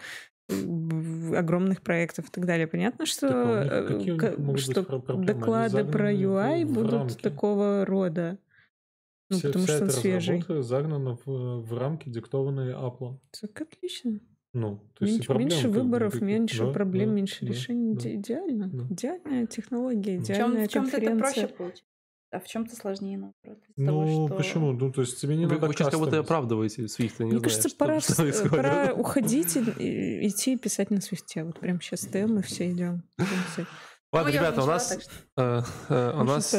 огромных 1.37 1.83
проектов 1.83 2.29
и 2.29 2.31
так 2.31 2.47
далее. 2.47 2.67
Понятно, 2.67 3.07
что, 3.07 3.29
так, 3.29 4.35
а 4.39 4.57
что 4.57 4.83
доклады 5.17 5.85
про 5.85 6.13
UI 6.13 6.67
будут 6.67 6.93
рамки. 6.93 7.23
такого 7.23 7.85
рода. 7.85 8.39
Ну, 9.31 9.39
Все, 9.39 9.49
потому 9.49 9.65
вся 9.65 9.77
что 9.77 9.85
он 9.85 9.91
свежий. 9.91 10.45
загнана 10.63 11.17
в, 11.25 11.61
в 11.63 11.79
рамки, 11.79 12.09
диктованные 12.11 12.75
Apple. 12.75 13.19
Так 13.41 13.63
отлично. 13.63 14.21
Ну, 14.55 14.81
то 14.99 15.07
есть 15.07 15.27
меньше, 15.27 15.35
меньше 15.35 15.69
выборов, 15.71 16.15
никаких. 16.15 16.29
меньше 16.29 16.67
да, 16.67 16.73
проблем, 16.73 17.09
да, 17.09 17.15
меньше 17.15 17.47
да, 17.47 17.53
решений. 17.53 17.95
Да, 17.95 18.15
идеально. 18.15 18.69
Да. 18.69 18.85
Идеальная 18.91 19.47
технология, 19.47 20.17
идеальная 20.19 20.69
в 20.69 20.71
чем, 20.71 20.83
конференция. 20.83 21.17
В 21.17 21.35
чем-то 21.35 21.41
это 21.41 21.43
проще 21.43 21.57
получится. 21.57 21.85
А 22.33 22.41
в 22.41 22.47
чем-то 22.47 22.75
сложнее, 22.75 23.19
наоборот. 23.19 23.63
Ну, 23.77 23.87
того, 23.87 24.27
что... 24.27 24.37
почему? 24.37 24.73
Ну, 24.73 24.91
то 24.91 25.03
есть 25.03 25.21
тебе 25.21 25.37
не 25.37 25.45
вы, 25.45 25.57
надо 25.57 25.67
Вы 25.67 25.75
сейчас 25.75 25.91
кого-то 25.91 26.19
оправдываете, 26.19 26.89
Свифт, 26.89 27.19
не 27.19 27.27
Мне 27.27 27.33
знаю, 27.33 27.43
кажется, 27.43 27.69
что, 27.69 27.77
пора, 27.77 28.01
что 28.33 28.49
пора 28.49 28.95
уходить 28.95 29.55
и 29.55 30.27
идти 30.27 30.55
и 30.55 30.57
писать 30.57 30.91
на 30.91 31.03
Свифте. 31.03 31.45
Вот 31.45 31.61
прям 31.61 31.79
сейчас 31.83 32.01
стоим, 32.01 32.37
мы 32.37 32.43
все 32.43 32.71
идем. 32.71 33.03
Ладно, 34.15 34.31
ну, 34.31 34.39
ребята, 34.39 34.63
у 34.63 34.67
нас, 34.67 34.99
э, 35.37 35.63
э, 35.89 36.13
у 36.19 36.25
нас 36.25 36.53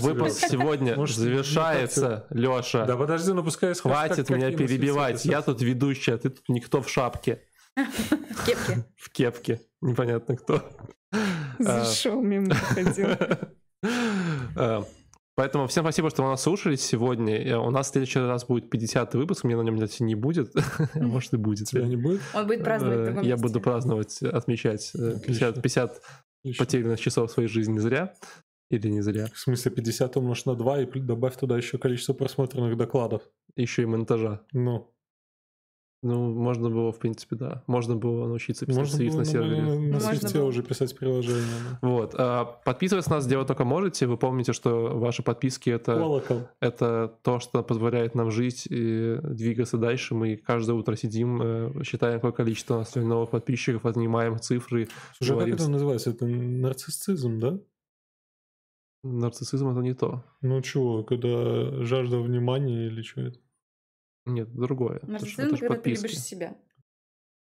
выпуск 0.00 0.48
сегодня 0.48 0.96
Может, 0.96 1.16
завершается, 1.16 2.26
Леша. 2.28 2.84
Да 2.84 2.96
подожди, 2.96 3.32
ну 3.32 3.42
пускай 3.42 3.72
Хватит 3.74 4.28
меня 4.28 4.50
перебивать, 4.50 5.24
я 5.24 5.40
тут 5.40 5.62
ведущий, 5.62 6.12
а 6.12 6.18
ты 6.18 6.28
тут 6.28 6.46
никто 6.48 6.82
в 6.82 6.90
шапке. 6.90 7.42
В 7.74 8.46
кепке. 8.46 8.84
В 8.96 9.10
кепке, 9.10 9.60
непонятно 9.80 10.36
кто. 10.36 10.62
Зашел 11.58 12.20
мимо 12.20 12.54
ходил. 12.54 13.08
Э, 14.56 14.82
Поэтому 15.36 15.66
всем 15.66 15.84
спасибо, 15.84 16.08
что 16.08 16.22
вы 16.22 16.30
нас 16.30 16.42
слушали 16.42 16.76
сегодня. 16.76 17.58
У 17.60 17.70
нас 17.70 17.88
в 17.88 17.92
следующий 17.92 18.20
раз 18.20 18.46
будет 18.46 18.70
50 18.70 19.14
выпуск, 19.14 19.44
мне 19.44 19.54
на 19.54 19.60
нем, 19.60 19.74
кстати, 19.74 20.02
не 20.02 20.14
будет. 20.14 20.50
Может, 20.94 21.34
и 21.34 21.36
будет. 21.36 21.68
Тебя 21.68 21.86
не 21.86 21.96
будет? 21.96 22.22
Он 22.34 22.46
будет 22.46 22.64
праздновать 22.64 23.24
Я 23.24 23.36
буду 23.36 23.60
праздновать, 23.60 24.22
отмечать 24.22 24.92
50, 24.92 25.60
50 25.60 26.02
потерянных 26.56 26.98
часов 26.98 27.30
своей 27.30 27.50
жизни 27.50 27.78
зря. 27.78 28.14
Или 28.70 28.88
не 28.88 29.02
зря. 29.02 29.26
В 29.32 29.38
смысле, 29.38 29.70
50 29.72 30.16
умножь 30.16 30.46
на 30.46 30.54
2 30.54 30.80
и 30.80 31.00
добавь 31.00 31.36
туда 31.36 31.56
еще 31.56 31.78
количество 31.78 32.14
просмотренных 32.14 32.76
докладов. 32.76 33.22
Еще 33.56 33.82
и 33.82 33.86
монтажа. 33.86 34.40
Ну. 34.52 34.90
Ну, 36.02 36.30
можно 36.30 36.70
было, 36.70 36.92
в 36.92 36.98
принципе, 36.98 37.36
да. 37.36 37.62
Можно 37.66 37.96
было 37.96 38.26
научиться 38.26 38.66
писать 38.66 38.78
можно 38.78 39.02
Swift 39.02 39.16
на 39.16 39.24
сервере. 39.24 39.62
На, 39.62 39.74
на, 39.74 39.80
на 39.80 39.96
Swift 39.96 40.38
уже 40.40 40.62
писать 40.62 40.96
приложение. 40.96 41.42
Да. 41.80 41.88
Вот. 41.88 42.14
А, 42.16 42.44
подписываться 42.64 43.10
на 43.10 43.16
нас 43.16 43.26
делать 43.26 43.48
только 43.48 43.64
можете. 43.64 44.06
Вы 44.06 44.16
помните, 44.18 44.52
что 44.52 44.98
ваши 44.98 45.22
подписки 45.22 45.70
это, 45.70 46.22
это 46.60 47.16
то, 47.22 47.40
что 47.40 47.62
позволяет 47.62 48.14
нам 48.14 48.30
жить 48.30 48.66
и 48.68 49.18
двигаться 49.22 49.78
дальше. 49.78 50.14
Мы 50.14 50.36
каждое 50.36 50.74
утро 50.74 50.96
сидим, 50.96 51.40
э, 51.42 51.84
считаем, 51.84 52.20
какое 52.20 52.32
количество 52.32 52.74
у 52.74 52.78
нас 52.78 52.94
новых 52.94 53.30
подписчиков, 53.30 53.86
отнимаем 53.86 54.38
цифры. 54.38 54.88
Слушай, 55.16 55.36
а 55.36 55.40
как 55.40 55.48
это 55.48 55.70
называется? 55.70 56.10
Это 56.10 56.26
нарциссизм, 56.26 57.40
да? 57.40 57.58
Нарциссизм 59.02 59.68
это 59.70 59.80
не 59.80 59.94
то. 59.94 60.24
Ну 60.42 60.60
чего, 60.60 61.04
когда 61.04 61.82
жажда 61.84 62.18
внимания 62.18 62.86
или 62.86 63.02
что 63.02 63.22
это? 63.22 63.38
Нет, 64.26 64.52
другое. 64.52 65.00
Нарциссизм, 65.02 65.56
когда 65.56 65.76
ты 65.76 65.90
любишь 65.90 66.18
себя. 66.18 66.56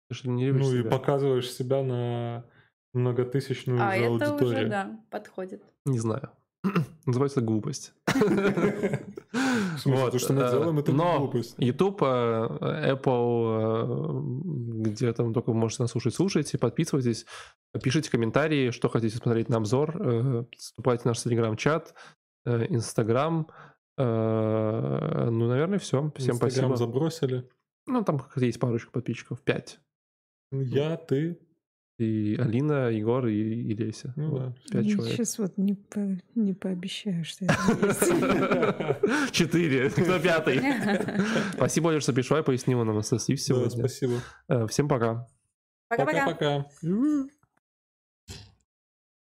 Ты 0.09 0.16
что 0.16 0.28
не 0.28 0.46
любишь 0.46 0.62
ну 0.62 0.70
себя. 0.70 0.80
и 0.80 0.90
показываешь 0.90 1.50
себя 1.50 1.82
на 1.82 2.44
многотысячную 2.92 3.80
а, 3.80 3.88
уже 3.88 3.98
это 3.98 4.09
аудиторию. 4.09 4.59
уже, 4.59 4.68
да, 4.68 5.00
подходит. 5.10 5.62
Не 5.86 5.98
знаю. 5.98 6.30
Называется 7.06 7.40
глупость. 7.40 7.94
Вот. 9.84 10.12
То, 10.12 10.18
что 10.18 10.32
мы 10.32 10.50
делаем, 10.50 10.78
это 10.78 10.92
Но 10.92 11.18
глупость. 11.18 11.54
YouTube, 11.59 12.02
э, 12.02 12.94
Apple, 12.94 14.22
э, 14.78 14.88
где 14.88 15.12
там 15.12 15.32
только 15.32 15.50
вы 15.50 15.54
можете 15.54 15.82
нас 15.82 15.90
слушать, 15.92 16.14
слушайте, 16.14 16.59
подписывайтесь, 16.59 17.26
пишите 17.82 18.10
комментарии, 18.10 18.70
что 18.70 18.88
хотите 18.88 19.16
смотреть 19.16 19.48
на 19.48 19.59
обзор, 19.59 19.96
э, 19.98 20.44
вступайте 20.56 21.02
в 21.02 21.06
наш 21.06 21.22
телеграм-чат, 21.22 21.94
Инстаграм, 22.44 23.46
Э, 23.46 23.71
ну, 23.98 25.48
наверное, 25.48 25.78
все. 25.78 26.10
Всем 26.16 26.35
Инстаграм 26.35 26.51
спасибо. 26.51 26.77
забросили. 26.77 27.48
Ну, 27.86 28.02
там 28.05 28.23
есть 28.36 28.60
парочка 28.60 28.90
подписчиков. 28.90 29.40
Пять. 29.43 29.81
Я, 30.51 30.97
ты. 30.97 31.39
И 31.98 32.36
Алина, 32.39 32.90
Егор 32.90 33.27
и, 33.27 33.35
и 33.35 33.74
Леся. 33.74 34.12
Ну, 34.16 34.31
вот, 34.31 34.40
да. 34.40 34.55
Пять 34.73 34.86
я 34.86 34.93
человек. 34.93 35.16
сейчас 35.16 35.39
вот 35.39 35.56
не, 35.59 35.74
по, 35.74 36.01
не 36.35 36.55
пообещаю, 36.55 37.24
что 37.24 37.44
это. 37.44 38.98
Четыре. 39.31 39.90
Кто 39.90 40.19
пятый? 40.19 40.60
Спасибо, 41.52 42.01
что 42.01 42.12
пришла 42.12 42.40
и 42.40 42.43
пояснила 42.43 42.85
нам 42.85 42.97
на 42.97 43.02
сегодня. 43.02 43.70
Спасибо. 43.70 44.14
Э, 44.48 44.66
всем 44.66 44.89
пока. 44.89 45.28
Пока-пока. 45.89 46.27
Пока-пока. 46.27 47.28